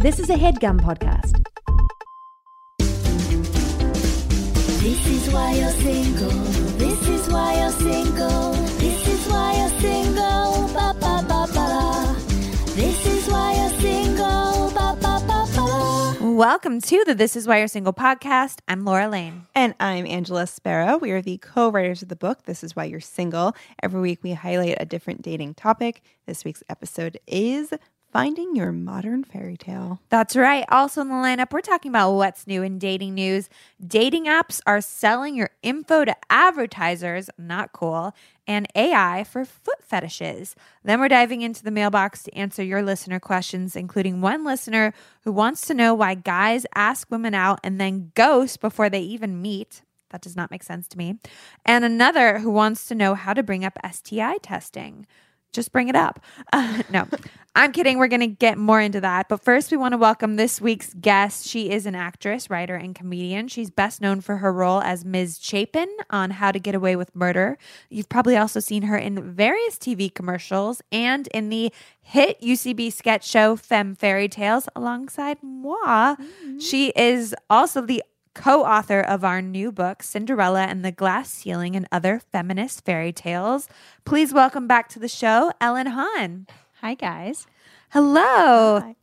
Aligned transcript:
This 0.00 0.18
is 0.18 0.30
a 0.30 0.34
headgum 0.34 0.80
podcast. 0.80 1.44
This 4.80 5.06
is 5.06 5.30
why 5.30 5.52
you're 5.52 5.68
single. 5.72 6.30
This 6.78 7.06
is 7.06 7.28
why 7.28 7.60
you're 7.60 7.70
single. 7.70 8.52
This 8.78 9.06
is 9.06 9.28
why 9.28 9.58
you're 9.58 9.78
single. 9.78 10.68
Ba 10.72 10.96
ba 10.98 11.22
ba 11.28 11.46
ba. 11.52 12.16
This 12.74 13.04
is 13.04 13.28
why 13.28 13.52
you're 13.56 13.78
single. 13.78 14.70
Ba 14.70 14.96
ba 15.02 15.20
ba 15.28 15.46
ba. 15.54 16.32
Welcome 16.32 16.80
to 16.80 17.04
the 17.04 17.14
This 17.14 17.36
Is 17.36 17.46
Why 17.46 17.58
You're 17.58 17.68
Single 17.68 17.92
podcast. 17.92 18.60
I'm 18.68 18.86
Laura 18.86 19.06
Lane. 19.06 19.44
And 19.54 19.74
I'm 19.80 20.06
Angela 20.06 20.46
Sparrow. 20.46 20.96
We 20.96 21.10
are 21.10 21.20
the 21.20 21.36
co 21.36 21.70
writers 21.70 22.00
of 22.00 22.08
the 22.08 22.16
book, 22.16 22.44
This 22.44 22.64
Is 22.64 22.74
Why 22.74 22.84
You're 22.84 23.00
Single. 23.00 23.54
Every 23.82 24.00
week 24.00 24.20
we 24.22 24.32
highlight 24.32 24.78
a 24.80 24.86
different 24.86 25.20
dating 25.20 25.56
topic. 25.56 26.00
This 26.24 26.42
week's 26.42 26.62
episode 26.70 27.20
is 27.26 27.74
Finding 28.12 28.56
Your 28.56 28.72
Modern 28.72 29.22
Fairy 29.22 29.56
Tale. 29.56 30.00
That's 30.08 30.34
right. 30.34 30.64
Also 30.68 31.00
in 31.00 31.08
the 31.08 31.14
lineup, 31.14 31.52
we're 31.52 31.60
talking 31.60 31.90
about 31.90 32.14
what's 32.14 32.44
new 32.44 32.60
in 32.60 32.80
dating 32.80 33.14
news. 33.14 33.48
Dating 33.84 34.24
apps 34.24 34.60
are 34.66 34.80
selling 34.80 35.36
your 35.36 35.50
info 35.62 36.04
to 36.04 36.16
advertisers, 36.28 37.30
not 37.38 37.72
cool, 37.72 38.12
and 38.48 38.66
AI 38.74 39.22
for 39.22 39.44
foot 39.44 39.84
fetishes. 39.84 40.56
Then 40.82 40.98
we're 40.98 41.06
diving 41.06 41.42
into 41.42 41.62
the 41.62 41.70
mailbox 41.70 42.24
to 42.24 42.34
answer 42.34 42.64
your 42.64 42.82
listener 42.82 43.20
questions, 43.20 43.76
including 43.76 44.20
one 44.20 44.44
listener 44.44 44.92
who 45.22 45.30
wants 45.30 45.64
to 45.68 45.74
know 45.74 45.94
why 45.94 46.14
guys 46.16 46.66
ask 46.74 47.08
women 47.12 47.32
out 47.32 47.60
and 47.62 47.80
then 47.80 48.10
ghost 48.16 48.60
before 48.60 48.90
they 48.90 49.02
even 49.02 49.40
meet. 49.40 49.82
That 50.10 50.20
does 50.20 50.34
not 50.34 50.50
make 50.50 50.64
sense 50.64 50.88
to 50.88 50.98
me. 50.98 51.20
And 51.64 51.84
another 51.84 52.40
who 52.40 52.50
wants 52.50 52.86
to 52.86 52.96
know 52.96 53.14
how 53.14 53.34
to 53.34 53.44
bring 53.44 53.64
up 53.64 53.78
STI 53.88 54.38
testing. 54.38 55.06
Just 55.52 55.72
bring 55.72 55.88
it 55.88 55.96
up. 55.96 56.20
Uh, 56.52 56.82
no, 56.90 57.06
I'm 57.54 57.72
kidding. 57.72 57.98
We're 57.98 58.08
going 58.08 58.20
to 58.20 58.26
get 58.28 58.58
more 58.58 58.80
into 58.80 59.00
that. 59.00 59.28
But 59.28 59.42
first, 59.42 59.70
we 59.70 59.76
want 59.76 59.92
to 59.92 59.98
welcome 59.98 60.36
this 60.36 60.60
week's 60.60 60.94
guest. 60.94 61.46
She 61.46 61.70
is 61.70 61.84
an 61.84 61.96
actress, 61.96 62.48
writer, 62.48 62.76
and 62.76 62.94
comedian. 62.94 63.48
She's 63.48 63.70
best 63.70 64.00
known 64.00 64.20
for 64.20 64.36
her 64.36 64.52
role 64.52 64.80
as 64.80 65.04
Ms. 65.04 65.38
Chapin 65.42 65.88
on 66.10 66.30
How 66.30 66.52
to 66.52 66.60
Get 66.60 66.76
Away 66.76 66.94
with 66.94 67.14
Murder. 67.14 67.58
You've 67.88 68.08
probably 68.08 68.36
also 68.36 68.60
seen 68.60 68.82
her 68.82 68.96
in 68.96 69.34
various 69.34 69.76
TV 69.76 70.12
commercials 70.14 70.80
and 70.92 71.26
in 71.28 71.48
the 71.48 71.72
hit 72.00 72.40
UCB 72.40 72.92
sketch 72.92 73.26
show 73.26 73.56
Femme 73.56 73.96
Fairy 73.96 74.28
Tales 74.28 74.68
alongside 74.76 75.38
moi. 75.42 76.14
She 76.60 76.92
is 76.94 77.34
also 77.48 77.80
the 77.80 78.02
co 78.40 78.64
author 78.64 79.00
of 79.00 79.22
our 79.22 79.42
new 79.42 79.70
book, 79.70 80.02
Cinderella 80.02 80.62
and 80.62 80.82
the 80.82 80.90
Glass 80.90 81.28
Ceiling 81.28 81.76
and 81.76 81.86
Other 81.92 82.18
Feminist 82.32 82.86
Fairy 82.86 83.12
Tales. 83.12 83.68
Please 84.06 84.32
welcome 84.32 84.66
back 84.66 84.88
to 84.88 84.98
the 84.98 85.08
show, 85.08 85.52
Ellen 85.60 85.88
Haun. 85.88 86.46
Hi, 86.80 86.94
guys. 86.94 87.46
Hello. 87.90 88.94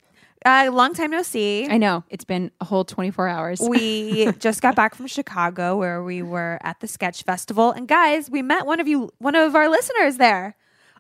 Uh, 0.43 0.69
long 0.73 0.95
time 0.95 1.11
no 1.11 1.21
see. 1.21 1.67
I 1.69 1.77
know 1.77 2.03
it's 2.09 2.23
been 2.25 2.49
a 2.61 2.65
whole 2.65 2.83
24 2.83 3.27
hours. 3.27 3.59
We 3.61 4.31
just 4.39 4.63
got 4.63 4.75
back 4.75 4.95
from 4.95 5.05
Chicago 5.05 5.77
where 5.77 6.01
we 6.01 6.23
were 6.23 6.57
at 6.63 6.79
the 6.79 6.87
sketch 6.87 7.21
festival. 7.21 7.71
And 7.71 7.87
guys, 7.87 8.31
we 8.31 8.41
met 8.41 8.65
one 8.65 8.79
of 8.79 8.87
you, 8.87 9.11
one 9.19 9.35
of 9.35 9.53
our 9.55 9.69
listeners 9.69 10.17
there. 10.17 10.55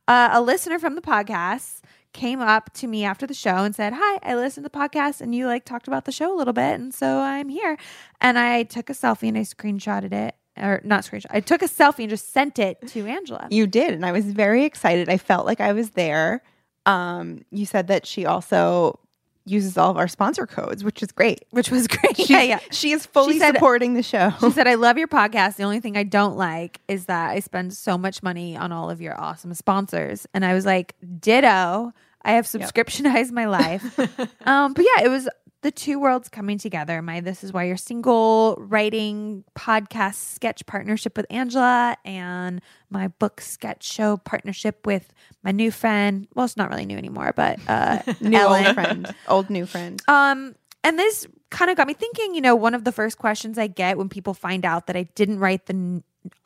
Uh, 0.07 0.29
a 0.31 0.41
listener 0.41 0.77
from 0.77 0.93
the 0.93 1.01
podcast 1.01 1.81
came 2.17 2.41
up 2.41 2.73
to 2.73 2.87
me 2.87 3.05
after 3.05 3.25
the 3.25 3.33
show 3.33 3.57
and 3.57 3.73
said, 3.73 3.93
Hi, 3.95 4.19
I 4.23 4.35
listened 4.35 4.65
to 4.65 4.69
the 4.69 4.77
podcast 4.77 5.21
and 5.21 5.33
you 5.33 5.45
like 5.47 5.63
talked 5.63 5.87
about 5.87 6.03
the 6.05 6.11
show 6.11 6.35
a 6.35 6.37
little 6.37 6.51
bit. 6.53 6.73
And 6.79 6.93
so 6.93 7.19
I'm 7.19 7.47
here. 7.47 7.77
And 8.19 8.37
I 8.37 8.63
took 8.63 8.89
a 8.89 8.93
selfie 8.93 9.29
and 9.29 9.37
I 9.37 9.41
screenshotted 9.41 10.11
it. 10.11 10.35
Or 10.59 10.81
not 10.83 11.03
screenshot. 11.03 11.27
I 11.29 11.39
took 11.39 11.61
a 11.61 11.67
selfie 11.67 11.99
and 11.99 12.09
just 12.09 12.33
sent 12.33 12.57
it 12.57 12.79
to 12.87 13.05
Angela. 13.05 13.47
You 13.51 13.67
did, 13.67 13.93
and 13.93 14.03
I 14.03 14.11
was 14.11 14.25
very 14.25 14.65
excited. 14.65 15.07
I 15.07 15.17
felt 15.17 15.45
like 15.45 15.61
I 15.61 15.71
was 15.71 15.91
there. 15.91 16.41
Um, 16.87 17.45
you 17.51 17.67
said 17.67 17.87
that 17.87 18.07
she 18.07 18.25
also 18.25 18.99
uses 19.45 19.77
all 19.77 19.91
of 19.91 19.97
our 19.97 20.07
sponsor 20.07 20.47
codes, 20.47 20.83
which 20.83 21.03
is 21.03 21.11
great. 21.11 21.45
which 21.51 21.69
was 21.69 21.87
great. 21.87 22.17
She's, 22.17 22.29
yeah, 22.31 22.41
yeah. 22.41 22.59
She 22.71 22.91
is 22.91 23.05
fully 23.05 23.37
said- 23.37 23.53
supporting 23.53 23.93
the 23.93 24.01
show. 24.01 24.33
She 24.39 24.49
said, 24.49 24.67
I 24.67 24.73
love 24.75 24.97
your 24.97 25.07
podcast. 25.07 25.57
The 25.57 25.63
only 25.63 25.79
thing 25.79 25.95
I 25.95 26.03
don't 26.03 26.37
like 26.37 26.81
is 26.87 27.05
that 27.05 27.29
I 27.29 27.39
spend 27.39 27.73
so 27.73 27.97
much 27.97 28.23
money 28.23 28.57
on 28.57 28.71
all 28.71 28.89
of 28.89 28.99
your 28.99 29.19
awesome 29.19 29.53
sponsors. 29.53 30.25
And 30.33 30.43
I 30.43 30.53
was 30.55 30.65
like, 30.65 30.95
ditto. 31.19 31.93
I 32.27 32.33
have 32.33 32.45
subscriptionized 32.45 33.31
my 33.31 33.45
life. 33.45 33.97
um, 34.45 34.73
but 34.73 34.85
yeah, 34.85 35.05
it 35.05 35.09
was 35.09 35.29
the 35.61 35.71
two 35.71 35.97
worlds 35.97 36.27
coming 36.27 36.57
together. 36.57 37.01
My 37.01 37.21
This 37.21 37.43
Is 37.43 37.53
Why 37.53 37.63
You're 37.63 37.77
Single 37.77 38.57
writing 38.59 39.45
podcast 39.57 40.15
sketch 40.15 40.65
partnership 40.65 41.15
with 41.15 41.25
Angela 41.29 41.95
and 42.03 42.61
my 42.89 43.07
book 43.07 43.39
sketch 43.39 43.83
show 43.83 44.17
partnership 44.17 44.85
with 44.85 45.11
my 45.41 45.51
new 45.51 45.71
friend. 45.71 46.27
Well, 46.35 46.45
it's 46.45 46.57
not 46.57 46.69
really 46.69 46.85
new 46.85 46.97
anymore, 46.97 47.31
but 47.33 47.59
uh, 47.67 47.99
new 48.21 48.37
Ellen. 48.37 48.65
old 48.65 48.75
friend, 48.75 49.15
old 49.27 49.49
new 49.49 49.65
friend. 49.65 50.01
Um, 50.07 50.55
and 50.83 50.99
this 50.99 51.25
kind 51.49 51.71
of 51.71 51.77
got 51.77 51.87
me 51.87 51.93
thinking. 51.93 52.35
You 52.35 52.41
know, 52.41 52.55
one 52.55 52.73
of 52.73 52.83
the 52.83 52.91
first 52.91 53.17
questions 53.17 53.57
I 53.57 53.67
get 53.67 53.97
when 53.97 54.09
people 54.09 54.33
find 54.33 54.65
out 54.65 54.87
that 54.87 54.97
I 54.97 55.03
didn't 55.15 55.39
write 55.39 55.65
the 55.65 55.73
n- 55.73 56.03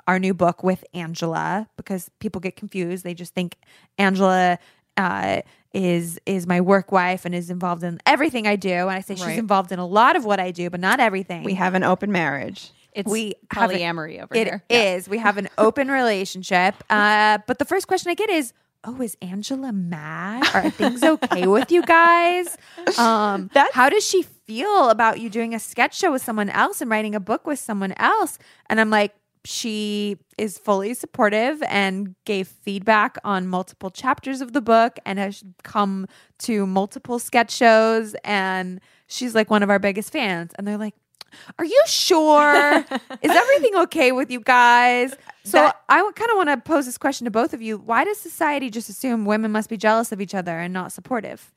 our 0.08 0.20
new 0.20 0.34
book 0.34 0.64
with 0.64 0.84
Angela 0.94 1.68
because 1.76 2.10
people 2.20 2.40
get 2.40 2.56
confused. 2.56 3.04
They 3.04 3.14
just 3.14 3.34
think 3.34 3.58
Angela 3.98 4.60
uh, 5.02 5.42
is 5.74 6.20
is 6.26 6.46
my 6.48 6.60
work 6.62 6.92
wife 6.92 7.26
and 7.26 7.34
is 7.34 7.50
involved 7.50 7.84
in 7.84 8.00
everything 8.06 8.46
I 8.48 8.56
do. 8.56 8.70
And 8.72 8.92
I 8.92 9.02
say 9.02 9.16
she's 9.16 9.26
Right. 9.26 9.40
involved 9.40 9.72
in 9.72 9.80
a 9.80 9.86
lot 9.86 10.16
of 10.16 10.26
what 10.26 10.40
I 10.40 10.52
do, 10.52 10.70
but 10.70 10.80
not 10.80 11.00
everything. 11.00 11.44
We 11.44 11.56
have 11.56 11.74
an 11.76 11.84
open 11.84 12.12
marriage. 12.12 12.72
it's 12.94 13.10
we 13.10 13.36
have 13.52 13.72
it- 13.72 13.80
polyamory 13.80 14.22
over 14.22 14.36
It 14.36 14.48
here. 14.48 14.64
is. 14.70 15.08
We 15.08 15.18
have 15.20 15.38
an 15.38 15.48
open 15.58 15.88
relationship. 15.90 16.76
Uh, 16.90 17.38
but 17.48 17.58
the 17.58 17.66
first 17.66 17.88
question 17.88 18.12
I 18.12 18.16
get 18.16 18.30
is, 18.30 18.52
"Oh, 18.84 19.02
is 19.02 19.16
Angela 19.22 19.72
mad? 19.72 20.44
Are 20.54 20.70
things 20.70 21.02
okay 21.04 21.48
with 21.48 21.72
you 21.72 21.82
guys? 21.84 22.58
Um, 22.98 23.50
how 23.72 23.88
does 23.90 24.06
she 24.06 24.24
feel 24.24 24.90
about 24.90 25.22
you 25.22 25.30
doing 25.30 25.56
a 25.56 25.60
sketch 25.60 25.96
show 25.98 26.12
with 26.12 26.22
someone 26.22 26.50
else 26.50 26.82
and 26.82 26.92
writing 26.92 27.16
a 27.16 27.20
book 27.22 27.48
with 27.48 27.60
someone 27.60 27.94
else?" 27.96 28.38
And 28.70 28.82
I'm 28.82 28.90
like, 28.90 29.14
she 29.46 30.18
is 30.38 30.58
fully 30.58 30.94
supportive 30.94 31.62
and 31.68 32.16
gave 32.26 32.48
feedback 32.48 33.18
on 33.24 33.48
multiple 33.48 33.90
chapters 33.90 34.42
of 34.42 34.54
the 34.54 34.62
book 34.62 35.00
and 35.06 35.18
has 35.20 35.44
come 35.64 36.08
to 36.40 36.66
multiple 36.68 37.20
sketch 37.20 37.52
shows 37.52 38.16
and 38.24 38.80
she's 39.08 39.34
like 39.34 39.50
one 39.50 39.64
of 39.64 39.70
our 39.70 39.80
biggest 39.80 40.12
fans 40.12 40.52
and 40.58 40.68
they're 40.68 40.78
like 40.78 40.96
are 41.58 41.66
you 41.66 41.82
sure? 41.88 42.78
Is 43.22 43.32
everything 43.32 43.76
okay 43.84 44.12
with 44.12 44.30
you 44.32 44.42
guys? 44.42 45.16
So 45.44 45.58
That- 45.58 45.82
I 45.90 45.98
kind 46.16 46.32
of 46.32 46.38
want 46.38 46.50
to 46.50 46.58
pose 46.58 46.86
this 46.86 46.98
question 46.98 47.26
to 47.26 47.32
both 47.32 47.54
of 47.54 47.62
you. 47.62 47.78
Why 47.78 48.04
does 48.04 48.18
society 48.18 48.70
just 48.70 48.90
assume 48.90 49.26
women 49.26 49.52
must 49.52 49.70
be 49.70 49.78
jealous 49.78 50.12
of 50.12 50.22
each 50.22 50.36
other 50.36 50.58
and 50.60 50.74
not 50.74 50.92
supportive? 50.92 51.52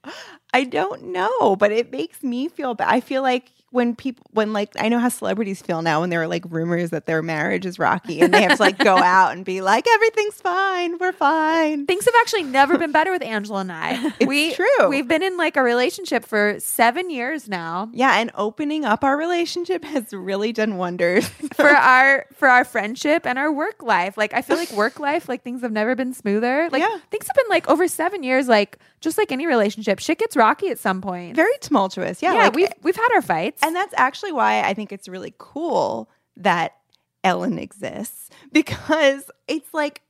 I 0.53 0.65
don't 0.65 1.05
know, 1.13 1.57
but 1.57 1.73
it 1.73 1.91
makes 1.93 2.23
me 2.23 2.49
feel 2.49 2.75
bad. 2.75 2.89
I 2.89 3.01
feel 3.01 3.23
like 3.23 3.51
when 3.71 3.97
people, 3.97 4.25
when 4.31 4.53
like, 4.53 4.71
I 4.79 4.89
know 4.89 5.01
how 5.01 5.09
celebrities 5.09 5.61
feel 5.61 5.83
now 5.83 6.01
when 6.03 6.09
there 6.11 6.23
are 6.23 6.29
like 6.29 6.45
rumors 6.49 6.91
that 6.91 7.07
their 7.07 7.23
marriage 7.23 7.67
is 7.67 7.77
rocky 7.77 8.21
and 8.21 8.33
they 8.33 8.43
have 8.43 8.57
to 8.59 8.63
like 8.63 8.79
go 8.79 8.97
out 8.99 9.33
and 9.33 9.45
be 9.45 9.63
like, 9.63 9.85
everything's 9.93 10.41
fine, 10.41 10.97
we're 10.99 11.11
fine. 11.11 11.85
Things 11.87 12.05
have 12.05 12.15
actually 12.21 12.45
never 12.45 12.79
been 12.79 12.93
better 12.93 13.11
with 13.11 13.23
Angela 13.23 13.61
and 13.61 13.73
I. 13.73 14.13
It's 14.21 14.27
we, 14.29 14.55
true. 14.55 14.89
We've 14.89 15.09
been 15.09 15.25
in 15.25 15.37
like 15.37 15.57
a 15.57 15.63
relationship 15.63 16.25
for 16.25 16.55
seven 16.61 17.11
years 17.11 17.49
now. 17.49 17.91
Yeah, 17.93 18.17
and 18.21 18.31
opening 18.37 18.85
up 18.85 19.03
our 19.03 19.17
relationship 19.17 19.85
has 19.85 20.13
really 20.13 20.53
done 20.53 20.77
wonders. 20.77 21.27
for 21.55 21.67
our 21.69 22.27
for 22.35 22.47
our 22.49 22.65
friendship 22.65 23.27
and 23.27 23.41
our 23.41 23.53
work 23.53 23.74
life. 23.83 24.17
Like 24.17 24.33
I 24.35 24.43
feel 24.43 24.57
like 24.57 24.71
work 24.73 24.99
life, 25.01 25.29
like 25.29 25.43
things 25.43 25.63
have 25.63 25.73
never 25.73 25.95
been 25.95 26.13
smoother. 26.15 26.69
Like 26.71 26.83
Yeah. 26.83 26.99
things 27.11 27.27
have 27.27 27.35
been 27.37 27.49
like 27.49 27.69
over 27.69 27.87
seven 27.89 28.23
years, 28.23 28.49
like 28.49 28.79
just 29.01 29.19
like 29.19 29.33
any 29.33 29.47
relationship, 29.47 29.99
shit 29.99 30.19
gets 30.19 30.37
rocky 30.37 30.69
at 30.69 30.79
some 30.79 31.01
point. 31.01 31.37
Very 31.37 31.57
tumultuous. 31.61 32.23
Yeah, 32.23 32.35
yeah, 32.35 32.43
like, 32.45 32.55
we've 32.55 32.69
we've 32.83 32.97
had 32.97 33.09
our 33.15 33.23
fights. 33.23 33.63
and 33.63 33.75
that's 33.75 33.95
actually 33.97 34.33
why 34.33 34.63
I 34.63 34.75
think 34.75 34.93
it's 34.93 35.09
really 35.09 35.35
cool 35.39 36.09
that 36.37 36.77
Ellen 37.23 37.59
exists 37.59 38.29
because 38.53 39.31
it's 39.49 39.73
like 39.73 40.03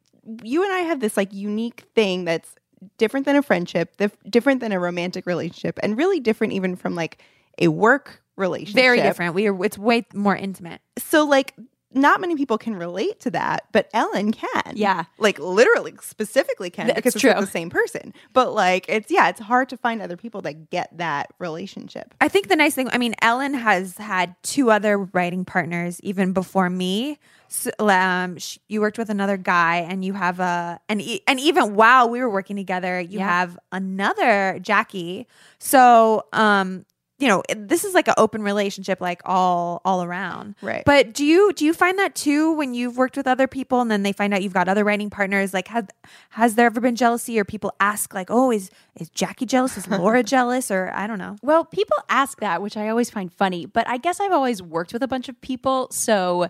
you 0.43 0.63
and 0.63 0.73
I 0.73 0.81
have 0.81 1.01
this 1.01 1.17
like 1.17 1.33
unique 1.33 1.85
thing 1.95 2.25
that's 2.25 2.55
different 2.99 3.27
than 3.27 3.37
a 3.37 3.43
friendship, 3.43 3.97
dif- 3.97 4.17
different 4.29 4.61
than 4.61 4.73
a 4.73 4.79
romantic 4.81 5.27
relationship, 5.27 5.79
and 5.83 5.97
really 5.97 6.21
different 6.21 6.53
even 6.53 6.77
from 6.77 6.95
like 6.95 7.23
a 7.59 7.69
work 7.69 8.21
relationship. 8.37 8.75
very 8.75 9.01
different. 9.01 9.35
We 9.35 9.47
are 9.47 9.65
it's 9.65 9.79
way 9.79 10.05
more 10.13 10.35
intimate. 10.37 10.81
So 10.99 11.25
like 11.25 11.55
not 11.95 12.21
many 12.21 12.37
people 12.37 12.59
can 12.59 12.75
relate 12.77 13.21
to 13.21 13.31
that, 13.31 13.67
but 13.73 13.89
Ellen 13.95 14.33
can. 14.33 14.73
Yeah. 14.75 15.05
Like 15.19 15.39
literally 15.39 15.95
specifically 16.03 16.71
can 16.71 16.89
That's 16.89 16.97
because 16.97 17.15
it's 17.15 17.21
true. 17.21 17.31
like 17.31 17.41
the 17.41 17.47
same 17.47 17.71
person. 17.71 18.13
But 18.33 18.53
like 18.55 18.87
it's 18.89 19.11
yeah, 19.11 19.29
it's 19.29 19.41
hard 19.41 19.69
to 19.71 19.77
find 19.77 20.03
other 20.03 20.17
people 20.17 20.41
that 20.43 20.71
get 20.71 20.97
that 20.99 21.33
relationship. 21.39 22.15
I 22.21 22.29
think 22.29 22.49
the 22.49 22.57
nice 22.57 22.75
thing, 22.75 22.89
I 22.93 22.99
mean, 22.99 23.15
Ellen 23.23 23.55
has 23.55 23.97
had 23.97 24.35
two 24.43 24.71
other 24.71 24.99
writing 24.99 25.45
partners 25.45 26.01
even 26.03 26.33
before 26.33 26.69
me. 26.71 27.19
So, 27.49 27.71
um, 27.79 28.39
sh- 28.39 28.59
you 28.69 28.81
worked 28.81 28.99
with 28.99 29.11
another 29.11 29.37
guy, 29.37 29.77
and 29.77 30.05
you 30.05 30.13
have 30.15 30.41
a, 30.41 30.81
and 30.89 31.01
e- 31.01 31.21
and 31.29 31.39
even 31.39 31.75
while 31.77 32.09
we 32.09 32.19
were 32.21 32.31
working 32.31 32.57
together, 32.57 32.99
you 32.99 33.19
Yeah. 33.21 33.29
have 33.29 33.57
another 33.71 34.59
Jackie. 34.61 35.29
So, 35.61 36.27
um, 36.33 36.85
you 37.25 37.31
know, 37.31 37.43
this 37.57 37.85
is 37.85 37.95
like 37.95 38.07
an 38.07 38.13
open 38.19 38.43
relationship, 38.43 39.01
like 39.01 39.23
all 39.25 39.81
all 39.83 40.03
around. 40.05 40.57
Right. 40.61 40.83
But 40.85 41.15
do 41.15 41.25
you 41.25 41.55
do 41.55 41.65
you 41.65 41.73
find 41.73 41.99
that 41.99 42.15
too 42.15 42.53
when 42.53 42.75
you've 42.75 42.99
worked 42.99 43.17
with 43.17 43.27
other 43.27 43.49
people 43.49 43.81
and 43.81 43.91
then 43.91 44.03
they 44.03 44.13
find 44.13 44.35
out 44.35 44.43
you've 44.43 44.53
got 44.53 44.69
other 44.69 44.85
writing 44.85 45.09
partners? 45.09 45.55
Like, 45.55 45.69
has 45.69 45.87
has 46.29 46.55
there 46.55 46.67
ever 46.67 46.83
been 46.83 46.97
jealousy 46.97 47.41
or 47.41 47.45
people 47.47 47.73
ask 47.81 48.13
like, 48.13 48.27
oh, 48.31 48.51
is 48.51 48.71
is 48.97 49.09
Jackie 49.09 49.47
jealous? 49.47 49.79
Is 49.79 49.89
Laura 49.89 50.23
jealous? 50.35 50.71
Or 50.71 50.93
I 50.95 51.07
don't 51.07 51.19
know. 51.19 51.37
Well, 51.43 51.65
people 51.65 51.97
ask 52.11 52.41
that, 52.41 52.61
which 52.61 52.77
I 52.77 52.91
always 52.91 53.09
find 53.09 53.33
funny, 53.33 53.65
but 53.65 53.89
I 53.89 53.97
guess 53.97 54.21
I've 54.21 54.33
always 54.33 54.61
worked 54.61 54.93
with 54.93 55.03
a 55.03 55.09
bunch 55.09 55.31
of 55.31 55.41
people. 55.41 55.89
So 55.93 56.49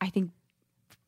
I 0.00 0.08
think, 0.08 0.30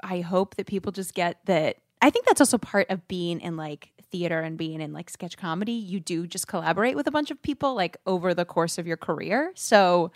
I 0.02 0.20
hope 0.20 0.56
that 0.56 0.66
people 0.66 0.92
just 0.92 1.14
get 1.14 1.38
that. 1.46 1.78
I 2.02 2.10
think 2.10 2.26
that's 2.26 2.42
also 2.42 2.58
part 2.58 2.90
of 2.90 3.08
being 3.08 3.40
in 3.40 3.56
like 3.56 3.91
theater 4.12 4.40
and 4.40 4.56
being 4.56 4.80
in 4.80 4.92
like 4.92 5.10
sketch 5.10 5.36
comedy. 5.36 5.72
You 5.72 5.98
do 5.98 6.26
just 6.26 6.46
collaborate 6.46 6.94
with 6.94 7.06
a 7.06 7.10
bunch 7.10 7.30
of 7.30 7.42
people 7.42 7.74
like 7.74 7.96
over 8.06 8.34
the 8.34 8.44
course 8.44 8.78
of 8.78 8.86
your 8.86 8.96
career. 8.98 9.52
So 9.56 10.12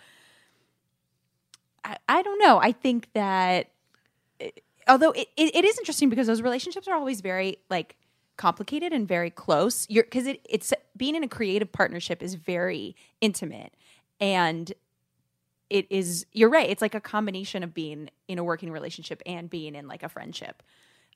I, 1.83 1.97
I 2.07 2.21
don't 2.21 2.39
know. 2.39 2.59
I 2.59 2.71
think 2.71 3.09
that 3.13 3.71
although 4.87 5.11
it, 5.11 5.27
it, 5.35 5.55
it 5.55 5.65
is 5.65 5.77
interesting 5.77 6.09
because 6.09 6.27
those 6.27 6.41
relationships 6.41 6.87
are 6.87 6.95
always 6.95 7.21
very 7.21 7.57
like 7.69 7.95
complicated 8.37 8.93
and 8.93 9.07
very 9.07 9.31
close 9.31 9.87
you're 9.89 10.03
because 10.03 10.27
it, 10.27 10.45
it's 10.47 10.71
being 10.95 11.15
in 11.15 11.23
a 11.23 11.27
creative 11.27 11.71
partnership 11.71 12.21
is 12.21 12.35
very 12.35 12.95
intimate 13.19 13.73
and 14.19 14.73
it 15.71 15.87
is 15.89 16.25
you're 16.33 16.49
right 16.49 16.69
it's 16.69 16.81
like 16.81 16.93
a 16.93 17.01
combination 17.01 17.63
of 17.63 17.73
being 17.73 18.09
in 18.27 18.37
a 18.37 18.43
working 18.43 18.71
relationship 18.71 19.23
and 19.25 19.49
being 19.49 19.73
in 19.73 19.87
like 19.87 20.03
a 20.03 20.09
friendship 20.09 20.61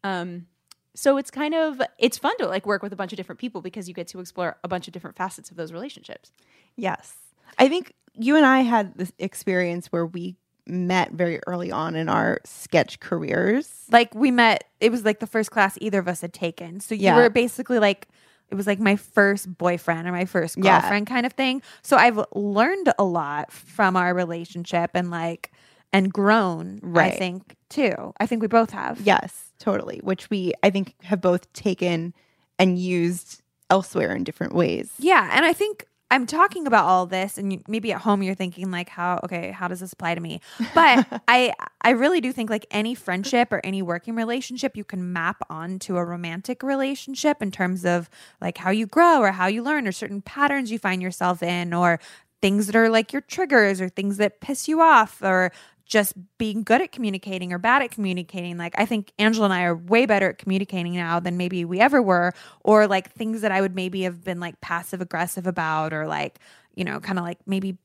um 0.04 0.48
so 0.94 1.18
it's 1.18 1.32
kind 1.32 1.54
of 1.54 1.82
it's 1.98 2.18
fun 2.18 2.36
to 2.38 2.48
like 2.48 2.66
work 2.66 2.82
with 2.84 2.92
a 2.94 2.96
bunch 2.96 3.14
of 3.14 3.18
different 3.18 3.40
people 3.40 3.62
because 3.62 3.88
you 3.88 3.94
get 3.94 4.08
to 4.08 4.20
explore 4.20 4.58
a 4.64 4.68
bunch 4.68 4.88
of 4.88 4.94
different 4.94 5.16
facets 5.16 5.50
of 5.52 5.58
those 5.58 5.72
relationships 5.72 6.32
Yes. 6.78 7.16
I 7.60 7.68
think 7.68 7.94
you 8.14 8.36
and 8.38 8.46
I 8.46 8.62
had 8.62 8.96
this 8.98 9.12
experience 9.20 9.88
where 9.88 10.06
we 10.06 10.36
met 10.66 11.12
very 11.12 11.40
early 11.48 11.70
on 11.72 11.96
in 11.96 12.08
our 12.08 12.40
sketch 12.46 13.00
careers. 13.02 13.70
Like 13.92 14.16
we 14.16 14.32
met, 14.32 14.64
it 14.80 14.90
was 14.92 15.04
like 15.04 15.20
the 15.20 15.28
first 15.28 15.52
class 15.52 15.78
either 15.82 16.00
of 16.00 16.08
us 16.08 16.22
had 16.22 16.32
taken. 16.34 16.80
So 16.80 16.96
you 16.96 17.04
Yeah. 17.06 17.16
were 17.18 17.30
basically 17.30 17.80
like. 17.80 18.08
It 18.50 18.56
was 18.56 18.68
like 18.68 18.80
my 18.82 18.98
first 18.98 19.58
boyfriend 19.58 20.08
or 20.08 20.12
my 20.12 20.26
first 20.26 20.58
Yeah. 20.58 20.80
girlfriend 20.82 21.08
kind 21.08 21.26
of 21.26 21.32
thing. 21.34 21.62
So 21.84 21.96
I've 21.98 22.20
learned 22.36 22.92
a 23.00 23.04
lot 23.04 23.50
from 23.52 23.96
our 23.96 24.14
relationship 24.14 24.92
and 24.94 25.10
like 25.12 25.52
and 25.94 26.12
grown, 26.12 26.80
right. 26.82 27.14
I 27.14 27.18
think, 27.18 27.56
too. 27.70 28.14
I 28.20 28.26
think 28.26 28.42
we 28.42 28.48
both 28.48 28.72
have. 28.72 29.00
Yes, 29.02 29.51
totally. 29.62 30.00
Which 30.04 30.30
we, 30.30 30.54
I 30.64 30.70
think, 30.70 30.96
have 31.04 31.22
both 31.22 31.52
taken 31.54 32.14
and 32.60 32.78
used 32.78 33.42
elsewhere 33.70 34.14
in 34.16 34.24
different 34.24 34.54
ways. 34.54 34.92
Yeah, 35.00 35.30
and 35.32 35.46
I 35.46 35.54
think 35.54 35.86
I'm 36.12 36.26
talking 36.26 36.68
about 36.68 36.86
all 36.86 37.06
this, 37.06 37.38
and 37.38 37.54
you, 37.54 37.62
maybe 37.70 37.94
at 37.94 38.02
home 38.02 38.22
you're 38.22 38.36
thinking 38.36 38.70
like, 38.70 38.90
how 38.90 39.22
okay, 39.24 39.52
how 39.52 39.70
does 39.70 39.80
this 39.80 39.94
apply 39.94 40.16
to 40.16 40.22
me? 40.22 40.42
But 40.76 41.22
I 41.28 41.54
I 41.82 41.92
really 41.92 42.20
do 42.20 42.34
think 42.34 42.50
like 42.50 42.66
any 42.70 42.96
friendship 42.96 43.52
or 43.52 43.62
any 43.64 43.82
working 43.82 44.16
relationship 44.16 44.76
you 44.76 44.84
can 44.84 45.14
map 45.14 45.38
onto 45.50 45.96
a 45.96 46.04
romantic 46.04 46.64
relationship 46.64 47.42
in 47.42 47.52
terms 47.52 47.86
of 47.86 48.10
like 48.42 48.58
how 48.58 48.72
you 48.72 48.88
grow 48.88 49.22
or 49.22 49.32
how 49.32 49.48
you 49.48 49.64
learn 49.64 49.88
or 49.88 49.92
certain 49.92 50.22
patterns 50.22 50.72
you 50.72 50.80
find 50.80 51.02
yourself 51.02 51.42
in 51.42 51.74
or 51.74 52.00
things 52.42 52.66
that 52.66 52.76
are 52.76 52.90
like 52.90 53.14
your 53.14 53.22
triggers 53.22 53.80
or 53.80 53.88
things 53.88 54.18
that 54.18 54.42
piss 54.42 54.68
you 54.68 54.82
off 54.82 55.22
or 55.22 55.52
just 55.92 56.14
being 56.38 56.64
good 56.64 56.82
at 56.82 56.94
communicating 56.94 57.52
or 57.52 57.58
bad 57.58 57.82
at 57.82 57.92
communicating. 57.92 58.58
Like 58.58 58.74
I 58.78 58.86
think 58.86 59.12
Angela 59.20 59.46
and 59.46 59.54
I 59.54 59.64
are 59.64 59.76
way 59.76 60.06
better 60.06 60.30
at 60.30 60.38
communicating 60.38 60.94
now 60.94 61.20
than 61.20 61.36
maybe 61.36 61.66
we 61.66 61.82
ever 61.82 62.02
were, 62.02 62.34
or 62.64 62.88
like 62.88 63.12
things 63.12 63.42
that 63.42 63.52
I 63.52 63.60
would 63.60 63.76
maybe 63.76 64.04
have 64.04 64.24
been 64.24 64.40
like 64.40 64.62
passive 64.62 65.02
aggressive 65.02 65.46
about, 65.46 65.92
or 65.92 66.08
like, 66.08 66.40
you 66.76 66.86
know, 66.86 67.02
kind 67.02 67.20
of 67.20 67.26
like 67.26 67.40
maybe 67.46 67.78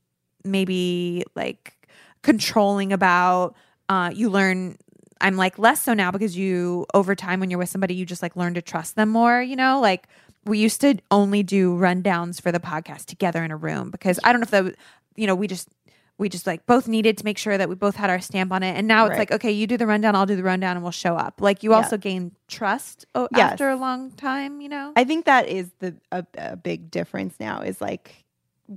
maybe 0.45 1.25
like 1.35 1.89
controlling 2.23 2.93
about. 2.93 3.55
Uh, 3.89 4.09
you 4.13 4.29
learn 4.29 4.77
I'm 5.19 5.35
like 5.35 5.59
less 5.59 5.83
so 5.83 5.93
now 5.93 6.09
because 6.09 6.37
you 6.37 6.85
over 6.93 7.13
time 7.13 7.41
when 7.41 7.49
you're 7.49 7.59
with 7.59 7.69
somebody 7.69 7.93
you 7.93 8.05
just 8.05 8.21
like 8.21 8.37
learn 8.37 8.53
to 8.53 8.61
trust 8.61 8.95
them 8.95 9.09
more, 9.09 9.41
you 9.41 9.57
know? 9.57 9.81
Like 9.81 10.07
we 10.45 10.59
used 10.59 10.79
to 10.79 10.97
only 11.11 11.43
do 11.43 11.75
rundowns 11.75 12.41
for 12.41 12.53
the 12.53 12.59
podcast 12.59 13.07
together 13.07 13.43
in 13.43 13.51
a 13.51 13.57
room 13.57 13.91
because 13.91 14.17
I 14.23 14.31
don't 14.31 14.39
know 14.39 14.45
if 14.45 14.51
that 14.51 14.75
you 15.17 15.27
know, 15.27 15.35
we 15.35 15.47
just 15.47 15.67
we 16.19 16.29
just 16.29 16.47
like 16.47 16.65
both 16.65 16.87
needed 16.87 17.17
to 17.19 17.23
make 17.25 17.37
sure 17.37 17.57
that 17.57 17.69
we 17.69 17.75
both 17.75 17.95
had 17.95 18.09
our 18.09 18.19
stamp 18.19 18.51
on 18.51 18.63
it. 18.63 18.75
And 18.75 18.87
now 18.87 19.05
it's 19.05 19.11
Right. 19.11 19.19
like, 19.19 19.31
okay, 19.33 19.51
you 19.51 19.67
do 19.67 19.77
the 19.77 19.85
rundown, 19.85 20.15
I'll 20.15 20.25
do 20.25 20.35
the 20.35 20.43
rundown 20.43 20.75
and 20.75 20.83
we'll 20.83 20.91
show 20.91 21.15
up. 21.15 21.41
Like 21.41 21.61
you 21.63 21.71
Yeah. 21.71 21.77
also 21.77 21.97
gain 21.97 22.31
trust 22.47 23.05
o- 23.13 23.27
Yes. 23.35 23.53
after 23.53 23.69
a 23.69 23.75
long 23.75 24.11
time, 24.11 24.59
you 24.61 24.69
know? 24.69 24.93
I 24.95 25.03
think 25.03 25.25
that 25.25 25.47
is 25.47 25.69
the 25.79 25.95
a, 26.11 26.25
a 26.37 26.55
big 26.55 26.89
difference 26.89 27.35
now 27.39 27.61
is 27.61 27.79
like 27.81 28.25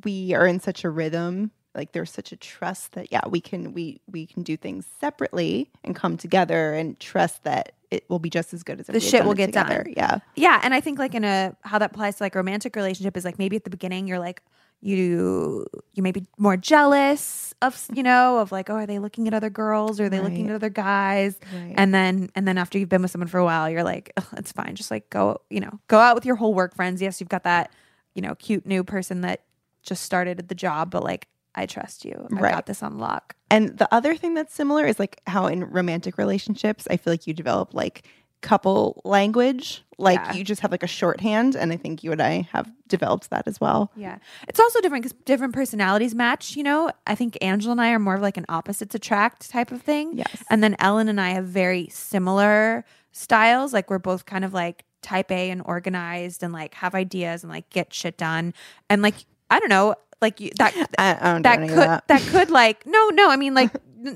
we 0.05 0.35
are 0.35 0.47
in 0.47 0.61
such 0.61 0.85
a 0.85 0.91
rhythm 0.91 1.51
like 1.75 1.93
there's 1.93 2.11
such 2.11 2.33
a 2.33 2.37
trust 2.37 2.93
that 2.93 3.13
yeah 3.13 3.21
we 3.29 3.41
can 3.41 3.73
we 3.73 4.01
we 4.11 4.27
can 4.27 4.43
do 4.43 4.57
things 4.57 4.87
separately 5.01 5.71
and 5.85 5.95
come 5.95 6.17
together 6.17 6.75
and 6.75 6.99
trust 7.01 7.45
that 7.45 7.73
it 7.93 8.05
will 8.09 8.19
be 8.19 8.29
just 8.31 8.53
as 8.53 8.63
good 8.65 8.81
as 8.81 8.87
The 8.87 8.99
shit 9.01 9.25
will 9.25 9.35
get 9.35 9.47
together. 9.47 9.85
done. 9.85 9.95
yeah 9.97 10.19
Yeah, 10.37 10.61
and 10.63 10.75
I 10.75 10.81
think 10.81 10.99
like 10.99 11.15
in 11.15 11.25
a 11.25 11.57
how 11.63 11.79
that 11.79 11.91
applies 11.93 12.17
to 12.17 12.25
like 12.25 12.35
romantic 12.35 12.77
relationship 12.77 13.17
is 13.17 13.25
like 13.25 13.39
maybe 13.39 13.57
at 13.57 13.65
the 13.65 13.71
beginning 13.71 14.07
you're 14.09 14.19
like 14.19 14.43
you 14.81 15.67
you 15.93 16.03
may 16.03 16.13
be 16.13 16.25
more 16.39 16.57
jealous 16.57 17.55
of 17.63 17.87
you 17.95 18.03
know 18.03 18.39
of 18.39 18.51
like 18.53 18.71
oh 18.71 18.75
are 18.75 18.87
they 18.87 18.99
looking 18.99 19.27
at 19.29 19.35
other 19.35 19.51
girls? 19.51 20.01
Or 20.01 20.05
are 20.07 20.09
they 20.09 20.21
looking 20.21 20.49
at 20.49 20.55
other 20.55 20.71
guys? 20.71 21.39
Right. 21.53 21.75
and 21.77 21.93
then 21.95 22.31
and 22.35 22.49
then 22.49 22.57
after 22.59 22.79
you've 22.79 22.89
been 22.89 23.03
with 23.03 23.11
someone 23.11 23.29
for 23.29 23.39
a 23.39 23.45
while 23.45 23.69
you're 23.69 23.85
like 23.85 24.13
"Ugh, 24.17 24.25
it's 24.37 24.53
fine. 24.53 24.75
Just 24.75 24.91
like 24.91 25.09
go 25.11 25.41
you 25.51 25.61
know 25.61 25.79
go 25.89 25.99
out 25.99 26.15
with 26.15 26.25
your 26.25 26.37
whole 26.37 26.55
work 26.55 26.75
friends. 26.75 27.03
Yes 27.03 27.21
you've 27.21 27.29
got 27.29 27.45
that 27.45 27.71
you 28.15 28.23
know 28.23 28.35
cute 28.37 28.67
new 28.67 28.83
person 28.83 29.21
that 29.21 29.43
just 29.83 30.03
started 30.03 30.39
at 30.39 30.49
the 30.49 30.55
job 30.55 30.91
but 30.91 31.03
like 31.05 31.29
I 31.55 31.67
trust 31.67 32.05
you. 32.05 32.29
I 32.33 32.41
Right. 32.41 32.55
got 32.55 32.67
this 32.67 32.83
on 32.83 32.99
lock. 32.99 33.35
And 33.51 33.77
the 33.77 33.93
other 33.93 34.15
thing 34.15 34.35
that's 34.35 34.55
similar 34.55 34.87
is 34.87 35.01
like 35.01 35.21
how 35.27 35.47
in 35.47 35.65
romantic 35.65 36.17
relationships, 36.17 36.87
I 36.89 36.97
feel 36.97 37.13
like 37.13 37.27
you 37.27 37.35
develop 37.35 37.75
like 37.75 38.07
couple 38.41 39.01
language. 39.05 39.83
Like 39.99 40.19
Yeah. 40.19 40.33
you 40.33 40.45
just 40.45 40.63
have 40.63 40.71
like 40.71 40.83
a 40.83 40.87
shorthand. 40.87 41.55
And 41.57 41.73
I 41.73 41.77
think 41.77 42.03
you 42.03 42.13
and 42.13 42.23
I 42.23 42.49
have 42.53 42.71
developed 42.89 43.31
that 43.31 43.47
as 43.47 43.61
well. 43.61 43.91
Yeah. 43.97 44.19
It's 44.49 44.59
also 44.59 44.81
different 44.81 45.05
because 45.05 45.17
different 45.25 45.53
personalities 45.53 46.15
match, 46.15 46.57
you 46.57 46.63
know? 46.63 46.91
I 47.07 47.15
think 47.15 47.37
Angela 47.43 47.73
and 47.73 47.81
I 47.81 47.91
are 47.91 47.99
more 47.99 48.15
of 48.15 48.23
like 48.23 48.37
an 48.39 48.47
opposites 48.49 48.95
attract 48.95 49.51
type 49.51 49.71
of 49.73 49.83
thing. 49.83 50.17
Yes. 50.17 50.43
And 50.49 50.63
then 50.63 50.75
Ellen 50.79 51.09
and 51.09 51.21
I 51.21 51.31
have 51.31 51.45
very 51.45 51.89
similar 51.91 52.85
styles. 53.13 53.73
Like 53.73 53.91
we're 53.91 53.99
both 53.99 54.25
kind 54.25 54.45
of 54.45 54.55
like 54.55 54.85
type 55.03 55.31
A 55.31 55.51
and 55.51 55.63
organized 55.65 56.43
and 56.43 56.53
like 56.53 56.75
have 56.75 56.95
ideas 56.95 57.43
and 57.43 57.53
like 57.53 57.69
get 57.71 57.93
shit 57.93 58.17
done. 58.17 58.55
And 58.89 59.03
like, 59.03 59.15
I 59.51 59.59
don't 59.59 59.69
know, 59.71 59.95
like 60.21 60.41
you, 60.41 60.51
that, 60.59 60.75
I, 60.99 61.17
I 61.21 61.33
don't 61.33 61.43
that 61.43 61.59
could, 61.59 61.79
that. 61.79 62.09
that 62.09 62.23
could 62.23 62.51
like, 62.51 62.87
no, 62.87 63.09
no, 63.11 63.31
I 63.31 63.37
mean 63.37 63.55
like, 63.55 63.71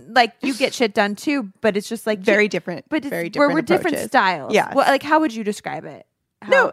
like 0.09 0.35
you 0.43 0.55
get 0.55 0.75
shit 0.75 0.95
done 0.95 1.15
too, 1.15 1.51
but 1.61 1.77
it's 1.77 1.89
just 1.89 2.07
like 2.07 2.21
Very 2.21 2.49
different. 2.49 2.87
but 2.89 2.97
it's, 2.99 3.09
very 3.09 3.25
we're, 3.25 3.31
different. 3.31 3.55
we're 3.55 3.63
different 3.63 3.99
styles. 3.99 4.55
yeah 4.55 4.73
Well, 4.75 4.87
like 4.89 5.03
how 5.03 5.21
would 5.21 5.35
you 5.35 5.45
describe 5.45 5.85
it? 5.85 6.07
How- 6.43 6.51
No, 6.51 6.73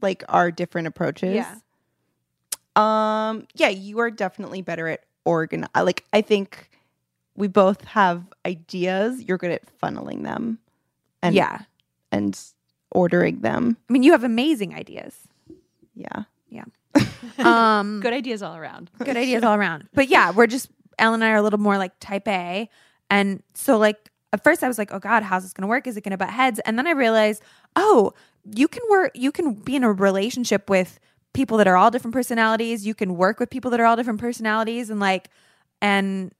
like 0.00 0.24
our 0.28 0.50
different 0.50 0.88
approaches. 0.88 1.34
Yeah. 1.34 1.54
Um. 2.74 3.46
Yeah, 3.54 3.68
you 3.68 3.98
are 3.98 4.10
definitely 4.10 4.62
better 4.62 4.88
at 4.88 5.04
organ. 5.26 5.68
Like 5.76 6.04
I 6.12 6.22
think 6.22 6.70
we 7.36 7.46
both 7.46 7.84
have 7.84 8.24
ideas. 8.46 9.22
You're 9.22 9.36
good 9.36 9.50
at 9.50 9.62
funneling 9.78 10.22
them. 10.22 10.58
And 11.22 11.34
yeah. 11.34 11.60
and 12.10 12.38
ordering 12.90 13.40
them. 13.40 13.76
I 13.88 13.92
mean, 13.92 14.02
you 14.02 14.12
have 14.12 14.24
amazing 14.24 14.74
ideas. 14.74 15.14
Yeah 15.94 16.24
yeah. 16.52 16.64
Um, 17.38 18.00
Good 18.00 18.12
ideas 18.12 18.42
all 18.42 18.56
around. 18.56 18.90
good 19.02 19.16
ideas 19.16 19.42
all 19.42 19.54
around. 19.54 19.88
But 19.94 20.08
yeah, 20.08 20.30
we're 20.30 20.46
just 20.46 20.68
Ellen 20.98 21.22
and 21.22 21.24
I 21.24 21.30
are 21.32 21.36
a 21.36 21.42
little 21.42 21.58
more 21.58 21.78
like 21.78 21.92
type 21.98 22.28
A, 22.28 22.68
and 23.10 23.42
so 23.54 23.78
like 23.78 24.10
at 24.32 24.44
first 24.44 24.62
I 24.62 24.68
was 24.68 24.78
like, 24.78 24.92
oh 24.92 24.98
God, 24.98 25.22
how's 25.22 25.42
this 25.42 25.52
gonna 25.52 25.66
work? 25.66 25.86
Is 25.86 25.96
it 25.96 26.02
gonna 26.04 26.18
butt 26.18 26.30
heads? 26.30 26.60
And 26.60 26.78
then 26.78 26.86
I 26.86 26.92
realized, 26.92 27.42
oh, 27.74 28.12
you 28.44 28.68
can 28.68 28.82
work, 28.90 29.12
you 29.14 29.32
can 29.32 29.54
be 29.54 29.76
in 29.76 29.82
a 29.84 29.92
relationship 29.92 30.68
with 30.70 31.00
people 31.32 31.56
that 31.56 31.66
are 31.66 31.76
all 31.76 31.90
different 31.90 32.12
personalities. 32.14 32.86
You 32.86 32.94
can 32.94 33.16
work 33.16 33.40
with 33.40 33.48
people 33.50 33.70
that 33.72 33.80
are 33.80 33.86
all 33.86 33.96
different 33.96 34.20
personalities, 34.20 34.90
and 34.90 35.00
like, 35.00 35.28
and 35.80 36.32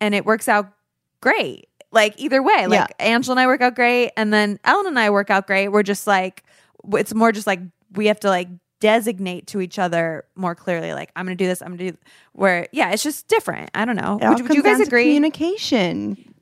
and 0.00 0.14
it 0.14 0.26
works 0.26 0.48
out 0.48 0.72
great. 1.20 1.68
Like 1.92 2.14
either 2.18 2.42
way, 2.42 2.66
like 2.66 2.90
Yeah. 2.98 3.06
Angela 3.06 3.34
and 3.34 3.40
I 3.40 3.46
work 3.46 3.60
out 3.60 3.74
great, 3.76 4.10
and 4.16 4.32
then 4.32 4.58
Ellen 4.64 4.86
and 4.88 4.98
I 4.98 5.10
work 5.10 5.30
out 5.30 5.46
great. 5.46 5.68
We're 5.68 5.82
just 5.84 6.06
like, 6.06 6.44
it's 6.92 7.14
more 7.14 7.32
just 7.32 7.46
like 7.46 7.60
we 7.94 8.06
have 8.06 8.20
to 8.20 8.28
like 8.28 8.48
designate 8.80 9.46
to 9.48 9.60
each 9.60 9.78
other 9.78 10.24
more 10.34 10.54
clearly. 10.54 10.92
Like 10.92 11.10
I'm 11.16 11.24
gonna 11.26 11.36
do 11.36 11.46
this. 11.46 11.60
I'm 11.62 11.76
gonna 11.76 11.92
do 11.92 11.98
where 12.32 12.66
yeah, 12.72 12.90
it's 12.90 13.02
just 13.02 13.28
different. 13.28 13.70
I 13.74 13.84
don't 13.84 13.96
know. 13.96 14.18
It 14.20 14.28
Would, 14.28 14.42
would 14.42 14.54
you 14.54 14.62
guys 14.62 14.80
agree? 14.80 15.04
Communication. 15.04 16.34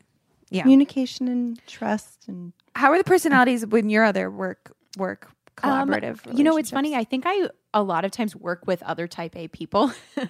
Yeah. 0.51 0.63
Communication 0.63 1.29
and 1.29 1.61
trust 1.67 2.25
and 2.29 2.53
How 2.75 2.91
are 2.93 2.99
the 2.99 3.05
personalities 3.05 3.67
when 3.67 3.91
your 3.91 4.05
other 4.05 4.31
work 4.31 4.73
work 4.97 5.29
Um, 5.63 5.89
collaborative? 5.89 6.37
you 6.37 6.43
know, 6.45 6.57
it's 6.57 6.71
funny. 6.71 6.95
I 6.95 7.05
think 7.05 7.25
I 7.27 7.49
a 7.75 7.83
lot 7.83 8.05
of 8.07 8.11
times 8.13 8.35
work 8.35 8.67
with 8.67 8.83
other 8.85 9.07
type 9.07 9.37
A 9.37 9.49
people. 9.49 9.93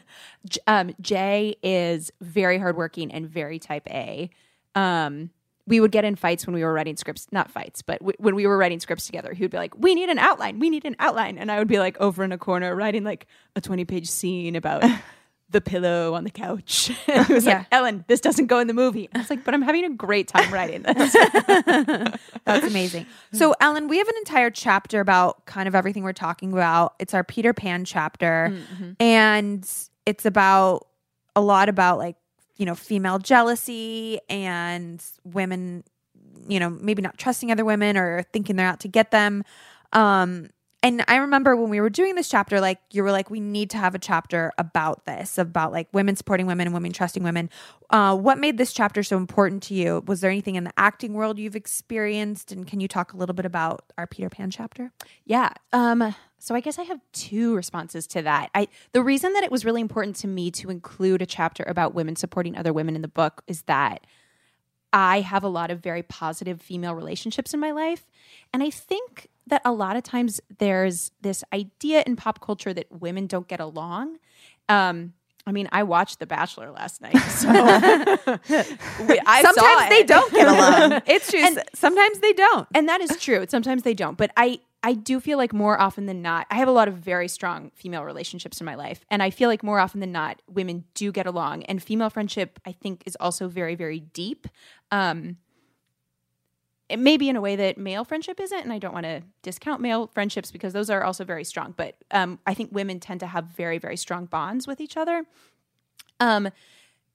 Um, 0.67 0.95
Jay 1.01 1.57
is 1.63 2.11
very 2.21 2.59
hardworking 2.59 3.13
and 3.13 3.29
very 3.29 3.59
type 3.59 3.87
A. 3.91 4.31
Um, 4.75 5.31
we 5.69 5.81
would 5.81 5.93
get 5.93 6.05
in 6.05 6.17
fights 6.17 6.47
when 6.47 6.55
we 6.55 6.65
were 6.65 6.73
writing 6.73 6.97
scripts, 6.97 7.27
not 7.31 7.51
fights, 7.51 7.83
but 7.83 7.99
w- 8.01 8.17
when 8.19 8.35
we 8.35 8.47
were 8.47 8.57
writing 8.57 8.81
scripts 8.81 9.07
together. 9.07 9.33
He 9.35 9.45
would 9.45 9.51
be 9.51 9.59
like, 9.59 9.77
"We 9.79 9.95
need 9.95 10.09
an 10.09 10.19
outline. 10.19 10.59
We 10.59 10.71
need 10.71 10.85
an 10.85 10.97
outline," 10.99 11.39
and 11.39 11.51
I 11.53 11.59
would 11.59 11.69
be 11.69 11.79
like 11.79 11.97
over 12.01 12.25
in 12.25 12.33
a 12.33 12.39
corner 12.39 12.75
writing 12.75 13.05
like 13.05 13.27
a 13.55 13.61
twenty-page 13.61 14.09
scene 14.09 14.57
about 14.57 14.83
the 15.51 15.61
pillow 15.63 16.13
on 16.15 16.25
the 16.25 16.31
couch. 16.31 16.91
and 17.09 17.27
he 17.27 17.33
was 17.33 17.47
Yeah. 17.47 17.59
like, 17.59 17.67
Ellen, 17.73 18.05
this 18.07 18.21
doesn't 18.21 18.47
go 18.49 18.59
in 18.59 18.67
the 18.67 18.75
movie. 18.75 19.09
I 19.15 19.19
was 19.19 19.31
like, 19.31 19.45
but 19.45 19.55
I'm 19.55 19.63
having 19.63 19.85
a 19.85 19.91
great 19.91 20.29
time 20.29 20.53
writing 20.53 20.83
this. 20.83 21.13
That's 22.45 22.67
amazing. 22.67 23.07
So, 23.33 23.55
Ellen, 23.61 23.89
we 23.89 23.97
have 23.99 24.09
an 24.09 24.17
entire 24.19 24.51
chapter 24.51 25.01
about 25.01 25.47
kind 25.47 25.67
of 25.67 25.75
everything 25.75 26.03
we're 26.03 26.13
talking 26.13 26.53
about. 26.53 26.95
It's 26.99 27.15
our 27.15 27.25
Peter 27.25 27.53
Pan 27.55 27.85
chapter, 27.85 28.53
mm-hmm. 28.53 28.91
and 29.01 29.67
it's 30.07 30.27
about 30.27 30.87
a 31.37 31.41
lot 31.41 31.69
about 31.69 31.99
like, 31.99 32.17
you 32.59 32.67
know, 32.67 32.75
female 32.75 33.19
jealousy 33.19 34.21
and 34.29 35.03
women, 35.25 35.85
you 36.49 36.61
know, 36.61 36.69
maybe 36.69 37.01
not 37.01 37.17
trusting 37.17 37.51
other 37.51 37.65
women 37.65 37.97
or 37.97 38.25
thinking 38.33 38.57
they're 38.57 38.67
out 38.67 38.81
to 38.81 38.89
get 38.89 39.11
them. 39.11 39.45
Um, 39.93 40.51
and 40.83 41.05
I 41.09 41.17
remember 41.17 41.57
when 41.57 41.71
we 41.71 41.81
were 41.81 41.91
doing 41.91 42.15
this 42.15 42.29
chapter, 42.29 42.61
like 42.61 42.79
you 42.93 43.03
were 43.03 43.11
like, 43.11 43.31
we 43.31 43.41
need 43.41 43.71
to 43.71 43.79
have 43.79 43.97
a 43.97 43.99
chapter 43.99 44.53
about 44.59 45.07
this, 45.07 45.37
about 45.37 45.73
like 45.73 45.89
women 45.93 46.15
supporting 46.15 46.47
women 46.47 46.69
and 46.69 46.75
women 46.75 46.93
trusting 46.93 47.25
women. 47.25 47.51
Uh, 47.91 48.17
what 48.17 48.39
made 48.39 48.59
this 48.59 48.73
chapter 48.73 49.03
so 49.03 49.17
important 49.17 49.63
to 49.65 49.75
you? 49.75 50.05
Was 50.07 50.21
there 50.21 50.31
anything 50.31 50.55
in 50.55 50.65
the 50.65 50.73
acting 50.77 51.15
world 51.15 51.39
you've 51.39 51.57
experienced? 51.57 52.53
And 52.53 52.65
can 52.65 52.79
you 52.79 52.87
talk 52.87 53.13
a 53.13 53.17
little 53.17 53.35
bit 53.35 53.45
about 53.45 53.93
our 53.99 54.07
Peter 54.07 54.31
Pan 54.31 54.53
chapter? 54.53 54.93
Yeah. 55.25 55.51
Um, 55.73 56.15
so 56.39 56.55
I 56.55 56.61
guess 56.61 56.79
I 56.79 56.83
have 56.85 57.01
two 57.13 57.55
responses 57.57 58.07
to 58.09 58.23
that. 58.23 58.51
I 58.55 58.69
the 58.93 59.03
reason 59.03 59.33
that 59.35 59.45
it 59.45 59.51
was 59.51 59.65
really 59.65 59.81
important 59.81 60.17
to 60.17 60.29
me 60.29 60.51
to 60.53 60.71
include 60.71 61.21
a 61.23 61.27
chapter 61.27 61.65
about 61.67 61.95
women 61.95 62.17
supporting 62.17 62.57
other 62.57 62.73
women 62.73 62.95
in 62.97 63.03
the 63.03 63.09
book 63.09 63.43
is 63.47 63.63
that 63.63 64.07
I 64.93 65.21
have 65.21 65.45
a 65.45 65.49
lot 65.49 65.71
of 65.71 65.81
very 65.81 66.03
positive 66.03 66.63
female 66.63 66.95
relationships 66.95 67.53
in 67.53 67.61
my 67.61 67.73
life. 67.73 68.07
And 68.55 68.63
I 68.63 68.71
think 68.71 69.29
that 69.47 69.61
a 69.65 69.73
lot 69.73 69.97
of 69.97 70.03
times 70.03 70.41
there's 70.59 71.11
this 71.21 71.45
idea 71.53 72.03
in 72.07 72.17
pop 72.17 72.41
culture 72.41 72.73
that 72.73 72.87
women 72.91 73.27
don't 73.27 73.49
get 73.49 73.61
along. 73.61 74.19
Um, 74.69 75.13
I 75.47 75.53
mean, 75.53 75.69
I 75.73 75.83
watched 75.83 76.19
The 76.19 76.27
Bachelor 76.27 76.71
last 76.71 77.01
night, 77.01 77.17
so 77.19 77.49
we- 79.07 79.21
I 79.27 79.43
saw 79.43 79.53
sometimes 79.53 79.89
they 79.89 80.03
don't 80.05 80.33
get 80.33 80.47
along. 80.49 81.03
it's 81.07 81.31
true. 81.31 81.41
And- 81.41 81.63
sometimes 81.75 82.19
they 82.21 82.33
don't. 82.35 82.69
and 82.75 82.89
that 82.89 83.01
is 83.01 83.17
true. 83.19 83.47
Sometimes 83.49 83.83
they 83.83 83.95
don't, 83.95 84.17
but 84.19 84.31
I 84.37 84.61
I 84.83 84.95
do 84.95 85.19
feel 85.19 85.39
like 85.39 85.53
more 85.53 85.81
often 85.81 86.07
than 86.07 86.23
not, 86.23 86.47
I 86.51 86.55
have 86.57 86.69
a 86.69 86.73
lot 86.73 86.87
of 86.87 86.95
very 86.95 87.27
strong 87.27 87.73
female 87.75 88.05
relationships 88.05 88.61
in 88.61 88.65
my 88.65 88.77
life, 88.77 89.05
and 89.11 89.23
I 89.23 89.31
feel 89.31 89.49
like 89.49 89.63
more 89.63 89.81
often 89.81 90.01
than 90.01 90.13
not, 90.13 90.41
women 90.49 90.85
do 90.95 91.11
get 91.11 91.27
along, 91.27 91.65
and 91.65 91.83
female 91.83 92.11
friendship 92.11 92.61
I 92.65 92.73
think 92.73 93.03
is 93.05 93.17
also 93.19 93.49
very 93.49 93.75
very 93.75 94.01
deep. 94.01 94.47
Um, 94.93 95.39
it 96.89 96.99
may 96.99 97.17
be 97.17 97.29
in 97.29 97.37
a 97.37 97.41
way 97.41 97.55
that 97.57 97.77
male 97.77 98.05
friendship 98.05 98.41
isn't, 98.41 98.61
and 98.61 98.73
I 98.73 98.79
don't 98.79 98.95
want 98.95 99.05
to 99.05 99.23
discount 99.43 99.83
male 99.83 100.07
friendships 100.15 100.51
because 100.51 100.73
those 100.73 100.89
are 100.89 101.03
also 101.03 101.25
very 101.25 101.45
strong. 101.45 101.75
But 101.77 101.97
um, 102.13 102.39
I 102.47 102.55
think 102.55 102.71
women 102.73 103.01
tend 103.01 103.21
to 103.21 103.27
have 103.27 103.47
very 103.47 103.79
very 103.79 103.97
strong 103.97 104.27
bonds 104.27 104.67
with 104.67 104.81
each 104.81 104.97
other. 104.97 105.25
Um, 106.21 106.51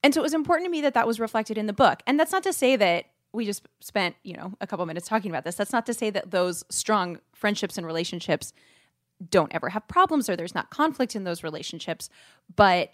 and 0.03 0.13
so 0.13 0.20
it 0.20 0.24
was 0.24 0.34
important 0.34 0.67
to 0.67 0.72
me 0.72 0.82
that 0.82 0.93
that 0.96 1.08
was 1.08 1.20
reflected 1.20 1.58
in 1.58 1.65
the 1.65 1.74
book. 1.74 2.03
And 2.05 2.20
that's 2.20 2.34
not 2.34 2.43
to 2.43 2.53
say 2.53 2.75
that 2.75 3.05
we 3.34 3.46
just 3.46 3.68
spent, 3.80 4.16
you 4.24 4.36
know, 4.36 4.54
a 4.62 4.68
couple 4.68 4.86
minutes 4.86 5.08
talking 5.08 5.32
about 5.32 5.44
this. 5.44 5.56
That's 5.56 5.74
not 5.74 5.86
to 5.88 5.94
say 5.94 6.10
that 6.12 6.32
those 6.32 6.63
strong 6.70 7.20
friendships 7.34 7.78
and 7.78 7.86
relationships 7.86 8.54
don't 9.30 9.54
ever 9.54 9.70
have 9.70 9.88
problems 9.88 10.30
or 10.30 10.36
there's 10.36 10.56
not 10.56 10.70
conflict 10.70 11.16
in 11.16 11.24
those 11.24 11.44
relationships. 11.44 12.10
But 12.56 12.94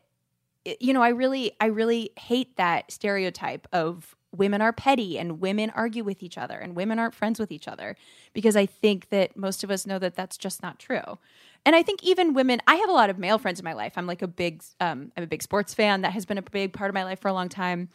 you 0.79 0.93
know, 0.93 1.01
I 1.01 1.09
really 1.09 1.53
I 1.59 1.67
really 1.67 2.11
hate 2.17 2.57
that 2.57 2.91
stereotype 2.91 3.67
of 3.71 4.15
women 4.35 4.61
are 4.61 4.73
petty 4.73 5.17
and 5.17 5.39
women 5.39 5.71
argue 5.71 6.03
with 6.03 6.21
each 6.21 6.37
other 6.37 6.57
and 6.57 6.75
women 6.75 6.99
aren't 6.99 7.15
friends 7.15 7.39
with 7.39 7.51
each 7.51 7.67
other 7.67 7.95
because 8.33 8.55
I 8.55 8.65
think 8.65 9.09
that 9.09 9.35
most 9.35 9.63
of 9.63 9.71
us 9.71 9.87
know 9.87 9.97
that 9.99 10.15
that's 10.15 10.37
just 10.37 10.61
not 10.61 10.77
true. 10.77 11.17
And 11.65 11.75
I 11.75 11.81
think 11.81 12.03
even 12.03 12.33
women, 12.33 12.61
I 12.67 12.75
have 12.75 12.89
a 12.89 12.93
lot 12.93 13.09
of 13.09 13.17
male 13.17 13.37
friends 13.37 13.59
in 13.59 13.63
my 13.63 13.73
life. 13.73 13.93
I'm 13.95 14.05
like 14.05 14.21
a 14.21 14.27
big, 14.27 14.63
um, 14.79 15.11
I'm 15.17 15.23
a 15.23 15.27
big 15.27 15.41
sports 15.41 15.73
fan. 15.73 16.01
That 16.01 16.13
has 16.13 16.25
been 16.25 16.37
a 16.37 16.43
big 16.43 16.73
part 16.73 16.89
of 16.89 16.93
my 16.93 17.03
life 17.03 17.19
for 17.19 17.27
a 17.27 17.33
long 17.33 17.49
time. 17.49 17.89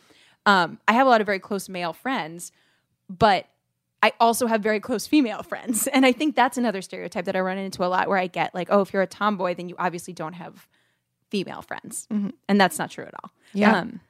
Um, 0.46 0.78
I 0.88 0.92
have 0.92 1.06
a 1.06 1.10
lot 1.10 1.20
of 1.20 1.26
very 1.26 1.38
close 1.38 1.68
male 1.68 1.92
friends, 1.92 2.52
but 3.08 3.46
I 4.02 4.12
also 4.20 4.46
have 4.46 4.60
very 4.62 4.80
close 4.80 5.06
female 5.06 5.42
friends. 5.42 5.86
And 5.92 6.04
I 6.04 6.12
think 6.12 6.36
that's 6.36 6.58
another 6.58 6.82
stereotype 6.82 7.24
that 7.24 7.36
I 7.36 7.40
run 7.40 7.56
into 7.58 7.84
a 7.84 7.88
lot 7.88 8.08
where 8.08 8.18
I 8.18 8.26
get 8.26 8.54
like, 8.54 8.68
oh, 8.70 8.80
if 8.82 8.92
you're 8.92 9.02
a 9.02 9.06
tomboy, 9.06 9.54
then 9.54 9.68
you 9.68 9.76
obviously 9.78 10.12
don't 10.12 10.34
have 10.34 10.66
female 11.30 11.62
friends. 11.62 12.06
And 12.10 12.60
that's 12.60 12.78
not 12.78 12.90
true 12.90 13.04
at 13.04 13.14
all. 13.22 13.30
Yeah. 13.54 13.78
Um, 13.80 14.00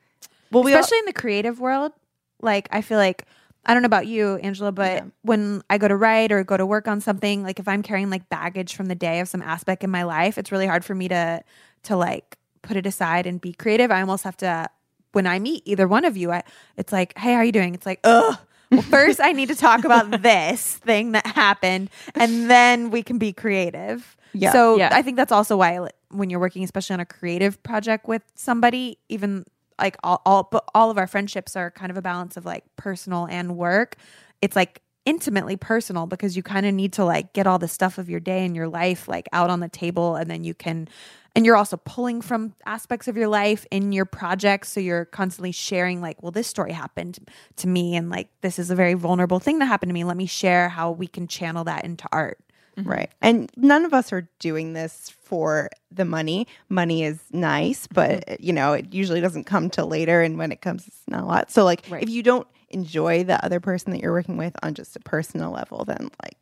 Well, 0.50 0.62
we 0.64 0.72
all- 0.74 0.80
especially 0.80 0.98
in 1.00 1.04
the 1.06 1.12
creative 1.12 1.58
world 1.60 1.92
like 2.40 2.68
i 2.72 2.82
feel 2.82 2.98
like 2.98 3.24
i 3.64 3.72
don't 3.72 3.82
know 3.82 3.86
about 3.86 4.06
you 4.08 4.34
angela 4.38 4.72
but 4.72 5.04
when 5.22 5.62
i 5.70 5.78
go 5.78 5.86
to 5.88 5.96
write 5.96 6.30
or 6.32 6.42
go 6.44 6.56
to 6.56 6.66
work 6.66 6.86
on 6.88 7.00
something 7.00 7.42
like 7.44 7.58
if 7.60 7.66
i'm 7.68 7.80
carrying 7.82 8.10
like 8.10 8.28
baggage 8.28 8.74
from 8.74 8.86
the 8.86 8.94
day 8.94 9.20
of 9.20 9.28
some 9.28 9.40
aspect 9.40 9.82
in 9.84 9.88
my 9.90 10.02
life 10.02 10.36
it's 10.36 10.50
really 10.52 10.66
hard 10.66 10.84
for 10.84 10.94
me 10.94 11.06
to 11.08 11.42
to 11.84 11.96
like 11.96 12.36
put 12.62 12.76
it 12.76 12.84
aside 12.86 13.24
and 13.26 13.40
be 13.40 13.52
creative 13.52 13.90
i 13.90 14.00
almost 14.00 14.24
have 14.24 14.36
to 14.36 14.68
when 15.14 15.26
i 15.26 15.38
meet 15.38 15.62
either 15.64 15.86
one 15.88 16.04
of 16.04 16.16
you 16.16 16.30
I, 16.32 16.42
it's 16.76 16.92
like 16.92 17.16
hey 17.18 17.32
how 17.32 17.38
are 17.38 17.44
you 17.44 17.52
doing 17.52 17.74
it's 17.74 17.86
like 17.86 18.00
ugh 18.04 18.36
well 18.70 18.82
first 18.82 19.20
i 19.20 19.32
need 19.32 19.48
to 19.48 19.54
talk 19.54 19.84
about 19.90 20.22
this 20.22 20.76
thing 20.78 21.12
that 21.12 21.26
happened 21.26 21.90
and 22.14 22.50
then 22.50 22.90
we 22.90 23.02
can 23.02 23.18
be 23.18 23.32
creative 23.32 24.16
Yeah. 24.32 24.52
so 24.52 24.76
Yeah. 24.76 24.90
i 24.92 25.02
think 25.02 25.16
that's 25.16 25.32
also 25.32 25.56
why 25.56 25.88
when 26.10 26.30
you're 26.30 26.40
working 26.40 26.62
especially 26.64 26.94
on 26.94 27.00
a 27.00 27.06
creative 27.06 27.62
project 27.62 28.06
with 28.06 28.22
somebody 28.34 28.98
even 29.08 29.44
like 29.80 29.96
all, 30.04 30.22
all 30.24 30.48
but 30.50 30.64
all 30.74 30.90
of 30.90 30.98
our 30.98 31.06
friendships 31.06 31.56
are 31.56 31.70
kind 31.70 31.90
of 31.90 31.96
a 31.96 32.02
balance 32.02 32.36
of 32.36 32.44
like 32.44 32.64
personal 32.76 33.26
and 33.30 33.56
work 33.56 33.96
it's 34.42 34.54
like 34.56 34.80
intimately 35.06 35.56
personal 35.56 36.06
because 36.06 36.34
you 36.36 36.42
kind 36.42 36.64
of 36.64 36.72
need 36.72 36.92
to 36.94 37.04
like 37.04 37.32
get 37.34 37.46
all 37.46 37.58
the 37.58 37.68
stuff 37.68 37.98
of 37.98 38.08
your 38.08 38.20
day 38.20 38.44
and 38.46 38.56
your 38.56 38.68
life 38.68 39.06
like 39.08 39.28
out 39.32 39.50
on 39.50 39.60
the 39.60 39.68
table 39.68 40.16
and 40.16 40.30
then 40.30 40.44
you 40.44 40.54
can 40.54 40.88
and 41.34 41.44
you're 41.44 41.56
also 41.56 41.76
pulling 41.76 42.22
from 42.22 42.54
aspects 42.66 43.08
of 43.08 43.16
your 43.16 43.28
life 43.28 43.66
in 43.70 43.92
your 43.92 44.04
projects 44.04 44.70
so 44.72 44.80
you're 44.80 45.04
constantly 45.06 45.52
sharing 45.52 46.00
like 46.00 46.22
well 46.22 46.32
this 46.32 46.46
story 46.46 46.72
happened 46.72 47.18
to 47.56 47.68
me 47.68 47.96
and 47.96 48.10
like 48.10 48.28
this 48.40 48.58
is 48.58 48.70
a 48.70 48.74
very 48.74 48.94
vulnerable 48.94 49.40
thing 49.40 49.58
that 49.58 49.66
happened 49.66 49.90
to 49.90 49.94
me 49.94 50.04
let 50.04 50.16
me 50.16 50.26
share 50.26 50.68
how 50.68 50.90
we 50.90 51.06
can 51.06 51.26
channel 51.26 51.64
that 51.64 51.84
into 51.84 52.06
art 52.12 52.38
mm-hmm. 52.76 52.88
Right. 52.88 53.10
And 53.22 53.50
none 53.56 53.84
of 53.84 53.94
us 53.94 54.12
are 54.12 54.28
doing 54.40 54.72
this 54.72 55.12
for 55.22 55.70
the 55.92 56.04
money. 56.04 56.48
Money 56.68 57.04
is 57.04 57.20
nice, 57.30 57.86
but 57.86 58.26
mm-hmm. 58.26 58.42
you 58.42 58.52
know, 58.52 58.72
it 58.72 58.92
usually 58.92 59.20
doesn't 59.20 59.44
come 59.44 59.70
till 59.70 59.86
later 59.86 60.22
and 60.22 60.38
when 60.38 60.50
it 60.50 60.60
comes 60.60 60.86
it's 60.86 61.02
not 61.06 61.22
a 61.22 61.26
lot. 61.26 61.50
So 61.52 61.64
like 61.64 61.84
Right. 61.88 62.02
if 62.02 62.08
you 62.08 62.22
don't 62.22 62.48
enjoy 62.70 63.22
the 63.22 63.42
other 63.44 63.60
person 63.60 63.92
that 63.92 64.00
you're 64.00 64.12
working 64.12 64.36
with 64.36 64.54
on 64.62 64.74
just 64.74 64.96
a 64.96 65.00
personal 65.00 65.52
level, 65.52 65.84
then 65.84 66.10
like 66.22 66.36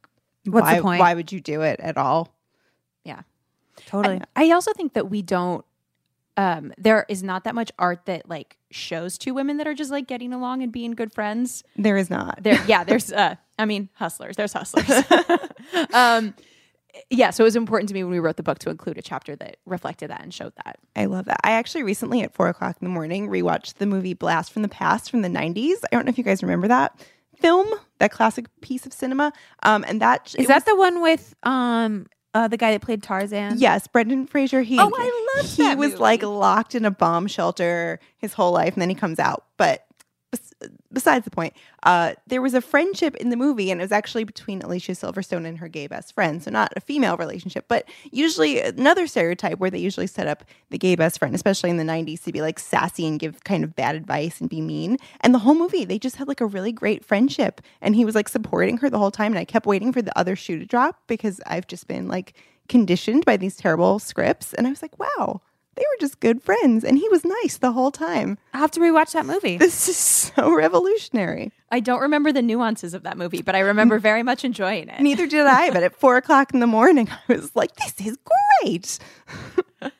What's 0.47 0.75
the 0.75 0.81
point? 0.81 1.01
why 1.01 1.13
would 1.15 1.31
you 1.33 1.41
do 1.41 1.61
it 1.63 1.81
at 1.81 1.97
all? 1.99 2.35
yeah. 3.05 3.23
Totally 3.87 4.21
I 4.37 4.51
also 4.51 4.73
think 4.73 4.95
that 4.95 5.11
we 5.11 5.23
don't 5.23 5.65
um 6.37 6.73
there 6.79 7.05
is 7.09 7.23
not 7.23 7.45
that 7.45 7.55
much 7.55 7.71
art 7.79 8.07
that 8.07 8.29
like 8.29 8.57
shows 8.71 9.19
two 9.19 9.35
women 9.35 9.59
that 9.59 9.67
are 9.67 9.75
just 9.75 9.91
like 9.91 10.07
getting 10.07 10.33
along 10.33 10.63
and 10.63 10.73
being 10.73 10.93
good 10.93 11.13
friends. 11.13 11.63
There 11.77 11.97
is 11.97 12.09
not. 12.09 12.43
There 12.43 12.63
yeah, 12.67 12.85
there's 12.89 13.13
uh 13.13 13.37
I 13.59 13.65
mean 13.65 13.89
hustlers, 13.95 14.37
there's 14.37 14.53
hustlers. 14.53 15.05
um 15.93 16.35
yeah, 17.09 17.31
so 17.31 17.45
it 17.45 17.47
was 17.47 17.57
important 17.57 17.89
to 17.89 17.95
me 17.95 18.05
when 18.05 18.13
we 18.13 18.19
wrote 18.19 18.37
the 18.37 18.43
book 18.43 18.59
to 18.61 18.71
include 18.71 18.99
a 18.99 19.03
chapter 19.03 19.35
that 19.37 19.57
reflected 19.65 20.11
that 20.11 20.23
and 20.23 20.33
showed 20.33 20.53
that. 20.65 20.79
I 20.95 21.07
love 21.07 21.25
that. 21.25 21.41
I 21.43 21.53
actually 21.53 21.85
recently 21.85 22.23
at 22.23 22.35
four 22.35 22.49
o'clock 22.49 22.77
in 22.81 22.85
the 22.85 22.93
morning 22.93 23.29
rewatched 23.29 23.75
the 23.75 23.87
movie 23.87 24.15
Blast 24.15 24.53
from 24.53 24.63
the 24.63 24.69
Past 24.69 25.11
from 25.11 25.23
the 25.23 25.29
90s. 25.29 25.77
I 25.85 25.97
don't 25.97 26.05
know 26.05 26.11
if 26.11 26.19
you 26.19 26.25
guys 26.25 26.43
remember 26.43 26.69
that 26.69 26.99
film, 27.37 27.69
that 27.99 28.13
classic 28.13 28.47
piece 28.61 28.85
of 28.85 28.93
cinema. 28.93 29.33
Um, 29.63 29.85
and 29.89 30.03
that 30.03 30.35
is 30.37 30.49
that 30.49 30.67
the 30.67 30.77
one 30.77 31.01
with 31.01 31.35
um 31.45 32.07
uh 32.35 32.49
the 32.49 32.57
guy 32.57 32.73
that 32.73 32.81
played 32.83 33.03
tarzan 33.03 33.59
Yes, 33.59 33.87
Brendan 33.87 34.27
Fraser. 34.27 34.63
He 34.63 34.79
Oh, 34.79 34.91
I 34.97 35.35
loved 35.37 35.49
He 35.57 35.63
that 35.63 35.77
was 35.79 35.91
movie. 35.93 36.03
like 36.03 36.23
locked 36.23 36.75
in 36.75 36.85
a 36.85 36.91
bomb 36.91 37.27
shelter 37.27 38.01
his 38.19 38.33
whole 38.35 38.53
life, 38.53 38.73
and 38.75 38.83
then 38.83 38.89
he 38.89 38.95
comes 38.95 39.19
out. 39.19 39.45
But 39.57 39.85
besides 40.93 41.25
the 41.25 41.31
point, 41.31 41.55
uh, 41.85 42.15
there 42.27 42.43
was 42.43 42.55
a 42.55 42.61
friendship 42.61 43.17
in 43.17 43.31
the 43.31 43.37
movie, 43.37 43.71
and 43.71 43.81
it 43.81 43.85
was 43.85 43.93
actually 43.93 44.25
between 44.25 44.63
Alicia 44.63 44.93
Silverstone 44.93 45.47
and 45.47 45.59
her 45.59 45.69
gay 45.69 45.87
best 45.87 46.15
friend. 46.15 46.43
So 46.43 46.51
not 46.51 46.73
a 46.77 46.81
female 46.81 47.17
relationship, 47.17 47.67
but 47.69 47.87
usually 48.11 48.61
another 48.61 49.07
stereotype 49.07 49.59
where 49.59 49.71
they 49.71 49.79
usually 49.79 50.07
set 50.07 50.27
up 50.27 50.45
the 50.71 50.79
gay 50.79 50.95
best 50.95 51.19
friend, 51.19 51.35
especially 51.35 51.71
in 51.71 51.77
the 51.77 51.85
'90s, 51.85 52.23
to 52.25 52.33
be 52.33 52.41
like 52.41 52.59
sassy 52.59 53.07
and 53.07 53.19
give 53.19 53.45
kind 53.45 53.65
of 53.65 53.75
bad 53.75 53.95
advice 53.95 54.41
and 54.41 54.51
be 54.51 54.61
mean. 54.61 54.99
And 55.21 55.35
the 55.35 55.41
whole 55.41 55.55
movie, 55.55 55.85
they 55.85 55.99
just 55.99 56.17
had 56.17 56.29
like 56.29 56.41
a 56.41 56.47
really 56.47 56.73
great 56.73 57.05
friendship, 57.05 57.61
and 57.81 57.95
he 57.95 58.05
was 58.05 58.15
like 58.15 58.29
supporting 58.29 58.79
her 58.79 58.91
the 58.91 58.99
whole 58.99 59.11
time. 59.11 59.33
And 59.33 59.39
I 59.39 59.45
kept 59.45 59.67
waiting 59.67 59.93
for 59.93 60.03
the 60.03 60.17
other 60.19 60.37
shoe 60.37 60.59
to 60.59 60.67
drop 60.67 61.01
because 61.07 61.41
I've 61.47 61.67
just 61.67 61.87
been 61.89 62.09
like 62.09 62.35
conditioned 62.69 63.25
by 63.25 63.37
these 63.37 63.57
terrible 63.57 63.99
scripts. 63.99 64.55
And 64.55 64.67
I 64.67 64.71
was 64.71 64.83
like, 64.83 64.99
wow, 64.99 65.41
they 65.75 65.83
were 65.83 66.01
just 66.01 66.21
good 66.21 66.43
friends. 66.43 66.85
And 66.85 66.99
he 66.99 67.09
was 67.09 67.25
nice 67.25 67.59
the 67.59 67.73
whole 67.73 67.91
time. 67.91 68.39
i 68.53 68.59
have 68.59 68.71
to 68.73 68.81
rewatch 68.81 69.13
that 69.13 69.27
movie 69.27 69.57
This 69.57 69.89
is 69.89 69.97
so 69.97 70.55
revolutionary. 70.55 71.53
I 71.71 71.81
don't 71.81 72.01
remember 72.01 72.33
the 72.33 72.43
nuances 72.43 72.95
of 72.95 73.03
that 73.05 73.17
movie, 73.17 73.43
but 73.43 73.55
I 73.55 73.61
remember 73.61 73.99
very 74.11 74.23
much 74.23 74.45
enjoying 74.45 74.89
it. 74.89 75.01
Neither 75.01 75.27
did 75.27 75.47
I, 75.47 75.71
but 75.71 75.83
at 75.83 75.95
four 75.97 76.17
o'clock 76.17 76.53
in 76.53 76.61
the 76.61 76.67
morning, 76.67 77.09
I 77.29 77.33
was 77.33 77.55
like, 77.57 77.75
this 77.77 77.95
is 78.07 78.19
great. 78.63 78.99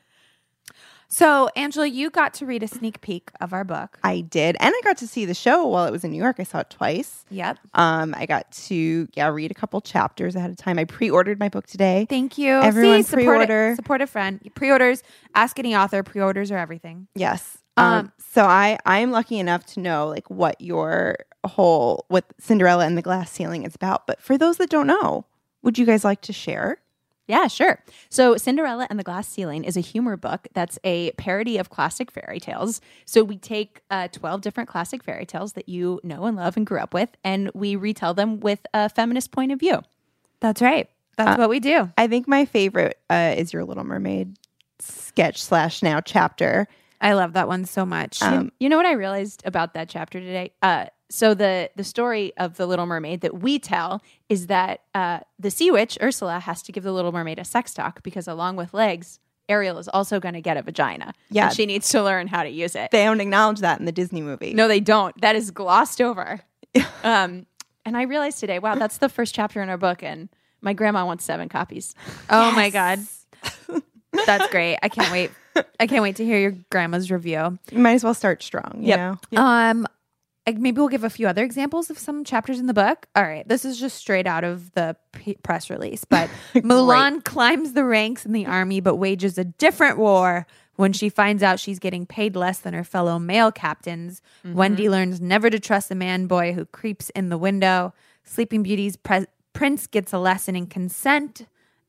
So, 1.13 1.47
Angela, 1.55 1.85
you 1.85 2.09
got 2.09 2.33
to 2.35 2.45
read 2.47 2.63
a 2.63 2.67
sneak 2.67 2.99
peek 3.01 3.29
of 3.39 3.53
our 3.53 3.63
book. 3.63 3.99
I 4.03 4.21
did, 4.21 4.57
and 4.59 4.73
I 4.75 4.81
got 4.83 4.97
to 4.97 5.07
see 5.07 5.25
the 5.25 5.35
show 5.35 5.67
while 5.67 5.85
it 5.85 5.91
was 5.91 6.03
in 6.03 6.09
New 6.11 6.17
York. 6.17 6.37
I 6.39 6.43
saw 6.43 6.61
it 6.61 6.71
twice. 6.71 7.23
Yep. 7.29 7.59
Um, 7.75 8.15
I 8.17 8.25
got 8.25 8.51
to 8.67 9.07
yeah 9.13 9.27
read 9.27 9.51
a 9.51 9.53
couple 9.53 9.79
chapters 9.81 10.35
ahead 10.35 10.49
of 10.49 10.57
time. 10.57 10.79
I 10.79 10.85
pre-ordered 10.85 11.39
my 11.39 11.49
book 11.49 11.67
today. 11.67 12.07
Thank 12.09 12.39
you. 12.39 12.49
Everyone 12.53 13.03
See, 13.03 13.09
support 13.11 13.41
a- 13.43 13.45
pre-order. 13.45 13.75
Support 13.75 14.01
a 14.01 14.07
friend. 14.07 14.41
Pre-orders. 14.55 15.03
Ask 15.35 15.59
any 15.59 15.75
author. 15.75 16.01
Pre-orders 16.01 16.51
are 16.51 16.57
everything. 16.57 17.07
Yes. 17.13 17.59
Um, 17.77 17.85
Um, 17.85 18.11
so 18.31 18.45
I 18.45 18.79
I'm 18.85 19.11
lucky 19.11 19.37
enough 19.37 19.65
to 19.73 19.79
know 19.81 20.07
like 20.07 20.27
what 20.31 20.59
your 20.59 21.17
whole 21.45 22.05
what 22.07 22.25
Cinderella 22.39 22.85
and 22.87 22.97
the 22.97 23.01
Glass 23.03 23.29
Ceiling 23.31 23.63
is 23.65 23.75
about. 23.75 24.07
But 24.07 24.19
for 24.19 24.35
those 24.37 24.57
that 24.57 24.69
don't 24.71 24.87
know, 24.87 25.25
would 25.61 25.77
you 25.77 25.85
guys 25.85 26.03
like 26.03 26.21
to 26.21 26.33
share? 26.33 26.79
Yeah, 27.27 27.47
sure. 27.47 27.79
So, 28.09 28.35
Cinderella 28.35 28.85
and 28.89 28.99
the 28.99 29.03
Glass 29.03 29.27
Ceiling 29.29 29.63
is 29.63 29.77
a 29.77 29.79
humor 29.79 30.17
book 30.17 30.47
that's 30.53 30.77
a 30.83 31.11
parody 31.11 31.57
of 31.57 31.69
classic 31.69 32.11
fairy 32.11 32.39
tales. 32.39 32.81
So, 33.05 33.23
we 33.23 33.37
take 33.37 33.81
uh, 33.89 34.09
12 34.09 34.41
different 34.41 34.69
classic 34.69 35.03
fairy 35.03 35.25
tales 35.25 35.53
that 35.53 35.69
you 35.69 36.01
know 36.03 36.25
and 36.25 36.35
love 36.35 36.57
and 36.57 36.65
grew 36.65 36.79
up 36.79 36.93
with, 36.93 37.09
and 37.23 37.49
we 37.53 37.75
retell 37.77 38.13
them 38.13 38.39
with 38.41 38.59
a 38.73 38.89
feminist 38.89 39.31
point 39.31 39.51
of 39.53 39.59
view. 39.59 39.81
That's 40.41 40.61
right. 40.61 40.89
That's 41.15 41.37
Uh, 41.37 41.41
what 41.41 41.49
we 41.49 41.59
do. 41.61 41.89
I 41.97 42.07
think 42.07 42.27
my 42.27 42.43
favorite 42.45 42.99
uh, 43.09 43.35
is 43.37 43.53
your 43.53 43.63
Little 43.63 43.83
Mermaid 43.85 44.35
sketch 44.79 45.41
slash 45.41 45.81
now 45.81 46.01
chapter. 46.01 46.67
I 46.99 47.13
love 47.13 47.33
that 47.33 47.47
one 47.47 47.65
so 47.65 47.85
much. 47.85 48.21
Um, 48.21 48.51
You 48.59 48.67
know 48.69 48.77
what 48.77 48.85
I 48.85 48.93
realized 48.93 49.43
about 49.45 49.73
that 49.75 49.87
chapter 49.89 50.19
today? 50.19 50.51
So 51.13 51.35
the 51.35 51.69
the 51.75 51.83
story 51.83 52.33
of 52.37 52.57
the 52.57 52.65
Little 52.65 52.87
Mermaid 52.87 53.21
that 53.21 53.39
we 53.39 53.59
tell 53.59 54.01
is 54.29 54.47
that 54.47 54.81
uh, 54.95 55.19
the 55.37 55.51
sea 55.51 55.69
witch 55.69 55.95
Ursula 56.01 56.39
has 56.39 56.63
to 56.63 56.71
give 56.71 56.83
the 56.83 56.91
Little 56.91 57.11
Mermaid 57.11 57.37
a 57.37 57.45
sex 57.45 57.71
talk 57.71 58.01
because 58.01 58.27
along 58.27 58.55
with 58.55 58.73
legs, 58.73 59.19
Ariel 59.47 59.77
is 59.77 59.87
also 59.87 60.19
going 60.19 60.33
to 60.33 60.41
get 60.41 60.57
a 60.57 60.63
vagina. 60.63 61.13
Yeah. 61.29 61.45
and 61.49 61.55
she 61.55 61.67
needs 61.67 61.87
to 61.89 62.01
learn 62.01 62.25
how 62.25 62.41
to 62.41 62.49
use 62.49 62.75
it. 62.75 62.89
They 62.89 63.03
don't 63.03 63.21
acknowledge 63.21 63.59
that 63.59 63.77
in 63.79 63.85
the 63.85 63.91
Disney 63.91 64.23
movie. 64.23 64.55
No, 64.55 64.67
they 64.67 64.79
don't. 64.79 65.15
That 65.21 65.35
is 65.35 65.51
glossed 65.51 66.01
over. 66.01 66.39
um, 67.03 67.45
and 67.85 67.95
I 67.95 68.01
realized 68.03 68.39
today, 68.39 68.57
wow, 68.57 68.73
that's 68.73 68.97
the 68.97 69.07
first 69.07 69.35
chapter 69.35 69.61
in 69.61 69.69
our 69.69 69.77
book, 69.77 70.01
and 70.01 70.29
my 70.61 70.73
grandma 70.73 71.05
wants 71.05 71.25
seven 71.25 71.47
copies. 71.47 71.93
oh 72.31 72.51
my 72.53 72.71
god. 72.71 72.99
That's 74.25 74.47
great. 74.51 74.77
I 74.81 74.89
can't 74.89 75.11
wait. 75.11 75.31
I 75.79 75.85
can't 75.87 76.01
wait 76.01 76.15
to 76.17 76.25
hear 76.25 76.39
your 76.39 76.55
grandma's 76.71 77.11
review. 77.11 77.59
you 77.71 77.79
might 77.79 77.93
as 77.93 78.03
well 78.03 78.13
start 78.15 78.41
strong. 78.41 78.77
You 78.79 78.89
Yep. 78.89 78.99
know. 79.31 79.41
Um, 79.41 79.87
like, 80.45 80.57
maybe 80.57 80.77
we'll 80.79 80.89
give 80.89 81.03
a 81.03 81.09
few 81.09 81.27
other 81.27 81.43
examples 81.43 81.89
of 81.89 81.97
some 81.97 82.23
chapters 82.23 82.59
in 82.59 82.67
the 82.67 82.73
book. 82.73 83.07
All 83.15 83.23
right, 83.23 83.47
this 83.47 83.63
is 83.65 83.79
just 83.79 83.97
straight 83.97 84.27
out 84.27 84.43
of 84.43 84.71
the 84.73 84.95
p- 85.13 85.37
press 85.43 85.69
release. 85.69 86.03
But 86.05 86.29
Mulan 86.55 87.23
climbs 87.23 87.73
the 87.73 87.83
ranks 87.85 88.25
in 88.25 88.33
the 88.33 88.45
army, 88.45 88.79
but 88.81 88.95
wages 88.95 89.37
a 89.37 89.43
different 89.45 89.97
war 89.97 90.45
when 90.75 90.91
she 90.91 91.07
finds 91.07 91.43
out 91.43 91.59
she's 91.59 91.79
getting 91.79 92.05
paid 92.05 92.35
less 92.35 92.59
than 92.59 92.73
her 92.73 92.83
fellow 92.83 93.19
male 93.19 93.51
captains. 93.51 94.21
Wendy 94.43 94.89
learns 94.89 95.21
never 95.21 95.49
to 95.49 95.59
trust 95.59 95.91
a 95.91 95.95
man 95.95 96.25
boy 96.27 96.51
who 96.53 96.65
creeps 96.65 97.09
in 97.11 97.29
the 97.29 97.37
window. 97.37 97.93
Sleeping 98.23 98.63
Beauty's 98.63 98.95
pre- 98.97 99.27
prince 99.53 99.85
gets 99.87 100.11
a 100.13 100.17
lesson 100.17 100.55
in 100.55 100.65
consent 100.65 101.45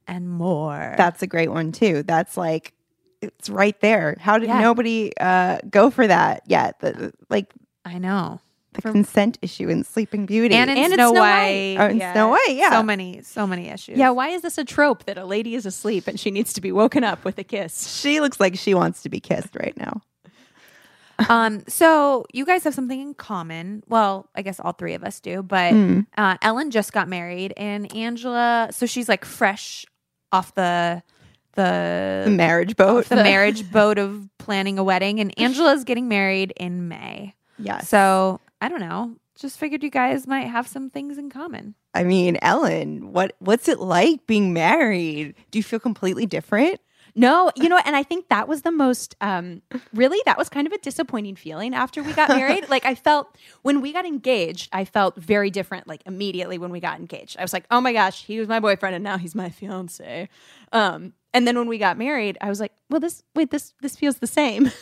and 0.07 0.29
more. 0.29 0.95
That's 0.99 1.23
a 1.23 1.27
great 1.27 1.51
one 1.51 1.73
too. 1.73 2.03
That's 2.03 2.37
like 2.37 2.75
it's 3.23 3.49
right 3.49 3.81
there. 3.81 4.17
How 4.21 4.37
did 4.39 4.49
Yeah. 4.51 4.61
nobody 4.61 5.13
uh, 5.19 5.59
go 5.71 5.89
for 5.91 6.07
that 6.07 6.43
yet? 6.47 6.79
The, 6.81 7.13
like 7.31 7.55
I 7.85 7.99
know. 7.99 8.41
the 8.73 8.83
consent 8.83 9.39
issue 9.43 9.69
in 9.69 9.85
Sleeping 9.85 10.27
Beauty. 10.27 10.55
And 10.55 10.69
in 10.71 10.77
And 10.79 10.93
in 10.93 10.97
Snow, 10.99 11.11
Snow 11.13 11.21
White. 11.21 11.77
White. 11.77 11.77
Oh, 11.79 11.87
in 11.91 11.99
Snow 12.13 12.29
White, 12.29 12.47
yeah. 12.55 12.71
So 12.71 12.83
many, 12.83 13.23
so 13.23 13.47
many 13.47 13.69
issues. 13.69 13.97
Yeah, 13.99 14.11
why 14.11 14.29
is 14.31 14.43
this 14.43 14.59
a 14.59 14.65
trope 14.65 15.05
that 15.05 15.17
a 15.17 15.25
lady 15.25 15.55
is 15.55 15.65
asleep 15.67 16.09
and 16.09 16.19
she 16.19 16.31
needs 16.33 16.53
to 16.55 16.61
be 16.61 16.73
woken 16.73 17.05
up 17.05 17.25
with 17.25 17.39
a 17.39 17.45
kiss? 17.45 18.01
she 18.01 18.21
looks 18.21 18.41
like 18.41 18.57
she 18.57 18.75
wants 18.75 19.03
to 19.03 19.09
be 19.09 19.21
kissed 19.21 19.55
right 19.55 19.77
now. 19.77 20.01
Um, 21.29 21.63
so 21.69 22.27
you 22.33 22.45
guys 22.45 22.65
have 22.65 22.75
something 22.75 23.01
in 23.01 23.15
common. 23.15 23.85
Well, 23.89 24.29
I 24.35 24.43
guess 24.43 24.59
all 24.59 24.73
three 24.73 24.95
of 24.95 25.05
us 25.05 25.21
do, 25.21 25.45
but 25.45 25.73
uh, 26.19 26.37
Ellen 26.43 26.73
just 26.73 26.93
got 26.93 27.07
married, 27.09 27.55
and 27.57 27.95
Angela. 27.95 28.69
So 28.73 28.87
she's 28.87 29.09
like 29.09 29.25
fresh 29.25 29.87
off 30.33 30.53
the 30.57 31.05
The 31.55 32.23
the 32.25 32.31
marriage 32.33 32.75
boat. 32.75 33.05
the 33.09 33.15
marriage 33.33 33.71
boat 33.71 33.99
of 33.99 34.29
planning 34.39 34.77
a 34.81 34.83
wedding, 34.83 35.21
and 35.21 35.33
Angela's 35.39 35.85
getting 35.85 36.09
married 36.09 36.53
in 36.57 36.89
May. 36.89 37.37
Yes. 37.59 37.89
So 37.89 38.41
I 38.61 38.69
don't 38.69 38.81
know. 38.81 39.17
Just 39.37 39.59
figured 39.59 39.83
you 39.83 39.91
guys 39.91 40.27
might 40.27 40.47
have 40.47 40.67
some 40.69 40.91
things 40.91 41.19
in 41.19 41.29
common. 41.29 41.75
I 41.93 42.05
mean, 42.05 42.39
Ellen, 42.43 43.13
what 43.13 43.35
what's 43.39 43.69
it 43.69 43.81
like 43.81 44.27
being 44.27 44.53
married? 44.53 45.35
Do 45.51 45.59
you 45.59 45.63
feel 45.63 45.81
completely 45.81 46.27
different? 46.27 46.81
No, 47.17 47.51
you 47.55 47.69
know, 47.69 47.81
and 47.85 47.95
I 47.95 48.03
think 48.03 48.29
that 48.29 48.49
was 48.49 48.63
the 48.63 48.73
most, 48.73 49.15
um, 49.21 49.63
really, 49.93 50.19
that 50.27 50.37
was 50.37 50.49
kind 50.49 50.67
of 50.67 50.73
a 50.73 50.79
disappointing 50.79 51.37
feeling 51.37 51.73
after 51.75 52.03
we 52.03 52.13
got 52.13 52.29
married. 52.31 52.69
like, 52.69 52.85
I 52.85 52.95
felt 52.97 53.37
when 53.63 53.81
we 53.81 53.93
got 53.93 54.05
engaged, 54.05 54.69
I 54.73 54.85
felt 54.85 55.15
very 55.17 55.49
different, 55.51 55.87
like, 55.87 56.03
immediately 56.07 56.59
when 56.59 56.71
we 56.73 56.81
got 56.81 56.99
engaged. 56.99 57.37
I 57.39 57.43
was 57.43 57.53
like, 57.53 57.67
oh 57.71 57.81
my 57.81 57.93
gosh, 57.93 58.25
he 58.25 58.41
was 58.41 58.49
my 58.49 58.59
boyfriend 58.59 58.97
and 58.97 59.05
now 59.05 59.17
he's 59.17 59.35
my 59.35 59.49
fiance. 59.49 60.29
Um, 60.73 61.13
and 61.33 61.47
then 61.47 61.57
when 61.57 61.69
we 61.69 61.79
got 61.79 61.97
married, 61.99 62.37
I 62.41 62.49
was 62.49 62.59
like, 62.59 62.73
well, 62.91 62.99
this, 63.01 63.23
wait, 63.37 63.51
this, 63.53 63.75
this 63.81 63.95
feels 63.97 64.17
the 64.19 64.27
same. 64.27 64.71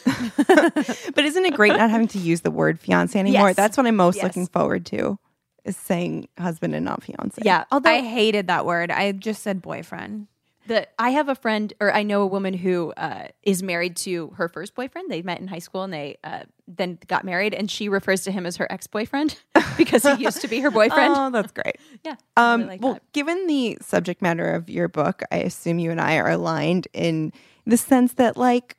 But 1.14 1.24
isn't 1.24 1.44
it 1.44 1.54
great 1.54 1.76
not 1.76 1.90
having 1.90 2.08
to 2.08 2.18
use 2.18 2.40
the 2.42 2.50
word 2.50 2.80
fiance 2.80 3.18
anymore? 3.18 3.48
Yes. 3.48 3.56
That's 3.56 3.76
what 3.76 3.86
I'm 3.86 3.96
most 3.96 4.16
Yes. 4.16 4.24
looking 4.24 4.46
forward 4.46 4.86
to. 4.86 5.18
Is 5.64 5.76
saying 5.76 6.28
husband 6.38 6.74
and 6.74 6.84
not 6.84 7.02
fiance. 7.04 7.40
yeah. 7.44 7.64
Although 7.70 7.90
I 7.90 8.00
hated 8.00 8.48
that 8.48 8.66
word. 8.66 8.90
I 8.90 9.12
just 9.12 9.42
said 9.42 9.62
boyfriend. 9.62 10.26
The 10.66 10.86
I 10.98 11.10
have 11.10 11.28
a 11.28 11.34
friend, 11.34 11.72
or 11.80 11.92
I 11.92 12.02
know 12.02 12.22
a 12.22 12.26
woman 12.26 12.54
who 12.54 12.92
uh, 12.96 13.28
is 13.42 13.62
married 13.62 13.96
to 13.98 14.28
her 14.36 14.48
first 14.48 14.74
boyfriend. 14.74 15.10
They 15.10 15.22
met 15.22 15.40
in 15.40 15.48
high 15.48 15.58
school 15.58 15.82
and 15.82 15.92
they 15.92 16.18
uh, 16.22 16.44
then 16.68 16.98
got 17.06 17.24
married, 17.24 17.54
and 17.54 17.70
she 17.70 17.88
refers 17.88 18.22
to 18.24 18.32
him 18.32 18.46
as 18.46 18.56
her 18.56 18.70
ex 18.70 18.86
boyfriend 18.86 19.38
because 19.76 20.04
he 20.04 20.22
used 20.22 20.40
to 20.42 20.48
be 20.48 20.60
her 20.60 20.70
boyfriend. 20.70 21.14
Oh, 21.16 21.30
that's 21.30 21.52
great. 21.52 21.76
yeah. 22.04 22.16
Um, 22.36 22.60
really 22.60 22.72
like 22.72 22.82
well, 22.82 22.94
that. 22.94 23.12
given 23.12 23.46
the 23.46 23.78
subject 23.80 24.22
matter 24.22 24.50
of 24.50 24.68
your 24.68 24.88
book, 24.88 25.22
I 25.30 25.38
assume 25.38 25.78
you 25.78 25.90
and 25.90 26.00
I 26.00 26.16
are 26.16 26.30
aligned 26.30 26.88
in 26.92 27.32
the 27.66 27.76
sense 27.76 28.14
that, 28.14 28.36
like, 28.36 28.76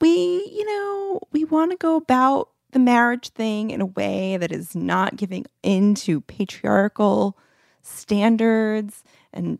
we, 0.00 0.10
you 0.10 0.64
know, 0.64 1.20
we 1.32 1.44
want 1.44 1.70
to 1.70 1.76
go 1.76 1.96
about 1.96 2.50
the 2.72 2.78
marriage 2.78 3.30
thing 3.30 3.70
in 3.70 3.80
a 3.80 3.86
way 3.86 4.36
that 4.36 4.52
is 4.52 4.74
not 4.74 5.16
giving 5.16 5.46
into 5.62 6.20
patriarchal 6.22 7.38
standards 7.82 9.04
and 9.32 9.58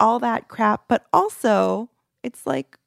all 0.00 0.18
that 0.20 0.48
crap, 0.48 0.88
but 0.88 1.06
also 1.12 1.88
it's 2.22 2.46
like 2.46 2.78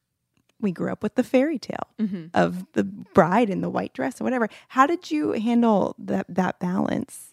we 0.60 0.72
grew 0.72 0.92
up 0.92 1.04
with 1.04 1.16
the 1.16 1.24
fairy 1.24 1.60
tale 1.60 1.78
Mm-hmm. 2.00 2.26
of 2.34 2.66
the 2.74 2.84
bride 2.84 3.50
in 3.50 3.62
the 3.62 3.70
white 3.70 3.94
dress 3.94 4.20
or 4.22 4.24
whatever. 4.24 4.48
How 4.70 4.86
did 4.88 5.10
you 5.12 5.32
handle 5.34 5.96
that 6.00 6.26
that 6.30 6.60
balance? 6.60 7.32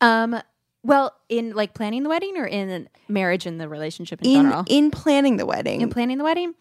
Um, 0.00 0.40
well, 0.82 1.14
in 1.28 1.54
like 1.54 1.74
planning 1.74 2.02
the 2.04 2.08
wedding 2.08 2.36
or 2.36 2.46
in 2.46 2.88
marriage 3.08 3.46
and 3.46 3.60
the 3.60 3.68
relationship 3.68 4.20
in, 4.22 4.30
in 4.30 4.36
general? 4.44 4.64
in 4.68 4.90
planning 4.90 5.36
the 5.36 5.46
wedding. 5.46 5.80
in 5.80 5.90
planning 5.90 6.18
the 6.18 6.24
wedding. 6.24 6.54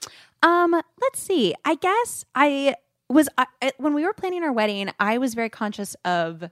Um, 0.44 0.72
let's 1.02 1.20
see. 1.20 1.54
I 1.66 1.76
guess 1.76 2.26
I 2.36 2.76
was 3.10 3.30
I, 3.38 3.46
when 3.78 3.94
we 3.94 4.04
were 4.06 4.14
planning 4.14 4.44
our 4.44 4.52
wedding. 4.52 4.90
I 5.00 5.18
was 5.18 5.34
very 5.34 5.50
conscious 5.50 5.96
of 6.04 6.44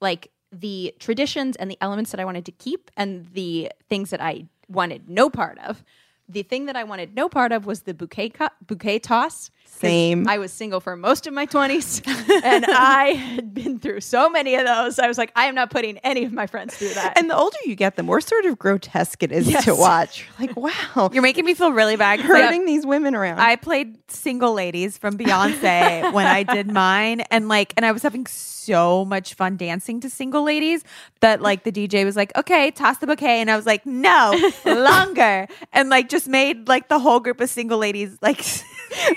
like 0.00 0.30
the 0.50 0.94
traditions 0.98 1.54
and 1.56 1.70
the 1.70 1.78
elements 1.80 2.10
that 2.10 2.20
I 2.20 2.24
wanted 2.24 2.44
to 2.46 2.52
keep 2.52 2.90
and 2.96 3.26
the 3.32 3.70
things 3.88 4.10
that 4.10 4.20
I 4.20 4.46
wanted 4.68 5.08
no 5.08 5.30
part 5.30 5.58
of. 5.58 5.84
The 6.28 6.42
thing 6.42 6.66
that 6.66 6.76
I 6.76 6.84
wanted 6.84 7.14
no 7.14 7.28
part 7.28 7.52
of 7.52 7.66
was 7.66 7.82
the 7.82 7.94
bouquet 7.94 8.30
co- 8.30 8.48
bouquet 8.66 8.98
toss. 9.00 9.50
'Cause 9.64 9.90
Same. 9.90 10.28
I 10.28 10.38
was 10.38 10.52
single 10.52 10.78
for 10.78 10.94
most 10.94 11.26
of 11.26 11.34
my 11.34 11.44
20s 11.44 12.06
and 12.44 12.64
I 12.68 13.14
had 13.14 13.52
been 13.52 13.80
through 13.80 14.00
so 14.02 14.30
many 14.30 14.54
of 14.54 14.64
those. 14.64 15.00
I 15.00 15.08
was 15.08 15.18
like, 15.18 15.32
I 15.34 15.46
am 15.46 15.56
not 15.56 15.70
putting 15.70 15.98
any 15.98 16.22
of 16.24 16.32
my 16.32 16.46
friends 16.46 16.76
through 16.76 16.94
that. 16.94 17.18
and 17.18 17.28
the 17.28 17.36
older 17.36 17.56
you 17.64 17.74
get, 17.74 17.96
the 17.96 18.04
more 18.04 18.20
sort 18.20 18.44
of 18.44 18.60
grotesque 18.60 19.24
it 19.24 19.32
is 19.32 19.50
Yes. 19.50 19.64
to 19.64 19.74
watch. 19.74 20.28
Like, 20.38 20.56
wow, 20.56 21.10
You're 21.12 21.20
making 21.24 21.44
me 21.44 21.54
feel 21.54 21.72
really 21.72 21.96
bad. 21.96 22.20
I- 22.20 22.22
hurting 22.22 22.64
these 22.64 22.86
women 22.86 23.16
around. 23.16 23.40
I 23.40 23.56
played 23.56 23.98
Single 24.08 24.52
Ladies 24.54 24.98
from 24.98 25.18
Beyonce 25.18 26.12
when 26.12 26.26
I 26.28 26.44
did 26.44 26.70
mine 26.72 27.22
and 27.32 27.48
like 27.48 27.74
and 27.76 27.84
I 27.84 27.90
was 27.90 28.04
having 28.04 28.26
so 28.26 29.04
much 29.04 29.34
fun 29.34 29.56
dancing 29.56 29.98
to 30.02 30.08
Single 30.08 30.44
Ladies 30.44 30.84
that 31.22 31.42
like 31.42 31.64
the 31.64 31.72
DJ 31.72 32.04
was 32.04 32.14
like, 32.14 32.30
"Okay, 32.36 32.70
toss 32.70 32.98
the 32.98 33.08
bouquet." 33.08 33.40
And 33.40 33.50
I 33.50 33.56
was 33.56 33.66
like, 33.66 33.84
"No, 33.84 34.30
longer." 34.64 35.48
And 35.72 35.88
like 35.90 36.08
just 36.08 36.28
made 36.28 36.68
like 36.68 36.88
the 36.88 37.00
whole 37.00 37.18
group 37.18 37.40
of 37.40 37.50
single 37.50 37.78
ladies 37.78 38.16
like 38.22 38.44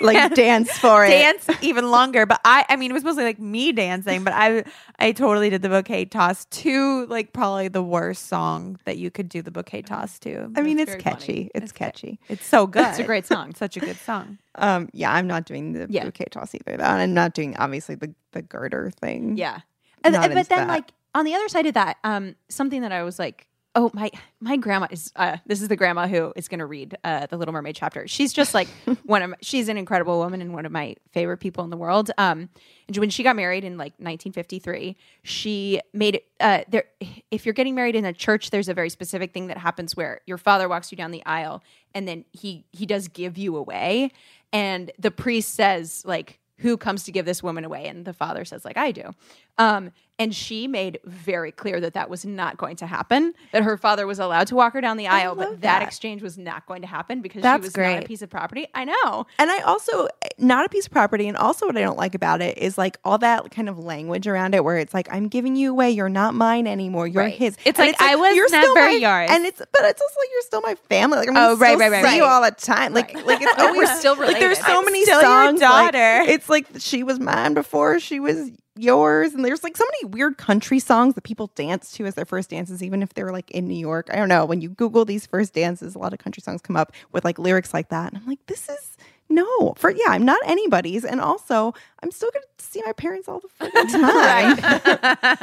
like 0.00 0.34
dance 0.36 0.70
for 0.78 1.04
it. 1.04 1.08
dance 1.10 1.48
even 1.62 1.90
longer. 1.90 2.26
But 2.26 2.40
I 2.44 2.64
I 2.68 2.76
mean, 2.76 2.90
it 2.90 2.94
was 2.94 3.02
mostly 3.04 3.24
like 3.24 3.38
me 3.40 3.72
dancing, 3.72 4.22
but 4.24 4.32
I 4.34 4.64
I 4.98 5.12
totally 5.12 5.50
did 5.50 5.62
the 5.62 5.68
bouquet 5.68 6.04
toss 6.04 6.44
to 6.46 7.06
like 7.06 7.32
probably 7.32 7.68
the 7.68 7.82
worst 7.82 8.26
song 8.28 8.78
that 8.84 8.98
you 8.98 9.10
could 9.10 9.28
do 9.28 9.42
the 9.42 9.50
bouquet 9.50 9.82
toss 9.82 10.18
to. 10.20 10.50
I 10.56 10.62
mean, 10.62 10.76
That's 10.76 10.92
it's 10.92 11.02
very 11.02 11.02
catchy. 11.02 11.32
funny. 11.34 11.50
It's 11.54 11.72
catchy. 11.72 12.20
It's 12.28 12.46
so 12.46 12.66
good. 12.66 12.86
It's 12.86 12.98
a 12.98 13.04
great 13.04 13.26
song. 13.26 13.54
Such 13.54 13.76
a 13.76 13.80
good 13.80 13.96
song. 13.96 14.38
Um, 14.54 14.88
yeah, 14.92 15.12
I'm 15.12 15.26
not 15.26 15.44
doing 15.46 15.72
the 15.72 15.86
Yeah. 15.90 16.04
bouquet 16.04 16.26
toss 16.30 16.54
either. 16.54 16.76
Though. 16.76 16.84
I'm 16.84 17.12
not 17.14 17.34
doing 17.34 17.56
obviously 17.58 17.94
the 17.96 18.14
the 18.32 18.42
garter 18.42 18.90
thing. 18.90 19.36
Yeah. 19.36 19.60
And, 20.04 20.12
Not 20.14 20.22
but 20.22 20.30
into 20.36 20.48
then 20.50 20.66
that. 20.66 20.72
like 20.72 20.92
on 21.14 21.24
the 21.24 21.34
other 21.34 21.48
side 21.48 21.66
of 21.66 21.74
that, 21.74 21.96
um, 22.04 22.36
something 22.48 22.82
that 22.82 22.92
I 22.92 23.02
was 23.02 23.18
like 23.18 23.48
oh 23.76 23.90
my 23.92 24.10
my 24.40 24.56
grandma 24.56 24.88
is 24.90 25.12
uh, 25.16 25.36
this 25.46 25.62
is 25.62 25.68
the 25.68 25.76
grandma 25.76 26.08
who 26.08 26.32
is 26.34 26.48
going 26.48 26.58
to 26.58 26.66
read 26.66 26.96
uh, 27.04 27.26
the 27.26 27.36
Little 27.36 27.52
Mermaid 27.52 27.76
chapter. 27.76 28.08
She's 28.08 28.32
just 28.32 28.54
like 28.54 28.68
one 29.04 29.22
of 29.22 29.30
my, 29.30 29.36
she's 29.42 29.68
an 29.68 29.76
incredible 29.76 30.18
woman 30.18 30.40
and 30.40 30.52
one 30.52 30.66
of 30.66 30.72
my 30.72 30.96
favorite 31.12 31.36
people 31.36 31.62
in 31.62 31.70
the 31.70 31.76
world. 31.76 32.10
Um, 32.18 32.48
and 32.88 32.96
when 32.96 33.10
she 33.10 33.22
got 33.22 33.36
married 33.36 33.64
in 33.64 33.76
like 33.76 33.92
1953, 33.98 34.96
she 35.22 35.80
made 35.92 36.16
it 36.16 36.26
uh, 36.40 36.62
there. 36.68 36.84
If 37.30 37.44
you're 37.46 37.52
getting 37.52 37.74
married 37.74 37.94
in 37.94 38.04
a 38.04 38.12
church, 38.12 38.50
there's 38.50 38.68
a 38.68 38.74
very 38.74 38.90
specific 38.90 39.32
thing 39.32 39.48
that 39.48 39.58
happens 39.58 39.94
where 39.94 40.20
your 40.26 40.38
father 40.38 40.68
walks 40.68 40.90
you 40.90 40.96
down 40.96 41.10
the 41.10 41.24
aisle 41.26 41.62
and 41.94 42.08
then 42.08 42.24
he 42.32 42.64
he 42.72 42.86
does 42.86 43.08
give 43.08 43.38
you 43.38 43.56
away, 43.56 44.10
and 44.52 44.90
the 44.98 45.10
priest 45.10 45.54
says 45.54 46.02
like 46.06 46.40
who 46.58 46.76
comes 46.78 47.04
to 47.04 47.12
give 47.12 47.26
this 47.26 47.42
woman 47.42 47.64
away 47.64 47.86
and 47.86 48.06
the 48.06 48.14
father 48.14 48.42
says 48.42 48.64
like 48.64 48.78
i 48.78 48.90
do 48.90 49.10
um, 49.58 49.90
and 50.18 50.34
she 50.34 50.66
made 50.66 50.98
very 51.04 51.52
clear 51.52 51.80
that 51.80 51.94
that 51.94 52.08
was 52.08 52.24
not 52.24 52.56
going 52.56 52.76
to 52.76 52.86
happen 52.86 53.34
that 53.52 53.62
her 53.62 53.76
father 53.76 54.06
was 54.06 54.18
allowed 54.18 54.46
to 54.46 54.54
walk 54.54 54.72
her 54.72 54.80
down 54.80 54.96
the 54.96 55.06
aisle 55.08 55.34
but 55.34 55.50
that. 55.50 55.60
that. 55.60 55.82
exchange 55.82 56.22
was 56.22 56.38
not 56.38 56.64
going 56.66 56.80
to 56.82 56.88
happen 56.88 57.20
because 57.20 57.42
That's 57.42 57.62
she 57.62 57.66
was 57.66 57.76
not 57.76 58.02
a 58.02 58.06
piece 58.06 58.22
of 58.22 58.30
property 58.30 58.66
i 58.74 58.84
know 58.84 59.26
And 59.38 59.50
I 59.50 59.60
also 59.60 60.08
not 60.38 60.66
a 60.66 60.68
piece 60.68 60.86
of 60.86 60.92
property. 60.92 61.28
And 61.28 61.36
also, 61.36 61.64
what 61.66 61.76
I 61.78 61.80
don't 61.80 61.96
like 61.96 62.14
about 62.14 62.42
it 62.42 62.58
is 62.58 62.76
like 62.76 62.98
all 63.04 63.16
that 63.18 63.50
kind 63.50 63.70
of 63.70 63.78
language 63.78 64.26
around 64.26 64.54
it, 64.54 64.62
where 64.62 64.76
it's 64.76 64.92
like 64.92 65.08
I'm 65.10 65.28
giving 65.28 65.56
you 65.56 65.70
away. 65.70 65.90
You're 65.92 66.10
not 66.10 66.34
mine 66.34 66.66
anymore. 66.66 67.06
You're 67.06 67.22
Right. 67.24 67.34
his. 67.34 67.56
It's 67.64 67.78
And 67.78 67.88
like, 67.88 68.00
I 68.02 68.16
was 68.16 68.34
you're 68.36 68.48
still 68.48 68.74
never 68.74 68.86
my- 68.88 68.92
yours. 68.92 69.30
And 69.32 69.46
it's 69.46 69.58
but 69.58 69.84
it's 69.84 70.02
also 70.02 70.14
like 70.20 70.28
you're 70.32 70.42
still 70.42 70.60
my 70.60 70.74
family. 70.90 71.18
Like 71.18 71.28
I'm 71.30 71.36
Oh, 71.38 71.56
right, 71.56 71.78
right, 71.78 71.90
right, 71.90 72.04
see 72.04 72.16
you 72.16 72.24
all 72.24 72.42
the 72.42 72.50
time. 72.50 72.92
Like 72.92 73.14
Right. 73.14 73.26
like 73.26 73.40
it's 73.40 73.50
Like, 73.58 73.66
always 73.68 73.88
we're 73.88 73.96
still 73.98 74.16
like 74.16 74.38
there's 74.38 74.58
so 74.58 74.78
I'm 74.80 74.84
many 74.84 75.04
songs. 75.06 75.60
like, 75.60 75.92
daughter. 75.92 76.30
it's 76.30 76.48
like 76.50 76.66
she 76.78 77.02
was 77.02 77.18
mine 77.18 77.54
before 77.54 77.98
she 77.98 78.20
was 78.20 78.50
yours. 78.78 79.34
And 79.34 79.44
there's 79.44 79.62
like 79.62 79.76
so 79.76 79.84
many 79.84 80.12
weird 80.12 80.38
country 80.38 80.78
songs 80.78 81.14
that 81.14 81.24
people 81.24 81.50
dance 81.54 81.92
to 81.92 82.06
as 82.06 82.14
their 82.14 82.24
first 82.24 82.50
dances 82.50 82.82
even 82.82 83.02
if 83.02 83.14
they're 83.14 83.32
like 83.32 83.50
in 83.50 83.66
new 83.66 83.74
york. 83.78 84.08
I 84.12 84.16
don't 84.16 84.28
know. 84.28 84.44
When 84.44 84.60
you 84.60 84.70
google 84.70 85.04
these 85.04 85.26
first 85.26 85.54
dances 85.54 85.94
a 85.94 85.98
lot 85.98 86.12
of 86.12 86.18
country 86.18 86.40
songs 86.42 86.60
come 86.60 86.76
up 86.76 86.92
with 87.12 87.24
like 87.24 87.38
lyrics 87.38 87.72
like 87.74 87.88
that. 87.90 88.12
And 88.12 88.20
i'm 88.22 88.28
like 88.28 88.44
this 88.46 88.68
is 88.68 88.96
no 89.28 89.74
for 89.76 89.90
yeah 89.90 90.06
i'm 90.10 90.24
not 90.24 90.38
anybody's 90.46 91.04
and 91.04 91.20
also 91.20 91.74
i'm 92.02 92.10
still 92.10 92.30
gonna 92.32 92.44
see 92.58 92.82
my 92.86 92.92
parents 92.92 93.28
all 93.28 93.40
the 93.40 93.48
time 93.90 94.56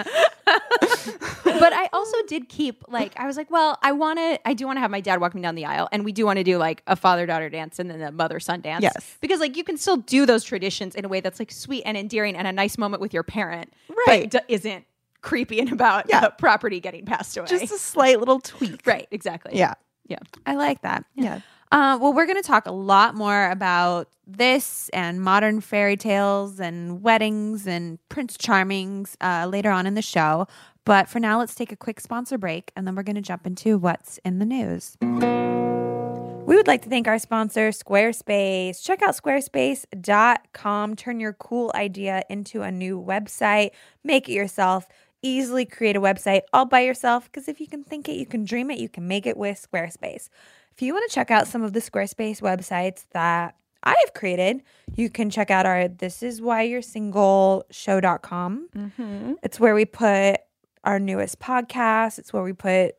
but 0.46 1.74
I 1.74 1.90
also 1.94 2.18
did 2.28 2.50
keep 2.50 2.84
like 2.88 3.14
I 3.18 3.26
was 3.28 3.38
like, 3.38 3.50
well, 3.52 3.78
I 3.82 3.92
want 3.92 4.20
to, 4.20 4.48
I 4.48 4.54
do 4.54 4.66
want 4.66 4.78
to 4.78 4.82
have 4.82 4.92
my 4.92 5.02
dad 5.02 5.20
walk 5.22 5.34
me 5.36 5.42
down 5.42 5.56
the 5.56 5.66
aisle, 5.66 5.88
and 5.92 6.04
we 6.06 6.12
do 6.12 6.26
want 6.26 6.38
to 6.38 6.44
do 6.44 6.58
like 6.58 6.82
a 6.88 6.96
father 6.96 7.26
daughter 7.26 7.50
dance 7.50 7.80
and 7.80 7.90
then 7.90 8.02
a 8.02 8.12
mother 8.12 8.40
son 8.40 8.62
dance. 8.62 8.84
Yes. 8.84 9.18
because 9.22 9.40
like 9.40 9.56
you 9.58 9.64
can 9.64 9.78
still 9.78 9.98
do 9.98 10.26
those 10.26 10.44
traditions 10.44 10.96
in 10.96 11.06
a 11.06 11.08
way 11.08 11.20
that's 11.22 11.40
like 11.40 11.52
sweet 11.52 11.84
and 11.86 11.98
endearing 11.98 12.36
and 12.36 12.48
a 12.48 12.52
nice 12.52 12.78
moment 12.78 13.02
with 13.02 13.14
your 13.14 13.24
parent, 13.24 13.74
Right. 14.08 14.30
But 14.32 14.48
d- 14.48 14.54
isn't 14.54 14.86
creepy 15.22 15.60
and 15.60 15.72
about 15.72 16.06
Yeah. 16.10 16.30
property 16.30 16.80
getting 16.80 17.06
passed 17.06 17.38
away. 17.38 17.48
just 17.48 17.72
a 17.74 17.78
slight 17.78 18.20
little 18.20 18.40
tweak 18.40 18.82
right, 18.86 19.08
exactly. 19.12 19.58
yeah 19.58 19.74
yeah. 20.08 20.20
I 20.46 20.56
like 20.56 20.82
that. 20.82 21.06
yeah 21.16 21.40
Uh, 21.74 21.98
well, 22.00 22.14
we're 22.14 22.28
going 22.28 22.40
to 22.40 22.48
talk 22.48 22.68
a 22.68 22.72
lot 22.72 23.16
more 23.16 23.50
about 23.50 24.08
this 24.28 24.90
and 24.90 25.20
modern 25.20 25.60
fairy 25.60 25.98
tales 25.98 26.60
and 26.60 27.02
weddings 27.02 27.66
and 27.66 27.98
Prince 28.10 28.38
Charmings 28.38 29.16
uh, 29.22 29.48
later 29.48 29.72
on 29.72 29.88
in 29.88 29.96
the 29.96 30.02
show. 30.04 30.46
But 30.86 31.10
for 31.10 31.20
now, 31.20 31.40
let's 31.40 31.56
take 31.56 31.72
a 31.72 31.76
quick 31.76 32.00
sponsor 32.00 32.38
break 32.38 32.72
and 32.76 32.86
then 32.86 32.94
we're 32.94 33.02
going 33.02 33.16
to 33.16 33.24
jump 33.24 33.48
into 33.48 33.80
what's 33.80 34.20
in 34.24 34.38
the 34.38 34.46
news. 34.46 34.98
We 35.02 36.56
would 36.56 36.68
like 36.68 36.84
to 36.84 36.90
thank 36.90 37.08
our 37.08 37.18
sponsor, 37.18 37.70
Squarespace. 37.70 38.84
Check 38.84 39.02
out 39.02 39.16
squarespace.com. 39.16 40.96
Turn 40.96 41.20
your 41.20 41.34
cool 41.34 41.72
idea 41.74 42.22
into 42.30 42.62
a 42.62 42.70
new 42.70 43.02
website. 43.02 43.72
Make 44.04 44.30
it 44.30 44.34
yourself. 44.34 44.88
Easily 45.24 45.66
create 45.66 45.96
a 45.96 46.02
website 46.02 46.42
all 46.52 46.66
by 46.66 46.82
yourself 46.82 47.32
because 47.32 47.48
if 47.48 47.60
you 47.60 47.66
can 47.66 47.84
think 47.84 48.08
it, 48.08 48.14
you 48.14 48.28
can 48.28 48.46
dream 48.46 48.70
it, 48.70 48.78
you 48.78 48.90
can 48.90 49.08
make 49.08 49.26
it 49.26 49.38
with 49.38 49.68
Squarespace. 49.72 50.30
If 50.76 50.82
you 50.82 50.94
want 50.94 51.08
to 51.10 51.14
check 51.14 51.30
out 51.30 51.48
some 51.48 51.62
of 51.62 51.74
the 51.74 51.80
Squarespace 51.80 52.42
websites 52.42 53.06
that 53.12 53.56
I 53.84 53.96
have 54.04 54.14
created, 54.16 54.64
you 54.96 55.10
can 55.10 55.30
check 55.30 55.52
out 55.52 55.68
our 55.68 55.88
This 55.88 56.24
Is 56.24 56.42
Why 56.42 56.64
You're 56.64 56.82
Single 56.82 57.66
show.com. 57.70 58.70
Mm-hmm. 58.76 59.34
It's 59.44 59.60
where 59.60 59.76
we 59.76 59.86
put 59.86 60.38
our 60.84 61.00
newest 61.00 61.40
podcast, 61.40 62.18
it's 62.18 62.34
where 62.34 62.42
we 62.42 62.54
put 62.54 62.96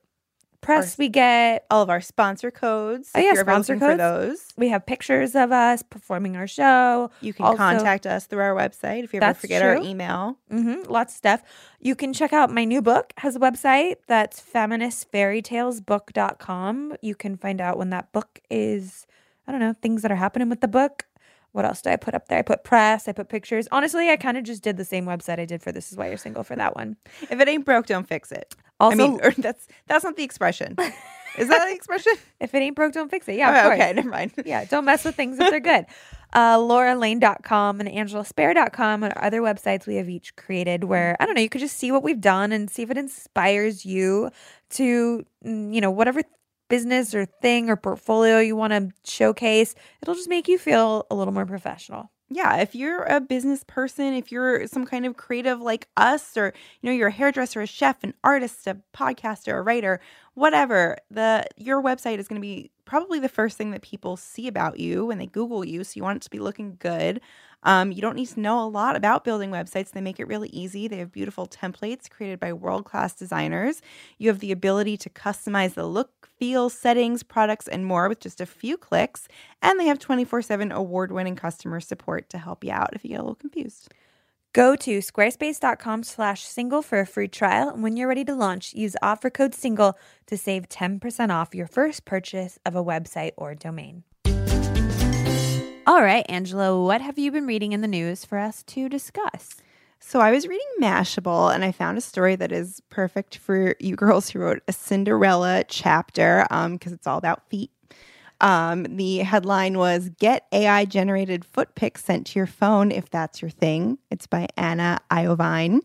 press 0.64 0.98
we 0.98 1.08
get, 1.08 1.64
all 1.70 1.82
of 1.82 1.90
our 1.90 2.00
sponsor 2.00 2.50
codes 2.50 3.10
Oh, 3.14 3.20
yeah, 3.20 3.34
sponsor 3.34 3.74
looking 3.74 3.88
for 3.88 3.96
codes. 3.96 3.98
those 3.98 4.52
we 4.56 4.68
have 4.68 4.86
pictures 4.86 5.34
of 5.34 5.52
us 5.52 5.82
performing 5.82 6.36
our 6.36 6.46
show. 6.46 7.10
you 7.20 7.32
can 7.32 7.44
Also- 7.44 7.56
contact 7.58 8.06
us 8.06 8.26
through 8.26 8.40
our 8.42 8.54
website 8.54 9.04
if 9.04 9.12
you 9.14 9.20
ever 9.20 9.34
forget 9.34 9.62
our 9.62 9.76
true. 9.76 9.84
email 9.86 10.38
hmm 10.50 10.82
lots 10.88 11.14
of 11.14 11.18
stuff. 11.18 11.42
You 11.80 11.94
can 11.94 12.12
check 12.12 12.32
out 12.32 12.50
my 12.50 12.64
new 12.64 12.82
book 12.82 13.12
has 13.18 13.36
a 13.36 13.40
website 13.40 13.96
that's 14.06 14.40
feministfairytalesbook.com. 14.40 16.96
You 17.02 17.14
can 17.14 17.36
find 17.36 17.60
out 17.60 17.78
when 17.78 17.90
that 17.90 18.12
book 18.12 18.40
is, 18.50 19.06
I 19.46 19.52
don't 19.52 19.60
know, 19.60 19.74
things 19.82 20.02
that 20.02 20.10
are 20.12 20.16
happening 20.16 20.48
with 20.48 20.60
the 20.60 20.68
book. 20.68 21.06
What 21.52 21.64
else 21.64 21.82
did 21.82 21.92
I 21.92 21.96
put 21.96 22.14
up 22.14 22.26
there? 22.28 22.40
I 22.40 22.42
put 22.42 22.64
press, 22.64 23.06
I 23.06 23.12
put 23.12 23.28
pictures. 23.28 23.68
Honestly, 23.70 24.10
I 24.10 24.16
kind 24.16 24.36
of 24.36 24.42
just 24.42 24.62
did 24.62 24.76
the 24.76 24.84
same 24.84 25.04
website 25.06 25.38
I 25.38 25.44
did 25.44 25.62
for 25.62 25.70
This 25.70 25.92
Is 25.92 25.98
Why 25.98 26.08
You're 26.08 26.16
Single 26.16 26.42
for 26.42 26.56
that 26.56 26.74
one. 26.74 26.96
if 27.30 27.38
it 27.40 27.48
ain't 27.48 27.64
broke 27.64 27.86
don't 27.86 28.08
fix 28.08 28.32
it 28.32 28.54
Also, 28.80 28.94
I 28.94 29.08
mean, 29.08 29.20
that's 29.38 29.66
that's 29.86 30.04
not 30.04 30.16
the 30.16 30.24
expression. 30.24 30.76
Is 31.38 31.48
that 31.48 31.66
the 31.68 31.74
expression? 31.74 32.12
if 32.40 32.54
it 32.54 32.58
ain't 32.58 32.76
broke, 32.76 32.92
don't 32.92 33.10
fix 33.10 33.28
it. 33.28 33.36
Yeah, 33.36 33.50
of 33.50 33.56
Oh, 33.56 33.68
course. 33.68 33.80
okay, 33.80 33.92
never 33.92 34.08
mind. 34.08 34.32
yeah, 34.44 34.64
don't 34.64 34.84
mess 34.84 35.04
with 35.04 35.14
things 35.14 35.38
if 35.38 35.50
they're 35.50 35.60
good. 35.60 35.86
Uh, 36.32 36.58
LauraLane.com 36.58 37.80
and 37.80 37.88
AngelaSparrow.com 37.88 39.04
and 39.04 39.12
other 39.14 39.40
websites 39.40 39.86
we 39.86 39.94
have 39.96 40.08
each 40.08 40.34
created 40.36 40.82
where, 40.84 41.16
I 41.20 41.26
don't 41.26 41.36
know, 41.36 41.40
you 41.40 41.48
could 41.48 41.60
just 41.60 41.76
see 41.76 41.92
what 41.92 42.02
we've 42.02 42.20
done 42.20 42.50
and 42.50 42.68
see 42.68 42.82
if 42.82 42.90
it 42.90 42.98
inspires 42.98 43.84
you 43.86 44.30
to, 44.70 45.24
mm, 45.44 45.72
you 45.72 45.80
know, 45.80 45.92
whatever 45.92 46.22
business 46.68 47.14
or 47.14 47.24
thing 47.26 47.70
or 47.70 47.76
portfolio 47.76 48.40
you 48.40 48.56
want 48.56 48.72
to 48.72 48.88
showcase. 49.08 49.76
It'll 50.02 50.14
just 50.16 50.28
make 50.28 50.48
you 50.48 50.58
feel 50.58 51.06
a 51.10 51.14
little 51.14 51.32
more 51.34 51.46
professional. 51.46 52.10
Yeah, 52.30 52.56
if 52.56 52.74
you're 52.74 53.02
a 53.04 53.20
business 53.20 53.64
person, 53.64 54.14
if 54.14 54.32
you're 54.32 54.66
some 54.66 54.86
kind 54.86 55.04
of 55.06 55.16
creative 55.16 55.60
like 55.60 55.88
us, 55.96 56.36
or 56.36 56.54
you 56.80 56.88
know, 56.90 56.96
you're 56.96 57.08
a 57.08 57.12
hairdresser, 57.12 57.60
a 57.60 57.66
chef, 57.66 58.02
an 58.02 58.14
artist, 58.24 58.66
a 58.66 58.78
podcaster, 58.94 59.54
a 59.54 59.62
writer, 59.62 60.00
whatever, 60.34 60.96
the 61.10 61.44
your 61.56 61.82
website 61.82 62.18
is 62.18 62.26
going 62.26 62.40
to 62.40 62.44
be 62.46 62.70
probably 62.86 63.20
the 63.20 63.28
first 63.28 63.56
thing 63.58 63.70
that 63.72 63.82
people 63.82 64.16
see 64.16 64.48
about 64.48 64.80
you 64.80 65.06
when 65.06 65.18
they 65.18 65.26
Google 65.26 65.64
you. 65.64 65.84
So 65.84 65.92
you 65.96 66.02
want 66.02 66.16
it 66.16 66.22
to 66.22 66.30
be 66.30 66.38
looking 66.38 66.76
good. 66.80 67.20
Um, 67.64 67.92
you 67.92 68.00
don't 68.00 68.16
need 68.16 68.28
to 68.28 68.40
know 68.40 68.64
a 68.64 68.68
lot 68.68 68.96
about 68.96 69.24
building 69.24 69.50
websites. 69.50 69.90
They 69.90 70.00
make 70.00 70.20
it 70.20 70.28
really 70.28 70.48
easy. 70.50 70.86
They 70.86 70.98
have 70.98 71.12
beautiful 71.12 71.46
templates 71.46 72.10
created 72.10 72.38
by 72.38 72.52
world 72.52 72.84
class 72.84 73.14
designers. 73.14 73.82
You 74.18 74.28
have 74.28 74.40
the 74.40 74.52
ability 74.52 74.96
to 74.98 75.10
customize 75.10 75.74
the 75.74 75.86
look, 75.86 76.28
feel, 76.38 76.68
settings, 76.68 77.22
products, 77.22 77.68
and 77.68 77.86
more 77.86 78.08
with 78.08 78.20
just 78.20 78.40
a 78.40 78.46
few 78.46 78.76
clicks. 78.76 79.28
And 79.62 79.80
they 79.80 79.86
have 79.86 79.98
24 79.98 80.42
7 80.42 80.72
award 80.72 81.12
winning 81.12 81.36
customer 81.36 81.80
support 81.80 82.28
to 82.30 82.38
help 82.38 82.64
you 82.64 82.72
out 82.72 82.94
if 82.94 83.04
you 83.04 83.10
get 83.10 83.20
a 83.20 83.22
little 83.22 83.34
confused. 83.34 83.88
Go 84.54 84.76
to 84.76 84.98
squarespace.com 85.00 86.04
slash 86.04 86.44
single 86.44 86.80
for 86.80 87.00
a 87.00 87.06
free 87.06 87.26
trial. 87.26 87.70
And 87.70 87.82
when 87.82 87.96
you're 87.96 88.06
ready 88.06 88.24
to 88.24 88.36
launch, 88.36 88.72
use 88.72 88.94
offer 89.02 89.28
code 89.28 89.52
single 89.52 89.98
to 90.26 90.36
save 90.36 90.68
10% 90.68 91.30
off 91.30 91.56
your 91.56 91.66
first 91.66 92.04
purchase 92.04 92.56
of 92.64 92.76
a 92.76 92.84
website 92.84 93.32
or 93.36 93.56
domain. 93.56 94.04
All 95.86 96.02
right, 96.02 96.24
Angela, 96.28 96.82
what 96.82 97.00
have 97.02 97.18
you 97.18 97.30
been 97.30 97.46
reading 97.46 97.72
in 97.72 97.80
the 97.82 97.88
news 97.88 98.24
for 98.24 98.38
us 98.38 98.62
to 98.64 98.88
discuss? 98.88 99.56
So 100.00 100.20
I 100.20 100.30
was 100.30 100.46
reading 100.46 100.66
Mashable 100.80 101.54
and 101.54 101.64
I 101.64 101.72
found 101.72 101.98
a 101.98 102.02
story 102.02 102.36
that 102.36 102.52
is 102.52 102.80
perfect 102.90 103.36
for 103.36 103.74
you 103.80 103.96
girls 103.96 104.30
who 104.30 104.38
wrote 104.38 104.62
a 104.68 104.72
Cinderella 104.72 105.64
chapter 105.68 106.46
because 106.70 106.92
it's 106.92 107.06
all 107.06 107.18
about 107.18 107.48
feet. 107.48 107.70
Um, 108.40 108.84
the 108.96 109.18
headline 109.18 109.78
was 109.78 110.10
Get 110.18 110.46
AI 110.52 110.84
generated 110.86 111.44
foot 111.44 111.74
pics 111.74 112.04
sent 112.04 112.26
to 112.28 112.38
your 112.38 112.46
phone 112.46 112.90
if 112.90 113.08
that's 113.10 113.40
your 113.42 113.50
thing. 113.50 113.98
It's 114.10 114.26
by 114.26 114.48
Anna 114.56 115.00
Iovine. 115.10 115.80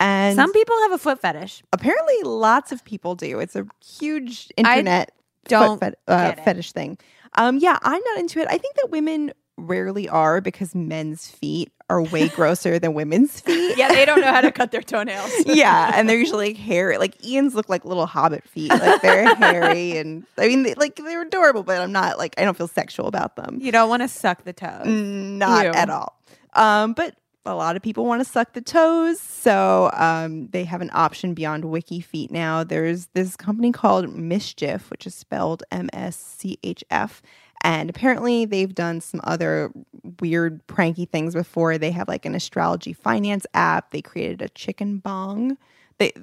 And 0.00 0.36
Some 0.36 0.52
people 0.52 0.76
have 0.82 0.92
a 0.92 0.98
foot 0.98 1.20
fetish. 1.20 1.62
apparently 1.72 2.16
lots 2.24 2.72
of 2.72 2.84
people 2.84 3.14
do. 3.14 3.38
It's 3.40 3.56
a 3.56 3.66
huge 3.82 4.48
I 4.58 4.78
internet 4.78 5.12
don't 5.46 5.78
foot 5.78 5.80
fet- 5.80 5.98
uh, 6.08 6.32
fetish 6.42 6.72
thing. 6.72 6.98
Um, 7.36 7.58
yeah, 7.58 7.78
I'm 7.82 8.02
not 8.02 8.18
into 8.18 8.40
it. 8.40 8.46
I 8.48 8.58
think 8.58 8.76
that 8.76 8.90
women 8.90 9.32
rarely 9.56 10.08
are 10.08 10.40
because 10.40 10.74
men's 10.74 11.30
feet 11.30 11.70
are 11.88 12.02
way 12.02 12.28
grosser 12.36 12.78
than 12.78 12.94
women's 12.94 13.40
feet. 13.40 13.76
Yeah, 13.76 13.88
they 13.88 14.04
don't 14.04 14.20
know 14.20 14.32
how 14.32 14.40
to 14.40 14.50
cut 14.60 14.72
their 14.72 14.82
toenails. 14.82 15.30
yeah, 15.46 15.92
and 15.94 16.08
they're 16.08 16.18
usually 16.18 16.48
like 16.48 16.56
hairy. 16.56 16.98
Like 16.98 17.24
Ian's 17.24 17.54
look 17.54 17.68
like 17.68 17.84
little 17.84 18.06
hobbit 18.06 18.46
feet. 18.48 18.70
Like 18.70 19.02
they're 19.02 19.34
hairy, 19.36 19.96
and 19.98 20.26
I 20.38 20.48
mean, 20.48 20.62
they, 20.64 20.74
like 20.74 20.96
they're 20.96 21.22
adorable, 21.22 21.62
but 21.62 21.80
I'm 21.80 21.92
not 21.92 22.18
like 22.18 22.34
I 22.38 22.44
don't 22.44 22.56
feel 22.56 22.68
sexual 22.68 23.06
about 23.06 23.36
them. 23.36 23.58
You 23.60 23.72
don't 23.72 23.88
want 23.88 24.02
to 24.02 24.08
suck 24.08 24.44
the 24.44 24.52
toes. 24.52 24.86
Not 24.86 25.66
Ew. 25.66 25.72
at 25.72 25.90
all. 25.90 26.18
Um, 26.54 26.92
but 26.92 27.14
a 27.46 27.54
lot 27.54 27.76
of 27.76 27.82
people 27.82 28.04
want 28.04 28.24
to 28.24 28.30
suck 28.30 28.52
the 28.52 28.60
toes, 28.60 29.20
so 29.20 29.90
um, 29.94 30.48
they 30.48 30.64
have 30.64 30.80
an 30.80 30.90
option 30.92 31.34
beyond 31.34 31.66
Wiki 31.66 32.00
Feet 32.00 32.30
now. 32.30 32.64
There's 32.64 33.06
this 33.14 33.36
company 33.36 33.72
called 33.72 34.14
Mischief, 34.14 34.90
which 34.90 35.06
is 35.06 35.14
spelled 35.14 35.62
M 35.70 35.90
S 35.92 36.16
C 36.16 36.58
H 36.62 36.82
F. 36.90 37.22
And 37.62 37.88
apparently, 37.88 38.44
they've 38.44 38.74
done 38.74 39.00
some 39.00 39.20
other 39.24 39.72
weird, 40.20 40.66
pranky 40.66 41.08
things 41.08 41.34
before. 41.34 41.78
They 41.78 41.90
have 41.92 42.08
like 42.08 42.26
an 42.26 42.34
astrology 42.34 42.92
finance 42.92 43.46
app. 43.54 43.90
They 43.90 44.02
created 44.02 44.42
a 44.42 44.48
chicken 44.50 44.98
bong 44.98 45.56
they 45.98 46.10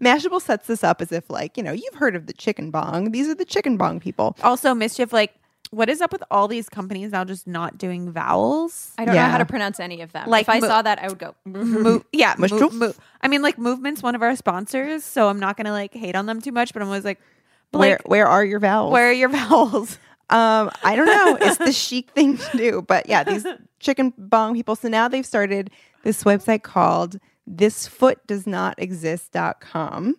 Mashable 0.00 0.40
sets 0.40 0.66
this 0.66 0.84
up 0.84 1.00
as 1.00 1.12
if 1.12 1.28
like, 1.30 1.56
you 1.56 1.62
know, 1.62 1.72
you've 1.72 1.94
heard 1.94 2.14
of 2.16 2.26
the 2.26 2.32
chicken 2.32 2.70
bong. 2.70 3.10
These 3.10 3.28
are 3.28 3.34
the 3.34 3.44
chicken 3.44 3.76
bong 3.76 4.00
people. 4.00 4.36
Also, 4.42 4.74
mischief. 4.74 5.12
Like, 5.12 5.34
what 5.70 5.88
is 5.88 6.00
up 6.00 6.12
with 6.12 6.22
all 6.30 6.48
these 6.48 6.68
companies 6.68 7.12
now 7.12 7.24
just 7.24 7.46
not 7.46 7.78
doing 7.78 8.10
vowels? 8.10 8.92
I 8.98 9.04
don't 9.04 9.14
know 9.14 9.20
how 9.22 9.38
to 9.38 9.44
pronounce 9.44 9.78
any 9.80 10.00
of 10.02 10.12
them. 10.12 10.28
Like 10.28 10.42
if 10.42 10.48
I 10.48 10.60
mo- 10.60 10.68
saw 10.68 10.82
that, 10.82 11.00
I 11.02 11.08
would 11.08 11.18
go. 11.18 11.34
Mo- 11.44 12.02
yeah, 12.12 12.34
mo- 12.38 12.70
mo- 12.70 12.94
I 13.20 13.28
mean, 13.28 13.42
like, 13.42 13.58
movement's 13.58 14.02
one 14.02 14.14
of 14.14 14.22
our 14.22 14.34
sponsors, 14.36 15.04
so 15.04 15.28
I'm 15.28 15.40
not 15.40 15.56
gonna 15.56 15.72
like 15.72 15.94
hate 15.94 16.14
on 16.16 16.26
them 16.26 16.40
too 16.40 16.52
much. 16.52 16.72
But 16.72 16.82
I'm 16.82 16.88
always 16.88 17.04
like, 17.04 17.20
Where 17.70 17.92
like, 17.92 18.08
where 18.08 18.26
are 18.26 18.44
your 18.44 18.60
vowels? 18.60 18.92
where 18.92 19.08
are 19.08 19.12
your 19.12 19.28
vowels? 19.30 19.98
Um, 20.30 20.70
I 20.84 20.94
don't 20.94 21.06
know. 21.06 21.38
It's 21.40 21.56
the 21.56 21.72
chic 21.86 22.10
thing 22.10 22.36
to 22.36 22.56
do. 22.58 22.82
But 22.82 23.08
yeah, 23.08 23.24
these 23.24 23.46
chicken 23.80 24.12
bong 24.18 24.52
people. 24.52 24.76
So 24.76 24.86
now 24.86 25.08
they've 25.08 25.24
started 25.24 25.70
this 26.02 26.22
website 26.22 26.62
called 26.62 27.18
thisfootdoesnotexist.com. 27.50 30.16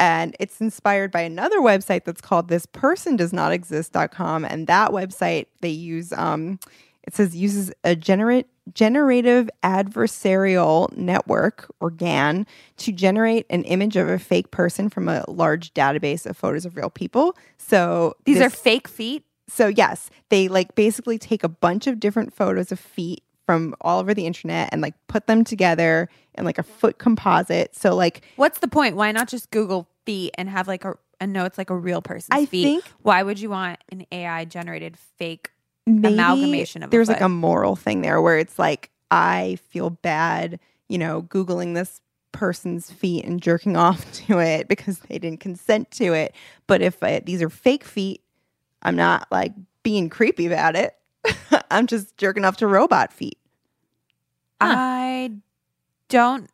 And 0.00 0.34
it's 0.40 0.62
inspired 0.62 1.12
by 1.12 1.20
another 1.20 1.60
website 1.60 2.04
that's 2.04 2.22
called 2.22 2.48
thispersondoesnotexist.com. 2.48 4.44
And 4.46 4.66
that 4.66 4.90
website 4.92 5.46
they 5.60 5.68
use 5.68 6.12
um 6.14 6.58
it 7.02 7.14
says 7.14 7.36
uses 7.36 7.70
a 7.84 7.94
generate 7.94 8.46
generative 8.72 9.50
adversarial 9.62 10.94
network 10.96 11.70
or 11.80 11.90
GAN 11.90 12.46
to 12.78 12.92
generate 12.92 13.44
an 13.50 13.64
image 13.64 13.96
of 13.96 14.08
a 14.08 14.18
fake 14.18 14.50
person 14.50 14.88
from 14.88 15.08
a 15.08 15.24
large 15.28 15.74
database 15.74 16.24
of 16.24 16.36
photos 16.36 16.64
of 16.64 16.76
real 16.76 16.90
people. 16.90 17.36
So 17.58 18.14
These 18.24 18.40
are 18.40 18.50
fake 18.50 18.88
feet. 18.88 19.24
so 19.48 19.66
yes, 19.66 20.08
they 20.28 20.48
like 20.48 20.74
basically 20.74 21.18
take 21.18 21.42
a 21.44 21.48
bunch 21.48 21.86
of 21.86 22.00
different 22.00 22.32
photos 22.34 22.70
of 22.72 22.78
feet 22.80 23.22
from 23.50 23.74
all 23.80 23.98
over 23.98 24.14
the 24.14 24.26
internet 24.26 24.68
and 24.70 24.80
like 24.80 24.94
put 25.08 25.26
them 25.26 25.42
together 25.42 26.08
in 26.36 26.44
like 26.44 26.56
a 26.56 26.62
foot 26.62 26.98
composite. 26.98 27.74
So 27.74 27.96
like 27.96 28.22
What's 28.36 28.60
the 28.60 28.68
point? 28.68 28.94
Why 28.94 29.10
not 29.10 29.26
just 29.26 29.50
Google 29.50 29.88
feet 30.06 30.32
and 30.38 30.48
have 30.48 30.68
like 30.68 30.84
a 30.84 30.94
and 31.18 31.32
know 31.32 31.46
it's 31.46 31.58
like 31.58 31.68
a 31.68 31.76
real 31.76 32.00
person's 32.00 32.28
I 32.30 32.46
feet? 32.46 32.62
think- 32.62 32.84
Why 33.02 33.24
would 33.24 33.40
you 33.40 33.50
want 33.50 33.80
an 33.90 34.06
AI 34.12 34.44
generated 34.44 34.96
fake? 34.96 35.50
Amalgamation 35.88 36.84
of 36.84 36.90
there's 36.90 37.08
like 37.08 37.20
a 37.20 37.28
moral 37.28 37.74
thing 37.74 38.02
there 38.02 38.22
where 38.22 38.38
it's 38.38 38.56
like 38.56 38.90
I 39.10 39.58
feel 39.70 39.90
bad, 39.90 40.60
you 40.88 40.98
know, 40.98 41.22
googling 41.22 41.74
this 41.74 42.00
person's 42.30 42.92
feet 42.92 43.24
and 43.24 43.42
jerking 43.42 43.76
off 43.84 44.12
to 44.26 44.38
it 44.38 44.68
because 44.68 45.00
they 45.00 45.18
didn't 45.18 45.40
consent 45.40 45.90
to 45.92 46.12
it. 46.12 46.36
But 46.68 46.82
if 46.82 47.02
uh, 47.02 47.18
these 47.24 47.42
are 47.42 47.50
fake 47.50 47.82
feet, 47.82 48.22
I'm 48.82 48.94
not 48.94 49.26
like 49.32 49.54
being 49.82 50.08
creepy 50.08 50.46
about 50.46 50.76
it. 50.76 50.94
I'm 51.70 51.86
just 51.86 52.16
jerking 52.16 52.44
off 52.44 52.56
to 52.58 52.66
robot 52.66 53.12
feet. 53.12 53.36
I 54.60 55.32
don't. 56.08 56.50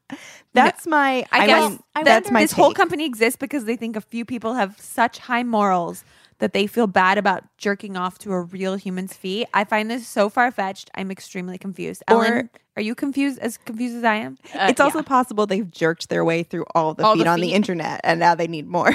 That's 0.53 0.87
my. 0.87 1.27
I, 1.33 1.45
I 1.45 1.47
guess 1.47 1.71
mean, 1.71 1.81
that 1.95 2.05
that's 2.05 2.31
my 2.31 2.43
this 2.43 2.53
whole 2.53 2.73
company 2.73 3.05
exists 3.05 3.37
because 3.37 3.65
they 3.65 3.77
think 3.77 3.97
a 3.97 4.01
few 4.01 4.25
people 4.25 4.55
have 4.55 4.79
such 4.81 5.19
high 5.19 5.43
morals 5.43 6.05
that 6.39 6.53
they 6.53 6.67
feel 6.67 6.87
bad 6.87 7.19
about 7.19 7.45
jerking 7.57 7.97
off 7.97 8.19
to 8.19 8.33
a 8.33 8.41
real 8.41 8.77
human's 8.77 9.15
feet. 9.15 9.49
I 9.55 9.65
find 9.65 9.91
this 9.91 10.07
so 10.07 10.29
far 10.29 10.51
fetched. 10.51 10.91
I'm 10.95 11.11
extremely 11.11 11.59
confused. 11.59 12.03
Or- 12.11 12.25
Ellen, 12.25 12.51
are 12.77 12.83
you 12.83 12.95
confused 12.95 13.39
as 13.39 13.57
confused 13.57 13.97
as 13.97 14.05
I 14.05 14.17
am? 14.17 14.39
Uh, 14.55 14.67
it's 14.69 14.81
also 14.81 14.99
yeah. 14.99 15.05
possible 15.05 15.47
they've 15.47 15.71
jerked 15.71 16.11
their 16.11 16.25
way 16.25 16.43
through 16.43 16.67
all 16.75 16.93
the 16.93 17.05
All 17.05 17.15
feet 17.15 17.25
the 17.25 17.31
on 17.31 17.41
the 17.41 17.55
internet 17.55 18.01
and 18.05 18.21
now 18.21 18.35
they 18.35 18.47
need 18.47 18.67
more. 18.67 18.93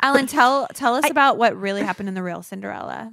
Alan, 0.00 0.26
tell 0.26 0.66
tell 0.68 0.94
us 0.96 1.08
about 1.10 1.36
what 1.36 1.56
really 1.56 1.82
happened 1.82 2.08
in 2.08 2.14
the 2.14 2.22
real 2.22 2.42
Cinderella. 2.42 3.12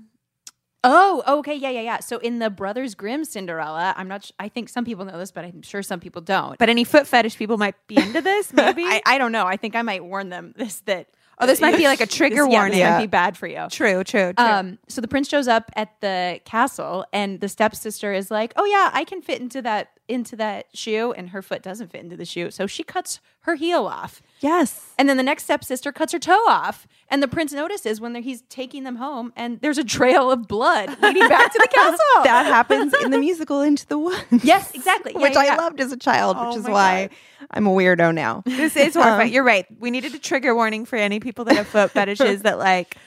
Oh, 0.86 1.40
okay, 1.40 1.56
yeah, 1.56 1.70
yeah, 1.72 1.82
yeah. 1.82 2.00
So 2.00 2.18
in 2.20 2.40
the 2.40 2.50
Brothers 2.50 2.96
Grimm 2.96 3.26
Cinderella, 3.26 3.94
I'm 3.98 4.08
not. 4.08 4.26
Sh- 4.26 4.32
I 4.40 4.50
think 4.50 4.70
some 4.70 4.86
people 4.86 5.04
know 5.06 5.18
this, 5.18 5.32
but 5.32 5.44
I'm 5.44 5.62
sure 5.62 5.82
some 5.84 6.00
people 6.00 6.22
don't. 6.22 6.58
But 6.60 6.70
any 6.70 6.84
foot 6.84 7.08
fetish 7.08 7.38
people 7.38 7.58
might 7.58 7.76
be 7.88 7.98
into 7.98 8.22
this, 8.22 8.54
maybe. 8.54 8.84
I, 8.84 9.02
I 9.06 9.18
don't 9.18 9.32
know. 9.32 9.46
I 9.46 9.58
think 9.58 9.76
I 9.76 9.82
might 9.82 10.04
warn 10.04 10.30
them 10.30 10.54
this 10.56 10.82
that. 10.82 11.08
Oh, 11.38 11.46
this 11.46 11.60
might 11.60 11.76
be 11.76 11.84
like 11.84 12.00
a 12.00 12.06
trigger 12.06 12.46
this, 12.46 12.52
yeah, 12.54 12.60
warning. 12.60 12.80
This 12.80 12.90
might 12.90 13.02
be 13.02 13.08
bad 13.08 13.36
for 13.36 13.46
you. 13.46 13.68
true, 13.70 14.06
true, 14.06 14.32
true. 14.32 14.34
Um, 14.38 14.80
so 14.88 15.02
the 15.02 15.08
prince 15.10 15.28
shows 15.28 15.50
up 15.50 15.70
at 15.76 15.90
the 16.00 16.40
castle, 16.46 17.06
and 17.12 17.42
the 17.42 17.50
stepsister 17.50 18.14
is 18.14 18.32
like, 18.32 18.54
"Oh 18.56 18.64
yeah, 18.64 18.90
I 18.94 19.04
can 19.04 19.22
fit 19.22 19.42
into 19.42 19.62
that 19.64 19.90
into 20.08 20.36
that 20.36 20.68
shoe," 20.74 21.12
and 21.14 21.30
her 21.30 21.42
foot 21.42 21.62
doesn't 21.62 21.92
fit 21.92 22.02
into 22.02 22.16
the 22.18 22.26
shoe, 22.26 22.52
so 22.52 22.68
she 22.68 22.84
cuts 22.84 23.20
her 23.42 23.56
heel 23.56 23.86
off. 23.86 24.22
yes. 24.40 24.94
And 24.98 25.08
then 25.08 25.18
the 25.18 25.24
next 25.24 25.44
stepsister 25.44 25.92
cuts 25.92 26.14
her 26.14 26.20
toe 26.20 26.44
off, 26.48 26.88
and 27.10 27.22
the 27.22 27.28
prince 27.28 27.54
notices 27.54 28.02
when 28.02 28.16
he's 28.16 28.42
taking 28.50 28.84
them 28.84 28.96
home, 28.96 29.32
and 29.36 29.60
there's 29.62 29.78
a 29.78 29.84
trail 29.84 30.32
of 30.32 30.48
blood 30.48 30.90
leading 31.02 31.28
back 31.28 31.52
to 31.54 31.60
the 31.60 31.68
castle. 31.74 32.24
That 32.24 32.46
happens 32.48 32.94
in 33.04 33.12
the 33.12 33.18
musical 33.20 33.62
Into 33.62 33.86
the 33.88 33.98
Woods. 34.00 34.24
yes, 34.44 34.74
exactly. 34.74 35.14
Yeah, 35.16 35.22
which 35.22 35.34
yeah, 35.34 35.40
I 35.40 35.46
yeah. 35.46 35.56
loved 35.58 35.80
as 35.80 35.92
a 35.92 35.98
child, 35.98 36.38
Oh 36.40 36.48
which 36.50 36.58
is 36.58 36.66
why 36.66 37.10
I'm 37.52 37.68
a 37.68 37.70
weirdo 37.72 38.14
now. 38.14 38.42
This 38.46 38.76
is 38.76 38.96
horrifying. 38.96 39.32
You're 39.32 39.44
right. 39.44 39.66
We 39.80 39.92
needed 39.92 40.14
a 40.16 40.20
trigger 40.20 40.54
warning 40.56 40.86
for 40.86 40.96
any 40.98 41.20
people 41.20 41.46
that 41.46 41.56
have 41.56 41.68
foot 41.68 41.92
fetishes 41.92 42.42
that 42.42 42.58
like 42.58 42.98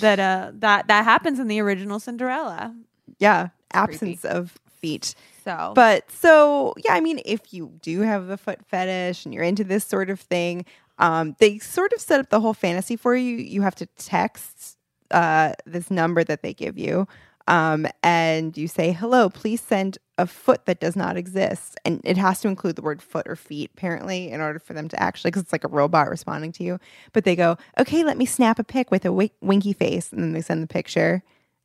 that 0.00 0.18
uh 0.20 0.52
that 0.54 0.88
that 0.88 1.04
happens 1.04 1.38
in 1.38 1.48
the 1.48 1.60
original 1.60 1.98
Cinderella. 2.00 2.74
Yeah, 3.18 3.48
absence 3.72 4.24
of 4.24 4.58
feet. 4.80 5.14
So 5.44 5.72
But 5.74 6.10
so 6.10 6.74
yeah, 6.84 6.94
I 6.94 7.00
mean, 7.00 7.20
if 7.24 7.52
you 7.52 7.72
do 7.82 8.00
have 8.00 8.28
a 8.30 8.36
foot 8.36 8.60
fetish 8.66 9.24
and 9.24 9.34
you're 9.34 9.44
into 9.44 9.64
this 9.64 9.84
sort 9.84 10.10
of 10.10 10.20
thing, 10.20 10.64
um, 10.98 11.34
they 11.38 11.58
sort 11.58 11.92
of 11.92 12.00
set 12.00 12.20
up 12.20 12.30
the 12.30 12.40
whole 12.40 12.54
fantasy 12.54 12.96
for 12.96 13.14
you. 13.16 13.36
You 13.36 13.62
have 13.62 13.74
to 13.76 13.86
text 13.98 14.76
uh, 15.10 15.52
this 15.66 15.90
number 15.90 16.24
that 16.24 16.42
they 16.42 16.54
give 16.54 16.78
you, 16.78 17.06
um, 17.48 17.86
and 18.02 18.56
you 18.56 18.68
say, 18.68 18.92
"Hello, 18.92 19.28
please 19.28 19.60
send 19.60 19.98
a 20.18 20.26
foot 20.26 20.66
that 20.66 20.80
does 20.80 20.96
not 20.96 21.16
exist," 21.16 21.76
and 21.84 22.00
it 22.04 22.16
has 22.16 22.40
to 22.42 22.48
include 22.48 22.76
the 22.76 22.82
word 22.82 23.02
foot 23.02 23.26
or 23.28 23.36
feet, 23.36 23.70
apparently, 23.74 24.30
in 24.30 24.40
order 24.40 24.58
for 24.58 24.74
them 24.74 24.88
to 24.88 25.02
actually, 25.02 25.30
because 25.30 25.42
it's 25.42 25.52
like 25.52 25.64
a 25.64 25.68
robot 25.68 26.08
responding 26.08 26.52
to 26.52 26.64
you. 26.64 26.78
But 27.12 27.24
they 27.24 27.36
go, 27.36 27.56
"Okay, 27.78 28.04
let 28.04 28.16
me 28.16 28.26
snap 28.26 28.58
a 28.58 28.64
pic 28.64 28.90
with 28.90 29.04
a 29.04 29.12
winky 29.40 29.72
face," 29.72 30.12
and 30.12 30.22
then 30.22 30.32
they 30.32 30.42
send 30.42 30.62
the 30.62 30.66
picture, 30.68 31.22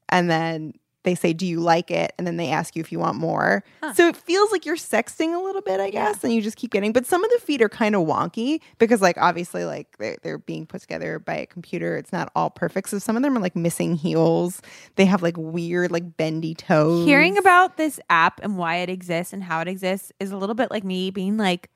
and 0.10 0.30
then 0.30 0.74
they 1.08 1.16
say, 1.16 1.34
"Do 1.34 1.48
you 1.48 1.60
like 1.60 1.90
it?" 1.90 2.14
And 2.18 2.28
then 2.28 2.38
they 2.38 2.52
ask 2.52 2.76
you 2.76 2.82
if 2.82 2.92
you 2.92 3.00
want 3.00 3.18
more. 3.18 3.64
So 3.96 4.08
it 4.08 4.16
feels 4.16 4.52
like 4.52 4.66
you're 4.66 4.76
sexting 4.76 5.34
a 5.34 5.42
little 5.42 5.62
bit, 5.62 5.80
I 5.80 5.90
guess, 5.90 6.24
and 6.24 6.34
you 6.34 6.42
just 6.42 6.58
keep 6.58 6.72
getting. 6.72 6.92
But 6.92 7.06
some 7.06 7.24
of 7.24 7.32
the 7.32 7.40
feet 7.40 7.62
are 7.62 7.70
kind 7.70 7.96
of 7.96 8.06
wonky 8.06 8.60
because, 8.78 9.02
like, 9.02 9.18
obviously, 9.18 9.66
like 9.66 9.98
they're 9.98 10.18
they're 10.22 10.38
being 10.38 10.66
put 10.66 10.82
together 10.82 11.20
by 11.20 11.36
a 11.36 11.46
computer. 11.46 11.98
It's 11.98 12.12
not 12.12 12.32
all 12.36 12.50
perfect. 12.50 12.90
So 12.90 13.00
some 13.00 13.16
of 13.16 13.24
them 13.24 13.38
are 13.38 13.42
like 13.42 13.56
missing 13.56 13.96
heels. 13.96 14.62
They 14.96 15.06
have 15.06 15.24
like 15.24 15.38
weird, 15.38 15.92
like 15.92 16.18
bendy 16.18 16.54
toes. 16.54 17.06
hearing 17.06 17.38
about 17.38 17.78
this 17.78 18.00
app 18.10 18.40
and 18.44 18.58
why 18.58 18.78
it 18.78 18.90
exists 18.90 19.34
and 19.34 19.44
how 19.44 19.62
it 19.62 19.68
exists 19.68 20.12
is 20.20 20.32
a 20.32 20.38
little 20.38 20.56
bit 20.56 20.70
like 20.70 20.84
me 20.84 21.10
being 21.12 21.38
like 21.38 21.70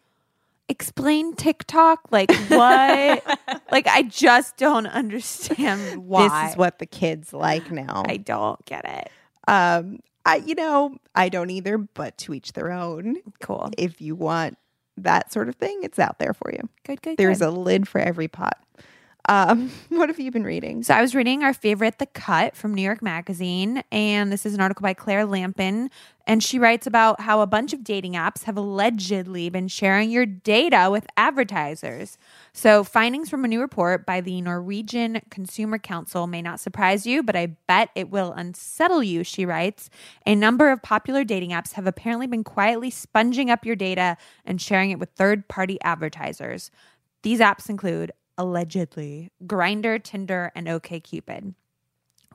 explain 0.69 1.35
TikTok 1.35 1.99
like 2.11 2.31
what 2.47 3.23
like 3.71 3.87
I 3.87 4.03
just 4.03 4.55
don't 4.55 4.87
understand 4.87 6.05
why 6.05 6.45
this 6.45 6.51
is 6.51 6.57
what 6.57 6.79
the 6.79 6.85
kids 6.85 7.33
like 7.33 7.69
now. 7.71 8.03
I 8.07 8.17
don't 8.17 8.63
get 8.65 8.85
it. 8.85 9.11
Um, 9.47 9.99
I 10.25 10.37
you 10.37 10.55
know 10.55 10.97
I 11.15 11.29
don't 11.29 11.49
either, 11.49 11.77
but 11.77 12.17
to 12.19 12.33
each 12.33 12.53
their 12.53 12.71
own. 12.71 13.17
Cool. 13.41 13.69
If 13.77 14.01
you 14.01 14.15
want 14.15 14.57
that 14.97 15.31
sort 15.31 15.49
of 15.49 15.55
thing, 15.55 15.79
it's 15.83 15.99
out 15.99 16.19
there 16.19 16.33
for 16.33 16.51
you. 16.51 16.69
Good, 16.85 17.01
good. 17.01 17.17
There's 17.17 17.39
good. 17.39 17.47
a 17.47 17.51
lid 17.51 17.87
for 17.87 17.99
every 17.99 18.27
pot. 18.27 18.57
Um, 19.29 19.71
what 19.89 20.09
have 20.09 20.19
you 20.19 20.31
been 20.31 20.43
reading? 20.43 20.83
So 20.83 20.93
I 20.93 21.01
was 21.01 21.13
reading 21.13 21.43
our 21.43 21.53
favorite, 21.53 21.99
The 21.99 22.05
Cut 22.07 22.55
from 22.55 22.73
New 22.73 22.81
York 22.81 23.01
Magazine, 23.01 23.83
and 23.91 24.31
this 24.31 24.45
is 24.45 24.53
an 24.53 24.61
article 24.61 24.83
by 24.83 24.93
Claire 24.93 25.25
Lampen, 25.25 25.89
and 26.25 26.43
she 26.43 26.59
writes 26.59 26.87
about 26.87 27.21
how 27.21 27.41
a 27.41 27.47
bunch 27.47 27.73
of 27.73 27.83
dating 27.83 28.13
apps 28.13 28.43
have 28.43 28.57
allegedly 28.57 29.49
been 29.49 29.67
sharing 29.67 30.11
your 30.11 30.25
data 30.25 30.89
with 30.91 31.05
advertisers. 31.17 32.17
So 32.53 32.83
findings 32.83 33.29
from 33.29 33.43
a 33.43 33.47
new 33.47 33.59
report 33.59 34.05
by 34.05 34.21
the 34.21 34.41
Norwegian 34.41 35.21
Consumer 35.29 35.77
Council 35.77 36.27
may 36.27 36.41
not 36.41 36.59
surprise 36.59 37.05
you, 37.05 37.23
but 37.23 37.35
I 37.35 37.47
bet 37.67 37.89
it 37.95 38.09
will 38.09 38.33
unsettle 38.33 39.03
you, 39.03 39.23
she 39.23 39.45
writes. 39.45 39.89
A 40.25 40.35
number 40.35 40.71
of 40.71 40.81
popular 40.81 41.23
dating 41.23 41.51
apps 41.51 41.73
have 41.73 41.87
apparently 41.87 42.27
been 42.27 42.43
quietly 42.43 42.89
sponging 42.89 43.49
up 43.49 43.65
your 43.65 43.75
data 43.75 44.17
and 44.45 44.61
sharing 44.61 44.91
it 44.91 44.99
with 44.99 45.09
third-party 45.11 45.79
advertisers. 45.81 46.71
These 47.23 47.39
apps 47.39 47.69
include 47.69 48.11
allegedly 48.37 49.29
Grindr, 49.45 50.01
Tinder, 50.01 50.51
and 50.55 50.67
OKCupid. 50.67 51.53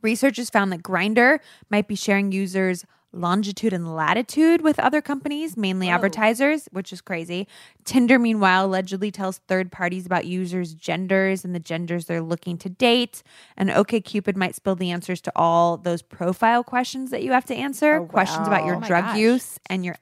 Researchers 0.02 0.50
found 0.50 0.72
that 0.72 0.82
Grindr 0.82 1.38
might 1.70 1.88
be 1.88 1.94
sharing 1.94 2.30
users' 2.30 2.84
longitude 3.12 3.72
and 3.72 3.96
latitude 3.96 4.60
with 4.60 4.78
other 4.78 5.00
companies, 5.00 5.56
mainly 5.56 5.88
advertisers, 5.88 6.68
which 6.70 6.92
is 6.92 7.00
crazy. 7.00 7.48
Tinder, 7.84 8.18
meanwhile, 8.18 8.66
allegedly 8.66 9.10
tells 9.10 9.38
third 9.48 9.72
parties 9.72 10.04
about 10.04 10.26
users' 10.26 10.74
genders 10.74 11.44
and 11.44 11.54
the 11.54 11.58
genders 11.60 12.04
they're 12.04 12.20
looking 12.20 12.58
to 12.58 12.68
date. 12.68 13.22
And 13.56 13.70
OKCupid 13.70 14.36
might 14.36 14.54
spill 14.54 14.74
the 14.74 14.90
answers 14.90 15.22
to 15.22 15.32
all 15.34 15.78
those 15.78 16.02
profile 16.02 16.62
questions 16.62 17.10
that 17.10 17.22
you 17.22 17.32
have 17.32 17.46
to 17.46 17.54
answer, 17.54 18.00
questions 18.02 18.46
about 18.46 18.66
your 18.66 18.76
Oh 18.76 18.80
drug 18.80 19.04
gosh. 19.04 19.16
use 19.18 19.58
and 19.70 19.82
your 19.82 19.96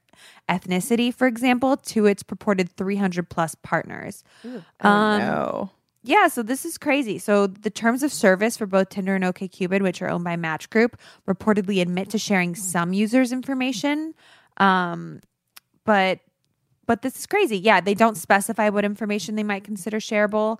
ethnicity, 0.49 1.15
for 1.15 1.27
example, 1.29 1.77
to 1.77 2.07
its 2.07 2.23
purported 2.25 2.69
300 2.77 3.29
plus 3.29 3.55
partners. 3.63 4.25
oh 4.45 4.63
Um, 4.81 5.19
no. 5.21 5.71
Yeah, 6.07 6.29
so 6.29 6.43
this 6.43 6.67
is 6.67 6.77
crazy. 6.77 7.19
So 7.19 7.47
the 7.47 7.71
terms 7.71 8.03
of 8.03 8.13
service 8.13 8.59
for 8.59 8.67
both 8.67 8.91
Tinder 8.91 9.15
and 9.15 9.25
OkCupid, 9.25 9.81
which 9.81 10.03
are 10.03 10.11
owned 10.11 10.23
by 10.23 10.37
Match 10.37 10.69
Group, 10.69 10.99
reportedly 11.27 11.81
admit 11.81 12.11
to 12.11 12.19
sharing 12.19 12.55
some 12.55 12.93
users' 12.93 13.33
information, 13.33 14.13
um, 14.59 15.23
but 15.85 16.21
but 16.87 17.01
this 17.01 17.19
is 17.19 17.27
crazy. 17.27 17.57
Yeah, 17.57 17.81
they 17.81 17.95
don't 17.95 18.19
specify 18.19 18.69
what 18.69 18.85
information 18.85 19.37
they 19.37 19.43
might 19.43 19.65
consider 19.65 19.99
shareable. 19.99 20.59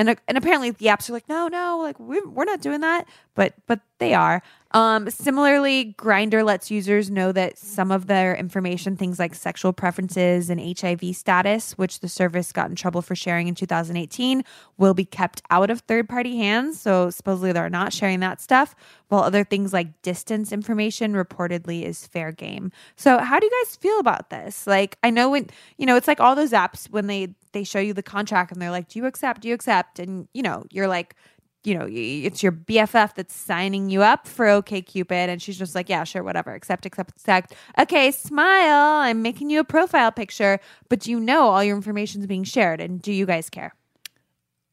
And, 0.00 0.16
and 0.26 0.38
apparently 0.38 0.70
the 0.70 0.86
apps 0.86 1.10
are 1.10 1.12
like, 1.12 1.28
no, 1.28 1.46
no, 1.48 1.78
like 1.82 2.00
we, 2.00 2.22
we're 2.22 2.46
not 2.46 2.62
doing 2.62 2.80
that, 2.80 3.06
but 3.34 3.52
but 3.66 3.80
they 3.98 4.14
are. 4.14 4.42
Um, 4.72 5.10
similarly, 5.10 5.94
Grindr 5.98 6.42
lets 6.42 6.70
users 6.70 7.10
know 7.10 7.32
that 7.32 7.58
some 7.58 7.90
of 7.90 8.06
their 8.06 8.34
information, 8.34 8.96
things 8.96 9.18
like 9.18 9.34
sexual 9.34 9.74
preferences 9.74 10.48
and 10.48 10.58
HIV 10.78 11.16
status, 11.16 11.76
which 11.76 12.00
the 12.00 12.08
service 12.08 12.50
got 12.50 12.70
in 12.70 12.76
trouble 12.76 13.02
for 13.02 13.14
sharing 13.14 13.46
in 13.46 13.54
2018, 13.54 14.42
will 14.78 14.94
be 14.94 15.04
kept 15.04 15.42
out 15.50 15.68
of 15.68 15.80
third-party 15.80 16.38
hands. 16.38 16.80
So 16.80 17.10
supposedly 17.10 17.52
they're 17.52 17.68
not 17.68 17.92
sharing 17.92 18.20
that 18.20 18.40
stuff, 18.40 18.74
while 19.08 19.22
other 19.22 19.44
things 19.44 19.72
like 19.74 20.00
distance 20.00 20.50
information 20.50 21.12
reportedly 21.12 21.82
is 21.82 22.06
fair 22.06 22.32
game. 22.32 22.72
So 22.96 23.18
how 23.18 23.38
do 23.38 23.46
you 23.46 23.64
guys 23.64 23.76
feel 23.76 23.98
about 23.98 24.30
this? 24.30 24.66
Like, 24.66 24.96
I 25.02 25.10
know 25.10 25.28
when 25.30 25.50
you 25.76 25.84
know 25.84 25.96
it's 25.96 26.08
like 26.08 26.20
all 26.20 26.34
those 26.34 26.52
apps 26.52 26.88
when 26.88 27.06
they 27.06 27.34
they 27.52 27.64
show 27.64 27.78
you 27.78 27.92
the 27.92 28.02
contract 28.02 28.52
and 28.52 28.60
they're 28.60 28.70
like, 28.70 28.88
"Do 28.88 28.98
you 28.98 29.06
accept? 29.06 29.42
Do 29.42 29.48
you 29.48 29.54
accept?" 29.54 29.98
And 29.98 30.28
you 30.32 30.42
know, 30.42 30.64
you're 30.70 30.88
like 30.88 31.16
you 31.64 31.78
know, 31.78 31.86
it's 31.90 32.42
your 32.42 32.52
BFF 32.52 33.14
that's 33.14 33.34
signing 33.34 33.90
you 33.90 34.02
up 34.02 34.26
for 34.26 34.46
OK 34.46 34.80
Cupid, 34.80 35.28
and 35.28 35.42
she's 35.42 35.58
just 35.58 35.74
like, 35.74 35.88
yeah, 35.88 36.04
sure, 36.04 36.22
whatever, 36.22 36.54
accept, 36.54 36.86
accept, 36.86 37.10
accept. 37.10 37.54
Okay, 37.78 38.10
smile. 38.12 39.00
I'm 39.00 39.20
making 39.20 39.50
you 39.50 39.60
a 39.60 39.64
profile 39.64 40.10
picture, 40.10 40.58
but 40.88 41.06
you 41.06 41.20
know 41.20 41.48
all 41.48 41.62
your 41.62 41.76
information's 41.76 42.26
being 42.26 42.44
shared, 42.44 42.80
and 42.80 43.02
do 43.02 43.12
you 43.12 43.26
guys 43.26 43.50
care? 43.50 43.74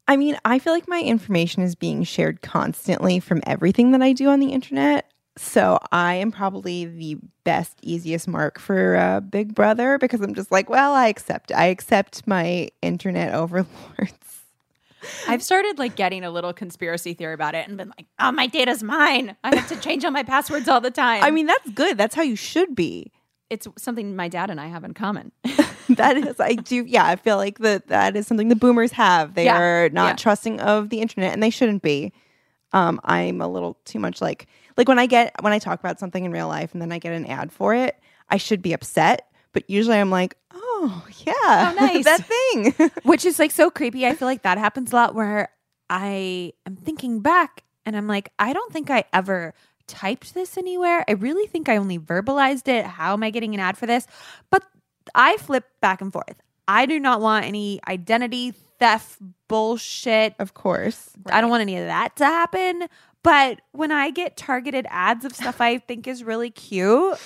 I 0.07 0.15
mean, 0.15 0.37
I 0.45 0.59
feel 0.59 0.71
like 0.71 0.87
my 0.87 1.01
information 1.01 1.61
is 1.61 1.75
being 1.75 2.03
shared 2.03 2.41
constantly 2.41 3.19
from 3.19 3.41
everything 3.45 3.91
that 3.91 4.01
I 4.01 4.13
do 4.13 4.29
on 4.29 4.39
the 4.39 4.53
internet. 4.53 5.11
So 5.37 5.79
I 5.91 6.15
am 6.15 6.31
probably 6.31 6.85
the 6.85 7.17
best, 7.43 7.77
easiest 7.83 8.27
mark 8.27 8.59
for 8.59 8.95
uh, 8.95 9.19
Big 9.21 9.53
Brother 9.55 9.97
because 9.97 10.21
I'm 10.21 10.33
just 10.33 10.51
like, 10.51 10.69
well, 10.69 10.93
I 10.93 11.07
accept. 11.07 11.51
I 11.51 11.65
accept 11.65 12.25
my 12.27 12.69
internet 12.81 13.33
overlords. 13.41 13.67
I've 15.27 15.43
started 15.43 15.77
like 15.77 15.95
getting 15.95 16.23
a 16.23 16.31
little 16.31 16.53
conspiracy 16.53 17.13
theory 17.13 17.33
about 17.33 17.53
it 17.55 17.67
and 17.67 17.77
been 17.77 17.89
like, 17.97 18.07
oh, 18.19 18.31
my 18.31 18.47
data's 18.47 18.81
mine. 18.81 19.35
I 19.43 19.55
have 19.55 19.67
to 19.69 19.79
change 19.79 20.03
all 20.03 20.11
my 20.11 20.23
passwords 20.23 20.67
all 20.67 20.81
the 20.81 20.91
time. 20.91 21.23
I 21.23 21.29
mean, 21.31 21.45
that's 21.45 21.69
good. 21.71 21.97
That's 21.97 22.15
how 22.15 22.23
you 22.23 22.35
should 22.35 22.75
be. 22.75 23.11
it's 23.49 23.67
something 23.77 24.15
my 24.15 24.27
dad 24.27 24.49
and 24.49 24.59
I 24.59 24.67
have 24.67 24.83
in 24.83 24.93
common. 24.93 25.31
that 25.91 26.17
is 26.17 26.37
i 26.41 26.53
do 26.53 26.83
yeah 26.85 27.05
i 27.05 27.15
feel 27.15 27.37
like 27.37 27.59
that 27.59 27.87
that 27.87 28.17
is 28.17 28.27
something 28.27 28.49
the 28.49 28.57
boomers 28.57 28.91
have 28.91 29.35
they 29.35 29.45
Yeah. 29.45 29.57
are 29.57 29.89
not 29.89 30.09
Yeah. 30.09 30.15
trusting 30.17 30.59
of 30.59 30.89
the 30.89 30.99
internet 30.99 31.31
and 31.31 31.41
they 31.41 31.49
shouldn't 31.49 31.81
be 31.81 32.11
um 32.73 32.99
i'm 33.05 33.39
a 33.39 33.47
little 33.47 33.77
too 33.85 33.97
much 33.97 34.21
like 34.21 34.47
like 34.77 34.87
when 34.87 34.99
i 34.99 35.05
get 35.05 35.33
when 35.41 35.53
i 35.53 35.59
talk 35.59 35.79
about 35.79 35.99
something 35.99 36.23
in 36.23 36.31
real 36.31 36.47
life 36.47 36.71
and 36.73 36.81
then 36.81 36.91
i 36.91 36.99
get 36.99 37.11
an 37.13 37.25
ad 37.25 37.51
for 37.51 37.73
it 37.73 37.99
i 38.29 38.37
should 38.37 38.61
be 38.61 38.73
upset 38.73 39.27
but 39.53 39.69
usually 39.69 39.97
i'm 39.97 40.09
like 40.11 40.37
oh 40.53 41.05
yeah 41.25 41.33
Oh, 41.37 41.75
nice. 41.79 42.05
that 42.05 42.23
thing 42.25 42.73
Which 43.03 43.25
is 43.25 43.39
like 43.39 43.51
so 43.51 43.69
creepy. 43.69 44.05
I 44.05 44.13
feel 44.13 44.27
like 44.27 44.43
that 44.43 44.57
happens 44.57 44.91
a 44.93 44.95
lot 44.95 45.15
where 45.15 45.49
I 45.89 46.53
am 46.65 46.75
thinking 46.75 47.21
back 47.21 47.63
and 47.85 47.95
I'm 47.95 48.07
like, 48.07 48.31
I 48.37 48.53
don't 48.53 48.71
think 48.73 48.89
I 48.89 49.05
ever 49.13 49.53
typed 49.87 50.33
this 50.33 50.57
anywhere. 50.57 51.03
I 51.07 51.13
really 51.13 51.47
think 51.47 51.69
I 51.69 51.77
only 51.77 51.97
verbalized 51.97 52.67
it. 52.67 52.85
How 52.85 53.13
am 53.13 53.23
I 53.23 53.29
getting 53.29 53.53
an 53.53 53.59
ad 53.61 53.77
for 53.77 53.85
this? 53.87 54.05
But 54.51 54.63
I 55.15 55.37
flip 55.37 55.65
back 55.81 56.01
and 56.01 56.11
forth. 56.11 56.41
I 56.67 56.85
do 56.85 56.99
not 56.99 57.21
want 57.21 57.45
any 57.45 57.79
identity 57.87 58.51
theft 58.79 59.17
bullshit. 59.47 60.35
of 60.39 60.53
course 60.53 61.09
I 61.31 61.41
don't 61.41 61.49
want 61.49 61.61
any 61.61 61.77
of 61.77 61.85
that 61.85 62.15
to 62.17 62.25
happen. 62.25 62.87
But 63.27 63.59
when 63.73 63.91
I 63.91 64.09
get 64.09 64.37
targeted 64.37 64.87
ads 64.89 65.25
of 65.25 65.35
stuff 65.35 65.59
I 65.59 65.79
think 65.79 66.07
is 66.07 66.23
really 66.23 66.49
cute, 66.49 67.19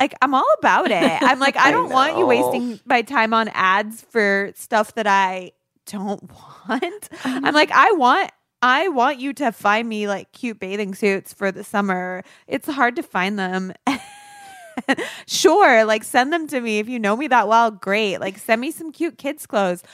like 0.00 0.12
I'm 0.20 0.34
all 0.34 0.52
about 0.58 0.90
it. 0.90 0.94
I'm 1.22 1.38
like, 1.38 1.56
I 1.56 1.68
I 1.68 1.70
don't 1.70 1.90
want 1.90 2.18
you 2.18 2.26
wasting 2.26 2.80
my 2.84 3.02
time 3.02 3.32
on 3.32 3.46
ads 3.50 4.04
for 4.10 4.50
stuff 4.56 4.96
that 4.96 5.06
I 5.06 5.52
don't 5.86 6.28
want. 6.68 7.08
Uh-huh. 7.12 7.40
I'm 7.44 7.54
like, 7.54 7.70
I 7.70 7.92
want 7.92 8.32
I 8.62 8.88
want 8.88 9.20
you 9.20 9.32
to 9.34 9.52
find 9.52 9.88
me 9.88 10.08
like 10.08 10.32
cute 10.32 10.58
bathing 10.58 10.92
suits 10.92 11.32
for 11.32 11.52
the 11.52 11.62
summer. 11.62 12.24
It's 12.48 12.68
hard 12.68 12.96
to 12.96 13.04
find 13.04 13.38
them. 13.38 13.74
sure, 15.28 15.84
like 15.84 16.02
send 16.02 16.32
them 16.32 16.48
to 16.48 16.60
me 16.60 16.80
if 16.80 16.88
you 16.88 16.98
know 16.98 17.16
me 17.16 17.28
that 17.28 17.46
well. 17.46 17.70
Great. 17.70 18.18
Like 18.18 18.38
send 18.38 18.60
me 18.60 18.72
some 18.72 18.90
cute 18.90 19.18
kids 19.18 19.46
clothes. 19.46 19.84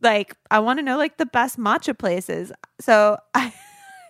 Like 0.00 0.36
I 0.48 0.60
want 0.60 0.78
to 0.78 0.84
know 0.84 0.96
like 0.96 1.16
the 1.16 1.26
best 1.26 1.58
matcha 1.58 1.98
places. 1.98 2.52
So 2.78 3.18
I 3.34 3.52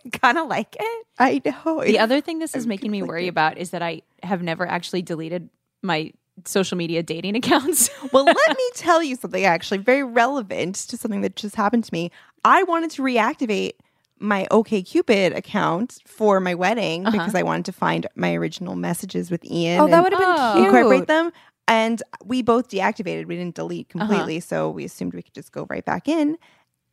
kind 0.23 0.39
of 0.39 0.49
like 0.49 0.77
it. 0.79 1.07
i 1.19 1.41
know 1.45 1.83
the 1.85 1.99
other 1.99 2.21
thing 2.21 2.39
this 2.39 2.55
is 2.55 2.67
making 2.67 2.91
me 2.91 3.03
worry 3.03 3.29
about 3.29 3.59
is 3.59 3.71
that 3.71 3.83
I 3.83 4.03
have 4.23 4.43
never 4.43 4.67
actually 4.67 5.03
deleted 5.03 5.49
my 5.83 6.13
social 6.45 6.77
media 6.77 7.03
dating 7.03 7.37
accounts. 7.43 7.91
well, 8.13 8.25
let 8.25 8.57
me 8.57 8.71
tell 8.75 9.03
you 9.03 9.17
something 9.17 9.45
actually 9.45 9.79
very 9.79 10.03
relevant 10.03 10.77
to 10.77 10.97
something 10.97 11.21
that 11.23 11.37
just 11.37 11.57
happened 11.57 11.85
to 11.85 11.93
me. 11.93 12.11
I 12.45 12.63
wanted 12.65 12.91
to 12.93 13.03
reactivate 13.03 13.73
my 14.21 14.47
OKCupid 14.51 15.37
account 15.37 15.99
for 16.07 16.41
my 16.41 16.55
wedding 16.55 17.07
uh-huh. 17.07 17.17
because 17.17 17.35
I 17.35 17.43
wanted 17.43 17.67
to 17.67 17.73
find 17.73 18.07
my 18.17 18.35
original 18.35 18.75
messages 18.75 19.31
with 19.31 19.45
Ian. 19.45 19.81
Oh, 19.81 19.89
that 19.89 20.03
would 20.03 20.13
have 20.13 20.21
been 20.21 20.29
Oh. 20.37 20.53
cute. 20.55 20.67
incorporate 20.67 21.07
them. 21.07 21.31
And 21.69 22.03
we 22.25 22.43
both 22.43 22.69
deactivated. 22.69 23.27
We 23.27 23.37
didn't 23.37 23.55
delete 23.55 23.91
uh-huh. 23.95 24.07
completely, 24.07 24.41
so 24.41 24.71
we 24.71 24.85
assumed 24.85 25.15
we 25.15 25.23
could 25.23 25.35
just 25.35 25.53
go 25.53 25.67
right 25.69 25.85
back 25.85 26.09
in. 26.09 26.39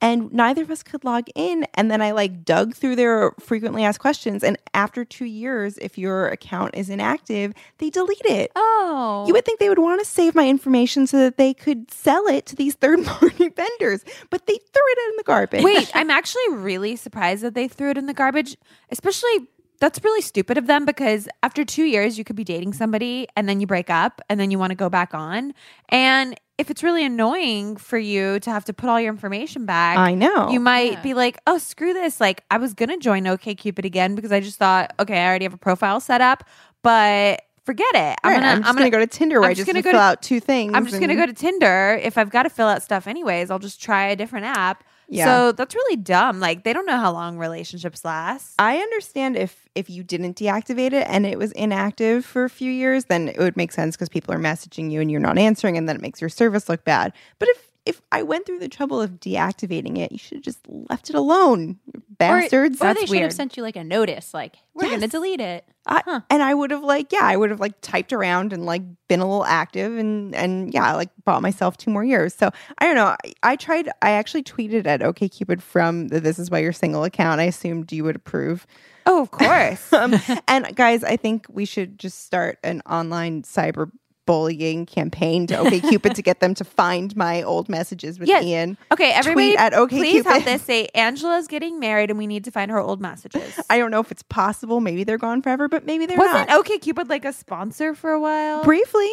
And 0.01 0.31
neither 0.33 0.61
of 0.61 0.69
us 0.69 0.83
could 0.83 1.03
log 1.03 1.27
in. 1.35 1.65
And 1.73 1.89
then 1.89 2.01
I 2.01 2.11
like 2.11 2.43
dug 2.43 2.75
through 2.75 2.95
their 2.97 3.31
frequently 3.39 3.83
asked 3.83 3.99
questions. 3.99 4.43
And 4.43 4.57
after 4.73 5.05
two 5.05 5.25
years, 5.25 5.77
if 5.79 5.97
your 5.97 6.27
account 6.27 6.75
is 6.75 6.89
inactive, 6.89 7.53
they 7.77 7.89
delete 7.89 8.25
it. 8.25 8.51
oh. 8.55 9.23
You 9.27 9.33
would 9.33 9.45
think 9.45 9.59
they 9.59 9.69
would 9.69 9.79
want 9.79 9.99
to 10.01 10.05
save 10.05 10.35
my 10.35 10.47
information 10.47 11.07
so 11.07 11.17
that 11.17 11.37
they 11.37 11.53
could 11.53 11.89
sell 11.91 12.27
it 12.27 12.45
to 12.47 12.55
these 12.55 12.75
third 12.81 13.03
party 13.05 13.49
vendors, 13.49 14.03
but 14.29 14.45
they 14.45 14.53
threw 14.57 14.83
it 14.87 15.09
in 15.11 15.17
the 15.17 15.23
garbage. 15.23 15.63
Wait, 15.63 15.89
I'm 15.95 16.09
actually 16.19 16.49
really 16.51 16.95
surprised 16.95 17.43
that 17.43 17.55
they 17.55 17.67
threw 17.67 17.89
it 17.91 17.97
in 17.97 18.05
the 18.05 18.13
garbage. 18.13 18.57
Especially, 18.91 19.47
that's 19.79 20.03
really 20.03 20.21
stupid 20.21 20.57
of 20.57 20.67
them 20.67 20.85
because 20.85 21.27
after 21.43 21.65
two 21.65 21.83
years, 21.83 22.17
you 22.17 22.23
could 22.23 22.35
be 22.35 22.43
dating 22.43 22.73
somebody 22.73 23.27
and 23.35 23.47
then 23.49 23.59
you 23.59 23.67
break 23.67 23.89
up 23.89 24.21
and 24.29 24.39
then 24.39 24.51
you 24.51 24.59
want 24.59 24.71
to 24.71 24.75
go 24.75 24.89
back 24.89 25.13
on. 25.13 25.53
And 25.89 26.39
if 26.57 26.69
it's 26.71 26.83
really 26.83 27.05
annoying 27.05 27.75
for 27.77 27.97
you 27.97 28.39
to 28.39 28.49
have 28.49 28.65
to 28.65 28.73
put 28.73 28.89
all 28.89 28.99
your 28.99 29.11
information 29.11 29.65
back, 29.65 29.97
I 29.97 30.13
know. 30.13 30.49
You 30.51 30.59
might 30.59 30.93
Yeah. 30.93 31.01
be 31.01 31.13
like, 31.13 31.37
oh, 31.47 31.57
screw 31.57 31.93
this. 31.93 32.21
Like, 32.21 32.43
I 32.49 32.57
was 32.57 32.73
going 32.73 32.89
to 32.89 32.97
join 32.97 33.23
OKCupid 33.25 33.83
again 33.85 34.15
because 34.15 34.31
I 34.31 34.39
just 34.39 34.57
thought, 34.57 34.93
okay, 34.99 35.17
I 35.19 35.27
already 35.27 35.45
have 35.45 35.53
a 35.53 35.57
profile 35.57 35.99
set 35.99 36.21
up, 36.21 36.43
but 36.81 37.41
forget 37.65 37.87
it. 37.95 38.17
I'm, 38.23 38.33
gonna, 38.33 38.47
I'm 38.47 38.61
just 38.63 38.77
going 38.77 38.91
to 38.91 38.97
go 38.97 38.99
to 38.99 39.07
Tinder 39.07 39.39
where 39.41 39.49
I'm 39.49 39.51
I 39.51 39.53
just 39.55 39.65
just 39.67 39.73
gonna 39.73 39.83
fill 39.83 39.93
to- 39.93 39.97
out 39.99 40.21
two 40.21 40.39
things. 40.39 40.71
I'm 40.75 40.85
just 40.85 40.97
going 40.99 41.09
to 41.09 41.15
go 41.15 41.25
to 41.25 41.33
Tinder. 41.33 41.99
If 42.01 42.17
I've 42.17 42.29
got 42.29 42.43
to 42.43 42.49
fill 42.49 42.67
out 42.67 42.81
stuff 42.83 43.07
anyways, 43.07 43.51
I'll 43.51 43.59
just 43.59 43.81
try 43.81 44.07
a 44.07 44.15
different 44.15 44.45
app. 44.45 44.83
Yeah. 45.07 45.25
So 45.25 45.51
that's 45.51 45.75
really 45.75 45.97
dumb. 45.97 46.39
Like 46.39 46.63
they 46.63 46.73
don't 46.73 46.85
know 46.85 46.97
how 46.97 47.11
long 47.11 47.37
relationships 47.37 48.03
last. 48.03 48.55
I 48.59 48.77
understand 48.77 49.37
if 49.37 49.67
if 49.75 49.89
you 49.89 50.03
didn't 50.03 50.37
deactivate 50.37 50.93
it 50.93 51.05
and 51.07 51.25
it 51.25 51.37
was 51.37 51.51
inactive 51.51 52.25
for 52.25 52.45
a 52.45 52.49
few 52.49 52.71
years, 52.71 53.05
then 53.05 53.27
it 53.27 53.37
would 53.37 53.57
make 53.57 53.71
sense 53.71 53.95
because 53.95 54.09
people 54.09 54.33
are 54.33 54.39
messaging 54.39 54.91
you 54.91 55.01
and 55.01 55.11
you're 55.11 55.19
not 55.19 55.37
answering, 55.37 55.77
and 55.77 55.87
then 55.87 55.95
it 55.95 56.01
makes 56.01 56.21
your 56.21 56.29
service 56.29 56.69
look 56.69 56.83
bad. 56.83 57.13
But 57.39 57.49
if 57.49 57.67
if 57.85 58.01
I 58.11 58.23
went 58.23 58.45
through 58.45 58.59
the 58.59 58.67
trouble 58.67 58.99
of 59.01 59.19
deactivating 59.19 59.97
it, 59.97 60.11
you 60.11 60.17
should 60.17 60.37
have 60.37 60.43
just 60.43 60.59
left 60.67 61.09
it 61.09 61.15
alone, 61.15 61.79
bastards. 62.09 62.81
Or 62.81 62.85
That's 62.85 62.99
they 62.99 63.05
should 63.05 63.11
weird. 63.11 63.23
have 63.23 63.33
sent 63.33 63.55
you 63.57 63.63
like 63.63 63.75
a 63.75 63.83
notice, 63.83 64.33
like 64.33 64.55
we're 64.73 64.89
going 64.89 65.01
to 65.01 65.07
delete 65.07 65.39
it. 65.41 65.65
I, 65.87 66.21
And 66.31 66.41
I 66.41 66.53
would 66.55 66.71
have 66.71 66.83
like, 66.83 67.11
yeah, 67.11 67.21
I 67.23 67.37
would 67.37 67.51
have 67.51 67.59
like 67.59 67.79
typed 67.81 68.11
around 68.11 68.53
and 68.53 68.65
like 68.65 68.81
been 69.07 69.19
a 69.19 69.25
little 69.25 69.45
active 69.45 69.95
and 69.97 70.33
and 70.33 70.73
yeah, 70.73 70.93
like 70.95 71.09
bought 71.25 71.43
myself 71.43 71.77
two 71.77 71.91
more 71.91 72.03
years. 72.03 72.33
So 72.33 72.49
I 72.79 72.85
don't 72.85 72.95
know. 72.95 73.15
I, 73.23 73.33
I 73.43 73.55
tried. 73.55 73.89
I 74.01 74.11
actually 74.11 74.43
tweeted 74.43 74.87
at 74.87 75.01
OKCupid 75.01 75.61
from 75.61 76.07
the 76.07 76.19
"This 76.19 76.39
is 76.39 76.49
why 76.49 76.59
you're 76.59 76.73
single" 76.73 77.03
account. 77.03 77.39
I 77.39 77.43
assumed 77.43 77.91
you 77.91 78.03
would 78.03 78.15
approve. 78.15 78.65
Oh, 79.05 79.21
of 79.21 79.29
course. 79.31 79.89
Um, 79.93 80.15
and 80.47 80.75
guys, 80.75 81.03
I 81.03 81.15
think 81.17 81.45
we 81.49 81.65
should 81.65 81.99
just 81.99 82.25
start 82.25 82.57
an 82.63 82.81
online 82.89 83.43
cyber 83.43 83.91
bullying 84.25 84.85
campaign 84.85 85.47
to 85.47 85.55
OKCupid 85.55 86.13
to 86.15 86.21
get 86.21 86.39
them 86.39 86.53
to 86.55 86.63
find 86.63 87.15
my 87.15 87.43
old 87.43 87.69
messages 87.69 88.19
with 88.19 88.27
Yes. 88.27 88.43
Ian. 88.43 88.77
Okay, 88.91 89.11
everybody, 89.11 89.49
Tweet 89.49 89.59
at 89.59 89.73
please 89.89 90.23
OkCupid. 90.23 90.31
have 90.33 90.45
this 90.45 90.61
say 90.63 90.87
Angela's 90.95 91.47
getting 91.47 91.79
married 91.79 92.09
and 92.09 92.17
we 92.17 92.27
need 92.27 92.43
to 92.45 92.51
find 92.51 92.71
her 92.71 92.79
old 92.79 93.01
messages. 93.01 93.59
I 93.69 93.77
don't 93.77 93.91
know 93.91 93.99
if 93.99 94.11
it's 94.11 94.23
possible. 94.23 94.79
Maybe 94.81 95.03
they're 95.03 95.17
gone 95.17 95.41
forever, 95.41 95.67
but 95.67 95.85
maybe 95.85 96.05
they're 96.05 96.17
Wasn't 96.17 96.49
not. 96.49 96.65
OKCupid 96.65 97.09
like 97.09 97.25
a 97.25 97.33
sponsor 97.33 97.93
for 97.93 98.11
a 98.11 98.19
while? 98.19 98.63
Briefly, 98.63 99.11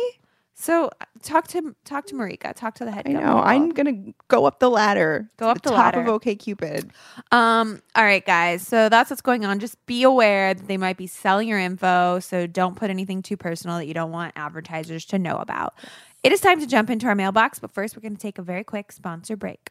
so 0.54 0.90
talk 1.22 1.48
to 1.48 1.74
talk 1.84 2.06
to 2.06 2.14
Marika. 2.14 2.54
Talk 2.54 2.74
to 2.76 2.84
the 2.84 2.90
head. 2.90 3.04
I 3.06 3.12
know. 3.12 3.38
I'm 3.38 3.70
gonna 3.70 4.12
go 4.28 4.44
up 4.44 4.60
the 4.60 4.70
ladder. 4.70 5.30
Go 5.36 5.46
to 5.46 5.50
up 5.50 5.62
the 5.62 5.70
top 5.70 5.94
ladder. 5.94 6.00
of 6.00 6.20
OKCupid. 6.20 6.90
Um, 7.30 7.82
all 7.94 8.04
right, 8.04 8.24
guys. 8.24 8.66
So 8.66 8.88
that's 8.88 9.10
what's 9.10 9.22
going 9.22 9.44
on. 9.44 9.58
Just 9.58 9.84
be 9.86 10.02
aware 10.02 10.54
that 10.54 10.68
they 10.68 10.76
might 10.76 10.96
be 10.96 11.06
selling 11.06 11.48
your 11.48 11.58
info. 11.58 12.20
So 12.20 12.46
don't 12.46 12.76
put 12.76 12.90
anything 12.90 13.22
too 13.22 13.36
personal 13.36 13.78
that 13.78 13.86
you 13.86 13.94
don't 13.94 14.12
want 14.12 14.32
advertisers 14.36 15.04
to 15.06 15.18
know 15.18 15.36
about. 15.36 15.74
It 16.22 16.32
is 16.32 16.40
time 16.40 16.60
to 16.60 16.66
jump 16.66 16.88
into 16.88 17.06
our 17.06 17.16
mailbox, 17.16 17.58
but 17.58 17.72
first 17.72 17.96
we're 17.96 18.02
going 18.02 18.14
to 18.14 18.22
take 18.22 18.38
a 18.38 18.42
very 18.42 18.62
quick 18.62 18.92
sponsor 18.92 19.36
break. 19.36 19.70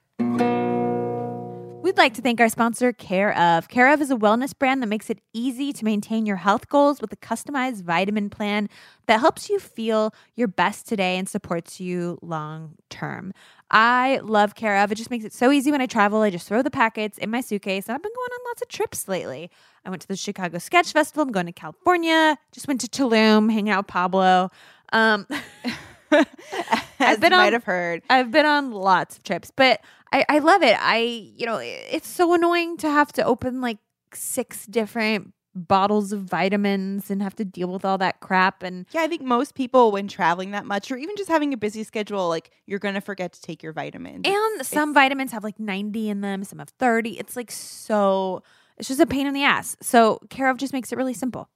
We 1.82 1.89
We'd 1.91 1.98
like 1.98 2.13
to 2.13 2.22
thank 2.22 2.39
our 2.39 2.48
sponsor, 2.48 2.94
Care 2.94 3.36
of. 3.36 3.67
Care 3.67 3.92
of 3.92 4.02
is 4.02 4.12
a 4.12 4.15
wellness 4.15 4.58
brand 4.58 4.82
that 4.84 4.88
makes 4.88 5.10
it 5.10 5.19
easy 5.34 5.73
to 5.73 5.84
maintain 5.84 6.25
your 6.27 6.36
health 6.36 6.69
goals 6.69 7.02
with 7.02 7.12
a 7.12 7.15
customized 7.17 7.82
vitamin 7.82 8.29
plan 8.29 8.69
that 9.08 9.19
helps 9.19 9.50
you 9.50 9.60
feel 9.60 10.13
your 10.36 10.48
best 10.48 10.88
today 10.88 11.17
and 11.17 11.27
supports 11.27 11.79
you 11.79 12.19
long 12.21 12.75
term. 12.90 13.34
I 13.71 14.19
love 14.23 14.54
Care 14.54 14.77
of. 14.77 14.92
It 14.92 14.96
just 14.96 15.10
makes 15.10 15.25
it 15.25 15.34
so 15.34 15.52
easy 15.52 15.71
when 15.71 15.82
I 15.82 15.88
travel. 15.88 16.21
I 16.21 16.29
just 16.29 16.48
throw 16.48 16.62
the 16.62 16.69
packets 16.71 17.17
in 17.17 17.29
my 17.32 17.42
suitcase, 17.42 17.88
and 17.88 17.96
I've 17.96 18.04
been 18.04 18.13
going 18.15 18.29
on 18.32 18.40
lots 18.50 18.62
of 18.62 18.67
trips 18.67 19.08
lately. 19.08 19.50
I 19.84 19.90
went 19.90 20.04
to 20.04 20.08
the 20.08 20.15
Chicago 20.15 20.60
Sketch 20.60 20.94
Festival. 20.94 21.23
I'm 21.23 21.32
going 21.32 21.48
to 21.48 21.52
California. 21.52 22.38
Just 22.52 22.67
went 22.67 22.79
to 22.82 22.88
Tulum, 22.88 23.52
hanging 23.52 23.71
out 23.71 23.86
with 23.86 23.88
Pablo. 23.88 24.50
Um, 24.94 25.25
As 27.00 27.17
been 27.19 27.34
on- 27.34 27.40
might 27.40 27.54
have 27.54 27.63
heard. 27.63 28.02
I've 28.10 28.32
been 28.32 28.46
on 28.46 28.71
lots 28.71 29.17
of 29.17 29.23
trips, 29.23 29.52
but 29.56 29.82
I, 30.12 30.25
I 30.27 30.39
love 30.39 30.62
it. 30.63 30.75
I, 30.79 30.97
you 31.35 31.45
know, 31.45 31.59
it's 31.62 32.07
so 32.07 32.33
annoying 32.33 32.77
to 32.77 32.89
have 32.89 33.12
to 33.13 33.23
open 33.23 33.62
like 33.62 33.77
six 34.13 34.65
different 34.65 35.33
bottles 35.53 36.12
of 36.12 36.21
vitamins 36.21 37.09
and 37.12 37.21
have 37.21 37.35
to 37.35 37.45
deal 37.45 37.67
with 37.67 37.83
all 37.83 37.97
that 37.97 38.19
crap. 38.19 38.63
And 38.63 38.85
Yeah, 38.91 39.01
I 39.01 39.07
think 39.07 39.21
most 39.21 39.53
people, 39.55 39.91
when 39.91 40.07
traveling 40.07 40.51
that 40.51 40.65
much, 40.65 40.91
or 40.91 40.97
even 40.97 41.15
just 41.17 41.29
having 41.29 41.53
a 41.53 41.57
busy 41.57 41.83
schedule, 41.83 42.27
like 42.29 42.51
you're 42.65 42.79
going 42.79 42.95
to 42.95 43.01
forget 43.01 43.33
to 43.33 43.41
take 43.41 43.62
your 43.63 43.73
vitamins. 43.73 44.25
and 44.25 44.65
some 44.65 44.93
vitamins 44.93 45.31
have 45.31 45.43
like 45.43 45.59
90 45.59 46.09
in 46.09 46.21
them, 46.21 46.43
some 46.43 46.59
have 46.59 46.69
30. 46.69 47.19
It's 47.19 47.35
like 47.35 47.51
so, 47.51 48.43
it's 48.77 48.87
just 48.87 48.99
a 48.99 49.05
pain 49.05 49.27
in 49.27 49.33
the 49.33 49.43
ass. 49.43 49.75
So 49.81 50.19
Care 50.29 50.49
of 50.49 50.57
just 50.57 50.73
makes 50.73 50.91
it 50.91 50.97
really 50.97 51.13
simple. 51.13 51.49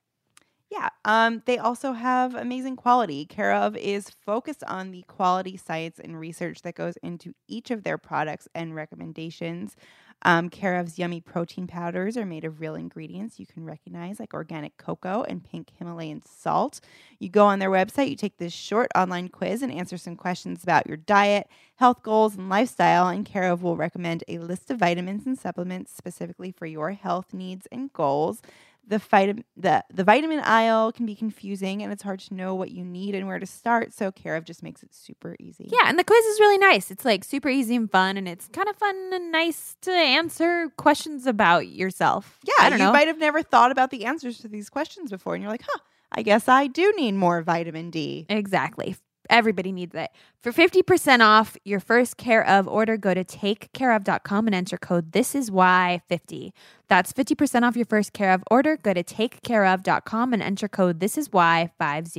Yeah. 0.72 0.90
Um, 1.06 1.44
they 1.46 1.58
also 1.58 1.94
have 1.94 2.34
amazing 2.34 2.76
quality. 2.76 3.26
Care 3.26 3.54
of 3.54 3.78
is 3.78 4.10
focused 4.10 4.64
on 4.64 4.92
the 4.92 5.04
quality 5.04 5.58
science 5.58 6.00
and 6.00 6.20
research 6.20 6.64
that 6.64 6.76
goes 6.76 6.98
into 7.04 7.34
each 7.48 7.70
of 7.72 7.84
their 7.84 7.98
products 7.98 8.48
and 8.56 8.76
recommendations. 8.76 9.76
Um, 10.24 10.50
Care 10.50 10.80
of's 10.80 10.98
yummy 10.98 11.22
protein 11.22 11.68
powders 11.68 12.18
are 12.18 12.26
made 12.26 12.46
of 12.46 12.60
real 12.60 12.74
ingredients 12.74 13.40
you 13.40 13.46
can 13.46 13.64
recognize, 13.64 14.20
like 14.20 14.34
organic 14.34 14.76
cocoa 14.78 15.24
and 15.24 15.44
pink 15.44 15.70
Himalayan 15.78 16.24
salt. 16.26 16.80
You 17.20 17.30
go 17.30 17.46
on 17.46 17.60
their 17.60 17.70
website, 17.70 18.10
you 18.10 18.16
take 18.16 18.38
this 18.38 18.54
short 18.54 18.90
online 18.96 19.28
quiz 19.28 19.62
and 19.62 19.72
answer 19.72 19.98
some 19.98 20.16
questions 20.16 20.64
about 20.64 20.88
your 20.88 20.98
diet, 20.98 21.48
health 21.76 22.02
goals, 22.02 22.36
and 22.36 22.50
lifestyle. 22.50 23.08
And 23.08 23.24
Care 23.26 23.52
of 23.52 23.62
will 23.62 23.78
recommend 23.78 24.24
a 24.28 24.40
list 24.40 24.72
of 24.72 24.80
vitamins 24.80 25.28
and 25.28 25.38
supplements 25.38 25.94
specifically 25.96 26.52
for 26.52 26.66
your 26.66 26.92
health 26.94 27.34
needs 27.34 27.68
and 27.72 27.94
goals 27.94 28.42
the 28.88 29.00
vitamin 29.00 29.44
the, 29.58 29.84
the 29.94 30.04
vitamin 30.04 30.40
aisle 30.42 30.92
can 30.92 31.06
be 31.06 31.16
confusing 31.16 31.82
and 31.82 31.92
it's 31.92 32.04
hard 32.04 32.20
to 32.20 32.34
know 32.34 32.54
what 32.54 32.70
you 32.72 32.84
need 32.86 33.16
and 33.16 33.26
where 33.28 33.40
to 33.40 33.46
start 33.46 33.92
so 33.94 34.12
care 34.12 34.36
of 34.36 34.46
just 34.46 34.62
makes 34.62 34.84
it 34.84 34.94
super 34.94 35.36
easy 35.40 35.68
Yeah, 35.72 35.88
and 35.90 35.98
the 35.98 36.04
quiz 36.04 36.24
is 36.26 36.40
really 36.40 36.58
nice. 36.60 36.92
It's 36.92 37.04
like 37.06 37.24
super 37.24 37.50
easy 37.50 37.76
and 37.76 37.90
fun, 37.90 38.16
and 38.18 38.28
it's 38.28 38.48
kind 38.50 38.68
of 38.70 38.76
fun 38.76 38.96
and 39.14 39.32
nice 39.32 39.76
to 39.82 39.92
answer 39.92 40.70
questions 40.78 41.26
about 41.26 41.68
yourself. 41.68 42.40
yeah 42.46 42.54
I 42.60 42.70
don't 42.70 42.80
you 42.80 42.86
know. 42.86 42.92
might 42.94 43.08
have 43.08 43.18
never 43.20 43.42
thought 43.42 43.72
about 43.72 43.90
the 43.92 44.06
answers 44.06 44.38
to 44.40 44.48
these 44.48 44.70
questions 44.70 45.10
before 45.12 45.34
and 45.36 45.42
you're 45.44 45.52
like 45.52 45.64
huh 45.68 45.80
i 46.12 46.22
guess 46.22 46.48
i 46.48 46.68
do 46.68 46.94
need 46.96 47.14
more 47.14 47.42
vitamin 47.42 47.90
d 47.90 48.26
Exactly. 48.30 48.96
Everybody 49.30 49.72
needs 49.72 49.96
it. 49.96 50.12
For 50.42 50.52
50% 50.52 51.22
off 51.22 51.58
your 51.64 51.80
first 51.80 52.18
care 52.18 52.46
of 52.46 52.68
order, 52.68 52.98
go 52.98 53.14
to 53.14 53.24
takecareof.com 53.24 54.48
and 54.48 54.56
enter 54.56 54.78
code 54.78 55.12
this 55.12 55.36
is 55.36 55.52
why 55.52 56.02
50. 56.08 56.54
That's 56.88 57.14
50% 57.14 57.64
off 57.64 57.76
your 57.76 57.86
first 57.86 58.14
care 58.14 58.32
of 58.32 58.44
order. 58.52 58.78
Go 58.78 58.94
to 58.94 59.04
takecareof.com 59.04 60.34
and 60.34 60.42
enter 60.42 60.68
code 60.68 61.00
this 61.00 61.18
is 61.18 61.32
why 61.32 61.72
50. 61.80 62.16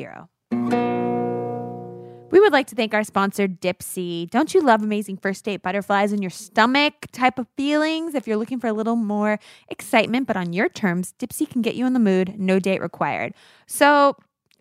We 2.31 2.41
would 2.41 2.53
like 2.53 2.67
to 2.67 2.75
thank 2.75 2.93
our 2.93 3.05
sponsor, 3.05 3.47
Dipsea. 3.47 4.29
Don't 4.29 4.53
you 4.53 4.61
love 4.61 4.83
amazing 4.83 5.17
first 5.17 5.45
date 5.45 5.63
butterflies 5.63 6.13
in 6.13 6.23
your 6.23 6.31
stomach 6.31 7.07
type 7.13 7.39
of 7.39 7.47
feelings? 7.57 8.15
If 8.15 8.27
you're 8.27 8.37
looking 8.37 8.59
for 8.59 8.67
a 8.67 8.73
little 8.73 8.97
more 8.97 9.39
excitement, 9.69 10.27
but 10.27 10.37
on 10.37 10.53
your 10.53 10.69
terms, 10.69 11.15
Dipsea 11.19 11.49
can 11.49 11.63
get 11.63 11.77
you 11.77 11.87
in 11.87 11.93
the 11.93 12.01
mood, 12.01 12.35
no 12.39 12.59
date 12.59 12.83
required. 12.83 13.33
So, 13.67 14.17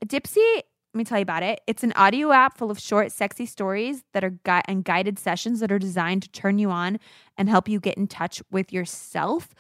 Dipsea, 0.06 0.62
let 0.96 1.00
me 1.00 1.04
tell 1.04 1.18
you 1.18 1.24
about 1.24 1.43
it. 1.43 1.60
It's 1.68 1.84
an 1.84 1.91
audio 1.98 2.32
app 2.32 2.58
full 2.58 2.72
of 2.72 2.80
short, 2.80 3.12
sexy 3.12 3.46
stories 3.46 4.06
that 4.14 4.24
are 4.24 4.30
gui- 4.30 4.62
and 4.66 4.82
guided 4.82 5.20
sessions 5.20 5.60
that 5.60 5.70
are 5.70 5.78
designed 5.78 6.24
to 6.24 6.30
turn 6.30 6.58
you 6.58 6.72
on 6.72 7.00
and 7.38 7.50
help 7.50 7.68
you 7.68 7.82
get 7.82 7.98
in 7.98 8.08
touch 8.08 8.41
with 8.50 8.72
yourself. 8.72 9.54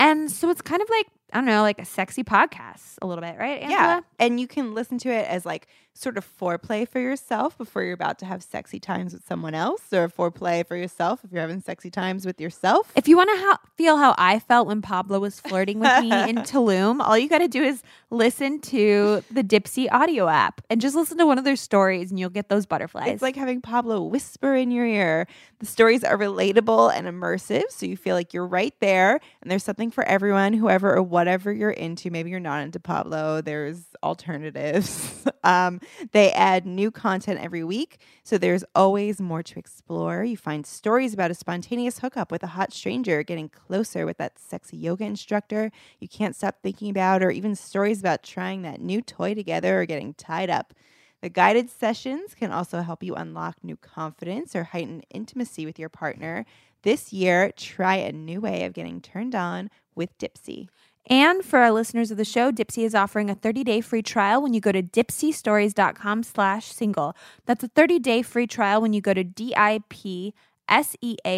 And 0.00 0.28
so 0.32 0.50
it's 0.50 0.60
kind 0.60 0.82
of 0.82 0.88
like, 0.90 1.06
I 1.32 1.36
don't 1.36 1.44
know, 1.46 1.62
like 1.62 1.78
a 1.80 1.84
sexy 1.84 2.24
podcast 2.24 2.96
a 3.00 3.06
little 3.06 3.22
bit, 3.22 3.36
right? 3.38 3.62
Angela? 3.62 3.70
yeah 3.70 4.00
and 4.18 4.40
you 4.40 4.48
can 4.48 4.74
listen 4.74 4.98
to 4.98 5.10
it 5.10 5.28
as 5.28 5.46
like 5.46 5.68
sort 5.94 6.16
of 6.16 6.26
foreplay 6.38 6.88
for 6.88 7.00
yourself 7.00 7.58
before 7.58 7.82
you're 7.82 7.92
about 7.94 8.18
to 8.18 8.24
have 8.24 8.42
sexy 8.42 8.80
times 8.80 9.12
with 9.12 9.26
someone 9.26 9.54
else 9.54 9.92
or 9.92 10.08
foreplay 10.08 10.66
for 10.66 10.76
yourself 10.76 11.20
if 11.24 11.32
you're 11.32 11.40
having 11.40 11.60
sexy 11.60 11.90
times 11.90 12.24
with 12.24 12.40
yourself 12.40 12.90
If 12.96 13.08
you 13.08 13.16
want 13.16 13.30
to 13.30 13.36
ha- 13.36 13.60
feel 13.76 13.96
how 13.96 14.14
I 14.16 14.38
felt 14.38 14.66
when 14.66 14.82
Pablo 14.82 15.18
was 15.18 15.40
flirting 15.40 15.78
with 15.80 16.00
me 16.00 16.10
in 16.10 16.36
Tulum, 16.50 17.00
all 17.00 17.18
you 17.18 17.28
got 17.28 17.38
to 17.38 17.48
do 17.48 17.62
is 17.62 17.82
listen 18.10 18.60
to 18.60 19.22
the 19.30 19.42
Dipsea 19.42 19.88
audio 19.90 20.28
app 20.28 20.60
and 20.70 20.80
just 20.80 20.94
listen 20.94 21.18
to 21.18 21.26
one 21.26 21.38
of 21.38 21.44
their 21.44 21.56
stories, 21.56 22.10
and 22.10 22.18
you'll 22.18 22.30
get 22.30 22.48
those 22.48 22.66
butterflies. 22.66 23.08
It's 23.08 23.22
like 23.22 23.36
having 23.36 23.60
Pablo 23.60 24.02
whisper 24.02 24.54
in 24.54 24.70
your 24.70 24.86
ear. 24.86 25.26
The 25.58 25.66
stories 25.66 26.02
are 26.04 26.16
relatable 26.16 26.92
and 26.92 27.06
immersive, 27.06 27.64
so 27.70 27.86
you 27.86 27.96
feel 27.96 28.16
like 28.16 28.32
you're 28.34 28.46
right 28.46 28.74
there. 28.80 29.20
And 29.42 29.50
there's 29.50 29.64
something 29.64 29.90
for 29.90 30.04
everyone, 30.04 30.52
whoever 30.52 30.94
or 30.94 31.02
whatever 31.02 31.52
you're 31.52 31.70
into. 31.70 32.10
Maybe 32.10 32.30
you're 32.30 32.40
not 32.40 32.62
into 32.62 32.80
Pablo, 32.80 33.40
there's 33.40 33.82
alternatives. 34.02 35.24
um, 35.44 35.79
they 36.12 36.32
add 36.32 36.66
new 36.66 36.90
content 36.90 37.40
every 37.40 37.64
week, 37.64 37.98
so 38.22 38.38
there's 38.38 38.64
always 38.74 39.20
more 39.20 39.42
to 39.42 39.58
explore. 39.58 40.24
You 40.24 40.36
find 40.36 40.66
stories 40.66 41.14
about 41.14 41.30
a 41.30 41.34
spontaneous 41.34 41.98
hookup 42.00 42.30
with 42.30 42.42
a 42.42 42.48
hot 42.48 42.72
stranger, 42.72 43.22
getting 43.22 43.48
closer 43.48 44.06
with 44.06 44.18
that 44.18 44.38
sexy 44.38 44.76
yoga 44.76 45.04
instructor 45.04 45.70
you 45.98 46.08
can't 46.08 46.36
stop 46.36 46.56
thinking 46.62 46.90
about, 46.90 47.22
or 47.22 47.30
even 47.30 47.54
stories 47.54 48.00
about 48.00 48.22
trying 48.22 48.62
that 48.62 48.80
new 48.80 49.00
toy 49.02 49.34
together 49.34 49.80
or 49.80 49.86
getting 49.86 50.14
tied 50.14 50.50
up. 50.50 50.74
The 51.22 51.28
guided 51.28 51.68
sessions 51.68 52.34
can 52.34 52.50
also 52.50 52.80
help 52.80 53.02
you 53.02 53.14
unlock 53.14 53.56
new 53.62 53.76
confidence 53.76 54.56
or 54.56 54.64
heighten 54.64 55.02
intimacy 55.10 55.66
with 55.66 55.78
your 55.78 55.90
partner. 55.90 56.46
This 56.82 57.12
year, 57.12 57.52
try 57.56 57.96
a 57.96 58.12
new 58.12 58.40
way 58.40 58.64
of 58.64 58.72
getting 58.72 59.00
turned 59.02 59.34
on 59.34 59.68
with 59.94 60.16
Dipsea. 60.18 60.68
And 61.08 61.44
for 61.44 61.58
our 61.58 61.72
listeners 61.72 62.10
of 62.10 62.16
the 62.16 62.24
show, 62.24 62.52
Dipsea 62.52 62.84
is 62.84 62.94
offering 62.94 63.30
a 63.30 63.34
30-day 63.34 63.80
free 63.80 64.02
trial 64.02 64.40
when 64.42 64.54
you 64.54 64.60
go 64.60 64.72
to 64.72 64.82
dipseastories.com 64.82 66.22
slash 66.22 66.66
single. 66.66 67.16
That's 67.46 67.64
a 67.64 67.68
30-day 67.68 68.22
free 68.22 68.46
trial 68.46 68.80
when 68.80 68.92
you 68.92 69.00
go 69.00 69.14
to 69.14 69.24
D-I-P-S-E-A 69.24 70.34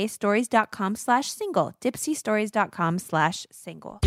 stories.com 0.09 0.97
slash 0.97 1.31
single. 1.31 1.73
dipseastories.com 1.81 2.99
slash 2.99 3.47
single. 3.51 4.01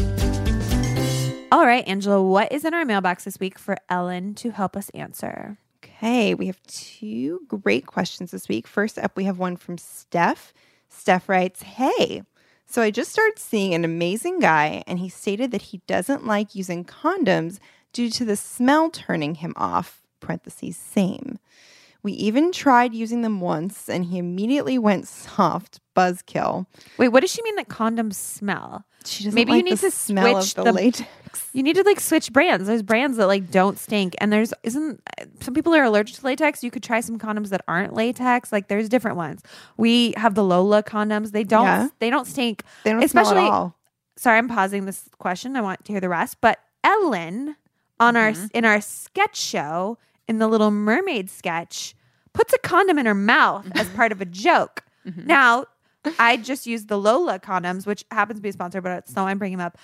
All 1.51 1.65
right, 1.65 1.87
Angela, 1.87 2.21
what 2.21 2.51
is 2.51 2.65
in 2.65 2.73
our 2.73 2.85
mailbox 2.85 3.23
this 3.23 3.39
week 3.39 3.57
for 3.57 3.77
Ellen 3.87 4.33
to 4.35 4.51
help 4.51 4.75
us 4.75 4.89
answer? 4.89 5.57
Okay, 5.83 6.33
we 6.33 6.47
have 6.47 6.61
two 6.63 7.41
great 7.47 7.85
questions 7.85 8.31
this 8.31 8.49
week. 8.49 8.67
First 8.67 8.99
up, 8.99 9.15
we 9.15 9.23
have 9.23 9.39
one 9.39 9.55
from 9.55 9.77
Steph. 9.77 10.53
Steph 10.89 11.29
writes, 11.29 11.61
Hey, 11.61 12.23
so 12.75 12.81
I 12.81 12.91
just 12.91 13.13
started 13.13 13.39
seeing 13.39 13.73
an 13.73 13.85
amazing 13.85 14.39
guy, 14.39 14.83
and 14.85 14.99
he 14.99 15.07
stated 15.07 15.51
that 15.51 15.61
he 15.61 15.79
doesn't 15.87 16.27
like 16.27 16.55
using 16.55 16.83
condoms 16.83 17.59
due 17.93 18.09
to 18.09 18.25
the 18.25 18.35
smell 18.35 18.89
turning 18.89 19.35
him 19.35 19.53
off. 19.55 20.01
Parentheses, 20.19 20.75
same. 20.75 21.39
We 22.05 22.11
even 22.13 22.51
tried 22.51 22.93
using 22.93 23.21
them 23.21 23.41
once, 23.41 23.89
and 23.89 24.05
he 24.05 24.19
immediately 24.19 24.77
went 24.77 25.07
soft. 25.07 25.79
Buzzkill. 25.95 26.67
Wait, 26.99 27.07
what 27.07 27.21
does 27.21 27.31
she 27.31 27.41
mean 27.41 27.55
that 27.55 27.67
condoms 27.69 28.13
smell? 28.13 28.85
She 29.05 29.23
doesn't 29.23 29.33
Maybe 29.33 29.51
like 29.53 29.57
you 29.59 29.63
need 29.71 29.77
to 29.79 29.89
smell 29.91 30.41
switch 30.43 30.57
of 30.57 30.65
the, 30.65 30.71
the- 30.71 30.75
latex. 30.83 31.49
You 31.53 31.63
need 31.63 31.75
to 31.77 31.83
like 31.83 31.99
switch 31.99 32.31
brands. 32.31 32.67
There's 32.67 32.83
brands 32.83 33.17
that 33.17 33.25
like 33.27 33.49
don't 33.49 33.79
stink, 33.79 34.13
and 34.19 34.31
there's 34.31 34.53
isn't 34.63 35.01
some 35.39 35.53
people 35.55 35.73
are 35.73 35.83
allergic 35.83 36.17
to 36.17 36.25
latex. 36.25 36.63
You 36.63 36.69
could 36.69 36.83
try 36.83 36.99
some 36.99 37.17
condoms 37.17 37.49
that 37.49 37.61
aren't 37.67 37.93
latex. 37.93 38.51
Like 38.51 38.67
there's 38.67 38.87
different 38.89 39.17
ones. 39.17 39.41
We 39.77 40.13
have 40.17 40.35
the 40.35 40.43
Lola 40.43 40.83
condoms. 40.83 41.31
They 41.31 41.43
don't 41.43 41.63
Yeah. 41.65 41.87
they 41.99 42.09
don't 42.11 42.27
stink. 42.27 42.63
They 42.83 42.91
don't 42.91 43.03
Especially 43.03 43.31
smell 43.31 43.45
at 43.47 43.51
all. 43.51 43.75
sorry, 44.17 44.37
I'm 44.37 44.47
pausing 44.49 44.85
this 44.85 45.09
question. 45.17 45.55
I 45.55 45.61
want 45.61 45.85
to 45.85 45.91
hear 45.93 46.01
the 46.01 46.09
rest. 46.09 46.37
But 46.41 46.59
Ellen 46.83 47.55
on 47.99 48.15
our 48.15 48.31
Mm-hmm. 48.33 48.47
in 48.53 48.65
our 48.65 48.81
sketch 48.81 49.37
show 49.37 49.97
in 50.27 50.39
the 50.39 50.47
Little 50.47 50.71
Mermaid 50.71 51.29
sketch 51.29 51.95
puts 52.33 52.53
a 52.53 52.57
condom 52.59 52.99
in 52.99 53.05
her 53.05 53.15
mouth 53.15 53.65
as 53.75 53.87
part 53.89 54.11
of 54.11 54.21
a 54.21 54.25
joke. 54.25 54.83
Mm-hmm. 55.05 55.27
Now, 55.27 55.65
I 56.19 56.37
just 56.37 56.67
used 56.67 56.87
the 56.87 56.97
Lola 56.97 57.39
condoms, 57.39 57.85
which 57.85 58.03
happens 58.11 58.39
to 58.39 58.41
be 58.41 58.49
a 58.49 58.53
sponsor, 58.53 58.81
but 58.81 58.99
it's 58.99 59.15
not 59.15 59.23
why 59.23 59.31
I'm 59.31 59.37
bringing 59.37 59.57
them 59.57 59.67
up. 59.67 59.77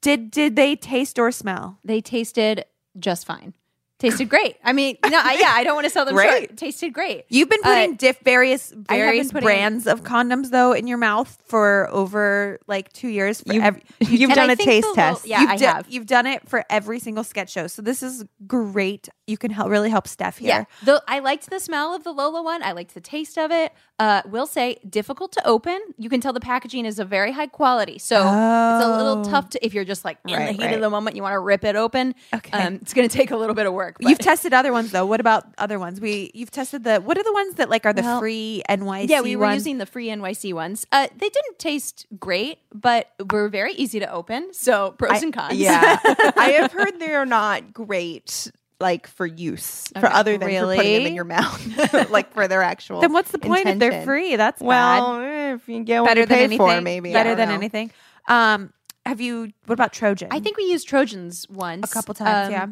Did 0.00 0.30
did 0.30 0.56
they 0.56 0.76
taste 0.76 1.18
or 1.18 1.30
smell? 1.32 1.78
They 1.84 2.00
tasted 2.00 2.64
just 2.98 3.26
fine. 3.26 3.54
Tasted 3.98 4.28
great. 4.28 4.56
I 4.62 4.72
mean, 4.72 4.96
no, 5.04 5.18
I, 5.20 5.38
yeah, 5.40 5.50
I 5.50 5.64
don't 5.64 5.74
want 5.74 5.84
to 5.86 5.90
sell 5.90 6.04
them 6.04 6.14
Great. 6.14 6.28
short. 6.50 6.56
Tasted 6.56 6.92
great. 6.92 7.24
You've 7.28 7.48
been 7.48 7.58
Uh, 7.64 7.74
putting 7.74 7.96
diff 7.96 8.18
various 8.20 8.72
various 8.72 9.32
putting- 9.32 9.44
brands 9.44 9.88
of 9.88 10.04
condoms 10.04 10.50
though 10.50 10.72
in 10.72 10.86
your 10.86 10.98
mouth 10.98 11.36
for 11.46 11.88
over 11.90 12.60
like 12.68 12.92
two 12.92 13.08
years. 13.08 13.40
For 13.40 13.52
You've, 13.54 13.64
every, 13.64 13.82
you've 14.00 14.30
and 14.30 14.36
done 14.36 14.50
I 14.50 14.52
a 14.52 14.56
taste 14.56 14.86
the 14.90 14.94
test. 14.94 15.26
yeah, 15.26 15.40
you've 15.40 15.50
I 15.50 15.56
do- 15.56 15.64
have. 15.66 15.86
You've 15.88 16.06
done 16.06 16.26
it 16.26 16.48
for 16.48 16.64
every 16.70 17.00
single 17.00 17.24
sketch 17.24 17.50
show, 17.50 17.66
so 17.66 17.82
this 17.82 18.02
is 18.04 18.24
great. 18.46 19.08
You 19.26 19.36
can 19.36 19.50
help 19.50 19.68
really 19.68 19.90
help 19.90 20.06
Steph 20.08 20.38
here. 20.38 20.48
Yeah, 20.48 20.64
the, 20.84 21.02
I 21.08 21.18
liked 21.18 21.50
the 21.50 21.58
smell 21.58 21.92
of 21.94 22.04
the 22.04 22.12
Lola 22.12 22.40
one. 22.42 22.62
I 22.62 22.72
liked 22.72 22.94
the 22.94 23.00
taste 23.00 23.36
of 23.36 23.50
it. 23.50 23.72
Uh, 23.98 24.22
will 24.26 24.46
say 24.46 24.76
difficult 24.88 25.32
to 25.32 25.44
open. 25.44 25.80
You 25.98 26.08
can 26.08 26.20
tell 26.20 26.32
the 26.32 26.38
packaging 26.40 26.86
is 26.86 27.00
of 27.00 27.08
very 27.08 27.32
high 27.32 27.48
quality, 27.48 27.98
so 27.98 28.16
it's 28.20 28.84
a 28.86 28.96
little 28.96 29.18
Oh. 29.18 29.24
tough 29.28 29.50
to 29.50 29.66
if 29.66 29.74
you're 29.74 29.84
just 29.84 30.04
like 30.04 30.18
in 30.26 30.34
Right, 30.36 30.46
the 30.46 30.52
heat 30.52 30.62
right. 30.66 30.74
of 30.76 30.80
the 30.80 30.88
moment, 30.88 31.16
you 31.16 31.22
want 31.22 31.32
to 31.34 31.40
rip 31.40 31.64
it 31.64 31.74
open. 31.74 32.14
Okay. 32.32 32.56
um, 32.56 32.74
it's 32.76 32.94
going 32.94 33.08
to 33.08 33.14
take 33.14 33.32
a 33.32 33.36
little 33.36 33.56
bit 33.56 33.66
of 33.66 33.72
work. 33.72 33.87
But- 33.98 34.08
You've 34.08 34.18
tested 34.18 34.52
other 34.52 34.72
ones 34.72 34.90
though. 34.90 35.06
What 35.06 35.20
about 35.20 35.44
other 35.58 35.78
ones? 35.78 36.00
We 36.00 36.30
you've 36.34 36.50
tested 36.50 36.84
the 36.84 37.00
what 37.00 37.16
are 37.18 37.22
the 37.22 37.32
ones 37.32 37.54
that 37.54 37.70
like 37.70 37.86
are 37.86 37.92
the 37.92 38.02
Well, 38.02 38.18
free 38.20 38.62
NYC 38.68 39.08
yeah, 39.08 39.20
we 39.20 39.36
were 39.36 39.46
ones? 39.46 39.56
using 39.60 39.78
the 39.78 39.86
free 39.86 40.08
NYC 40.08 40.52
ones. 40.52 40.86
Uh, 40.92 41.06
they 41.16 41.28
didn't 41.28 41.58
taste 41.58 42.06
great, 42.18 42.58
but 42.74 43.08
were 43.30 43.48
very 43.48 43.72
easy 43.74 44.00
to 44.00 44.10
open. 44.12 44.52
So 44.52 44.92
pros 44.98 45.12
I- 45.12 45.18
and 45.18 45.32
cons. 45.32 45.54
Yeah, 45.54 45.98
I 46.04 46.56
have 46.60 46.72
heard 46.72 46.98
they're 47.00 47.26
not 47.26 47.72
great, 47.72 48.50
like 48.80 49.06
for 49.08 49.26
use 49.26 49.88
for 49.98 50.06
other 50.06 50.38
than 50.38 50.48
for 50.48 50.74
putting 50.76 50.92
them 50.94 51.06
in 51.06 51.14
your 51.14 51.24
mouth, 51.24 52.10
like 52.10 52.32
for 52.32 52.46
their 52.48 52.62
actual. 52.62 53.00
Then 53.00 53.12
what's 53.12 53.30
the 53.32 53.38
point 53.38 53.66
if 53.68 53.78
they're 53.78 54.04
free? 54.04 54.36
That's 54.36 54.60
Well, 54.62 55.18
bad. 55.18 55.24
eh, 55.24 55.54
if 55.54 55.68
you 55.68 55.82
get 55.84 56.00
what 56.02 56.08
better 56.08 56.20
you 56.20 56.26
than 56.26 56.36
pay 56.38 56.44
anything. 56.44 56.58
for, 56.58 56.80
maybe 56.80 57.12
better 57.12 57.34
than 57.34 57.48
know. 57.48 57.54
anything. 57.54 57.90
Um, 58.28 58.72
have 59.06 59.20
you? 59.22 59.50
What 59.66 59.72
about 59.74 59.92
Trojan? 59.94 60.28
I 60.30 60.38
think 60.40 60.58
we 60.58 60.64
used 60.64 60.86
Trojans 60.86 61.46
once 61.48 61.90
A 61.90 61.92
couple 61.94 62.14
times, 62.14 62.46
Um, 62.48 62.52
yeah. 62.52 62.66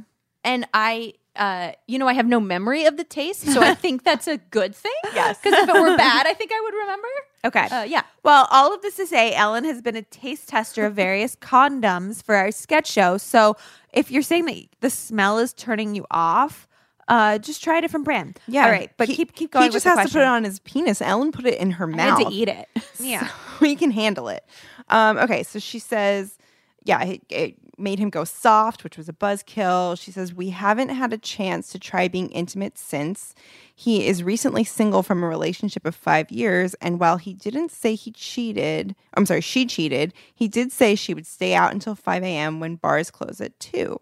And 0.46 0.66
I, 0.72 1.12
uh, 1.34 1.72
you 1.86 1.98
know, 1.98 2.08
I 2.08 2.14
have 2.14 2.26
no 2.26 2.40
memory 2.40 2.84
of 2.86 2.96
the 2.96 3.04
taste, 3.04 3.42
so 3.42 3.60
I 3.62 3.74
think 3.84 4.04
that's 4.04 4.26
a 4.28 4.38
good 4.38 4.74
thing. 4.74 4.92
Yes. 5.14 5.38
because 5.42 5.58
if 5.62 5.68
it 5.68 5.72
were 5.80 5.96
bad, 5.96 6.26
I 6.26 6.32
think 6.38 6.50
I 6.52 6.60
would 6.62 6.74
remember. 6.74 7.08
okay. 7.46 7.66
Uh, 7.76 7.82
yeah, 7.82 8.02
Well, 8.22 8.46
all 8.50 8.72
of 8.74 8.80
this 8.80 8.96
to 8.96 9.06
say, 9.06 9.34
Ellen 9.34 9.64
has 9.64 9.82
been 9.82 9.96
a 9.96 10.02
taste 10.02 10.48
tester 10.48 10.86
of 10.86 10.94
various 10.94 11.36
condoms 11.52 12.22
for 12.22 12.34
our 12.36 12.50
sketch 12.52 12.90
show. 12.90 13.18
So 13.18 13.56
if 13.92 14.10
you're 14.10 14.22
saying 14.22 14.46
that 14.46 14.62
the 14.80 14.88
smell 14.90 15.38
is 15.38 15.52
turning 15.52 15.94
you 15.94 16.06
off, 16.10 16.66
uh, 17.08 17.38
just 17.38 17.62
try 17.62 17.78
a 17.78 17.80
different 17.80 18.04
brand. 18.04 18.38
Yeah, 18.48 18.64
All 18.64 18.70
right, 18.70 18.90
but 18.96 19.08
he- 19.08 19.16
keep 19.16 19.32
keep 19.34 19.50
going. 19.52 19.64
He 19.64 19.68
just 19.70 19.84
with 19.84 19.94
the 19.94 20.00
has 20.00 20.08
to 20.10 20.12
put 20.14 20.22
it 20.22 20.28
on 20.28 20.44
his 20.44 20.58
penis. 20.60 21.00
Ellen 21.02 21.32
put 21.32 21.44
it 21.46 21.58
in 21.58 21.72
her 21.72 21.84
I 21.92 21.94
mouth. 21.94 22.18
had 22.18 22.28
to 22.28 22.34
eat 22.34 22.48
it. 22.48 22.68
Yeah. 22.98 23.28
we 23.60 23.76
can 23.76 23.90
handle 23.90 24.28
it. 24.28 24.44
Um, 24.88 25.18
okay, 25.18 25.42
so 25.42 25.58
she 25.58 25.78
says, 25.78 26.36
yeah, 26.84 27.02
it, 27.04 27.22
it 27.28 27.54
made 27.78 27.98
him 27.98 28.10
go 28.10 28.24
soft, 28.24 28.84
which 28.84 28.96
was 28.96 29.08
a 29.08 29.12
buzzkill. 29.12 30.00
She 30.00 30.10
says, 30.10 30.34
we 30.34 30.50
haven't 30.50 30.88
had 30.88 31.12
a 31.12 31.18
chance 31.18 31.70
to 31.72 31.78
try 31.78 32.08
being 32.08 32.30
intimate 32.30 32.78
since. 32.78 33.34
He 33.74 34.06
is 34.06 34.22
recently 34.22 34.64
single 34.64 35.02
from 35.02 35.22
a 35.22 35.28
relationship 35.28 35.86
of 35.86 35.94
five 35.94 36.30
years. 36.30 36.74
And 36.74 36.98
while 37.00 37.16
he 37.16 37.34
didn't 37.34 37.70
say 37.70 37.94
he 37.94 38.12
cheated, 38.12 38.94
I'm 39.14 39.26
sorry, 39.26 39.40
she 39.40 39.66
cheated, 39.66 40.14
he 40.34 40.48
did 40.48 40.72
say 40.72 40.94
she 40.94 41.14
would 41.14 41.26
stay 41.26 41.54
out 41.54 41.72
until 41.72 41.94
5 41.94 42.22
a.m. 42.22 42.60
when 42.60 42.76
bars 42.76 43.10
close 43.10 43.40
at 43.40 43.58
2. 43.60 44.00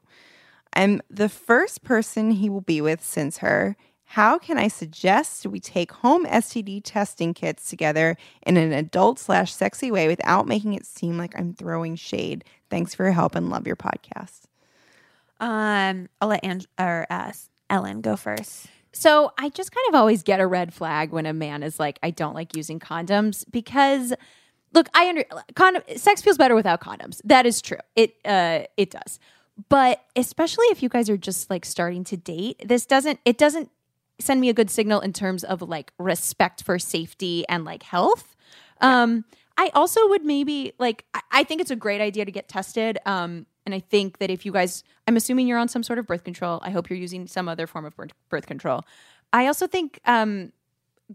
I'm 0.74 1.00
the 1.08 1.28
first 1.28 1.84
person 1.84 2.32
he 2.32 2.50
will 2.50 2.60
be 2.60 2.80
with 2.80 3.02
since 3.02 3.38
her. 3.38 3.76
How 4.14 4.38
can 4.38 4.58
I 4.58 4.68
suggest 4.68 5.44
we 5.44 5.58
take 5.58 5.90
home 5.90 6.24
STD 6.24 6.82
testing 6.84 7.34
kits 7.34 7.68
together 7.68 8.16
in 8.46 8.56
an 8.56 8.72
adult 8.72 9.18
slash 9.18 9.52
sexy 9.52 9.90
way 9.90 10.06
without 10.06 10.46
making 10.46 10.74
it 10.74 10.86
seem 10.86 11.18
like 11.18 11.36
I'm 11.36 11.52
throwing 11.52 11.96
shade? 11.96 12.44
Thanks 12.70 12.94
for 12.94 13.02
your 13.02 13.12
help 13.12 13.34
and 13.34 13.50
love 13.50 13.66
your 13.66 13.74
podcast. 13.74 14.42
Um, 15.40 16.08
I'll 16.20 16.28
let 16.28 16.44
Ange- 16.44 16.68
or 16.78 17.08
uh, 17.10 17.32
Ellen 17.68 18.02
go 18.02 18.14
first. 18.14 18.68
So 18.92 19.32
I 19.36 19.48
just 19.48 19.72
kind 19.72 19.88
of 19.88 19.96
always 19.96 20.22
get 20.22 20.38
a 20.38 20.46
red 20.46 20.72
flag 20.72 21.10
when 21.10 21.26
a 21.26 21.32
man 21.32 21.64
is 21.64 21.80
like, 21.80 21.98
I 22.00 22.10
don't 22.10 22.34
like 22.34 22.56
using 22.56 22.78
condoms 22.78 23.44
because 23.50 24.14
look, 24.72 24.88
I 24.94 25.08
under 25.08 25.24
condom 25.56 25.82
sex 25.96 26.22
feels 26.22 26.38
better 26.38 26.54
without 26.54 26.80
condoms. 26.80 27.20
That 27.24 27.46
is 27.46 27.60
true. 27.60 27.78
It 27.96 28.14
uh 28.24 28.60
it 28.76 28.92
does. 28.92 29.18
But 29.68 30.04
especially 30.14 30.66
if 30.66 30.84
you 30.84 30.88
guys 30.88 31.10
are 31.10 31.16
just 31.16 31.50
like 31.50 31.64
starting 31.64 32.04
to 32.04 32.16
date, 32.16 32.62
this 32.64 32.86
doesn't 32.86 33.18
it 33.24 33.38
doesn't 33.38 33.70
send 34.18 34.40
me 34.40 34.48
a 34.48 34.52
good 34.52 34.70
signal 34.70 35.00
in 35.00 35.12
terms 35.12 35.44
of 35.44 35.62
like 35.62 35.92
respect 35.98 36.62
for 36.62 36.78
safety 36.78 37.44
and 37.48 37.64
like 37.64 37.82
health. 37.82 38.36
Um 38.80 39.24
I 39.56 39.70
also 39.74 40.08
would 40.08 40.24
maybe 40.24 40.72
like 40.78 41.04
I, 41.14 41.20
I 41.30 41.44
think 41.44 41.60
it's 41.60 41.70
a 41.70 41.76
great 41.76 42.00
idea 42.00 42.24
to 42.24 42.32
get 42.32 42.48
tested. 42.48 42.98
Um 43.06 43.46
and 43.66 43.74
I 43.74 43.80
think 43.80 44.18
that 44.18 44.30
if 44.30 44.44
you 44.44 44.52
guys 44.52 44.84
I'm 45.08 45.16
assuming 45.16 45.46
you're 45.46 45.58
on 45.58 45.68
some 45.68 45.82
sort 45.82 45.98
of 45.98 46.06
birth 46.06 46.24
control. 46.24 46.60
I 46.62 46.70
hope 46.70 46.88
you're 46.90 46.98
using 46.98 47.26
some 47.26 47.48
other 47.48 47.66
form 47.66 47.84
of 47.84 47.96
birth, 47.96 48.12
birth 48.28 48.46
control. 48.46 48.82
I 49.32 49.46
also 49.46 49.66
think 49.66 50.00
um 50.04 50.52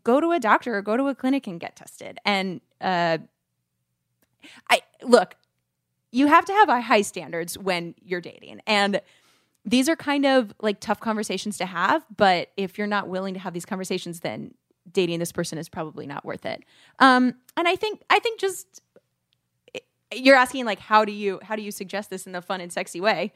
go 0.03 0.19
to 0.19 0.31
a 0.31 0.39
doctor 0.39 0.75
or 0.75 0.81
go 0.81 0.97
to 0.97 1.07
a 1.07 1.15
clinic 1.15 1.47
and 1.47 1.59
get 1.59 1.75
tested. 1.75 2.19
And 2.25 2.61
uh 2.81 3.19
I 4.69 4.81
look, 5.01 5.35
you 6.11 6.27
have 6.27 6.45
to 6.45 6.53
have 6.53 6.69
high 6.83 7.01
standards 7.01 7.57
when 7.57 7.95
you're 8.03 8.21
dating. 8.21 8.61
And 8.65 9.01
these 9.65 9.89
are 9.89 9.95
kind 9.95 10.25
of 10.25 10.53
like 10.61 10.79
tough 10.79 10.99
conversations 10.99 11.57
to 11.57 11.65
have, 11.65 12.05
but 12.15 12.49
if 12.57 12.77
you're 12.77 12.87
not 12.87 13.07
willing 13.07 13.33
to 13.33 13.39
have 13.39 13.53
these 13.53 13.65
conversations, 13.65 14.21
then 14.21 14.53
dating 14.91 15.19
this 15.19 15.31
person 15.31 15.57
is 15.57 15.69
probably 15.69 16.07
not 16.07 16.25
worth 16.25 16.45
it. 16.45 16.63
Um, 16.99 17.35
and 17.55 17.67
I 17.67 17.75
think 17.75 18.01
I 18.09 18.19
think 18.19 18.39
just 18.39 18.81
you're 20.13 20.35
asking 20.35 20.65
like 20.65 20.79
how 20.79 21.05
do 21.05 21.11
you 21.11 21.39
how 21.43 21.55
do 21.55 21.61
you 21.61 21.71
suggest 21.71 22.09
this 22.09 22.25
in 22.25 22.33
a 22.35 22.41
fun 22.41 22.61
and 22.61 22.71
sexy 22.73 22.99
way? 23.01 23.33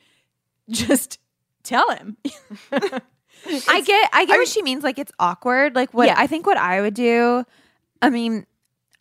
Just 0.69 1.19
tell 1.63 1.89
him. 1.91 2.17
I 2.71 3.81
get 3.81 4.09
I 4.13 4.25
get 4.25 4.37
what 4.37 4.47
she 4.47 4.61
means. 4.63 4.83
Like 4.83 4.97
it's 4.97 5.11
awkward. 5.19 5.75
Like 5.75 5.93
what 5.93 6.07
Yeah. 6.07 6.15
I 6.17 6.27
think 6.27 6.45
what 6.47 6.57
I 6.57 6.81
would 6.81 6.93
do. 6.93 7.45
I 8.01 8.09
mean, 8.09 8.45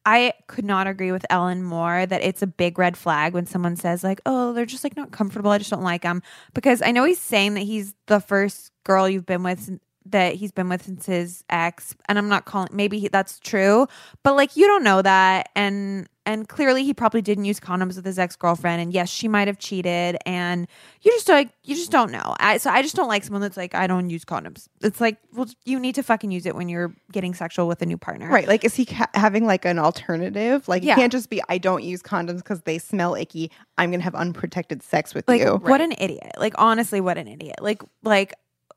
I 0.05 0.34
could 0.48 0.64
not 0.64 0.86
agree 0.86 1.12
with 1.12 1.24
Ellen 1.30 1.62
more 1.62 2.07
that 2.07 2.22
it's 2.22 2.42
a 2.42 2.46
big 2.46 2.78
red 2.78 2.96
flag 2.96 3.34
when 3.34 3.46
someone 3.46 3.76
says 3.76 4.03
like, 4.03 4.20
"Oh, 4.26 4.53
they're 4.53 4.66
just 4.66 4.84
like 4.84 4.96
not 4.96 5.12
comfortable. 5.12 5.50
I 5.50 5.59
just 5.59 5.70
don't 5.70 5.82
like 5.82 6.03
them." 6.03 6.22
Because 6.55 6.82
I 6.82 6.90
know 6.90 7.05
he's 7.05 7.20
saying 7.20 7.55
that 7.55 7.61
he's 7.61 7.94
the 8.07 8.20
first 8.20 8.72
girl 8.84 9.09
you've 9.09 9.26
been 9.26 9.42
with 9.44 9.78
that 10.07 10.34
he's 10.34 10.53
been 10.53 10.68
with 10.68 10.84
since 10.84 11.07
his 11.07 11.44
ex, 11.50 11.94
and 12.09 12.18
I'm 12.18 12.28
not 12.28 12.44
calling. 12.44 12.68
Maybe 12.72 12.98
he, 12.98 13.09
that's 13.09 13.38
true, 13.40 13.86
but 14.22 14.34
like 14.34 14.57
you 14.57 14.66
don't 14.66 14.84
know 14.84 15.03
that, 15.03 15.50
and 15.57 16.09
and 16.24 16.48
clearly 16.48 16.84
he 16.84 16.94
probably 16.94 17.20
didn't 17.20 17.46
use 17.46 17.59
condoms 17.59 17.96
with 17.96 18.05
his 18.05 18.16
ex 18.18 18.36
girlfriend, 18.36 18.80
and 18.80 18.92
yes, 18.94 19.09
she 19.09 19.26
might 19.26 19.48
have 19.48 19.59
cheated, 19.59 20.16
and 20.24 20.68
you 21.00 21.11
just 21.12 21.28
like 21.28 21.50
you 21.64 21.74
just 21.74 21.90
don't 21.90 22.12
know. 22.12 22.34
I, 22.38 22.59
so 22.59 22.70
I 22.70 22.82
just 22.82 22.94
don't 22.94 23.09
like 23.09 23.24
someone 23.24 23.40
that's 23.42 23.57
like, 23.57 23.74
I 23.74 23.86
don't 23.88 24.09
use 24.11 24.24
condoms. 24.24 24.68
It's 24.82 25.00
like, 25.00 25.18
well, 25.34 25.46
you 25.64 25.80
need 25.80 25.94
to 25.96 26.03
fucking 26.03 26.30
use 26.30 26.46
it 26.46 26.55
when 26.55 26.68
you're 26.68 26.94
getting 27.11 27.34
sexual 27.34 27.66
with 27.68 27.82
a 27.82 27.86
new 27.86 27.98
partner, 27.98 28.28
Right. 28.28 28.46
Like, 28.46 28.64
is 28.64 28.74
he 28.74 28.84
ca- 28.86 29.09
having 29.14 29.46
like 29.46 29.64
an 29.64 29.78
alternative? 29.78 30.66
Like, 30.68 30.82
Yeah. 30.84 30.94
you 30.94 31.00
can't 31.03 31.12
just 31.12 31.28
be, 31.30 31.40
I 31.48 31.59
don't 31.59 31.82
use 31.82 32.03
condoms 32.03 32.38
because 32.38 32.62
they 32.62 32.78
smell 32.78 33.14
icky. 33.14 33.50
I'm 33.78 33.90
going 33.90 34.00
to 34.00 34.05
have 34.05 34.14
unprotected 34.14 34.82
sex 34.82 35.14
with 35.14 35.26
Like, 35.28 35.40
you. 35.40 35.57
what 35.57 35.80
an 35.80 35.92
idiot! 35.98 36.32
Like, 36.38 36.55
honestly, 36.59 37.00
what 37.00 37.18
an 37.18 37.26
idiot! 37.28 37.57
Like, 37.61 37.82
like. 38.03 38.34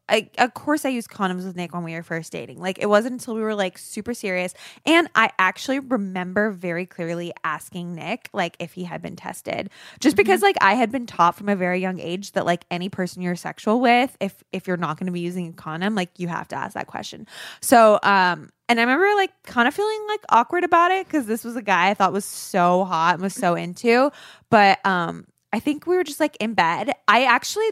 I, 0.07 0.29
of 0.37 0.53
course, 0.53 0.85
I 0.85 0.89
used 0.89 1.09
condoms 1.09 1.45
with 1.45 1.55
Nick 1.55 1.73
when 1.73 1.83
we 1.83 1.93
were 1.93 2.03
first 2.03 2.31
dating. 2.31 2.59
Like, 2.59 2.77
it 2.79 2.87
wasn't 2.87 3.13
until 3.13 3.35
we 3.35 3.41
were 3.41 3.55
like 3.55 3.77
super 3.77 4.13
serious. 4.13 4.53
And 4.85 5.09
I 5.15 5.31
actually 5.39 5.79
remember 5.79 6.51
very 6.51 6.85
clearly 6.85 7.33
asking 7.43 7.95
Nick, 7.95 8.29
like, 8.31 8.55
if 8.59 8.73
he 8.73 8.83
had 8.83 9.01
been 9.01 9.15
tested, 9.15 9.69
just 9.99 10.15
because, 10.15 10.41
like, 10.41 10.57
I 10.61 10.75
had 10.75 10.91
been 10.91 11.05
taught 11.05 11.35
from 11.35 11.49
a 11.49 11.55
very 11.55 11.81
young 11.81 11.99
age 11.99 12.33
that, 12.33 12.45
like, 12.45 12.65
any 12.69 12.89
person 12.89 13.21
you're 13.21 13.35
sexual 13.35 13.79
with, 13.79 14.15
if 14.19 14.43
if 14.51 14.67
you're 14.67 14.77
not 14.77 14.99
going 14.99 15.07
to 15.07 15.11
be 15.11 15.21
using 15.21 15.47
a 15.47 15.53
condom, 15.53 15.95
like, 15.95 16.11
you 16.17 16.27
have 16.27 16.47
to 16.49 16.55
ask 16.55 16.75
that 16.75 16.87
question. 16.87 17.25
So, 17.61 17.99
um, 18.03 18.49
and 18.67 18.79
I 18.79 18.83
remember 18.83 19.07
like 19.15 19.31
kind 19.43 19.67
of 19.67 19.73
feeling 19.73 20.05
like 20.07 20.21
awkward 20.29 20.63
about 20.63 20.91
it 20.91 21.05
because 21.05 21.27
this 21.27 21.43
was 21.43 21.55
a 21.55 21.61
guy 21.61 21.89
I 21.89 21.93
thought 21.93 22.11
was 22.13 22.25
so 22.25 22.83
hot 22.83 23.15
and 23.15 23.23
was 23.23 23.35
so 23.35 23.53
into. 23.53 24.11
But 24.49 24.83
um, 24.85 25.27
I 25.53 25.59
think 25.59 25.85
we 25.85 25.95
were 25.95 26.03
just 26.03 26.19
like 26.19 26.35
in 26.39 26.53
bed. 26.53 26.91
I 27.07 27.25
actually 27.25 27.69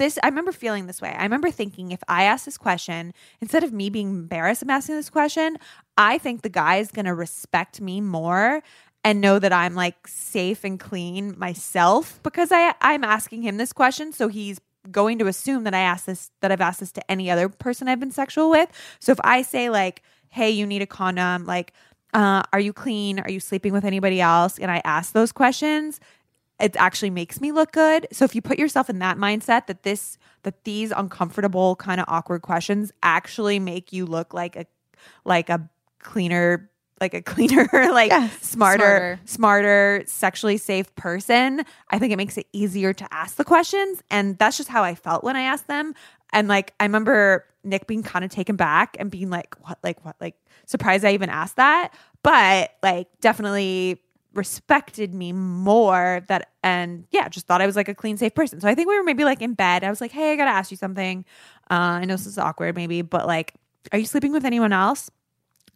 this 0.00 0.18
I 0.22 0.26
remember 0.26 0.50
feeling 0.50 0.86
this 0.86 1.00
way. 1.00 1.14
I 1.16 1.22
remember 1.22 1.50
thinking 1.50 1.92
if 1.92 2.02
I 2.08 2.24
ask 2.24 2.44
this 2.44 2.58
question, 2.58 3.14
instead 3.40 3.62
of 3.62 3.72
me 3.72 3.90
being 3.90 4.08
embarrassed 4.08 4.62
of 4.62 4.70
asking 4.70 4.96
this 4.96 5.10
question, 5.10 5.58
I 5.96 6.18
think 6.18 6.42
the 6.42 6.48
guy 6.48 6.78
is 6.78 6.90
gonna 6.90 7.14
respect 7.14 7.80
me 7.80 8.00
more 8.00 8.62
and 9.04 9.20
know 9.20 9.38
that 9.38 9.52
I'm 9.52 9.74
like 9.74 10.08
safe 10.08 10.64
and 10.64 10.80
clean 10.80 11.38
myself 11.38 12.18
because 12.22 12.50
I 12.50 12.74
I'm 12.80 13.04
asking 13.04 13.42
him 13.42 13.58
this 13.58 13.72
question. 13.72 14.12
So 14.12 14.28
he's 14.28 14.58
going 14.90 15.18
to 15.18 15.26
assume 15.26 15.64
that 15.64 15.74
I 15.74 15.80
asked 15.80 16.06
this 16.06 16.30
that 16.40 16.50
I've 16.50 16.60
asked 16.60 16.80
this 16.80 16.92
to 16.92 17.10
any 17.10 17.30
other 17.30 17.48
person 17.48 17.86
I've 17.86 18.00
been 18.00 18.10
sexual 18.10 18.50
with. 18.50 18.70
So 18.98 19.12
if 19.12 19.20
I 19.22 19.42
say 19.42 19.70
like, 19.70 20.02
"Hey, 20.28 20.50
you 20.50 20.66
need 20.66 20.82
a 20.82 20.86
condom," 20.86 21.44
like, 21.44 21.72
uh, 22.14 22.42
"Are 22.52 22.60
you 22.60 22.72
clean? 22.72 23.20
Are 23.20 23.30
you 23.30 23.40
sleeping 23.40 23.72
with 23.72 23.84
anybody 23.84 24.20
else?" 24.20 24.58
and 24.58 24.70
I 24.70 24.80
ask 24.84 25.12
those 25.12 25.32
questions, 25.32 26.00
it 26.60 26.76
actually 26.76 27.10
makes 27.10 27.40
me 27.40 27.52
look 27.52 27.72
good. 27.72 28.06
So 28.12 28.24
if 28.24 28.34
you 28.34 28.42
put 28.42 28.58
yourself 28.58 28.90
in 28.90 28.98
that 29.00 29.16
mindset 29.16 29.66
that 29.66 29.82
this 29.82 30.18
that 30.42 30.64
these 30.64 30.90
uncomfortable 30.90 31.76
kind 31.76 32.00
of 32.00 32.06
awkward 32.08 32.42
questions 32.42 32.92
actually 33.02 33.58
make 33.58 33.92
you 33.92 34.06
look 34.06 34.32
like 34.34 34.56
a 34.56 34.66
like 35.24 35.50
a 35.50 35.68
cleaner 35.98 36.70
like 37.00 37.14
a 37.14 37.22
cleaner 37.32 37.68
like 37.72 38.10
Yes, 38.10 38.42
smarter 38.42 39.20
smarter 39.24 40.02
sexually 40.06 40.58
safe 40.58 40.94
person 40.96 41.62
i 41.90 41.98
think 41.98 42.12
it 42.12 42.16
makes 42.16 42.36
it 42.36 42.46
easier 42.52 42.92
to 42.92 43.06
ask 43.10 43.36
the 43.36 43.44
questions 43.44 44.02
and 44.10 44.36
that's 44.38 44.58
just 44.58 44.68
how 44.68 44.82
i 44.82 44.94
felt 44.94 45.24
when 45.24 45.36
i 45.36 45.42
asked 45.42 45.66
them 45.66 45.94
and 46.32 46.48
like 46.48 46.74
I 46.80 46.84
remember 46.84 47.46
Nick 47.64 47.86
being 47.86 48.02
kind 48.02 48.24
of 48.24 48.30
taken 48.30 48.56
back 48.56 48.96
and 48.98 49.10
being 49.10 49.30
like, 49.30 49.54
"What? 49.66 49.78
Like 49.82 50.04
what? 50.04 50.16
Like 50.20 50.36
surprised 50.66 51.04
I 51.04 51.12
even 51.12 51.28
asked 51.30 51.56
that." 51.56 51.92
But 52.22 52.72
like 52.82 53.08
definitely 53.20 54.00
respected 54.34 55.12
me 55.12 55.32
more 55.32 56.22
that 56.28 56.50
and 56.62 57.04
yeah 57.10 57.28
just 57.28 57.46
thought 57.46 57.60
i 57.60 57.66
was 57.66 57.74
like 57.76 57.88
a 57.88 57.94
clean 57.94 58.16
safe 58.16 58.34
person. 58.34 58.60
So 58.60 58.68
i 58.68 58.74
think 58.74 58.88
we 58.88 58.96
were 58.96 59.02
maybe 59.02 59.24
like 59.24 59.42
in 59.42 59.54
bed. 59.54 59.82
I 59.82 59.90
was 59.90 60.00
like 60.00 60.12
hey 60.12 60.32
i 60.32 60.36
gotta 60.36 60.50
ask 60.50 60.70
you 60.70 60.76
something. 60.76 61.24
Uh 61.70 61.98
i 62.00 62.04
know 62.04 62.14
this 62.14 62.26
is 62.26 62.38
awkward 62.38 62.76
maybe 62.76 63.02
but 63.02 63.26
like 63.26 63.54
are 63.92 63.98
you 63.98 64.06
sleeping 64.06 64.32
with 64.32 64.44
anyone 64.44 64.72
else? 64.72 65.10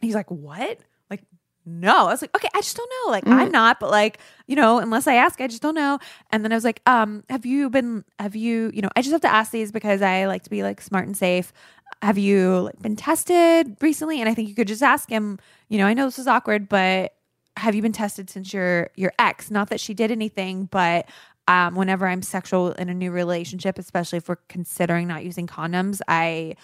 He's 0.01 0.15
like 0.15 0.31
what? 0.31 0.79
Like 1.11 1.23
no. 1.67 2.07
I 2.07 2.13
was 2.13 2.23
like 2.23 2.35
okay 2.37 2.49
i 2.55 2.61
just 2.61 2.77
don't 2.77 2.91
know. 3.05 3.11
Like 3.11 3.27
i'm 3.27 3.51
not 3.51 3.81
but 3.81 3.91
like 3.91 4.19
you 4.47 4.55
know 4.55 4.79
unless 4.79 5.07
i 5.07 5.15
ask 5.15 5.41
i 5.41 5.47
just 5.49 5.63
don't 5.63 5.75
know. 5.75 5.99
And 6.31 6.45
then 6.45 6.53
i 6.53 6.55
was 6.55 6.65
like 6.65 6.81
um 6.87 7.25
have 7.29 7.45
you 7.45 7.71
been 7.71 8.05
have 8.21 8.37
you 8.37 8.71
you 8.73 8.83
know 8.83 8.91
i 8.95 9.03
just 9.03 9.13
have 9.13 9.23
to 9.23 9.33
ask 9.33 9.51
these 9.51 9.73
because 9.73 10.01
i 10.01 10.27
like 10.27 10.45
to 10.45 10.51
be 10.51 10.63
like 10.63 10.81
smart 10.81 11.07
and 11.07 11.17
safe. 11.17 11.53
Have 12.03 12.19
you 12.19 12.61
like 12.61 12.81
been 12.83 12.97
tested 12.97 13.77
recently? 13.81 14.21
And 14.21 14.29
i 14.29 14.35
think 14.35 14.49
you 14.49 14.55
could 14.55 14.69
just 14.69 14.83
ask 14.83 15.09
him 15.11 15.39
you 15.69 15.79
know 15.79 15.87
i 15.87 15.95
know 15.95 16.05
this 16.05 16.19
is 16.19 16.29
awkward 16.29 16.69
but 16.69 17.15
have 17.57 17.75
you 17.75 17.83
been 17.83 17.93
tested 17.93 18.31
since 18.31 18.53
your 18.53 18.91
your 18.97 19.13
ex? 19.19 19.51
Not 19.51 19.71
that 19.71 19.81
she 19.81 19.95
did 19.95 20.11
anything 20.11 20.67
but 20.67 21.09
um, 21.47 21.75
whenever 21.75 22.07
i'm 22.07 22.23
sexual 22.23 22.73
in 22.73 22.89
a 22.89 22.95
new 22.95 23.11
relationship 23.11 23.79
especially 23.79 24.17
if 24.17 24.29
we're 24.29 24.37
considering 24.49 25.07
not 25.07 25.25
using 25.25 25.47
condoms 25.47 26.01
i 26.09 26.57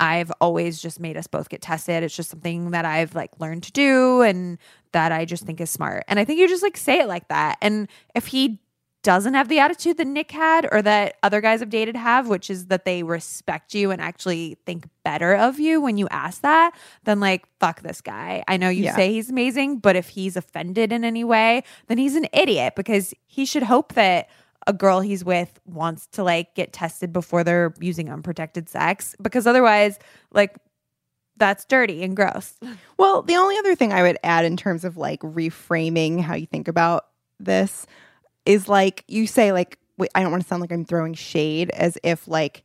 i've 0.00 0.32
always 0.40 0.80
just 0.80 0.98
made 0.98 1.16
us 1.18 1.26
both 1.26 1.50
get 1.50 1.60
tested. 1.60 2.02
It's 2.02 2.16
just 2.16 2.30
something 2.30 2.70
that 2.70 2.84
i've 2.84 3.14
like 3.14 3.30
learned 3.38 3.64
to 3.64 3.72
do 3.72 4.22
and 4.22 4.58
that 4.92 5.12
i 5.12 5.24
just 5.24 5.44
think 5.44 5.60
is 5.60 5.70
smart. 5.70 6.04
And 6.08 6.18
i 6.18 6.24
think 6.24 6.40
you 6.40 6.48
just 6.48 6.62
like 6.62 6.76
say 6.76 7.00
it 7.00 7.08
like 7.08 7.28
that. 7.28 7.58
And 7.60 7.88
if 8.14 8.26
he 8.26 8.58
doesn't 9.02 9.34
have 9.34 9.48
the 9.48 9.58
attitude 9.58 9.96
that 9.96 10.06
Nick 10.06 10.30
had 10.30 10.68
or 10.70 10.80
that 10.82 11.16
other 11.22 11.40
guys 11.40 11.60
I've 11.60 11.70
dated 11.70 11.96
have, 11.96 12.28
which 12.28 12.48
is 12.48 12.66
that 12.66 12.84
they 12.84 13.02
respect 13.02 13.74
you 13.74 13.90
and 13.90 14.00
actually 14.00 14.58
think 14.64 14.86
better 15.04 15.34
of 15.34 15.58
you 15.58 15.80
when 15.80 15.98
you 15.98 16.06
ask 16.10 16.42
that, 16.42 16.72
then 17.04 17.18
like, 17.18 17.44
fuck 17.58 17.82
this 17.82 18.00
guy. 18.00 18.44
I 18.46 18.56
know 18.56 18.68
you 18.68 18.84
Yeah. 18.84 18.94
say 18.96 19.12
he's 19.12 19.28
amazing, 19.30 19.78
but 19.78 19.96
if 19.96 20.08
he's 20.10 20.36
offended 20.36 20.92
in 20.92 21.04
any 21.04 21.24
way, 21.24 21.64
then 21.88 21.98
he's 21.98 22.14
an 22.14 22.26
idiot 22.32 22.74
because 22.76 23.12
he 23.26 23.44
should 23.44 23.64
hope 23.64 23.94
that 23.94 24.28
a 24.68 24.72
girl 24.72 25.00
he's 25.00 25.24
with 25.24 25.58
wants 25.66 26.06
to 26.12 26.22
like 26.22 26.54
get 26.54 26.72
tested 26.72 27.12
before 27.12 27.42
they're 27.42 27.74
using 27.80 28.08
unprotected 28.08 28.68
sex 28.68 29.16
because 29.20 29.46
otherwise, 29.48 29.98
like, 30.32 30.56
that's 31.38 31.64
dirty 31.64 32.04
and 32.04 32.14
gross. 32.14 32.54
Well, 32.98 33.22
the 33.22 33.34
only 33.34 33.56
other 33.58 33.74
thing 33.74 33.92
I 33.92 34.02
would 34.02 34.18
add 34.22 34.44
in 34.44 34.56
terms 34.56 34.84
of 34.84 34.96
like 34.96 35.18
reframing 35.22 36.20
how 36.20 36.34
you 36.36 36.46
think 36.46 36.68
about 36.68 37.06
this 37.40 37.84
is 38.46 38.68
like 38.68 39.04
you 39.08 39.26
say 39.26 39.52
like 39.52 39.78
wait, 39.98 40.10
I 40.14 40.22
don't 40.22 40.30
want 40.30 40.42
to 40.42 40.48
sound 40.48 40.60
like 40.60 40.72
I'm 40.72 40.84
throwing 40.84 41.14
shade 41.14 41.70
as 41.70 41.98
if 42.02 42.26
like 42.26 42.64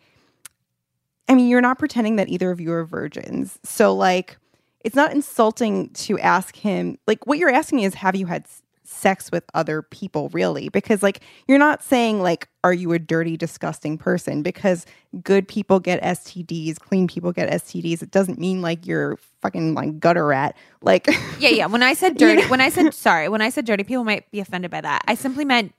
I 1.30 1.36
mean, 1.36 1.50
you're 1.50 1.62
not 1.62 1.78
pretending 1.78 2.16
that 2.16 2.30
either 2.30 2.52
of 2.52 2.62
you 2.62 2.72
are 2.72 2.86
virgins. 2.86 3.60
So 3.64 3.94
like 3.94 4.38
it's 4.82 4.96
not 4.96 5.12
insulting 5.12 5.90
to 5.90 6.18
ask 6.20 6.56
him 6.56 6.98
like 7.08 7.28
what 7.28 7.38
you're 7.38 7.50
asking 7.50 7.82
is 7.82 7.96
have 7.96 8.16
you 8.16 8.26
had 8.26 8.46
sex 8.90 9.32
with 9.32 9.44
other 9.54 9.82
people 9.82 10.30
really 10.30 10.70
because 10.70 11.04
like 11.04 11.20
you're 11.48 11.58
not 11.58 11.84
saying 11.84 12.22
like 12.22 12.48
are 12.64 12.74
you 12.74 12.94
a 12.94 13.00
dirty 13.00 13.36
disgusting 13.36 13.98
person 13.98 14.42
because 14.42 14.86
good 15.22 15.46
people 15.46 15.80
get 15.80 16.02
STDs 16.02 16.80
clean 16.80 17.06
people 17.06 17.34
get 17.34 17.50
STDs 17.50 18.02
it 18.02 18.12
doesn't 18.12 18.40
mean 18.40 18.62
like 18.62 18.88
you're 18.88 19.18
fucking 19.42 19.74
like 19.74 20.00
gutter 20.00 20.26
rat 20.26 20.56
like 20.82 21.08
Yeah, 21.40 21.50
yeah. 21.50 21.66
When 21.68 21.84
I 21.84 21.94
said 21.94 22.18
dirty, 22.18 22.44
when 22.48 22.62
I 22.62 22.70
said 22.70 22.94
sorry, 22.94 23.30
when 23.30 23.42
I 23.42 23.50
said 23.50 23.66
dirty, 23.66 23.84
people 23.84 24.04
might 24.04 24.30
be 24.32 24.40
offended 24.40 24.72
by 24.72 24.82
that. 24.82 25.04
I 25.08 25.16
simply 25.16 25.46
meant 25.46 25.74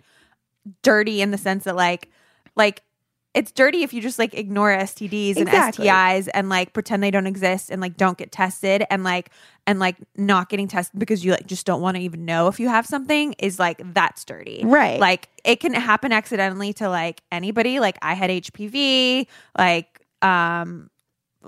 dirty 0.82 1.20
in 1.20 1.30
the 1.30 1.38
sense 1.38 1.64
that 1.64 1.76
like 1.76 2.10
like 2.56 2.82
it's 3.34 3.52
dirty 3.52 3.82
if 3.82 3.92
you 3.92 4.00
just 4.00 4.18
like 4.18 4.34
ignore 4.34 4.70
STDs 4.76 5.36
Exactly. 5.36 5.88
and 5.88 6.24
STIs 6.24 6.28
and 6.34 6.48
like 6.48 6.72
pretend 6.72 7.02
they 7.02 7.10
don't 7.10 7.26
exist 7.26 7.70
and 7.70 7.80
like 7.80 7.96
don't 7.96 8.16
get 8.18 8.32
tested 8.32 8.84
and 8.90 9.04
like 9.04 9.30
and 9.66 9.78
like 9.78 9.96
not 10.16 10.48
getting 10.48 10.66
tested 10.66 10.98
because 10.98 11.24
you 11.24 11.32
like 11.32 11.46
just 11.46 11.66
don't 11.66 11.80
want 11.82 11.96
to 11.96 12.02
even 12.02 12.24
know 12.24 12.48
if 12.48 12.58
you 12.58 12.68
have 12.68 12.86
something 12.86 13.34
is 13.38 13.58
like 13.58 13.80
that's 13.92 14.24
dirty. 14.24 14.62
Right. 14.64 14.98
Like 14.98 15.28
it 15.44 15.60
can 15.60 15.74
happen 15.74 16.10
accidentally 16.10 16.72
to 16.74 16.88
like 16.88 17.20
anybody. 17.30 17.80
Like 17.80 17.98
I 18.02 18.14
had 18.14 18.30
HPV, 18.30 19.26
like 19.56 20.00
um 20.22 20.90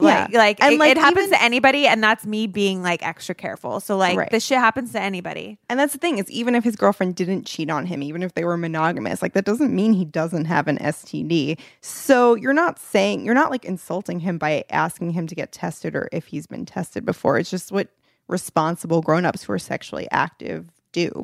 Yeah. 0.09 0.29
like, 0.33 0.63
And, 0.63 0.75
it, 0.75 0.79
like, 0.79 0.91
it 0.93 0.99
happens 0.99 1.27
even- 1.27 1.39
to 1.39 1.43
anybody 1.43 1.87
and 1.87 2.03
that's 2.03 2.25
me 2.27 2.47
being 2.47 2.83
like 2.83 3.07
extra 3.07 3.35
careful. 3.35 3.81
So 3.81 3.97
like 3.97 4.17
Right. 4.17 4.31
this 4.31 4.45
shit 4.45 4.59
happens 4.59 4.93
to 4.93 5.01
anybody. 5.01 5.59
And 5.69 5.79
that's 5.79 5.93
the 5.93 5.99
thing 5.99 6.19
is 6.19 6.31
even 6.31 6.55
if 6.55 6.65
his 6.65 6.77
girlfriend 6.77 7.15
didn't 7.17 7.45
cheat 7.47 7.71
on 7.71 7.87
him, 7.87 8.03
even 8.03 8.23
if 8.23 8.35
they 8.35 8.45
were 8.45 8.57
monogamous, 8.57 9.23
like 9.23 9.33
that 9.35 9.45
doesn't 9.45 9.75
mean 9.75 9.93
he 9.93 10.05
doesn't 10.05 10.47
have 10.47 10.69
an 10.69 10.79
STD. 10.79 11.59
So 11.81 12.35
you're 12.35 12.53
not 12.53 12.79
saying 12.79 13.25
you're 13.25 13.35
not 13.35 13.51
like 13.51 13.65
insulting 13.65 14.21
him 14.21 14.39
by 14.39 14.65
asking 14.71 15.11
him 15.13 15.27
to 15.27 15.35
get 15.35 15.53
tested 15.53 15.95
or 15.95 16.09
if 16.13 16.27
he's 16.27 16.47
been 16.47 16.67
tested 16.67 17.05
before. 17.05 17.39
It's 17.39 17.51
just 17.51 17.71
what 17.73 17.89
responsible 18.29 19.03
grown-ups 19.03 19.43
who 19.45 19.53
are 19.53 19.59
sexually 19.59 20.07
active 20.11 20.67
do. 20.93 21.11
So 21.13 21.21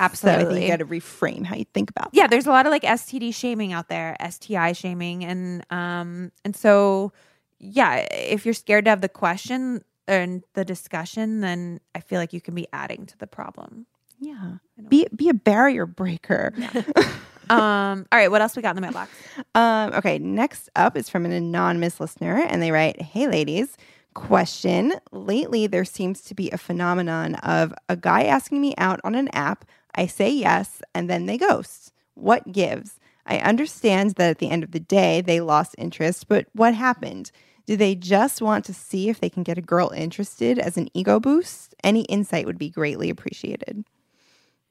I 0.00 0.08
think 0.08 0.12
Absolutely. 0.12 0.62
you 0.64 0.68
got 0.68 0.78
to 0.80 0.86
reframe 0.86 1.46
how 1.46 1.54
you 1.54 1.64
think 1.72 1.88
about 1.88 2.08
yeah, 2.12 2.26
there's 2.26 2.46
a 2.46 2.50
lot 2.50 2.66
of 2.66 2.72
like 2.72 2.82
STD 2.82 3.32
shaming 3.32 3.72
out 3.72 3.88
there, 3.88 4.16
STI 4.28 4.72
shaming, 4.72 5.24
and 5.24 5.64
um, 5.70 6.32
and 6.44 6.56
so 6.56 7.12
yeah, 7.58 8.06
if 8.10 8.44
you're 8.44 8.54
scared 8.54 8.84
to 8.84 8.90
have 8.90 9.00
the 9.00 9.08
question 9.08 9.84
and 10.06 10.44
the 10.54 10.64
discussion, 10.64 11.40
then 11.40 11.80
I 11.94 12.00
feel 12.00 12.20
like 12.20 12.32
you 12.32 12.40
can 12.40 12.54
be 12.54 12.66
adding 12.72 13.06
to 13.06 13.18
the 13.18 13.26
problem. 13.26 13.86
Yeah. 14.20 14.54
Be 14.88 15.06
be 15.14 15.28
a 15.28 15.34
barrier 15.34 15.86
breaker. 15.86 16.52
um, 17.50 18.06
all 18.10 18.18
right, 18.18 18.30
what 18.30 18.40
else 18.40 18.56
we 18.56 18.62
got 18.62 18.70
in 18.70 18.76
the 18.76 18.82
mailbox? 18.82 19.10
Um, 19.54 19.92
okay, 19.94 20.18
next 20.18 20.68
up 20.76 20.96
is 20.96 21.08
from 21.08 21.24
an 21.24 21.32
anonymous 21.32 22.00
listener, 22.00 22.38
and 22.48 22.62
they 22.62 22.70
write, 22.70 23.00
Hey, 23.00 23.28
ladies, 23.28 23.76
question. 24.14 24.94
Lately, 25.12 25.66
there 25.66 25.84
seems 25.84 26.22
to 26.22 26.34
be 26.34 26.50
a 26.50 26.58
phenomenon 26.58 27.34
of 27.36 27.74
a 27.88 27.96
guy 27.96 28.24
asking 28.24 28.60
me 28.60 28.74
out 28.78 29.00
on 29.04 29.14
an 29.14 29.28
app. 29.28 29.64
I 29.94 30.06
say 30.06 30.30
yes, 30.30 30.82
and 30.94 31.08
then 31.10 31.26
they 31.26 31.38
ghost. 31.38 31.92
What 32.14 32.52
gives? 32.52 32.98
I 33.26 33.38
understand 33.38 34.12
that 34.12 34.30
at 34.30 34.38
the 34.38 34.50
end 34.50 34.62
of 34.64 34.72
the 34.72 34.80
day, 34.80 35.20
they 35.20 35.40
lost 35.40 35.74
interest, 35.78 36.28
but 36.28 36.46
what 36.52 36.74
happened? 36.74 37.30
Do 37.66 37.76
they 37.76 37.94
just 37.94 38.42
want 38.42 38.64
to 38.66 38.74
see 38.74 39.08
if 39.08 39.20
they 39.20 39.30
can 39.30 39.42
get 39.42 39.56
a 39.56 39.62
girl 39.62 39.90
interested 39.90 40.58
as 40.58 40.76
an 40.76 40.88
ego 40.92 41.18
boost? 41.18 41.74
Any 41.82 42.02
insight 42.02 42.44
would 42.46 42.58
be 42.58 42.68
greatly 42.68 43.08
appreciated. 43.08 43.84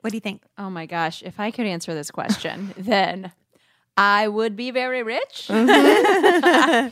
What 0.01 0.12
do 0.12 0.18
you 0.18 0.22
think? 0.22 0.43
Oh 0.58 0.70
my 0.70 0.86
gosh, 0.86 1.24
if 1.24 1.39
I 1.39 1.49
could 1.49 1.66
answer 1.66 1.93
this 1.95 2.12
question, 2.12 2.74
then 2.78 3.32
I 3.97 4.28
would 4.28 4.56
be 4.56 4.70
very 4.70 5.01
rich. 5.01 5.47
I 5.49 6.91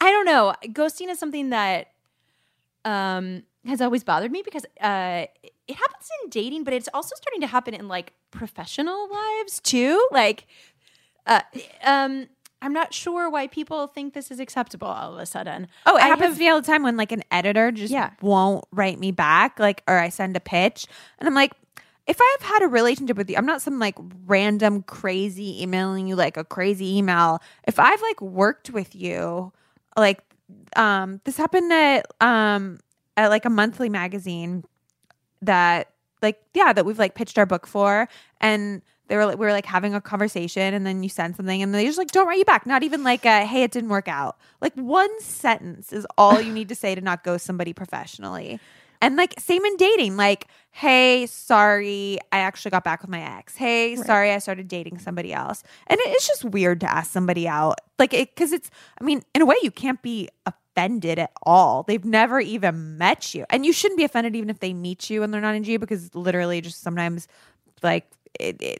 don't 0.00 0.24
know. 0.24 0.54
Ghosting 0.66 1.10
is 1.10 1.18
something 1.18 1.50
that 1.50 1.88
um, 2.84 3.42
has 3.66 3.80
always 3.80 4.04
bothered 4.04 4.30
me 4.30 4.42
because 4.42 4.64
uh, 4.80 5.26
it 5.68 5.76
happens 5.76 6.08
in 6.22 6.30
dating, 6.30 6.64
but 6.64 6.72
it's 6.72 6.88
also 6.94 7.14
starting 7.16 7.40
to 7.40 7.46
happen 7.46 7.74
in 7.74 7.88
like 7.88 8.12
professional 8.30 9.08
lives 9.10 9.60
too. 9.60 10.08
Like, 10.10 10.46
uh, 11.26 11.40
um, 11.84 12.26
I'm 12.62 12.72
not 12.72 12.92
sure 12.92 13.30
why 13.30 13.46
people 13.46 13.86
think 13.86 14.12
this 14.14 14.30
is 14.30 14.38
acceptable 14.40 14.88
all 14.88 15.14
of 15.14 15.18
a 15.18 15.26
sudden. 15.26 15.66
Oh, 15.86 15.96
it 15.96 16.02
I 16.02 16.08
happens 16.08 16.26
have- 16.28 16.34
to 16.34 16.40
me 16.40 16.48
all 16.48 16.60
the 16.60 16.66
time 16.66 16.82
when 16.82 16.96
like 16.96 17.12
an 17.12 17.22
editor 17.30 17.70
just 17.72 17.92
Yeah. 17.92 18.10
won't 18.20 18.64
write 18.70 18.98
me 18.98 19.12
back, 19.12 19.58
like, 19.58 19.82
or 19.88 19.98
I 19.98 20.08
send 20.10 20.36
a 20.36 20.40
pitch, 20.40 20.86
and 21.18 21.26
I'm 21.28 21.34
like, 21.34 21.52
if 22.06 22.18
I 22.20 22.36
have 22.40 22.50
had 22.50 22.62
a 22.62 22.68
relationship 22.68 23.16
with 23.16 23.30
you, 23.30 23.36
I'm 23.36 23.46
not 23.46 23.62
some 23.62 23.78
like 23.78 23.94
random 24.26 24.82
crazy 24.82 25.62
emailing 25.62 26.06
you 26.08 26.16
like 26.16 26.36
a 26.36 26.44
crazy 26.44 26.96
email. 26.98 27.40
If 27.66 27.78
I've 27.78 28.02
like 28.02 28.20
worked 28.20 28.70
with 28.70 28.94
you, 28.96 29.52
like, 29.96 30.20
um, 30.76 31.20
this 31.24 31.36
happened 31.36 31.72
at 31.72 32.06
um 32.20 32.78
at 33.16 33.28
like 33.28 33.44
a 33.44 33.50
monthly 33.50 33.88
magazine 33.88 34.64
that 35.42 35.90
like 36.22 36.40
yeah 36.54 36.72
that 36.72 36.84
we've 36.84 36.98
like 36.98 37.14
pitched 37.14 37.38
our 37.38 37.46
book 37.46 37.66
for 37.66 38.08
and 38.40 38.82
they 39.10 39.16
were 39.16 39.26
like 39.26 39.38
we 39.38 39.44
were 39.44 39.52
like 39.52 39.66
having 39.66 39.92
a 39.92 40.00
conversation 40.00 40.72
and 40.72 40.86
then 40.86 41.02
you 41.02 41.08
send 41.08 41.34
something 41.36 41.60
and 41.62 41.74
they 41.74 41.84
just 41.84 41.98
like 41.98 42.12
don't 42.12 42.26
write 42.28 42.38
you 42.38 42.44
back. 42.44 42.64
Not 42.64 42.82
even 42.84 43.02
like 43.04 43.26
a, 43.26 43.44
hey 43.44 43.64
it 43.64 43.72
didn't 43.72 43.90
work 43.90 44.06
out. 44.08 44.38
Like 44.62 44.72
one 44.74 45.10
sentence 45.20 45.92
is 45.92 46.06
all 46.16 46.40
you 46.40 46.52
need 46.52 46.68
to 46.68 46.74
say 46.76 46.94
to 46.94 47.00
not 47.00 47.24
ghost 47.24 47.44
somebody 47.44 47.72
professionally. 47.72 48.60
And 49.02 49.16
like 49.16 49.34
same 49.40 49.64
in 49.64 49.76
dating. 49.76 50.16
Like 50.16 50.46
hey 50.70 51.26
sorry 51.26 52.18
i 52.30 52.38
actually 52.38 52.70
got 52.70 52.84
back 52.84 53.00
with 53.02 53.10
my 53.10 53.20
ex. 53.38 53.56
Hey 53.56 53.96
sorry 53.96 54.30
i 54.30 54.38
started 54.38 54.68
dating 54.68 54.98
somebody 55.00 55.32
else. 55.32 55.64
And 55.88 55.98
it- 56.00 56.08
it's 56.10 56.28
just 56.28 56.44
weird 56.44 56.80
to 56.80 56.90
ask 56.90 57.10
somebody 57.10 57.48
out. 57.48 57.80
Like 57.98 58.14
it 58.14 58.34
because 58.34 58.52
it's 58.52 58.70
i 59.00 59.04
mean 59.04 59.22
in 59.34 59.42
a 59.42 59.46
way 59.46 59.56
you 59.62 59.70
can't 59.72 60.00
be 60.02 60.28
offended 60.46 61.18
at 61.18 61.32
all. 61.42 61.82
They've 61.82 62.04
never 62.04 62.38
even 62.40 62.96
met 62.96 63.34
you. 63.34 63.44
And 63.50 63.66
you 63.66 63.72
shouldn't 63.72 63.98
be 63.98 64.04
offended 64.04 64.36
even 64.36 64.50
if 64.50 64.60
they 64.60 64.72
meet 64.72 65.10
you 65.10 65.24
and 65.24 65.34
they're 65.34 65.40
not 65.40 65.56
into 65.56 65.72
you 65.72 65.80
because 65.80 66.14
literally 66.14 66.60
just 66.60 66.80
sometimes 66.80 67.26
like 67.82 68.06
it, 68.38 68.62
it 68.62 68.78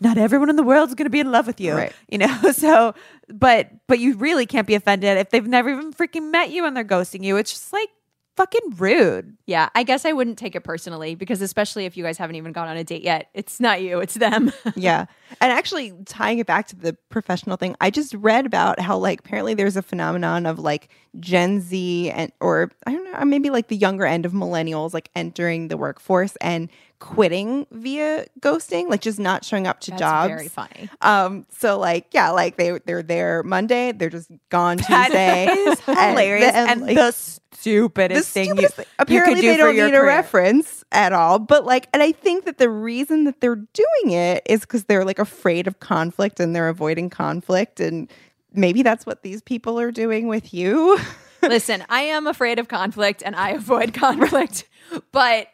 not 0.00 0.18
everyone 0.18 0.50
in 0.50 0.56
the 0.56 0.62
world 0.62 0.88
is 0.88 0.94
going 0.94 1.06
to 1.06 1.10
be 1.10 1.20
in 1.20 1.30
love 1.32 1.46
with 1.46 1.60
you 1.60 1.74
Right. 1.74 1.92
you 2.08 2.18
know 2.18 2.38
so 2.52 2.94
but 3.28 3.70
but 3.86 3.98
you 3.98 4.14
really 4.16 4.46
can't 4.46 4.66
be 4.66 4.74
offended 4.74 5.16
if 5.18 5.30
they've 5.30 5.46
never 5.46 5.70
even 5.70 5.92
freaking 5.92 6.30
met 6.30 6.50
you 6.50 6.64
and 6.66 6.76
they're 6.76 6.84
ghosting 6.84 7.24
you 7.24 7.36
it's 7.36 7.50
just 7.52 7.72
like 7.72 7.88
fucking 8.36 8.74
rude. 8.76 9.36
Yeah, 9.46 9.68
I 9.74 9.82
guess 9.82 10.04
I 10.04 10.12
wouldn't 10.12 10.38
take 10.38 10.54
it 10.56 10.62
personally 10.62 11.14
because 11.14 11.40
especially 11.40 11.84
if 11.84 11.96
you 11.96 12.04
guys 12.04 12.18
haven't 12.18 12.36
even 12.36 12.52
gone 12.52 12.68
on 12.68 12.76
a 12.76 12.84
date 12.84 13.02
yet, 13.02 13.28
it's 13.34 13.60
not 13.60 13.82
you, 13.82 14.00
it's 14.00 14.14
them. 14.14 14.52
yeah. 14.76 15.06
And 15.40 15.52
actually 15.52 15.92
tying 16.06 16.38
it 16.38 16.46
back 16.46 16.66
to 16.68 16.76
the 16.76 16.94
professional 17.10 17.56
thing, 17.56 17.76
I 17.80 17.90
just 17.90 18.14
read 18.14 18.46
about 18.46 18.80
how 18.80 18.96
like 18.98 19.20
apparently 19.20 19.54
there's 19.54 19.76
a 19.76 19.82
phenomenon 19.82 20.46
of 20.46 20.58
like 20.58 20.88
Gen 21.20 21.60
Z 21.60 22.10
and 22.10 22.32
or 22.40 22.70
I 22.86 22.92
don't 22.92 23.12
know, 23.12 23.24
maybe 23.24 23.50
like 23.50 23.68
the 23.68 23.76
younger 23.76 24.06
end 24.06 24.26
of 24.26 24.32
millennials 24.32 24.94
like 24.94 25.10
entering 25.14 25.68
the 25.68 25.76
workforce 25.76 26.36
and 26.40 26.68
quitting 27.04 27.66
via 27.70 28.26
ghosting, 28.40 28.88
like 28.88 29.02
just 29.02 29.18
not 29.18 29.44
showing 29.44 29.66
up 29.66 29.78
to 29.80 29.90
That's 29.90 30.00
jobs. 30.00 30.28
very 30.28 30.48
funny. 30.48 30.88
Um, 31.02 31.44
so 31.50 31.78
like, 31.78 32.06
yeah, 32.12 32.30
like 32.30 32.56
they 32.56 32.78
they're 32.86 33.02
there 33.02 33.42
Monday, 33.42 33.92
they're 33.92 34.08
just 34.08 34.30
gone 34.48 34.78
Tuesday. 34.78 35.46
is 35.46 35.80
and 35.86 35.98
hilarious 35.98 36.52
then, 36.52 36.70
and 36.70 36.80
like, 36.80 36.96
the 36.96 37.12
the 37.54 37.60
stupidest 37.60 38.30
thing 38.30 38.46
you, 38.46 38.52
stupidest 38.52 38.76
thing. 38.76 38.86
Apparently, 38.98 39.36
you 39.36 39.42
do 39.42 39.48
they 39.48 39.56
don't 39.56 39.76
need 39.76 39.94
a 39.94 40.02
reference 40.02 40.84
at 40.92 41.12
all. 41.12 41.38
But 41.38 41.64
like, 41.64 41.88
and 41.92 42.02
I 42.02 42.12
think 42.12 42.44
that 42.44 42.58
the 42.58 42.68
reason 42.68 43.24
that 43.24 43.40
they're 43.40 43.56
doing 43.56 44.12
it 44.12 44.42
is 44.46 44.60
because 44.60 44.84
they're 44.84 45.04
like 45.04 45.18
afraid 45.18 45.66
of 45.66 45.80
conflict 45.80 46.40
and 46.40 46.54
they're 46.54 46.68
avoiding 46.68 47.10
conflict, 47.10 47.80
and 47.80 48.10
maybe 48.52 48.82
that's 48.82 49.06
what 49.06 49.22
these 49.22 49.42
people 49.42 49.78
are 49.80 49.90
doing 49.90 50.28
with 50.28 50.52
you. 50.54 50.98
Listen, 51.42 51.84
I 51.88 52.02
am 52.02 52.26
afraid 52.26 52.58
of 52.58 52.68
conflict 52.68 53.22
and 53.24 53.36
I 53.36 53.50
avoid 53.50 53.92
conflict, 53.94 54.68
but 55.12 55.48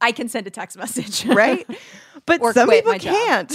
I 0.00 0.12
can 0.12 0.28
send 0.28 0.46
a 0.46 0.50
text 0.50 0.76
message. 0.76 1.26
right? 1.26 1.66
But 2.26 2.42
some 2.52 2.68
people 2.68 2.92
can't. 2.98 3.50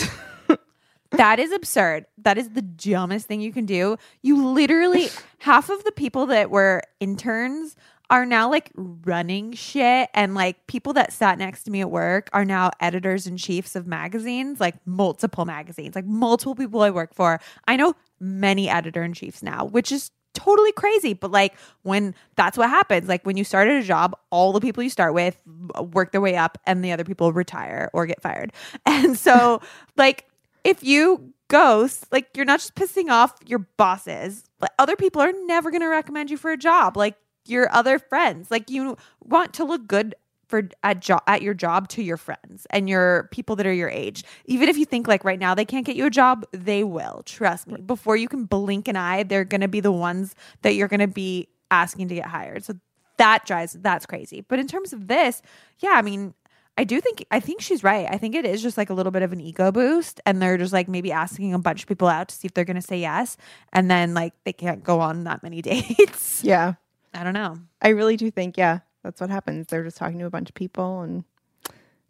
That 1.17 1.39
is 1.39 1.51
absurd. 1.51 2.05
That 2.17 2.37
is 2.37 2.49
the 2.49 2.61
dumbest 2.61 3.27
thing 3.27 3.41
you 3.41 3.51
can 3.51 3.65
do. 3.65 3.97
You 4.21 4.45
literally, 4.47 5.09
half 5.39 5.69
of 5.69 5.83
the 5.83 5.91
people 5.91 6.25
that 6.27 6.49
were 6.49 6.81
interns 6.99 7.75
are 8.09 8.25
now 8.25 8.49
like 8.49 8.71
running 8.75 9.53
shit. 9.53 10.09
And 10.13 10.35
like 10.35 10.67
people 10.67 10.93
that 10.93 11.11
sat 11.11 11.37
next 11.37 11.63
to 11.63 11.71
me 11.71 11.81
at 11.81 11.89
work 11.89 12.29
are 12.33 12.45
now 12.45 12.71
editors 12.79 13.27
in 13.27 13.37
chiefs 13.37 13.75
of 13.75 13.87
magazines, 13.87 14.59
like 14.59 14.75
multiple 14.85 15.45
magazines, 15.45 15.95
like 15.95 16.05
multiple 16.05 16.55
people 16.55 16.81
I 16.81 16.91
work 16.91 17.13
for. 17.13 17.39
I 17.67 17.75
know 17.75 17.95
many 18.19 18.69
editor 18.69 19.03
in 19.03 19.13
chiefs 19.13 19.41
now, 19.41 19.65
which 19.65 19.91
is 19.91 20.11
totally 20.33 20.71
crazy. 20.73 21.13
But 21.13 21.31
like 21.31 21.55
when 21.81 22.13
that's 22.35 22.57
what 22.57 22.69
happens, 22.69 23.07
like 23.07 23.25
when 23.25 23.37
you 23.37 23.43
start 23.43 23.67
at 23.67 23.81
a 23.81 23.85
job, 23.85 24.15
all 24.29 24.53
the 24.53 24.61
people 24.61 24.83
you 24.83 24.89
start 24.89 25.13
with 25.13 25.41
work 25.93 26.11
their 26.11 26.21
way 26.21 26.35
up 26.35 26.57
and 26.67 26.83
the 26.83 26.91
other 26.91 27.03
people 27.03 27.33
retire 27.33 27.89
or 27.93 28.05
get 28.05 28.21
fired. 28.21 28.51
And 28.85 29.17
so, 29.17 29.61
like, 29.97 30.25
if 30.65 30.83
you 30.83 31.33
ghost, 31.47 32.07
like 32.11 32.27
you're 32.35 32.45
not 32.45 32.59
just 32.59 32.75
pissing 32.75 33.09
off 33.09 33.35
your 33.45 33.59
bosses, 33.59 34.43
but 34.59 34.73
other 34.79 34.95
people 34.95 35.21
are 35.21 35.31
never 35.45 35.71
going 35.71 35.81
to 35.81 35.87
recommend 35.87 36.29
you 36.29 36.37
for 36.37 36.51
a 36.51 36.57
job. 36.57 36.97
Like 36.97 37.15
your 37.45 37.71
other 37.71 37.99
friends, 37.99 38.51
like 38.51 38.69
you 38.69 38.97
want 39.23 39.53
to 39.53 39.63
look 39.63 39.87
good 39.87 40.15
for 40.47 40.69
at 40.83 40.99
job 40.99 41.21
at 41.27 41.41
your 41.41 41.53
job 41.53 41.87
to 41.89 42.03
your 42.03 42.17
friends 42.17 42.67
and 42.69 42.89
your 42.89 43.29
people 43.31 43.55
that 43.55 43.65
are 43.65 43.73
your 43.73 43.89
age. 43.89 44.23
Even 44.45 44.67
if 44.69 44.77
you 44.77 44.85
think 44.85 45.07
like 45.07 45.23
right 45.23 45.39
now 45.39 45.55
they 45.55 45.65
can't 45.65 45.85
get 45.85 45.95
you 45.95 46.05
a 46.05 46.11
job, 46.11 46.45
they 46.51 46.83
will. 46.83 47.21
Trust 47.25 47.67
me. 47.67 47.81
Before 47.81 48.15
you 48.15 48.27
can 48.27 48.45
blink 48.45 48.87
an 48.87 48.95
eye, 48.95 49.23
they're 49.23 49.45
going 49.45 49.61
to 49.61 49.67
be 49.67 49.79
the 49.79 49.91
ones 49.91 50.35
that 50.63 50.75
you're 50.75 50.87
going 50.87 50.99
to 50.99 51.07
be 51.07 51.47
asking 51.71 52.07
to 52.09 52.15
get 52.15 52.25
hired. 52.25 52.63
So 52.63 52.73
that 53.17 53.45
drives 53.45 53.73
that's 53.73 54.05
crazy. 54.05 54.41
But 54.41 54.59
in 54.59 54.67
terms 54.67 54.93
of 54.93 55.07
this, 55.07 55.41
yeah, 55.79 55.91
I 55.91 56.01
mean, 56.01 56.33
I 56.77 56.83
do 56.83 56.99
think 56.99 57.25
I 57.31 57.39
think 57.39 57.61
she's 57.61 57.83
right. 57.83 58.07
I 58.09 58.17
think 58.17 58.35
it 58.35 58.45
is 58.45 58.61
just 58.61 58.77
like 58.77 58.89
a 58.89 58.93
little 58.93 59.11
bit 59.11 59.21
of 59.21 59.31
an 59.31 59.39
ego 59.39 59.71
boost 59.71 60.19
and 60.25 60.41
they're 60.41 60.57
just 60.57 60.73
like 60.73 60.87
maybe 60.89 61.11
asking 61.11 61.53
a 61.53 61.59
bunch 61.59 61.83
of 61.83 61.87
people 61.87 62.07
out 62.07 62.27
to 62.29 62.35
see 62.35 62.47
if 62.47 62.53
they're 62.53 62.65
going 62.65 62.75
to 62.75 62.81
say 62.81 62.99
yes 62.99 63.37
and 63.71 63.89
then 63.89 64.13
like 64.13 64.33
they 64.43 64.53
can't 64.53 64.83
go 64.83 64.99
on 64.99 65.23
that 65.23 65.41
many 65.41 65.61
dates. 65.63 66.43
Yeah, 66.43 66.73
I 67.13 67.23
don't 67.23 67.33
know. 67.33 67.57
I 67.81 67.89
really 67.89 68.17
do 68.17 68.29
think 68.29 68.57
yeah, 68.57 68.79
that's 69.03 69.21
what 69.21 69.29
happens. 69.29 69.67
They're 69.67 69.83
just 69.83 69.97
talking 69.97 70.19
to 70.19 70.25
a 70.25 70.29
bunch 70.29 70.49
of 70.49 70.55
people, 70.55 71.01
and 71.01 71.23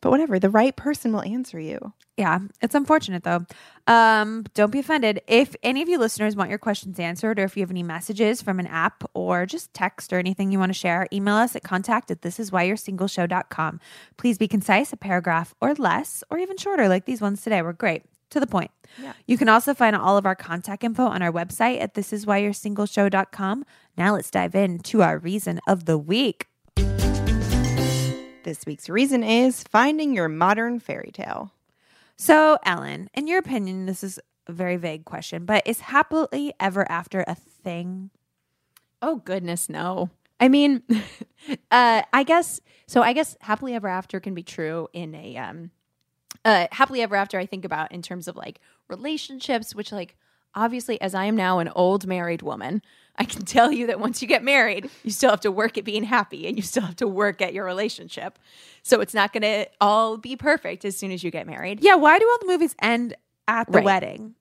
but 0.05 0.11
whatever, 0.11 0.37
the 0.37 0.51
right 0.51 0.75
person 0.75 1.11
will 1.13 1.23
answer 1.23 1.59
you. 1.59 1.91
Yeah, 2.15 2.37
it's 2.61 2.75
unfortunate 2.75 3.23
though. 3.23 3.43
Um, 3.87 4.45
don't 4.53 4.69
be 4.69 4.77
offended. 4.77 5.19
If 5.25 5.55
any 5.63 5.81
of 5.81 5.89
you 5.89 5.97
listeners 5.97 6.35
want 6.35 6.51
your 6.51 6.59
questions 6.59 6.99
answered, 6.99 7.39
or 7.39 7.45
if 7.45 7.57
you 7.57 7.63
have 7.63 7.71
any 7.71 7.81
messages 7.81 8.39
from 8.39 8.59
an 8.59 8.67
app 8.67 9.03
or 9.15 9.47
just 9.47 9.73
text 9.73 10.13
or 10.13 10.19
anything 10.19 10.51
you 10.51 10.59
want 10.59 10.69
to 10.69 10.77
share, 10.77 11.07
email 11.11 11.33
us 11.33 11.55
at 11.55 11.63
contact 11.63 12.11
at 12.11 12.21
thisiswhyyou'resingleshow.com. 12.21 13.79
Please 14.15 14.37
be 14.37 14.47
concise, 14.47 14.93
a 14.93 14.97
paragraph 14.97 15.55
or 15.59 15.73
less, 15.73 16.23
or 16.29 16.37
even 16.37 16.55
shorter, 16.55 16.87
like 16.87 17.05
these 17.05 17.19
ones 17.19 17.41
today 17.41 17.63
were 17.63 17.73
great. 17.73 18.03
To 18.29 18.39
the 18.39 18.47
point. 18.47 18.71
Yeah. 19.01 19.13
You 19.25 19.37
can 19.37 19.49
also 19.49 19.73
find 19.73 19.95
all 19.95 20.17
of 20.17 20.25
our 20.25 20.35
contact 20.35 20.83
info 20.83 21.05
on 21.05 21.21
our 21.21 21.31
website 21.31 21.81
at 21.81 21.95
thisiswhyyou'resingleshow.com. 21.95 23.65
Now 23.97 24.13
let's 24.13 24.29
dive 24.29 24.53
into 24.53 25.01
our 25.01 25.17
reason 25.17 25.59
of 25.67 25.85
the 25.85 25.97
week. 25.97 26.47
This 28.45 28.63
week's 28.67 28.89
reason 28.89 29.23
is 29.23 29.63
finding 29.63 30.13
your 30.13 30.29
modern 30.29 30.79
fairy 30.79 31.09
tale. 31.11 31.51
So, 32.15 32.59
Ellen, 32.63 33.09
in 33.15 33.25
your 33.25 33.39
opinion, 33.39 33.87
this 33.87 34.03
is 34.03 34.19
a 34.45 34.51
very 34.51 34.77
vague 34.77 35.03
question, 35.03 35.45
but 35.45 35.63
is 35.65 35.79
happily 35.79 36.53
ever 36.59 36.89
after 36.89 37.25
a 37.27 37.33
thing? 37.33 38.11
Oh 39.01 39.15
goodness, 39.15 39.67
no. 39.67 40.11
I 40.39 40.49
mean, 40.49 40.83
uh, 41.71 42.03
I 42.13 42.23
guess 42.23 42.61
so. 42.85 43.01
I 43.01 43.13
guess 43.13 43.35
happily 43.41 43.73
ever 43.73 43.87
after 43.87 44.19
can 44.19 44.35
be 44.35 44.43
true 44.43 44.89
in 44.93 45.15
a 45.15 45.37
um, 45.37 45.71
uh, 46.45 46.67
happily 46.71 47.01
ever 47.01 47.15
after. 47.15 47.39
I 47.39 47.47
think 47.47 47.65
about 47.65 47.91
in 47.91 48.03
terms 48.03 48.27
of 48.27 48.35
like 48.35 48.59
relationships, 48.87 49.73
which 49.73 49.91
like 49.91 50.17
obviously, 50.55 50.99
as 51.01 51.13
I 51.13 51.25
am 51.25 51.35
now 51.35 51.59
an 51.59 51.69
old 51.75 52.07
married 52.07 52.41
woman, 52.41 52.81
I 53.17 53.23
can 53.25 53.43
tell 53.45 53.71
you 53.71 53.87
that 53.87 53.99
once 53.99 54.21
you 54.21 54.27
get 54.27 54.43
married, 54.43 54.89
you 55.03 55.11
still 55.11 55.29
have 55.31 55.41
to 55.41 55.51
work 55.51 55.77
at 55.77 55.83
being 55.85 56.03
happy, 56.03 56.47
and 56.47 56.57
you 56.57 56.63
still 56.63 56.83
have 56.83 56.95
to 56.97 57.07
work 57.07 57.41
at 57.41 57.53
your 57.53 57.65
relationship. 57.65 58.39
So 58.83 59.01
it's 59.01 59.13
not 59.13 59.33
going 59.33 59.43
to 59.43 59.67
all 59.81 60.17
be 60.17 60.35
perfect 60.35 60.85
as 60.85 60.95
soon 60.97 61.11
as 61.11 61.23
you 61.23 61.31
get 61.31 61.47
married. 61.47 61.79
Yeah, 61.81 61.95
why 61.95 62.19
do 62.19 62.27
all 62.29 62.37
the 62.39 62.47
movies 62.47 62.75
end 62.81 63.15
at 63.47 63.67
the 63.71 63.77
Right. 63.77 63.85
wedding? 63.85 64.35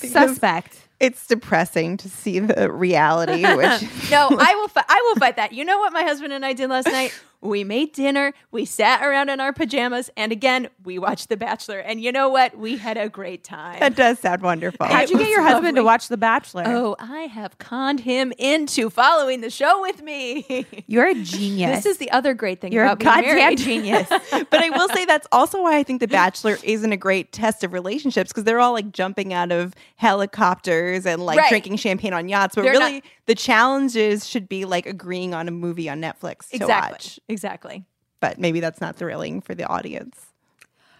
Because- 0.00 0.30
Suspect. 0.30 0.84
It's 1.00 1.28
depressing 1.28 1.96
to 1.98 2.08
see 2.08 2.40
the 2.40 2.72
reality, 2.72 3.42
which 3.46 3.82
no, 4.10 4.28
I 4.36 4.54
will. 4.56 4.66
Fi- 4.68 4.84
I 4.88 5.00
will 5.06 5.14
fight 5.20 5.36
that. 5.36 5.52
You 5.52 5.64
know 5.64 5.78
what 5.78 5.92
my 5.92 6.02
husband 6.02 6.32
and 6.32 6.44
I 6.44 6.54
did 6.54 6.68
last 6.70 6.86
night? 6.88 7.12
We 7.40 7.62
made 7.62 7.92
dinner. 7.92 8.32
We 8.50 8.64
sat 8.64 9.00
around 9.02 9.28
in 9.28 9.38
our 9.38 9.52
pajamas, 9.52 10.10
and 10.16 10.32
again, 10.32 10.68
we 10.84 10.98
watched 10.98 11.28
The 11.28 11.36
Bachelor. 11.36 11.78
And 11.78 12.00
you 12.00 12.10
know 12.10 12.28
what? 12.28 12.58
We 12.58 12.76
had 12.78 12.96
a 12.96 13.08
great 13.08 13.44
time. 13.44 13.78
that 13.78 13.94
does 13.94 14.18
sound 14.18 14.42
wonderful. 14.42 14.86
How'd 14.86 15.08
you 15.08 15.16
get 15.18 15.28
was 15.28 15.30
your 15.30 15.42
husband 15.42 15.76
to 15.76 15.84
watch 15.84 16.08
The 16.08 16.16
Bachelor? 16.16 16.64
oh, 16.66 16.96
I 16.98 17.22
have 17.22 17.56
conned 17.58 18.00
him 18.00 18.32
into 18.38 18.90
following 18.90 19.40
the 19.40 19.50
show 19.50 19.80
with 19.82 20.02
me. 20.02 20.66
You're 20.88 21.06
a 21.06 21.14
genius. 21.14 21.84
this 21.84 21.86
is 21.86 21.98
the 21.98 22.10
other 22.10 22.34
great 22.34 22.60
thing 22.60 22.72
You're 22.72 22.84
a 22.84 22.92
about 22.92 22.98
being 22.98 23.14
goddamn 23.14 23.36
married. 23.36 23.58
genius. 23.58 24.08
but 24.30 24.54
I 24.54 24.70
will 24.70 24.88
say 24.88 25.04
that's 25.04 25.28
also 25.30 25.62
why 25.62 25.76
I 25.78 25.84
think 25.84 26.00
The 26.00 26.08
Bachelor 26.08 26.58
isn't 26.64 26.92
a 26.92 26.96
great 26.96 27.30
test 27.32 27.62
of 27.62 27.72
relationships 27.72 28.30
because 28.32 28.44
they're 28.44 28.58
all 28.60 28.72
like 28.72 28.90
jumping 28.90 29.32
out 29.32 29.52
of 29.52 29.74
helicopters 30.22 31.06
and 31.06 31.24
like 31.24 31.38
Right. 31.38 31.48
drinking 31.50 31.76
champagne 31.76 32.12
on 32.12 32.28
yachts. 32.28 32.54
But 32.56 32.62
They're 32.62 32.72
really, 32.72 32.94
not- 32.94 33.02
the 33.26 33.34
challenges 33.34 34.26
should 34.26 34.48
be 34.48 34.64
like 34.64 34.86
agreeing 34.86 35.34
on 35.34 35.46
a 35.46 35.50
movie 35.50 35.88
on 35.88 36.00
Netflix 36.00 36.48
to 36.50 36.56
exactly. 36.56 36.92
watch. 36.92 37.20
Exactly. 37.28 37.84
But 38.20 38.38
maybe 38.38 38.60
that's 38.60 38.80
not 38.80 38.96
thrilling 38.96 39.40
for 39.40 39.54
the 39.54 39.64
audience. 39.64 40.26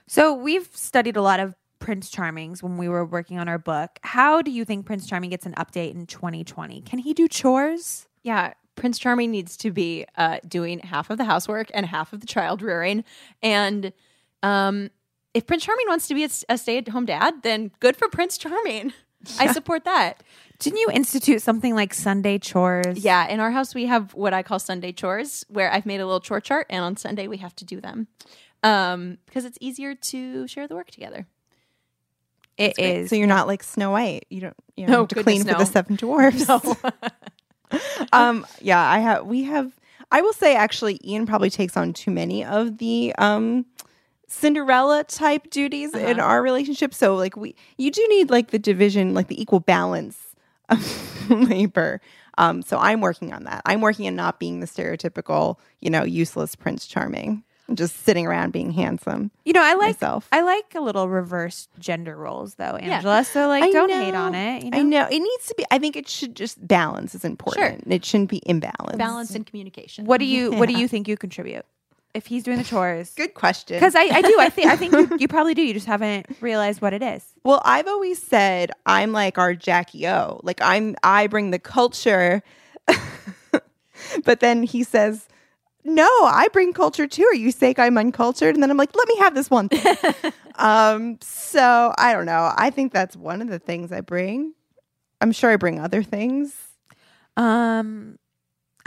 so 0.07 0.33
we've 0.33 0.69
studied 0.73 1.17
a 1.17 1.23
lot 1.23 1.41
of 1.41 1.55
Prince 1.79 2.11
Charmings 2.11 2.63
when 2.63 2.77
we 2.77 2.89
were 2.89 3.05
working 3.05 3.39
on 3.39 3.49
our 3.49 3.59
book. 3.59 3.99
How 4.03 4.43
do 4.43 4.51
you 4.51 4.65
think 4.65 4.87
Prince 4.87 5.07
Charming 5.07 5.31
gets 5.31 5.47
an 5.47 5.55
update 5.55 5.93
in 5.93 6.07
2020? 6.07 6.83
Can 6.83 6.99
he 6.99 7.15
do 7.15 7.29
chores? 7.29 8.09
Yeah, 8.23 8.55
Prince 8.75 8.99
Charming 8.99 9.31
needs 9.31 9.57
to 9.59 9.71
be 9.71 10.07
uh, 10.17 10.39
doing 10.47 10.81
half 10.81 11.11
of 11.11 11.19
the 11.19 11.25
housework 11.25 11.71
and 11.75 11.87
half 11.87 12.13
of 12.13 12.21
the 12.21 12.27
child 12.27 12.63
rearing. 12.63 13.05
And 13.43 13.93
um, 14.43 14.91
if 15.35 15.47
Prince 15.47 15.65
Charming 15.65 15.87
wants 15.89 16.09
to 16.09 16.15
be 16.15 16.25
a, 16.25 16.31
a 16.49 16.59
stay 16.59 16.79
at 16.79 16.89
home 16.89 17.07
dad, 17.07 17.43
then 17.43 17.71
good 17.81 17.97
for 17.97 18.09
Prince 18.09 18.39
Charming. 18.39 18.93
I 19.39 19.53
support 19.53 19.85
that. 19.85 20.23
Didn't 20.59 20.79
you 20.81 20.91
institute 20.93 21.41
something 21.41 21.75
like 21.75 21.95
Sunday 21.95 22.39
chores? 22.39 22.99
Yeah, 22.99 23.29
in 23.29 23.39
our 23.39 23.51
house 23.53 23.75
we 23.75 23.87
have 23.87 24.13
what 24.15 24.35
I 24.35 24.43
call 24.43 24.59
Sunday 24.59 24.91
chores, 24.93 25.45
where 25.49 25.73
I've 25.73 25.87
made 25.87 26.01
a 26.01 26.07
little 26.07 26.21
chore 26.21 26.41
chart, 26.41 26.67
and 26.69 26.85
on 26.85 26.97
Sunday 26.97 27.29
we 27.29 27.37
have 27.37 27.55
to 27.57 27.65
do 27.65 27.81
them 27.81 28.09
um, 28.65 29.19
because 29.27 29.45
it's 29.45 29.59
easier 29.61 29.95
to 29.95 30.47
share 30.49 30.67
the 30.67 30.75
work 30.75 30.91
together. 30.91 31.27
it 32.57 32.77
is. 32.79 33.11
So 33.11 33.17
you're 33.17 33.29
not 33.29 33.47
like 33.47 33.63
Snow 33.63 33.93
White. 33.93 34.27
You 34.31 34.41
don't 34.41 34.57
you 34.77 34.87
know, 34.87 34.93
No, 34.93 34.99
have 35.01 35.09
to 35.09 35.23
clean 35.23 35.39
goodness, 35.45 35.55
for 35.55 35.59
the 35.61 35.67
seven 35.67 35.97
dwarfs. 35.97 36.49
um, 38.13 38.47
yeah, 38.61 38.81
I 38.81 38.99
have. 38.99 39.27
We 39.27 39.45
have. 39.45 39.73
I 40.11 40.23
will 40.23 40.33
say, 40.33 40.57
actually, 40.57 40.99
Ian 41.05 41.27
probably 41.27 41.51
takes 41.51 41.77
on 41.77 41.93
too 41.93 42.11
many 42.11 42.45
of 42.45 42.79
the 42.79 43.15
um, 43.19 43.67
Cinderella 44.29 45.05
type 45.05 45.51
duties 45.51 45.95
in 45.95 46.21
our 46.21 46.43
relationship. 46.43 46.95
So, 46.95 47.17
like, 47.17 47.37
we 47.37 47.55
you 47.79 47.91
do 47.91 48.07
need 48.09 48.31
like 48.31 48.51
the 48.51 48.59
division, 48.59 49.15
like 49.15 49.29
the 49.29 49.41
equal 49.41 49.61
balance 49.61 50.19
of 50.69 51.31
labor. 51.31 52.01
Um, 52.37 52.63
so 52.63 52.79
I'm 52.79 53.01
working 53.01 53.33
on 53.33 53.45
that. 53.45 53.63
I'm 53.67 53.81
working 53.81 54.07
on 54.07 54.15
not 54.15 54.39
being 54.39 54.61
the 54.61 54.67
stereotypical, 54.67 55.59
you 55.81 55.91
know, 55.91 56.05
useless 56.05 56.55
Prince 56.55 56.87
Charming. 56.87 57.43
I'm 57.69 57.77
just 57.77 58.05
sitting 58.05 58.27
around 58.27 58.53
being 58.53 58.71
handsome. 58.71 59.31
You 59.45 59.53
know, 59.53 59.63
I 59.63 59.75
like 59.75 60.01
myself. 60.01 60.27
I 60.33 60.41
like 60.41 60.75
a 60.75 60.81
little 60.81 61.09
reverse 61.09 61.69
gender 61.79 62.17
roles 62.17 62.55
though, 62.55 62.77
Angela. 62.77 63.25
So 63.25 63.47
like 63.49 63.63
I 63.63 63.71
don't 63.71 63.91
hate 63.91 64.15
on 64.15 64.35
it. 64.35 64.65
You 64.65 64.71
know? 64.71 64.79
I 64.79 64.83
know 64.83 65.07
it 65.11 65.19
needs 65.19 65.47
to 65.49 65.55
be. 65.57 65.65
I 65.71 65.79
think 65.79 65.97
it 65.97 66.09
should 66.09 66.35
just 66.35 66.67
balance 66.67 67.15
is 67.15 67.25
important. 67.25 67.85
It 67.93 68.05
shouldn't 68.05 68.31
be 68.31 68.41
imbalance. 68.47 68.97
Balance 68.97 69.35
and 69.35 69.45
communication. 69.45 70.07
What 70.07 70.19
do 70.19 70.25
you 70.25 70.53
what 70.53 70.69
do 70.69 70.79
you 70.79 70.89
think 70.89 71.09
you 71.09 71.17
contribute? 71.19 71.67
If 72.15 72.27
he's 72.27 72.43
doing 72.43 72.59
the 72.59 72.65
chores. 72.65 73.13
Good 73.15 73.35
question. 73.35 73.77
Because 73.77 73.95
I, 73.95 74.03
I 74.03 74.23
do. 74.23 74.37
I 74.39 74.49
think 74.49 74.67
I 74.69 74.77
think 74.77 74.93
you, 74.93 75.17
you 75.21 75.29
probably 75.29 75.55
do. 75.55 75.63
You 75.63 75.75
just 75.75 75.87
haven't 75.87 76.27
realized 76.41 76.81
what 76.81 76.93
it 76.93 77.03
is. 77.03 77.25
Well, 77.45 77.61
I've 77.65 77.87
always 77.87 78.21
said 78.21 78.73
I'm 78.87 79.13
like 79.13 79.39
our 79.39 79.55
Jackie 79.55 80.09
O. 80.09 80.41
Like 80.43 80.61
I'm 80.63 80.97
I 81.03 81.27
bring 81.27 81.51
the 81.51 81.59
culture. 81.59 82.43
but 84.25 84.41
then 84.41 84.63
he 84.63 84.83
says, 84.83 85.29
"No, 85.85 86.09
I 86.25 86.49
bring 86.53 86.73
culture 86.73 87.07
too. 87.07 87.25
Are 87.25 87.35
you 87.35 87.51
saying 87.53 87.77
I'm 87.79 87.99
uncultured?" 87.99 88.55
And 88.55 88.63
then 88.63 88.71
I'm 88.71 88.79
like, 88.79 88.95
"Let 88.97 89.09
me 89.09 89.19
have 89.19 89.35
this 89.35 89.51
one 89.51 89.69
thing." 89.69 90.33
um, 90.57 91.19
so 91.21 91.93
I 91.99 92.13
don't 92.15 92.27
know. 92.27 92.53
I 92.57 92.71
think 92.71 92.93
that's 92.93 93.17
one 93.17 93.43
of 93.43 93.49
the 93.49 93.59
things 93.59 93.93
I 93.93 94.01
bring. 94.01 94.55
I'm 95.21 95.33
sure 95.33 95.51
I 95.51 95.57
bring 95.57 95.79
other 95.79 96.03
things. 96.03 96.55
Um, 97.37 98.19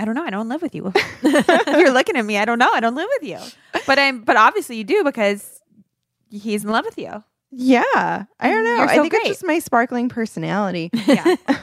I 0.02 0.06
don't 0.06 0.16
know. 0.16 0.24
I 0.24 0.32
don't 0.32 0.50
live 0.50 0.64
with 0.64 0.74
you. 0.74 0.92
You're 1.68 1.92
looking 1.92 2.18
at 2.18 2.26
me. 2.26 2.36
I 2.36 2.46
don't 2.46 2.58
know. 2.58 2.72
I 2.74 2.80
don't 2.80 2.96
live 2.96 3.08
with 3.20 3.30
you. 3.30 3.38
But 3.86 4.00
I'm. 4.00 4.24
But 4.24 4.36
obviously 4.36 4.78
you 4.78 4.84
do 4.84 5.04
because 5.04 5.62
he's 6.32 6.64
in 6.64 6.72
love 6.72 6.86
with 6.86 6.98
you. 6.98 7.24
Yeah, 7.52 7.84
I 8.40 8.50
don't 8.50 8.64
know. 8.64 8.78
You're 8.78 8.90
I 8.90 8.96
so 8.96 9.02
think 9.04 9.14
great. 9.14 9.22
it's 9.22 9.30
just 9.30 9.46
my 9.46 9.60
sparkling 9.60 10.10
personality. 10.10 10.90
Yeah. 11.06 11.36
uh, 11.48 11.56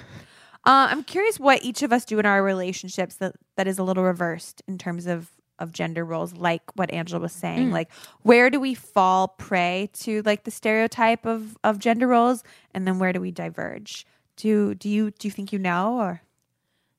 I'm 0.64 1.02
curious 1.02 1.40
what 1.40 1.64
each 1.64 1.82
of 1.82 1.92
us 1.92 2.04
do 2.04 2.20
in 2.20 2.26
our 2.26 2.40
relationships 2.44 3.16
that 3.16 3.34
that 3.56 3.66
is 3.66 3.80
a 3.80 3.82
little 3.82 4.04
reversed 4.04 4.62
in 4.68 4.78
terms 4.78 5.06
of 5.06 5.30
of 5.58 5.72
gender 5.72 6.04
roles, 6.04 6.34
like 6.34 6.62
what 6.76 6.92
Angela 6.92 7.20
was 7.20 7.32
saying. 7.32 7.72
Like, 7.72 7.90
where 8.22 8.50
do 8.50 8.60
we 8.60 8.74
fall 8.74 9.26
prey 9.26 9.90
to 9.94 10.22
like 10.22 10.44
the 10.44 10.52
stereotype 10.52 11.26
of 11.26 11.58
of 11.64 11.80
gender 11.80 12.06
roles, 12.06 12.44
and 12.72 12.86
then 12.86 13.00
where 13.00 13.12
do 13.12 13.20
we 13.20 13.32
diverge? 13.32 14.06
Do 14.36 14.76
do 14.76 14.88
you 14.88 15.10
do 15.10 15.26
you 15.26 15.32
think 15.32 15.52
you 15.52 15.58
know 15.58 15.98
or 15.98 16.22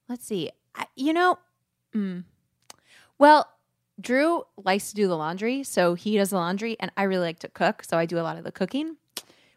Let's 0.10 0.26
see. 0.26 0.50
I, 0.76 0.86
you 0.96 1.14
know, 1.14 1.38
mm. 1.96 2.24
well, 3.18 3.48
Drew 4.00 4.44
likes 4.64 4.90
to 4.90 4.96
do 4.96 5.08
the 5.08 5.18
laundry, 5.18 5.64
so 5.64 5.94
he 5.94 6.18
does 6.18 6.30
the 6.30 6.38
laundry, 6.38 6.78
and 6.80 6.92
I 6.96 7.04
really 7.04 7.24
like 7.26 7.40
to 7.40 7.50
cook, 7.50 7.84
so 7.84 7.98
I 7.98 8.06
do 8.06 8.18
a 8.18 8.22
lot 8.22 8.38
of 8.38 8.44
the 8.44 8.52
cooking, 8.52 8.96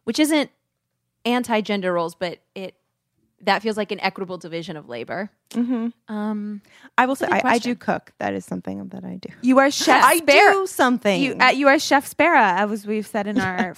which 0.05 0.19
isn't 0.19 0.51
anti-gender 1.25 1.93
roles, 1.93 2.15
but 2.15 2.39
it 2.55 2.75
that 3.45 3.61
feels 3.61 3.77
like 3.77 3.91
an 3.91 3.99
equitable 4.01 4.39
division 4.39 4.77
of 4.77 4.89
labor. 4.89 5.29
hmm 5.53 5.89
Um, 6.07 6.63
I 6.97 7.07
will 7.07 7.17
say 7.17 7.27
I, 7.29 7.43
I 7.45 7.59
do 7.59 7.75
cook. 7.75 8.13
That 8.19 8.35
is 8.35 8.45
something 8.45 8.87
that 8.89 9.05
I 9.05 9.17
do. 9.17 9.31
you 9.43 9.59
are 9.59 9.71
Chef 9.71 10.03
I 10.05 10.19
Sparrow? 10.19 10.53
do 10.61 10.67
something. 10.69 11.21
You 11.21 11.37
uh, 11.41 11.49
you 11.51 11.67
are 11.69 11.79
Chef 11.79 12.07
Sparrow, 12.07 12.41
as 12.41 12.87
we've 12.87 13.07
said 13.07 13.27
in 13.27 13.41
our 13.41 13.75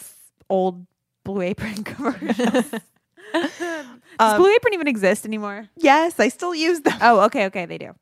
old 0.51 0.87
Blue 1.24 1.41
Apron 1.41 1.82
commercials. 1.85 2.66
Does 3.59 3.87
Um, 4.18 4.41
Blue 4.41 4.55
Apron 4.55 4.74
even 4.74 4.87
exist 4.87 5.24
anymore? 5.26 5.68
yes, 5.76 6.20
I 6.20 6.28
still 6.28 6.55
use 6.55 6.80
them. 6.80 6.99
Oh, 7.01 7.20
okay, 7.26 7.47
okay, 7.47 7.66
they 7.66 7.78
do. 7.78 7.95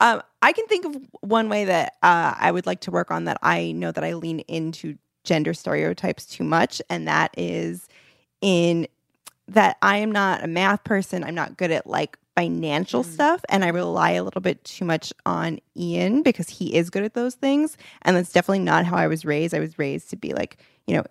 Um, 0.00 0.22
I 0.42 0.52
can 0.52 0.66
think 0.66 0.84
of 0.84 0.96
one 1.22 1.48
way 1.48 1.64
that 1.64 1.94
uh, 2.02 2.34
I 2.38 2.52
would 2.52 2.66
like 2.66 2.80
to 2.82 2.90
work 2.90 3.10
on 3.10 3.24
that 3.24 3.38
I 3.42 3.72
know 3.72 3.90
that 3.90 4.04
I 4.04 4.12
lean 4.14 4.40
into 4.40 4.96
gender 5.24 5.54
stereotypes 5.54 6.26
too 6.26 6.44
much, 6.44 6.82
and 6.90 7.08
that 7.08 7.34
is 7.36 7.88
in 8.40 8.86
that 9.48 9.78
I 9.80 9.96
am 9.98 10.12
not 10.12 10.44
a 10.44 10.46
math 10.46 10.84
person. 10.84 11.24
I'm 11.24 11.34
not 11.34 11.56
good 11.56 11.70
at 11.70 11.86
like 11.86 12.18
financial 12.36 13.02
stuff, 13.02 13.40
and 13.48 13.64
I 13.64 13.68
rely 13.68 14.10
a 14.12 14.22
little 14.22 14.42
bit 14.42 14.62
too 14.64 14.84
much 14.84 15.12
on 15.26 15.58
Ian 15.76 16.22
because 16.22 16.48
he 16.50 16.74
is 16.76 16.90
good 16.90 17.02
at 17.02 17.14
those 17.14 17.34
things, 17.34 17.76
and 18.02 18.16
that's 18.16 18.32
definitely 18.32 18.60
not 18.60 18.84
how 18.84 18.96
I 18.96 19.06
was 19.06 19.24
raised. 19.24 19.54
I 19.54 19.60
was 19.60 19.78
raised 19.78 20.10
to 20.10 20.16
be 20.16 20.34
like, 20.34 20.58
you 20.86 20.94
know, 20.96 21.04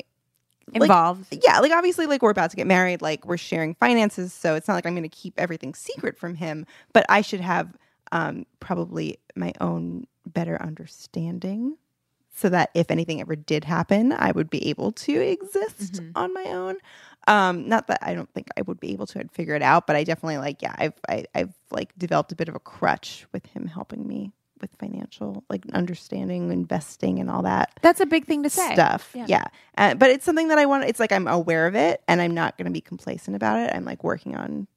like- 0.73 0.81
Involved. 0.83 1.25
yeah, 1.43 1.59
like 1.59 1.71
obviously, 1.71 2.05
like 2.07 2.21
we're 2.21 2.31
about 2.31 2.49
to 2.51 2.55
get 2.57 2.67
married, 2.67 3.01
like 3.01 3.25
we're 3.25 3.37
sharing 3.37 3.73
finances, 3.75 4.33
so 4.33 4.55
it's 4.55 4.67
not 4.67 4.73
like 4.75 4.85
I'm 4.85 4.93
going 4.93 5.03
to 5.03 5.09
keep 5.09 5.33
everything 5.39 5.73
secret 5.73 6.17
from 6.17 6.35
him. 6.35 6.65
But 6.93 7.05
I 7.09 7.21
should 7.21 7.41
have 7.41 7.75
um, 8.11 8.45
probably 8.59 9.19
my 9.35 9.53
own 9.61 10.07
better 10.25 10.61
understanding, 10.61 11.77
so 12.35 12.49
that 12.49 12.69
if 12.73 12.91
anything 12.91 13.21
ever 13.21 13.35
did 13.35 13.63
happen, 13.63 14.11
I 14.11 14.31
would 14.31 14.49
be 14.49 14.67
able 14.69 14.91
to 14.91 15.13
exist 15.13 16.01
on 16.15 16.33
my 16.33 16.43
own. 16.45 16.75
Um, 17.27 17.67
not 17.67 17.87
that 17.87 17.99
I 18.01 18.13
don't 18.13 18.31
think 18.33 18.47
I 18.57 18.61
would 18.61 18.79
be 18.79 18.93
able 18.93 19.05
to 19.07 19.27
figure 19.33 19.55
it 19.55 19.61
out, 19.61 19.87
but 19.87 19.95
I 19.95 20.03
definitely 20.03 20.37
like, 20.37 20.61
yeah, 20.61 20.75
I've 20.77 20.93
I, 21.09 21.25
I've 21.35 21.53
like 21.71 21.97
developed 21.97 22.31
a 22.31 22.35
bit 22.35 22.47
of 22.49 22.55
a 22.55 22.59
crutch 22.59 23.25
with 23.33 23.45
him 23.47 23.67
helping 23.67 24.07
me 24.07 24.31
with 24.61 24.69
financial 24.79 25.43
like 25.49 25.63
understanding, 25.73 26.51
investing, 26.51 27.19
and 27.19 27.29
all 27.29 27.43
that 27.43 27.71
That's 27.81 27.99
a 27.99 28.05
big 28.05 28.25
thing 28.25 28.43
to 28.43 28.49
say. 28.49 28.73
stuff. 28.73 29.11
Yeah. 29.13 29.25
Yeah. 29.27 29.43
Uh, 29.77 29.95
but 29.95 30.09
it's 30.09 30.25
something 30.25 30.47
that 30.49 30.57
I 30.57 30.65
want. 30.65 30.85
It's 30.85 30.99
like 30.99 31.11
I'm 31.11 31.27
aware 31.27 31.67
of 31.67 31.75
it 31.75 32.01
and 32.07 32.21
I'm 32.21 32.33
not 32.33 32.57
going 32.57 32.65
to 32.65 32.71
be 32.71 32.81
complacent 32.81 33.35
about 33.35 33.59
it. 33.59 33.71
I'm 33.73 33.85
like 33.85 34.03
working 34.03 34.35
on 34.35 34.67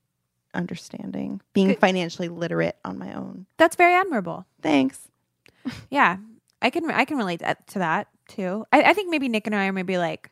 understanding, 0.55 1.41
being 1.53 1.69
Good. 1.69 1.79
financially 1.79 2.29
literate 2.29 2.77
on 2.85 2.99
my 2.99 3.15
own. 3.15 3.47
That's 3.57 3.77
very 3.77 3.95
admirable. 3.95 4.47
Thanks. 4.63 5.09
Yeah, 5.91 6.17
I 6.63 6.71
can 6.71 6.91
I 6.91 7.05
can 7.05 7.19
relate 7.19 7.41
that, 7.41 7.67
to 7.69 7.81
that 7.81 8.09
too. 8.29 8.65
I, 8.73 8.83
I 8.83 8.93
think 8.95 9.11
maybe 9.11 9.29
Nick 9.29 9.47
and 9.47 9.55
I 9.55 9.67
are 9.67 9.73
maybe 9.73 9.99
like 9.99 10.31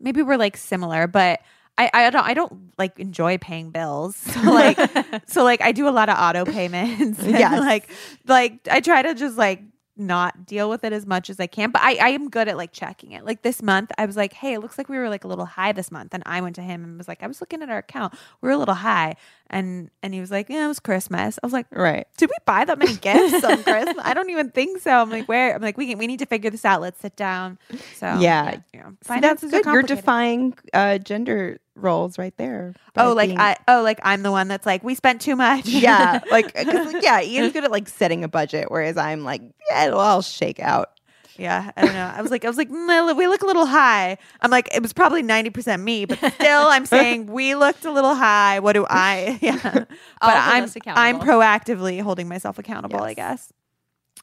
maybe 0.00 0.22
we're 0.22 0.38
like 0.38 0.56
similar, 0.56 1.06
but 1.06 1.40
I, 1.78 1.90
I 1.92 2.10
don't 2.10 2.24
I 2.24 2.34
don't 2.34 2.72
like 2.78 2.98
enjoy 2.98 3.38
paying 3.38 3.70
bills. 3.70 4.16
So 4.32 4.40
like 4.52 4.78
so 5.26 5.44
like 5.44 5.60
I 5.62 5.72
do 5.72 5.88
a 5.88 5.90
lot 5.90 6.08
of 6.08 6.16
auto 6.18 6.44
payments. 6.50 7.22
Yeah. 7.24 7.58
Like 7.58 7.88
like 8.26 8.66
I 8.70 8.80
try 8.80 9.02
to 9.02 9.14
just 9.14 9.36
like 9.36 9.62
not 9.98 10.44
deal 10.44 10.68
with 10.68 10.84
it 10.84 10.92
as 10.92 11.06
much 11.06 11.30
as 11.30 11.40
I 11.40 11.46
can. 11.46 11.70
But 11.70 11.80
I, 11.82 11.94
I 11.94 12.08
am 12.10 12.28
good 12.28 12.48
at 12.48 12.58
like 12.58 12.70
checking 12.70 13.12
it. 13.12 13.24
Like 13.24 13.40
this 13.40 13.62
month, 13.62 13.90
I 13.96 14.04
was 14.04 14.14
like, 14.14 14.34
hey, 14.34 14.52
it 14.52 14.60
looks 14.60 14.76
like 14.76 14.90
we 14.90 14.98
were 14.98 15.08
like 15.08 15.24
a 15.24 15.26
little 15.26 15.46
high 15.46 15.72
this 15.72 15.90
month. 15.90 16.12
And 16.12 16.22
I 16.26 16.42
went 16.42 16.54
to 16.56 16.60
him 16.62 16.84
and 16.84 16.98
was 16.98 17.08
like, 17.08 17.22
I 17.22 17.26
was 17.26 17.40
looking 17.40 17.62
at 17.62 17.70
our 17.70 17.78
account. 17.78 18.12
We 18.42 18.48
were 18.48 18.52
a 18.52 18.58
little 18.58 18.74
high. 18.74 19.16
And 19.48 19.90
and 20.02 20.12
he 20.12 20.20
was 20.20 20.30
like, 20.30 20.50
Yeah, 20.50 20.66
it 20.66 20.68
was 20.68 20.80
Christmas. 20.80 21.38
I 21.42 21.46
was 21.46 21.54
like, 21.54 21.66
Right. 21.70 22.06
did 22.18 22.28
we 22.28 22.36
buy 22.44 22.66
that 22.66 22.78
many 22.78 22.94
gifts 22.96 23.42
on 23.42 23.62
Christmas? 23.62 23.96
I 24.04 24.12
don't 24.12 24.28
even 24.28 24.50
think 24.50 24.82
so. 24.82 24.90
I'm 24.90 25.08
like, 25.08 25.28
where? 25.28 25.54
I'm 25.54 25.62
like, 25.62 25.78
we 25.78 25.86
can, 25.86 25.96
we 25.96 26.06
need 26.06 26.18
to 26.18 26.26
figure 26.26 26.50
this 26.50 26.66
out. 26.66 26.82
Let's 26.82 27.00
sit 27.00 27.16
down. 27.16 27.58
So 27.94 28.18
Yeah. 28.18 28.60
you 28.74 28.80
know, 28.80 28.88
See, 28.90 29.18
that's 29.20 29.40
finances 29.40 29.54
are 29.54 29.62
good. 29.62 29.72
You're 29.72 29.82
defying 29.82 30.58
uh, 30.74 30.98
gender 30.98 31.58
roles 31.76 32.18
right 32.18 32.36
there. 32.36 32.74
Oh, 32.96 33.12
like 33.12 33.28
being- 33.28 33.38
I 33.38 33.56
oh 33.68 33.82
like 33.82 34.00
I'm 34.02 34.22
the 34.22 34.30
one 34.32 34.48
that's 34.48 34.66
like 34.66 34.82
we 34.82 34.94
spent 34.94 35.20
too 35.20 35.36
much. 35.36 35.66
yeah, 35.68 36.20
like 36.30 36.56
like, 36.56 37.02
yeah, 37.02 37.20
Ian's 37.22 37.52
good 37.52 37.64
at 37.64 37.70
like 37.70 37.88
setting 37.88 38.24
a 38.24 38.28
budget, 38.28 38.70
whereas 38.70 38.96
I'm 38.96 39.22
like, 39.24 39.42
yeah, 39.70 39.86
it'll 39.86 40.00
all 40.00 40.22
shake 40.22 40.58
out. 40.58 40.90
yeah. 41.38 41.70
I 41.76 41.82
don't 41.84 41.92
know. 41.92 42.12
I 42.16 42.22
was 42.22 42.30
like 42.30 42.44
I 42.44 42.48
was 42.48 42.56
like 42.56 42.70
mm, 42.70 43.16
we 43.16 43.26
look 43.28 43.42
a 43.42 43.46
little 43.46 43.66
high. 43.66 44.16
I'm 44.40 44.50
like 44.50 44.74
it 44.74 44.80
was 44.80 44.92
probably 44.94 45.22
ninety 45.22 45.50
percent 45.50 45.82
me, 45.82 46.06
but 46.06 46.18
still 46.18 46.66
I'm 46.68 46.86
saying 46.86 47.26
we 47.26 47.54
looked 47.54 47.84
a 47.84 47.92
little 47.92 48.14
high. 48.14 48.60
What 48.60 48.72
do 48.72 48.86
I? 48.88 49.38
Yeah, 49.42 49.58
but 49.72 49.86
I'm 50.20 50.66
I'm 50.86 51.20
proactively 51.20 52.00
holding 52.00 52.26
myself 52.26 52.58
accountable. 52.58 53.02
I 53.02 53.12
guess. 53.14 53.52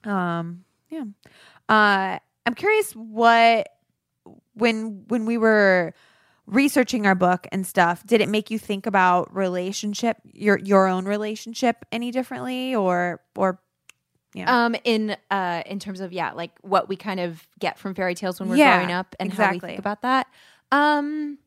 Um. 0.03 0.63
Yeah. 0.89 1.03
Uh. 1.69 2.17
I'm 2.45 2.55
curious 2.55 2.91
what 2.93 3.69
when 4.55 5.05
when 5.07 5.25
we 5.25 5.37
were 5.37 5.93
researching 6.45 7.05
our 7.07 7.15
book 7.15 7.47
and 7.51 7.65
stuff 7.65 8.05
did 8.05 8.19
it 8.21 8.27
make 8.29 8.51
you 8.51 8.59
think 8.59 8.85
about 8.85 9.33
relationship 9.35 10.17
your 10.33 10.59
your 10.59 10.87
own 10.87 11.05
relationship 11.05 11.85
any 11.91 12.11
differently 12.11 12.75
or 12.75 13.21
or 13.35 13.59
yeah 14.33 14.65
um, 14.65 14.75
in 14.83 15.15
uh, 15.31 15.61
in 15.65 15.79
terms 15.79 15.99
of 16.01 16.11
yeah, 16.11 16.31
like 16.33 16.51
what 16.61 16.89
we 16.89 16.95
kind 16.95 17.19
of 17.19 17.47
get 17.59 17.77
from 17.79 17.93
fairy 17.95 18.15
tales 18.15 18.39
when 18.39 18.49
we're 18.49 18.55
Yeah, 18.57 18.77
growing 18.77 18.91
up 18.91 19.15
and 19.19 19.31
how 19.31 19.51
we 19.51 19.59
think 19.59 19.79
about 19.79 20.01
that. 20.01 20.27
Um, 20.71 21.37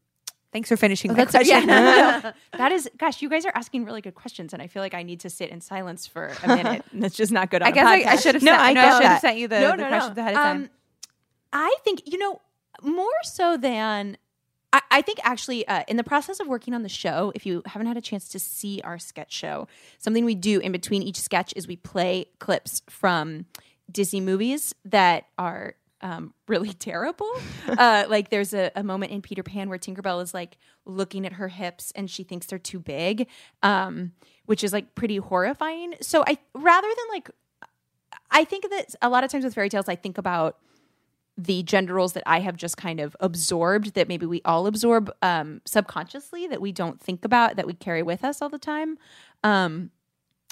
thanks 0.53 0.69
for 0.69 0.77
finishing 0.77 1.11
Oh, 1.11 1.15
that 1.15 1.29
that's 1.31 1.49
question 1.49 1.69
yeah. 1.69 2.21
no, 2.23 2.33
that 2.59 2.71
is, 2.73 2.89
gosh, 2.97 3.21
you 3.23 3.29
guys 3.29 3.45
are 3.45 3.53
asking 3.57 3.85
really 3.85 4.01
good 4.01 4.15
questions, 4.15 4.53
and 4.53 4.63
I 4.63 4.69
feel 4.69 4.83
like 4.83 4.95
I 4.95 5.03
need 5.03 5.19
to 5.21 5.31
sit 5.31 5.51
in 5.51 5.61
silence 5.61 6.07
for 6.07 6.33
a 6.45 6.49
minute. 6.49 6.85
and 6.93 7.03
that's 7.03 7.17
just 7.17 7.33
not 7.33 7.51
good. 7.51 7.61
On 7.63 7.69
i 7.69 7.73
guess 7.73 7.87
I, 7.87 8.13
I 8.13 8.17
should 8.17 8.37
have 8.37 8.43
No, 8.45 8.53
sent, 8.53 8.63
I 8.63 8.73
no, 8.73 8.81
I 8.83 8.91
should 9.01 9.07
have 9.09 9.21
sent 9.21 9.39
you 9.39 9.49
the, 9.49 9.61
no, 9.61 9.71
the 9.73 9.77
no, 9.79 9.89
questions 9.89 10.17
no. 10.17 10.23
ahead 10.23 10.35
of 10.35 10.41
time 10.43 10.57
Um, 10.63 10.71
I 11.53 11.75
think 11.83 12.03
you 12.07 12.19
know 12.19 12.41
more 12.83 13.11
so 13.25 13.57
than 13.57 14.17
I, 14.73 14.81
I 14.91 15.03
think 15.03 15.19
actually 15.23 15.67
uh, 15.69 15.85
in 15.89 15.97
the 15.97 16.05
process 16.05 16.41
of 16.41 16.47
working 16.47 16.75
on 16.75 16.83
the 16.83 16.89
show. 16.89 17.33
If 17.35 17.47
you 17.47 17.63
haven't 17.67 17.89
had 17.89 17.97
a 17.97 18.01
chance 18.01 18.29
to 18.31 18.39
see 18.39 18.81
our 18.85 18.99
sketch 18.99 19.33
show, 19.33 19.69
something 19.99 20.25
we 20.25 20.35
do 20.35 20.61
in 20.61 20.73
between 20.73 21.03
each 21.03 21.21
sketch 21.21 21.53
is 21.57 21.67
we 21.67 21.77
play 21.77 22.27
clips 22.39 22.83
from 22.89 23.47
Disney 23.91 24.21
movies 24.21 24.75
that 24.85 25.27
are 25.39 25.75
um, 26.01 26.35
really 26.49 26.73
terrible. 26.73 27.31
uh, 27.69 28.05
like 28.09 28.31
there's 28.31 28.55
a, 28.55 28.71
a 28.77 28.83
moment 28.83 29.13
in 29.13 29.23
Peter 29.23 29.43
Pan 29.43 29.69
where 29.69 29.79
Tinkerbell 29.79 30.23
is 30.23 30.35
like 30.35 30.57
looking 30.85 31.27
at 31.27 31.35
her 31.35 31.49
hips 31.49 31.93
and 31.95 32.11
she 32.11 32.23
thinks 32.23 32.47
they're 32.47 32.59
too 32.59 32.79
big, 32.79 33.29
um, 33.63 34.13
which 34.47 34.63
is 34.63 34.73
like 34.73 34.95
pretty 34.95 35.17
horrifying. 35.17 35.95
So 36.01 36.25
I 36.27 36.39
rather 36.55 36.89
than 36.89 37.07
like 37.11 37.31
I 38.31 38.45
think 38.45 38.69
that 38.71 38.95
a 39.03 39.09
lot 39.09 39.25
of 39.25 39.31
times 39.31 39.45
with 39.45 39.55
fairy 39.55 39.69
tales, 39.69 39.89
I 39.89 39.97
think 39.97 40.19
about 40.19 40.59
the 41.39 41.63
gender 41.63 41.95
roles 41.95 42.15
that 42.15 42.23
I 42.27 42.41
have 42.41 42.57
just 42.57 42.77
kind 42.77 43.01
of 43.01 43.17
absorbed, 43.21 43.95
that 43.95 44.09
maybe 44.09 44.27
we 44.27 44.41
all 44.45 44.67
absorb 44.67 45.11
um, 45.23 45.61
subconsciously, 45.65 46.47
that 46.47 46.61
we 46.61 46.73
don't 46.73 47.01
think 47.01 47.25
about, 47.25 47.57
that 47.57 47.67
we 47.67 47.75
carry 47.75 48.03
with 48.03 48.25
us 48.25 48.41
all 48.41 48.49
the 48.49 48.59
time. 48.59 48.99
Um, 49.45 49.91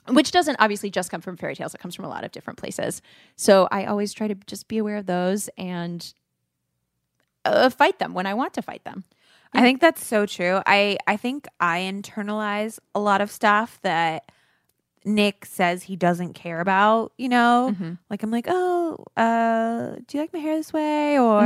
which 0.08 0.30
doesn't 0.30 0.56
obviously 0.60 0.90
just 0.90 1.10
come 1.10 1.22
from 1.22 1.36
fairy 1.36 1.54
tales. 1.54 1.74
It 1.74 1.80
comes 1.80 1.94
from 1.94 2.04
a 2.04 2.08
lot 2.08 2.24
of 2.24 2.32
different 2.32 2.58
places. 2.58 3.00
So 3.36 3.68
I 3.70 3.86
always 3.86 4.12
try 4.12 4.28
to 4.28 4.34
just 4.46 4.68
be 4.68 4.76
aware 4.76 4.98
of 4.98 5.06
those 5.06 5.48
and 5.56 6.12
uh, 7.46 7.70
fight 7.70 7.98
them 7.98 8.12
when 8.12 8.26
I 8.26 8.34
want 8.34 8.52
to 8.54 8.62
fight 8.62 8.84
them. 8.84 9.04
I 9.54 9.60
think 9.60 9.80
that's 9.80 10.04
so 10.04 10.26
true. 10.26 10.60
I 10.66 10.98
I 11.06 11.16
think 11.16 11.46
I 11.60 11.80
internalize 11.80 12.80
a 12.94 13.00
lot 13.00 13.20
of 13.20 13.30
stuff 13.30 13.78
that 13.82 14.30
Nick 15.04 15.44
says 15.46 15.82
he 15.84 15.96
doesn't 15.96 16.32
care 16.34 16.60
about, 16.60 17.12
you 17.18 17.28
know? 17.28 17.74
Like 18.10 18.22
I'm 18.22 18.30
like, 18.30 18.46
"Oh, 18.48 19.04
uh, 19.16 19.96
do 20.06 20.16
you 20.16 20.22
like 20.22 20.32
my 20.32 20.38
hair 20.38 20.56
this 20.56 20.72
way?" 20.72 21.18
or 21.18 21.40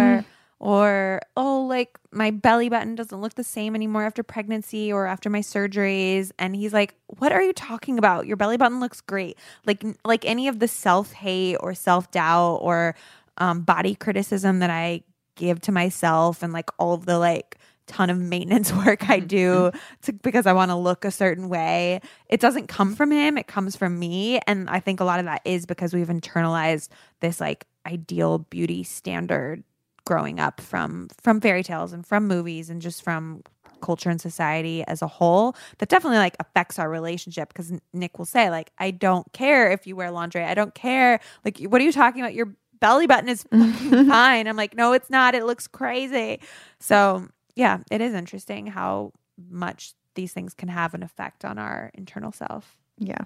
or 0.61 1.21
oh, 1.37 1.63
like 1.67 1.99
my 2.11 2.31
belly 2.31 2.69
button 2.69 2.95
doesn't 2.97 3.21
look 3.21 3.35
the 3.35 3.45
same 3.45 3.75
anymore 3.75 4.05
after 4.05 4.23
pregnancy 4.25 4.93
or 4.93 5.07
after 5.07 5.31
my 5.31 5.41
surgeries 5.41 6.31
and 6.39 6.57
he's 6.57 6.73
like, 6.73 6.95
"What 7.07 7.33
are 7.33 7.43
you 7.43 7.53
talking 7.53 7.99
about? 7.99 8.27
Your 8.27 8.37
belly 8.37 8.57
button 8.57 8.81
looks 8.81 9.01
great." 9.01 9.37
Like 9.67 9.85
like 10.05 10.25
any 10.25 10.49
of 10.49 10.59
the 10.59 10.69
self-hate 10.69 11.57
or 11.61 11.75
self-doubt 11.75 12.59
or 12.63 12.95
um, 13.39 13.63
body 13.63 13.95
criticism 13.95 14.59
that 14.61 14.71
I 14.71 15.03
give 15.37 15.61
to 15.63 15.73
myself 15.73 16.43
and 16.43 16.53
like 16.53 16.71
all 16.79 16.95
of 16.95 17.07
the 17.07 17.19
like 17.19 17.57
ton 17.89 18.11
of 18.11 18.19
maintenance 18.19 18.73
work 18.87 19.09
I 19.11 19.19
do 19.19 19.49
mm-hmm. 19.49 19.79
to, 20.03 20.13
because 20.13 20.47
I 20.47 20.53
want 20.53 20.71
to 20.71 20.77
look 20.77 21.05
a 21.05 21.11
certain 21.11 21.49
way. 21.49 22.01
It 22.29 22.41
doesn't 22.41 22.69
come 22.69 22.95
from 22.95 23.11
him, 23.11 23.37
it 23.37 23.49
comes 23.49 23.75
from 23.75 23.99
me. 23.99 24.39
And 24.47 24.71
I 24.71 24.79
think 24.81 25.01
a 25.01 25.05
lot 25.05 25.19
of 25.19 25.25
that 25.25 25.43
is 25.45 25.67
because 25.67 25.93
we've 25.93 26.09
internalized 26.09 26.89
this 27.21 27.41
like 27.41 27.67
ideal 27.87 28.39
beauty 28.39 28.85
standard 28.85 29.65
growing 30.05 30.41
up 30.41 30.61
from 30.61 31.09
from 31.21 31.41
fairy 31.41 31.63
tales 31.63 31.93
and 31.93 32.07
from 32.07 32.27
movies 32.27 32.71
and 32.71 32.81
just 32.81 33.03
from 33.03 33.43
culture 33.83 34.09
and 34.11 34.21
society 34.21 34.83
as 34.85 35.03
a 35.03 35.07
whole 35.07 35.55
that 35.79 35.89
definitely 35.91 36.19
like 36.19 36.37
affects 36.41 36.79
our 36.79 36.89
relationship. 36.89 37.49
Because 37.49 37.73
Nick 37.93 38.19
will 38.19 38.27
say 38.27 38.51
like 38.51 38.71
I 38.79 38.91
don't 38.91 39.31
care 39.33 39.71
if 39.71 39.87
you 39.87 39.97
wear 39.97 40.11
lingerie. 40.11 40.45
I 40.45 40.55
don't 40.55 40.75
care. 40.75 41.21
Like 41.45 41.61
what 41.61 41.81
are 41.81 41.85
you 41.85 41.93
talking 41.93 42.23
about? 42.23 42.35
Your 42.35 42.55
belly 42.81 43.07
button 43.07 43.29
is 43.29 43.43
fine. 43.51 44.47
I'm 44.47 44.57
like 44.57 44.75
no 44.75 44.93
it's 44.93 45.11
not. 45.11 45.35
It 45.35 45.45
looks 45.45 45.67
crazy. 45.67 46.41
So 46.81 47.29
yeah 47.59 47.79
it 47.91 48.01
is 48.01 48.15
interesting 48.15 48.67
how 48.69 49.13
much 49.51 49.93
these 50.15 50.33
things 50.33 50.55
can 50.55 50.69
have 50.69 50.95
an 50.95 51.03
effect 51.03 51.45
on 51.45 51.59
our 51.59 51.91
internal 51.95 52.33
self 52.33 52.79
Yeah. 52.99 53.25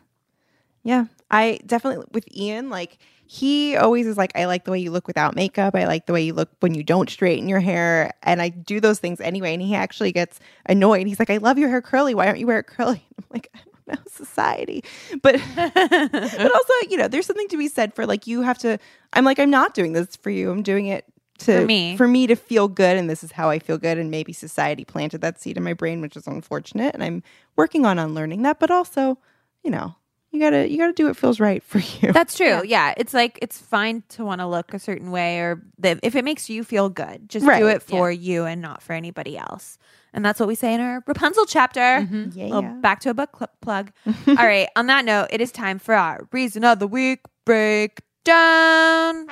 Yeah. 0.85 1.07
I 1.31 1.61
definitely 1.65 2.05
with 2.13 2.27
Ian, 2.37 2.69
like 2.69 2.99
he 3.27 3.77
always 3.77 4.07
is 4.07 4.17
like, 4.19 4.33
I 4.37 4.47
like 4.47 4.65
the 4.65 4.73
way 4.73 4.81
you 4.81 4.91
look 4.91 5.07
without 5.07 5.37
makeup. 5.37 5.75
I 5.77 5.87
like 5.87 6.07
the 6.07 6.13
way 6.13 6.23
you 6.23 6.35
look 6.35 6.51
when 6.61 6.75
you 6.75 6.83
don't 6.83 7.09
straighten 7.09 7.49
your 7.49 7.61
hair. 7.61 8.13
And 8.23 8.43
I 8.43 8.49
do 8.51 8.81
those 8.81 8.99
things 8.99 9.21
anyway. 9.21 9.55
And 9.55 9.63
he 9.63 9.75
actually 9.75 10.13
gets 10.13 10.41
annoyed. 10.67 11.07
He's 11.07 11.19
like, 11.21 11.31
I 11.31 11.39
love 11.39 11.59
your 11.59 11.69
hair 11.71 11.81
curly. 11.83 12.15
Why 12.15 12.27
don't 12.27 12.39
you 12.39 12.47
wear 12.49 12.59
it 12.59 12.67
curly? 12.67 13.03
I'm 13.19 13.25
like, 13.31 13.49
I 13.55 13.61
don't 13.65 13.99
know, 13.99 14.03
society. 14.11 14.85
But 15.23 15.41
but 15.57 16.53
also, 16.53 16.73
you 16.91 16.97
know, 16.99 17.09
there's 17.09 17.27
something 17.27 17.49
to 17.49 17.57
be 17.57 17.69
said 17.69 17.95
for 17.95 18.07
like 18.07 18.27
you 18.27 18.43
have 18.43 18.59
to 18.59 18.79
I'm 19.15 19.25
like, 19.25 19.39
I'm 19.39 19.51
not 19.51 19.75
doing 19.75 19.93
this 19.93 20.17
for 20.17 20.31
you. 20.31 20.51
I'm 20.51 20.63
doing 20.63 20.87
it 20.87 21.05
to 21.47 21.61
For 21.61 21.67
me. 21.67 21.97
for 21.97 22.09
me 22.09 22.27
to 22.27 22.35
feel 22.37 22.69
good 22.69 22.97
and 22.97 23.09
this 23.11 23.23
is 23.25 23.33
how 23.33 23.51
I 23.51 23.59
feel 23.59 23.79
good 23.79 23.99
and 23.99 24.11
maybe 24.11 24.33
society 24.33 24.85
planted 24.85 25.21
that 25.21 25.41
seed 25.41 25.57
in 25.57 25.63
my 25.63 25.75
brain 25.75 26.01
which 26.01 26.17
is 26.17 26.27
unfortunate 26.27 26.95
and 26.95 27.03
I'm 27.03 27.23
working 27.57 27.85
on 27.87 27.99
unlearning 27.99 28.43
that 28.43 28.59
but 28.61 28.71
also 28.71 29.19
you 29.63 29.71
know 29.71 29.95
you 30.31 30.41
gotta 30.41 30.67
you 30.71 30.79
gotta 30.79 30.95
do 30.95 31.07
what 31.07 31.17
feels 31.17 31.39
right 31.41 31.63
for 31.63 31.79
you 31.79 32.11
That's 32.15 32.35
true. 32.37 32.63
Yeah. 32.65 32.95
It's 32.97 33.13
like 33.13 33.39
it's 33.43 33.59
fine 33.59 34.03
to 34.11 34.25
want 34.25 34.41
to 34.41 34.47
look 34.47 34.73
a 34.73 34.79
certain 34.79 35.11
way 35.11 35.41
or 35.41 35.63
if 35.83 36.17
it 36.17 36.25
makes 36.25 36.49
you 36.49 36.65
feel 36.65 36.89
good, 36.89 37.29
just 37.29 37.45
Right, 37.45 37.59
do 37.61 37.69
it 37.69 37.83
for 37.83 38.11
you 38.11 38.45
and 38.47 38.63
not 38.63 38.83
for 38.83 38.95
anybody 38.95 39.37
else. 39.37 39.77
And 40.15 40.25
that's 40.25 40.41
what 40.41 40.47
we 40.49 40.55
say 40.55 40.73
in 40.73 40.81
our 40.81 41.05
Rapunzel 41.07 41.45
chapter. 41.45 41.81
Mm-hmm. 41.81 42.31
Yeah, 42.33 42.45
Little 42.47 42.63
yeah. 42.63 42.73
back 42.81 43.01
to 43.01 43.11
a 43.11 43.15
book 43.15 43.37
cl- 43.37 43.51
plug. 43.61 43.93
All 44.27 44.35
right. 44.37 44.69
On 44.75 44.87
that 44.87 45.05
note, 45.05 45.27
it 45.31 45.43
is 45.43 45.53
time 45.53 45.79
for 45.79 45.95
our 45.95 46.27
reason 46.33 46.65
of 46.65 46.79
the 46.79 46.87
week 46.89 47.21
breakdown. 47.45 49.27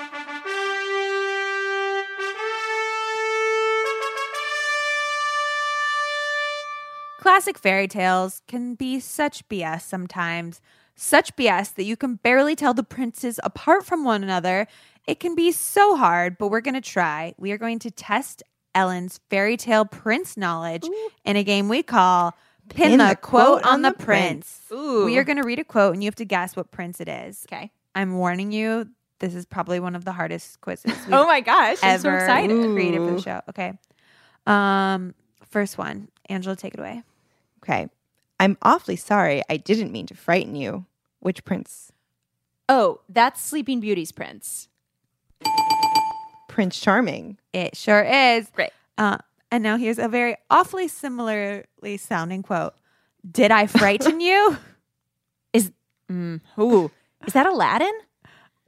Classic 7.31 7.59
fairy 7.59 7.87
tales 7.87 8.43
can 8.49 8.75
be 8.75 8.99
such 8.99 9.49
BS 9.49 9.83
sometimes. 9.83 10.61
Such 10.97 11.37
BS 11.37 11.73
that 11.77 11.85
you 11.85 11.97
can 11.97 12.17
barely 12.17 12.57
tell 12.57 12.75
the 12.75 12.83
princes 12.83 13.39
apart 13.45 13.87
from 13.87 14.03
one 14.03 14.25
another. 14.25 14.67
It 15.07 15.21
can 15.21 15.37
be 15.37 15.53
so 15.53 15.95
hard, 15.95 16.39
but 16.39 16.49
we're 16.49 16.61
going 16.61 16.75
to 16.75 16.81
try. 16.81 17.35
We 17.39 17.53
are 17.53 17.57
going 17.57 17.79
to 17.79 17.91
test 17.93 18.43
Ellen's 18.75 19.21
fairy 19.31 19.57
tale 19.57 19.85
prince 19.85 20.37
knowledge 20.37 20.85
in 21.25 21.37
a 21.37 21.45
game 21.45 21.69
we 21.69 21.85
call 21.85 22.37
Pin, 22.69 22.99
the, 22.99 23.17
Quote 23.23 23.63
on 23.63 23.83
the 23.83 23.93
Prince. 23.93 24.63
Ooh. 24.73 25.05
We 25.05 25.17
are 25.17 25.23
going 25.23 25.39
to 25.39 25.45
read 25.45 25.61
a 25.61 25.65
quote 25.65 25.95
and 25.95 26.03
you 26.03 26.09
have 26.09 26.17
to 26.17 26.25
guess 26.25 26.57
what 26.57 26.73
prince 26.73 27.01
it 27.01 27.09
is. 27.09 27.47
Okay. 27.47 27.71
I'm 27.95 28.19
warning 28.19 28.51
you, 28.51 28.89
this 29.21 29.37
is 29.37 29.47
probably 29.47 29.79
one 29.79 29.95
of 29.95 30.05
the 30.05 30.11
hardest 30.13 30.61
quizzes 30.63 30.99
Oh 31.13 31.29
my 31.29 31.43
gosh. 31.43 31.79
I'm 31.81 32.01
so 32.01 32.13
excited. 32.13 32.73
created 32.73 32.99
for 33.03 33.13
the 33.13 33.19
Ooh. 33.19 33.23
show. 33.23 33.41
Okay. 33.51 33.79
Um, 34.49 35.15
first 35.49 35.79
one, 35.79 36.09
Angela, 36.29 36.57
take 36.57 36.75
it 36.75 36.81
away. 36.81 37.05
Okay 37.71 37.89
i'm 38.41 38.57
awfully 38.63 38.97
sorry 38.97 39.43
i 39.49 39.57
didn't 39.57 39.93
mean 39.93 40.07
to 40.07 40.15
frighten 40.15 40.55
you 40.57 40.85
which 41.21 41.45
prince 41.45 41.93
Oh, 42.73 43.01
that's 43.09 43.41
Sleeping 43.43 43.81
Beauty's 43.81 44.13
prince. 44.13 44.69
prince 46.49 46.79
charming 46.79 47.37
It 47.53 47.77
sure 47.77 48.01
is. 48.05 48.49
Great. 48.55 48.71
Uh, 48.97 49.19
and 49.51 49.65
now 49.65 49.77
here's 49.77 49.99
a 49.99 50.07
very 50.07 50.37
awfully 50.49 50.87
similarly 50.87 51.97
sounding 51.97 52.45
quote. 52.45 52.75
Did 53.29 53.51
I 53.51 53.67
frighten 53.67 54.21
you? 54.31 54.57
Is 55.53 55.73
mm, 56.09 56.41
ooh, 56.61 56.93
is 57.27 57.33
that 57.33 57.47
Aladdin? 57.47 57.91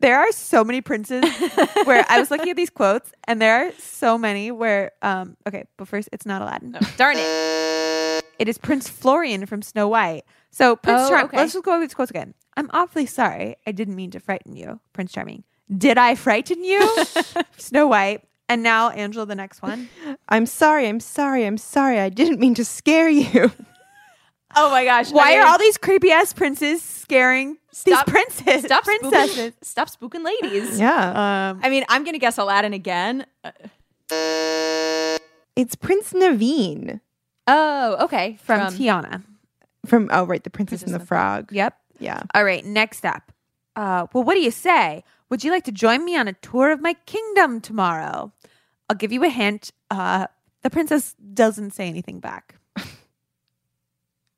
There 0.01 0.19
are 0.19 0.33
so 0.33 0.65
many 0.65 0.81
princes 0.81 1.23
where 1.85 2.05
I 2.09 2.19
was 2.19 2.29
looking 2.33 2.51
at 2.51 2.57
these 2.57 2.71
quotes, 2.71 3.13
and 3.29 3.41
there 3.41 3.69
are 3.69 3.73
so 3.79 4.19
many 4.19 4.51
where, 4.51 4.91
um, 5.01 5.37
okay, 5.47 5.67
but 5.77 5.87
first, 5.87 6.09
it's 6.13 6.27
not 6.27 6.43
Aladdin. 6.43 6.77
Darn 6.97 7.19
it. 7.21 8.22
It 8.43 8.49
is 8.49 8.59
Prince 8.59 8.89
Florian 8.89 9.47
from 9.47 9.63
Snow 9.63 9.87
White. 9.87 10.25
So, 10.51 10.75
Prince 10.75 11.03
Oh, 11.03 11.09
Charming, 11.11 11.27
okay. 11.27 11.37
let's 11.37 11.53
just 11.53 11.65
go 11.65 11.71
over 11.75 11.81
these 11.87 11.95
quotes 11.95 12.11
again. 12.11 12.35
I'm 12.57 12.69
awfully 12.73 13.07
sorry. 13.07 13.55
I 13.69 13.71
didn't 13.71 13.95
mean 13.95 14.11
to 14.11 14.19
frighten 14.19 14.57
you, 14.57 14.81
Prince 14.93 15.13
Charming. 15.13 15.45
Did 15.79 15.97
I 15.97 16.17
frighten 16.17 16.65
you? 16.65 17.05
Snow 17.57 17.87
White. 17.87 18.25
And 18.49 18.65
now, 18.65 18.91
Angela, 18.91 19.27
the 19.27 19.37
next 19.37 19.63
one. 19.63 19.89
i'm 20.29 20.45
sorry 20.45 20.89
i'm 20.89 20.99
sorry 20.99 21.47
i'm 21.47 21.57
sorry 21.57 22.01
i 22.01 22.09
didn't 22.09 22.41
mean 22.41 22.55
to 22.55 22.65
scare 22.65 23.09
you 23.09 23.51
Oh 24.57 24.71
my 24.71 24.85
gosh. 24.85 25.11
Why 25.13 25.35
I 25.35 25.39
are 25.39 25.47
all 25.47 25.59
these 25.59 25.79
creepy 25.79 26.11
ass 26.11 26.33
princes 26.35 26.83
scaring 26.83 27.57
Stop- 27.71 28.05
these 28.07 28.13
princes? 28.13 28.65
stop 28.65 28.83
princesses. 28.85 29.37
spooking, 29.37 29.53
stop 29.63 29.89
spooking 29.89 30.25
ladies? 30.25 30.79
yeah 30.81 31.51
Um, 31.53 31.61
I 31.63 31.71
mean, 31.71 31.85
I'm 31.89 32.03
gonna 32.05 32.19
guess 32.19 32.37
Aladdin 32.39 32.73
again. 32.75 33.25
Uh, 33.45 33.53
it's 35.57 35.75
prince 35.77 36.13
naveen 36.13 37.01
oh, 37.47 37.97
okay. 38.05 38.39
from, 38.43 38.61
Tiana. 38.75 39.23
from 39.87 40.09
oh 40.13 40.25
right 40.25 40.43
the 40.45 40.51
princess, 40.51 40.83
Princess 40.83 40.83
and 40.85 40.93
the 40.93 40.97
and 40.97 41.03
the 41.03 41.07
frog 41.07 41.53
Yep. 41.53 41.77
yeah 41.99 42.23
All 42.35 42.45
right. 42.45 42.65
Next 42.65 43.05
up. 43.05 43.33
Uh, 43.77 44.07
well, 44.13 44.25
what 44.25 44.35
do 44.35 44.41
you 44.41 44.51
say? 44.51 45.03
Would 45.31 45.45
you 45.45 45.51
like 45.51 45.65
to 45.65 45.73
join 45.73 46.05
me 46.05 46.17
on 46.17 46.29
a 46.29 46.35
tour 46.35 46.71
of 46.73 46.81
my 46.81 46.95
kingdom 47.07 47.61
tomorrow? 47.61 48.33
I'll 48.91 48.97
give 48.97 49.13
you 49.13 49.25
a 49.25 49.29
hint. 49.31 49.73
Uh, 49.91 50.27
the 50.63 50.71
princess 50.71 51.15
doesn't 51.35 51.71
say 51.73 51.89
anything 51.89 52.21
back 52.21 52.57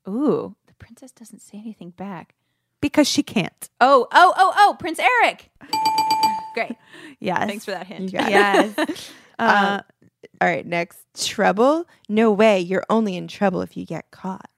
Ooh, 0.07 0.55
the 0.67 0.73
princess 0.75 1.11
doesn't 1.11 1.41
say 1.41 1.57
anything 1.57 1.89
back. 1.91 2.35
because 2.81 3.07
she 3.07 3.23
can't. 3.23 3.69
Oh, 3.81 4.07
oh, 4.11 4.33
oh, 4.37 4.53
oh, 4.57 4.75
Prince 4.79 4.99
Eric. 4.99 5.49
Great. 6.53 6.75
Yes. 7.19 7.47
Thanks 7.47 7.65
for 7.65 7.71
that 7.71 7.87
hint. 7.87 8.11
You 8.13 8.19
got. 8.19 8.29
Yes. 8.29 9.11
uh, 9.39 9.81
all 10.41 10.47
right 10.47 10.65
next 10.65 10.99
trouble 11.27 11.85
no 12.09 12.31
way 12.31 12.59
you're 12.59 12.85
only 12.89 13.15
in 13.15 13.27
trouble 13.27 13.61
if 13.61 13.75
you 13.77 13.85
get 13.85 14.09
caught 14.11 14.49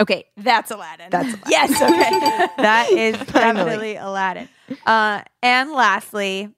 Okay, 0.00 0.24
that's 0.36 0.72
Aladdin. 0.72 1.08
That's 1.10 1.28
Aladdin. 1.46 1.48
yes. 1.48 1.80
Okay. 1.80 2.48
that 2.62 2.90
is 2.90 3.16
Finally. 3.30 3.64
definitely 3.64 3.96
Aladdin. 3.96 4.48
Uh, 4.84 5.22
and 5.40 5.70
lastly, 5.70 6.48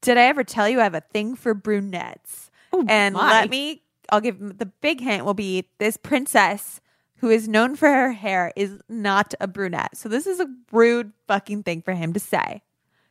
did 0.00 0.18
I 0.18 0.22
ever 0.22 0.42
tell 0.42 0.68
you 0.68 0.80
I 0.80 0.82
have 0.82 0.96
a 0.96 1.00
thing 1.00 1.36
for 1.36 1.54
brunettes? 1.54 2.50
Oh, 2.72 2.84
and 2.88 3.14
my. 3.14 3.30
let 3.42 3.50
me, 3.50 3.82
I'll 4.10 4.20
give 4.20 4.58
the 4.58 4.66
big 4.66 5.00
hint 5.00 5.24
will 5.24 5.34
be 5.34 5.68
this 5.78 5.96
princess 5.96 6.80
who 7.18 7.30
is 7.30 7.46
known 7.48 7.76
for 7.76 7.88
her 7.88 8.10
hair 8.12 8.52
is 8.56 8.80
not 8.88 9.32
a 9.40 9.46
brunette. 9.46 9.96
So 9.96 10.08
this 10.08 10.26
is 10.26 10.40
a 10.40 10.48
rude 10.72 11.12
fucking 11.28 11.62
thing 11.62 11.82
for 11.82 11.92
him 11.94 12.12
to 12.14 12.20
say. 12.20 12.62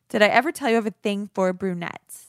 Did 0.10 0.22
I 0.22 0.28
ever 0.28 0.52
tell 0.52 0.68
you 0.68 0.76
I 0.76 0.80
have 0.80 0.86
a 0.86 0.92
thing 1.02 1.30
for 1.34 1.54
brunettes? 1.54 2.28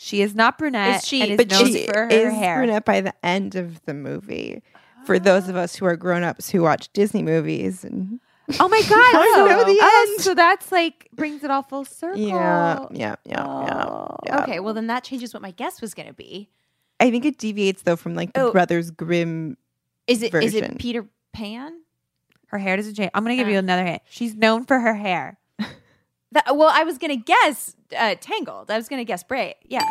She 0.00 0.22
is 0.22 0.34
not 0.34 0.56
brunette. 0.58 1.02
Is 1.02 1.06
she- 1.08 1.20
and 1.22 1.32
is 1.32 1.36
but 1.36 1.52
she 1.52 1.86
for 1.86 1.98
her 2.04 2.08
is 2.08 2.32
hair. 2.32 2.56
brunette 2.58 2.84
by 2.84 3.00
the 3.00 3.12
end 3.26 3.54
of 3.56 3.84
the 3.84 3.92
movie 3.94 4.62
for 5.04 5.18
those 5.18 5.48
of 5.48 5.56
us 5.56 5.74
who 5.74 5.84
are 5.86 5.96
grown-ups 5.96 6.50
who 6.50 6.62
watch 6.62 6.92
disney 6.92 7.22
movies 7.22 7.84
and 7.84 8.20
Oh 8.60 8.68
my 8.68 8.80
god! 8.80 8.92
I 8.92 9.32
so, 9.36 9.46
know 9.46 9.64
the 9.64 9.78
oh, 9.82 10.06
end. 10.14 10.20
so 10.22 10.34
that's 10.34 10.70
like 10.72 11.08
brings 11.12 11.44
it 11.44 11.50
all 11.50 11.62
full 11.62 11.84
circle. 11.84 12.18
yeah 12.20 12.86
yeah 12.92 13.16
yeah 13.26 13.34
yeah, 13.44 13.84
Oh. 13.86 14.16
yeah. 14.24 14.42
Okay, 14.42 14.60
well 14.60 14.72
then 14.72 14.86
that 14.86 15.04
changes 15.04 15.34
what 15.34 15.42
my 15.42 15.50
guess 15.50 15.82
was 15.82 15.92
going 15.94 16.08
to 16.08 16.14
be. 16.14 16.48
i 17.00 17.10
think 17.10 17.24
it 17.26 17.36
deviates 17.38 17.82
though 17.82 17.96
from 17.96 18.14
like 18.14 18.32
the 18.32 18.42
Oh. 18.44 18.52
brothers 18.52 18.90
grimm 18.90 19.56
Is 20.06 20.22
it 20.22 20.32
is 20.34 20.52
Version. 20.54 20.72
it 20.72 20.78
Peter 20.78 21.04
Pan? 21.34 21.80
Her 22.46 22.58
hair 22.58 22.76
doesn't 22.78 22.94
change. 22.94 23.10
I'm 23.12 23.22
gonna 23.24 23.36
give 23.36 23.48
you 23.48 23.56
Uh. 23.56 23.58
another 23.58 23.84
hint. 23.84 24.02
She's 24.08 24.34
known 24.34 24.64
for 24.64 24.78
her 24.80 24.94
hair. 24.94 25.38
That- 26.32 26.56
well, 26.56 26.70
I 26.72 26.84
was 26.84 26.98
gonna 26.98 27.16
guess 27.16 27.76
uh, 27.96 28.14
Tangled. 28.20 28.70
I 28.70 28.76
was 28.76 28.88
gonna 28.88 29.04
guess 29.04 29.22
Bray. 29.22 29.54
Yeah. 29.64 29.82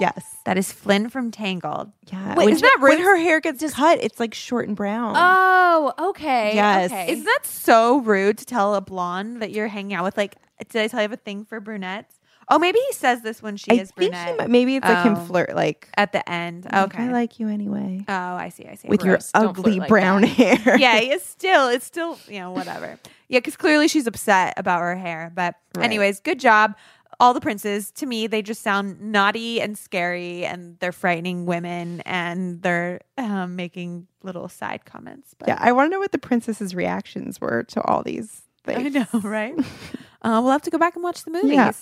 Yes. 0.00 0.24
That 0.44 0.58
is 0.58 0.70
Flynn 0.72 1.08
from 1.08 1.30
Tangled. 1.30 1.90
Yeah. 2.12 2.34
Wait, 2.34 2.44
when, 2.46 2.54
isn't 2.54 2.62
that 2.62 2.78
when 2.80 2.98
her 3.00 3.16
hair 3.16 3.40
gets 3.40 3.60
just, 3.60 3.74
cut, 3.76 3.98
it's 4.02 4.20
like 4.20 4.34
short 4.34 4.68
and 4.68 4.76
brown. 4.76 5.14
Oh, 5.16 5.92
okay. 6.10 6.54
Yes. 6.54 6.90
Okay. 6.90 7.12
Isn't 7.12 7.24
that 7.24 7.40
so 7.44 7.98
rude 8.00 8.38
to 8.38 8.44
tell 8.44 8.74
a 8.74 8.80
blonde 8.80 9.42
that 9.42 9.52
you're 9.52 9.68
hanging 9.68 9.94
out 9.94 10.04
with? 10.04 10.16
Like, 10.16 10.36
did 10.68 10.82
I 10.82 10.88
tell 10.88 11.00
you 11.00 11.02
I 11.02 11.02
have 11.02 11.12
a 11.12 11.16
thing 11.16 11.44
for 11.44 11.60
brunettes? 11.60 12.14
Oh, 12.48 12.58
maybe 12.60 12.78
he 12.86 12.92
says 12.92 13.22
this 13.22 13.42
when 13.42 13.56
she 13.56 13.72
I 13.72 13.74
is 13.82 13.90
brunette 13.92 14.40
he 14.42 14.46
maybe 14.46 14.76
it's 14.76 14.86
like 14.86 15.04
him 15.04 15.14
Oh. 15.16 15.24
flirt 15.26 15.56
like 15.56 15.88
at 15.96 16.12
the 16.12 16.28
end. 16.30 16.64
like, 16.64 16.94
Okay. 16.94 17.02
I 17.04 17.10
like 17.12 17.40
you 17.40 17.48
anyway. 17.48 18.04
oh, 18.08 18.12
I 18.14 18.50
see. 18.50 18.66
I 18.66 18.76
see. 18.76 18.86
with 18.88 19.00
gross. 19.00 19.30
your 19.34 19.48
ugly 19.48 19.80
like 19.80 19.88
brown 19.88 20.20
that. 20.22 20.28
hair. 20.64 20.78
yeah, 20.78 20.98
it's 20.98 21.26
still, 21.26 21.68
it's 21.68 21.84
still, 21.84 22.18
you 22.28 22.38
know, 22.38 22.52
whatever. 22.52 22.98
Yeah, 23.28 23.38
because 23.40 23.56
clearly 23.56 23.88
she's 23.88 24.06
upset 24.06 24.54
about 24.56 24.80
her 24.80 24.94
hair. 24.96 25.32
But, 25.34 25.56
Right. 25.76 25.84
anyways, 25.84 26.20
good 26.20 26.38
job. 26.38 26.74
All 27.18 27.32
the 27.34 27.40
princes, 27.40 27.90
to 27.92 28.06
me, 28.06 28.26
they 28.26 28.42
just 28.42 28.62
sound 28.62 29.00
naughty 29.00 29.60
and 29.60 29.76
scary, 29.78 30.44
and 30.44 30.78
they're 30.80 30.92
frightening 30.92 31.46
women, 31.46 32.02
and 32.02 32.60
they're 32.62 33.00
um, 33.18 33.56
making 33.56 34.06
little 34.22 34.48
side 34.48 34.84
comments. 34.84 35.34
But 35.38 35.48
Yeah, 35.48 35.56
I 35.58 35.72
want 35.72 35.86
to 35.88 35.90
know 35.94 35.98
what 35.98 36.12
the 36.12 36.18
princess's 36.18 36.74
reactions 36.74 37.40
were 37.40 37.62
to 37.64 37.80
all 37.82 38.02
these. 38.02 38.42
I 38.68 38.88
know, 38.88 39.06
right? 39.22 39.54
uh, 40.22 40.40
we'll 40.42 40.50
have 40.52 40.62
to 40.62 40.70
go 40.70 40.78
back 40.78 40.94
and 40.94 41.04
watch 41.04 41.24
the 41.24 41.30
movies. 41.30 41.52
Yeah. 41.52 41.72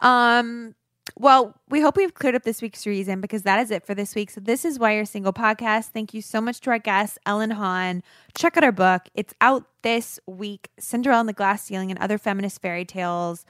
Um. 0.00 0.74
Well, 1.18 1.54
we 1.68 1.80
hope 1.80 1.96
we've 1.96 2.14
cleared 2.14 2.36
up 2.36 2.44
this 2.44 2.62
week's 2.62 2.86
reason 2.86 3.20
because 3.20 3.42
that 3.42 3.58
is 3.60 3.70
it 3.70 3.84
for 3.84 3.94
this 3.94 4.14
week. 4.14 4.30
So 4.30 4.40
this 4.40 4.64
is 4.64 4.78
why 4.78 4.94
you're 4.94 5.04
single 5.04 5.32
podcast. 5.32 5.86
Thank 5.86 6.14
you 6.14 6.22
so 6.22 6.40
much 6.40 6.60
to 6.60 6.70
our 6.70 6.78
guest 6.78 7.18
Ellen 7.26 7.50
Haun. 7.50 8.02
Check 8.36 8.56
out 8.56 8.62
our 8.64 8.72
book. 8.72 9.02
It's 9.14 9.34
out 9.40 9.64
this 9.82 10.20
week. 10.26 10.68
Cinderella 10.78 11.20
and 11.20 11.28
the 11.28 11.32
Glass 11.32 11.64
Ceiling 11.64 11.90
and 11.90 11.98
other 11.98 12.16
feminist 12.16 12.62
fairy 12.62 12.84
tales. 12.84 13.44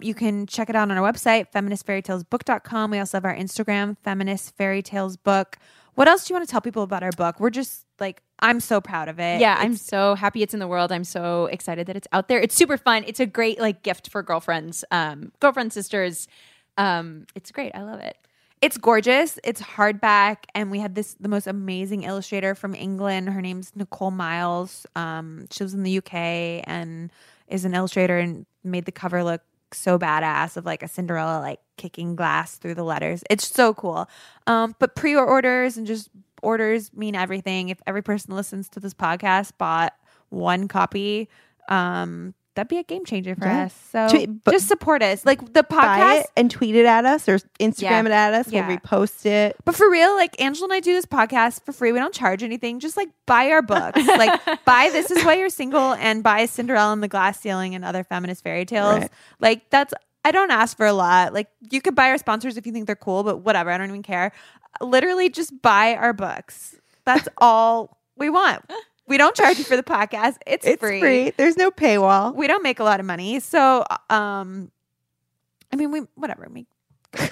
You 0.00 0.14
can 0.14 0.46
check 0.46 0.68
it 0.68 0.74
out 0.74 0.90
on 0.90 0.98
our 0.98 1.12
website, 1.12 1.52
feministfairytalesbook.com. 1.54 2.90
We 2.90 2.98
also 2.98 3.18
have 3.18 3.24
our 3.24 3.36
Instagram, 3.36 3.96
Feminist 4.02 4.56
Fairy 4.56 4.82
Tales 4.82 5.16
Book. 5.16 5.58
What 5.96 6.08
else 6.08 6.26
do 6.26 6.32
you 6.32 6.36
want 6.36 6.46
to 6.46 6.52
tell 6.52 6.60
people 6.60 6.82
about 6.82 7.02
our 7.02 7.10
book? 7.12 7.40
We're 7.40 7.48
just 7.48 7.86
like, 7.98 8.22
I'm 8.38 8.60
so 8.60 8.82
proud 8.82 9.08
of 9.08 9.18
it. 9.18 9.40
Yeah, 9.40 9.56
I'm 9.58 9.76
so 9.76 10.14
happy 10.14 10.42
it's 10.42 10.52
in 10.52 10.60
the 10.60 10.68
world. 10.68 10.92
I'm 10.92 11.04
so 11.04 11.46
excited 11.46 11.86
that 11.86 11.96
it's 11.96 12.06
out 12.12 12.28
there. 12.28 12.38
It's 12.38 12.54
super 12.54 12.76
fun. 12.76 13.02
It's 13.06 13.18
a 13.18 13.24
great 13.24 13.58
like 13.58 13.82
gift 13.82 14.10
for 14.10 14.22
girlfriends, 14.22 14.84
um, 14.90 15.32
girlfriend 15.40 15.72
sisters. 15.72 16.28
Um, 16.76 17.26
it's 17.34 17.50
great. 17.50 17.74
I 17.74 17.82
love 17.82 18.00
it. 18.00 18.18
It's 18.60 18.76
gorgeous. 18.76 19.38
It's 19.42 19.62
hardback, 19.62 20.44
and 20.54 20.70
we 20.70 20.80
had 20.80 20.94
this 20.94 21.14
the 21.18 21.28
most 21.28 21.46
amazing 21.46 22.02
illustrator 22.02 22.54
from 22.54 22.74
England. 22.74 23.30
Her 23.30 23.40
name's 23.40 23.72
Nicole 23.74 24.10
Miles. 24.10 24.86
Um, 24.96 25.46
she 25.50 25.64
lives 25.64 25.72
in 25.72 25.82
the 25.82 25.98
UK 25.98 26.14
and 26.64 27.10
is 27.48 27.64
an 27.64 27.74
illustrator 27.74 28.18
and 28.18 28.44
made 28.62 28.84
the 28.84 28.92
cover 28.92 29.24
look 29.24 29.40
so 29.76 29.98
badass 29.98 30.56
of 30.56 30.64
like 30.64 30.82
a 30.82 30.88
Cinderella 30.88 31.40
like 31.40 31.60
kicking 31.76 32.16
glass 32.16 32.56
through 32.56 32.74
the 32.74 32.84
letters. 32.84 33.22
It's 33.30 33.46
so 33.46 33.74
cool. 33.74 34.08
Um, 34.46 34.74
but 34.78 34.94
pre-orders 34.94 35.76
and 35.76 35.86
just 35.86 36.08
orders 36.42 36.92
mean 36.94 37.14
everything. 37.14 37.68
If 37.68 37.78
every 37.86 38.02
person 38.02 38.34
listens 38.34 38.68
to 38.70 38.80
this 38.80 38.94
podcast 38.94 39.52
bought 39.58 39.94
one 40.30 40.68
copy, 40.68 41.28
um, 41.68 42.34
that'd 42.56 42.68
be 42.68 42.78
a 42.78 42.82
game 42.82 43.04
changer 43.04 43.36
for 43.36 43.46
Yeah. 43.46 43.66
us. 43.66 43.74
So 43.92 44.08
Tweet- 44.08 44.44
just 44.50 44.66
support 44.66 45.02
us. 45.02 45.24
Like 45.24 45.52
the 45.52 45.62
Buy 45.62 45.76
podcast 45.76 46.20
it 46.22 46.26
and 46.36 46.50
tweet 46.50 46.74
it 46.74 46.84
at 46.86 47.04
us 47.06 47.28
or 47.28 47.38
Instagram 47.60 47.80
Yeah. 47.80 48.00
it 48.06 48.10
at 48.10 48.34
us. 48.34 48.48
Yeah. 48.52 48.66
We'll 48.66 48.76
repost 48.78 49.24
it. 49.26 49.54
But 49.64 49.76
for 49.76 49.88
real, 49.88 50.14
like 50.16 50.40
Angela 50.40 50.64
and 50.66 50.72
I 50.72 50.80
do 50.80 50.92
this 50.92 51.06
podcast 51.06 51.64
for 51.64 51.72
free. 51.72 51.92
We 51.92 52.00
don't 52.00 52.12
charge 52.14 52.42
anything. 52.42 52.80
Just 52.80 52.96
like 52.96 53.10
buy 53.26 53.50
our 53.52 53.62
books. 53.62 54.04
like 54.06 54.40
buy 54.64 54.90
This 54.90 55.10
Is 55.12 55.24
Why 55.24 55.34
You're 55.34 55.48
Single 55.50 55.92
and 55.94 56.22
buy 56.24 56.46
Cinderella 56.46 56.92
and 56.92 57.02
the 57.02 57.08
Glass 57.08 57.38
Ceiling 57.40 57.74
and 57.76 57.84
other 57.84 58.02
feminist 58.02 58.42
fairy 58.42 58.64
tales. 58.64 59.00
Right. 59.00 59.10
Like 59.38 59.70
that's 59.70 59.94
I 60.24 60.32
don't 60.32 60.50
ask 60.50 60.76
for 60.76 60.86
a 60.86 60.92
lot. 60.92 61.32
Like 61.32 61.48
you 61.70 61.80
could 61.80 61.94
buy 61.94 62.10
our 62.10 62.18
sponsors 62.18 62.56
if 62.56 62.66
you 62.66 62.72
think 62.72 62.86
they're 62.86 62.96
cool, 62.96 63.22
but 63.22 63.38
whatever. 63.44 63.70
I 63.70 63.78
don't 63.78 63.88
even 63.90 64.02
care. 64.02 64.32
Literally 64.80 65.28
just 65.28 65.62
buy 65.62 65.94
our 65.94 66.12
books. 66.12 66.74
That's 67.04 67.28
all 67.38 67.98
we 68.16 68.28
want. 68.30 68.64
We 69.08 69.18
don't 69.18 69.34
charge 69.36 69.58
you 69.58 69.64
for 69.64 69.76
the 69.76 69.82
podcast. 69.82 70.36
It's, 70.46 70.66
It's 70.66 70.80
free. 70.80 71.30
There's 71.36 71.56
no 71.56 71.70
paywall. 71.70 72.34
We 72.34 72.46
don't 72.46 72.62
make 72.62 72.80
a 72.80 72.84
lot 72.84 73.00
of 73.00 73.06
money. 73.06 73.40
So 73.40 73.84
um 74.10 74.70
I 75.72 75.76
mean 75.76 75.90
we 75.90 76.00
whatever. 76.14 76.48
We 76.50 76.66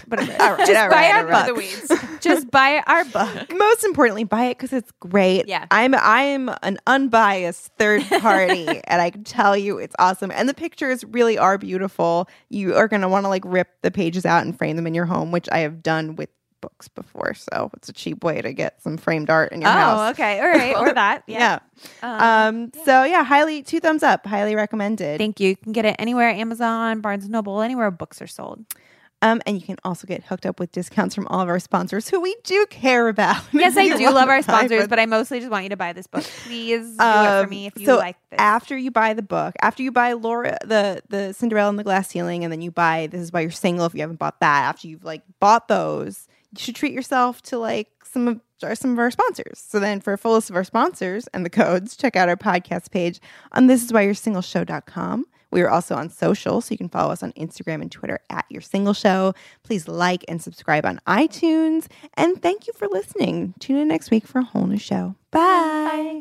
whatever. 0.07 0.33
All 0.41 0.55
right, 0.55 0.67
just 0.67 0.81
all 0.81 0.89
buy 0.89 1.11
right, 1.11 1.25
our 1.31 1.55
books. 1.55 2.21
just 2.21 2.51
buy 2.51 2.83
our 2.87 3.05
book. 3.05 3.53
Most 3.55 3.85
importantly, 3.85 4.25
buy 4.25 4.47
it 4.47 4.57
because 4.59 4.73
it's 4.73 4.91
great. 5.01 5.47
Yeah. 5.47 5.67
I'm 5.71 5.95
I'm 5.95 6.49
an 6.63 6.79
unbiased 6.87 7.71
third 7.79 8.03
party, 8.21 8.67
and 8.85 9.03
I 9.03 9.11
can 9.11 9.25
tell 9.25 9.57
you 9.57 9.79
it's 9.79 9.95
awesome. 9.99 10.31
And 10.31 10.49
the 10.49 10.55
pictures 10.55 11.05
really 11.05 11.37
are 11.37 11.59
beautiful. 11.59 12.29
You 12.49 12.75
are 12.77 12.89
gonna 12.89 13.09
want 13.09 13.25
to 13.25 13.29
like 13.29 13.43
rip 13.45 13.69
the 13.83 13.91
pages 13.91 14.25
out 14.25 14.45
and 14.45 14.57
frame 14.57 14.77
them 14.77 14.87
in 14.87 14.95
your 14.95 15.07
home, 15.07 15.33
which 15.33 15.49
I 15.53 15.59
have 15.59 15.83
done 15.83 16.17
with 16.17 16.31
books 16.65 16.89
before. 16.89 17.35
So 17.35 17.71
it's 17.77 17.89
a 17.89 17.93
cheap 17.93 18.25
way 18.25 18.41
to 18.41 18.53
get 18.55 18.83
some 18.83 18.97
framed 18.97 19.29
art 19.29 19.53
in 19.53 19.61
your 19.61 19.69
Oh, 19.71 19.73
house. 19.73 20.01
Oh, 20.01 20.11
okay. 20.13 20.41
All 20.41 20.49
right. 20.49 20.77
Or 20.77 20.93
that. 21.03 21.23
Yeah. 21.27 21.59
Yeah. 22.03 22.47
Um. 22.49 22.73
So 22.85 23.05
yeah, 23.05 23.23
highly 23.23 23.63
two 23.63 23.81
thumbs 23.81 24.03
up. 24.03 24.25
Highly 24.27 24.55
recommended. 24.57 25.19
Thank 25.19 25.41
you. 25.41 25.51
You 25.51 25.57
can 25.57 25.73
get 25.73 25.85
it 25.85 25.97
anywhere 25.99 26.31
Amazon, 26.31 27.01
Barnes 27.01 27.25
and 27.25 27.33
Noble, 27.33 27.61
anywhere 27.61 27.91
books 27.91 28.23
are 28.23 28.27
sold. 28.27 28.65
Um, 29.23 29.41
and 29.47 29.57
you 29.59 29.63
can 29.63 29.77
also 29.85 30.07
get 30.07 30.23
hooked 30.25 30.45
up 30.45 30.61
with 30.61 30.71
discounts 30.71 31.15
from 31.15 31.27
all 31.29 31.41
of 31.41 31.49
our 31.49 31.59
sponsors 31.59 32.11
who 32.11 32.21
we 32.21 32.37
do 32.45 32.67
care 32.69 33.09
about. 33.09 33.43
Yes, 33.55 33.75
I 33.75 33.97
do 33.97 34.11
love 34.11 34.29
our 34.29 34.43
sponsors, 34.43 34.87
but 34.87 34.99
I 35.01 35.07
mostly 35.07 35.39
just 35.39 35.51
want 35.51 35.63
you 35.63 35.71
to 35.71 35.79
buy 35.79 35.95
this 35.95 36.07
book. 36.07 36.25
Please 36.45 36.83
do 36.89 36.93
it 36.93 36.99
for 36.99 37.03
Um, 37.45 37.49
me 37.49 37.65
if 37.67 37.79
you 37.79 37.87
so 37.87 37.97
like 37.97 38.17
this. 38.29 38.39
After 38.39 38.77
you 38.77 38.91
buy 38.91 39.15
the 39.15 39.23
book, 39.23 39.55
after 39.63 39.83
you 39.83 39.93
buy 39.93 40.13
Laura 40.13 40.59
the 40.67 41.01
the 41.09 41.33
Cinderella 41.33 41.71
and 41.71 41.79
the 41.79 41.85
Glass 41.85 42.09
Ceiling, 42.09 42.45
and 42.45 42.53
then 42.53 42.61
you 42.61 42.71
buy 42.71 43.07
This 43.11 43.23
Is 43.23 43.33
Why 43.33 43.41
You're 43.41 43.51
Single 43.51 43.87
if 43.87 43.95
you 43.95 44.01
haven't 44.03 44.19
bought 44.19 44.41
that. 44.41 44.65
After 44.69 44.89
you've 44.89 45.05
like 45.05 45.23
bought 45.41 45.69
those, 45.69 46.29
you 46.55 46.63
should 46.63 46.77
treat 46.77 46.93
yourself 46.93 47.43
to 47.43 47.59
like 47.59 47.89
some 48.05 48.29
of 48.29 48.41
our 48.63 48.75
some 48.75 48.93
of 48.93 48.99
our 48.99 49.11
sponsors. 49.11 49.59
So 49.59 49.81
then 49.81 50.01
for 50.01 50.13
a 50.13 50.19
full 50.19 50.35
list 50.35 50.51
of 50.51 50.57
our 50.57 50.65
sponsors 50.65 51.27
and 51.29 51.45
the 51.45 51.51
codes, 51.51 51.97
check 51.97 52.17
out 52.17 52.29
our 52.29 52.37
podcast 52.37 52.91
page 52.91 53.21
on 53.53 53.67
this 53.67 53.85
is 53.85 53.93
why 53.93 54.03
you're 54.03 54.15
singleshow.com. 54.15 55.27
We 55.51 55.63
are 55.63 55.71
also 55.71 55.95
on 55.95 56.11
social, 56.11 56.61
so 56.61 56.73
you 56.73 56.79
can 56.79 56.89
follow 56.89 57.13
us 57.13 57.23
on 57.23 57.33
Instagram 57.33 57.81
and 57.81 57.91
Twitter 57.91 58.19
at 58.29 58.45
Your 58.51 58.61
Single 58.61 58.93
Show. 58.93 59.35
Please 59.63 59.87
like 59.87 60.25
and 60.27 60.43
subscribe 60.43 60.85
on 60.85 61.01
iTunes. 61.07 61.87
And 62.15 62.43
thank 62.43 62.67
you 62.67 62.73
for 62.73 62.89
listening. 62.89 63.55
Tune 63.61 63.77
in 63.77 63.87
next 63.87 64.11
week 64.11 64.27
for 64.27 64.41
a 64.41 64.45
whole 64.45 64.67
new 64.67 64.79
show. 64.79 65.15
Bye. 65.31 66.19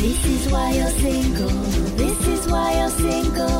This 0.00 0.24
is 0.24 0.50
why 0.50 0.72
you're 0.72 0.90
single. 0.90 1.48
This 1.96 2.26
is 2.26 2.48
why 2.48 2.78
you're 2.78 2.90
single. 2.90 3.59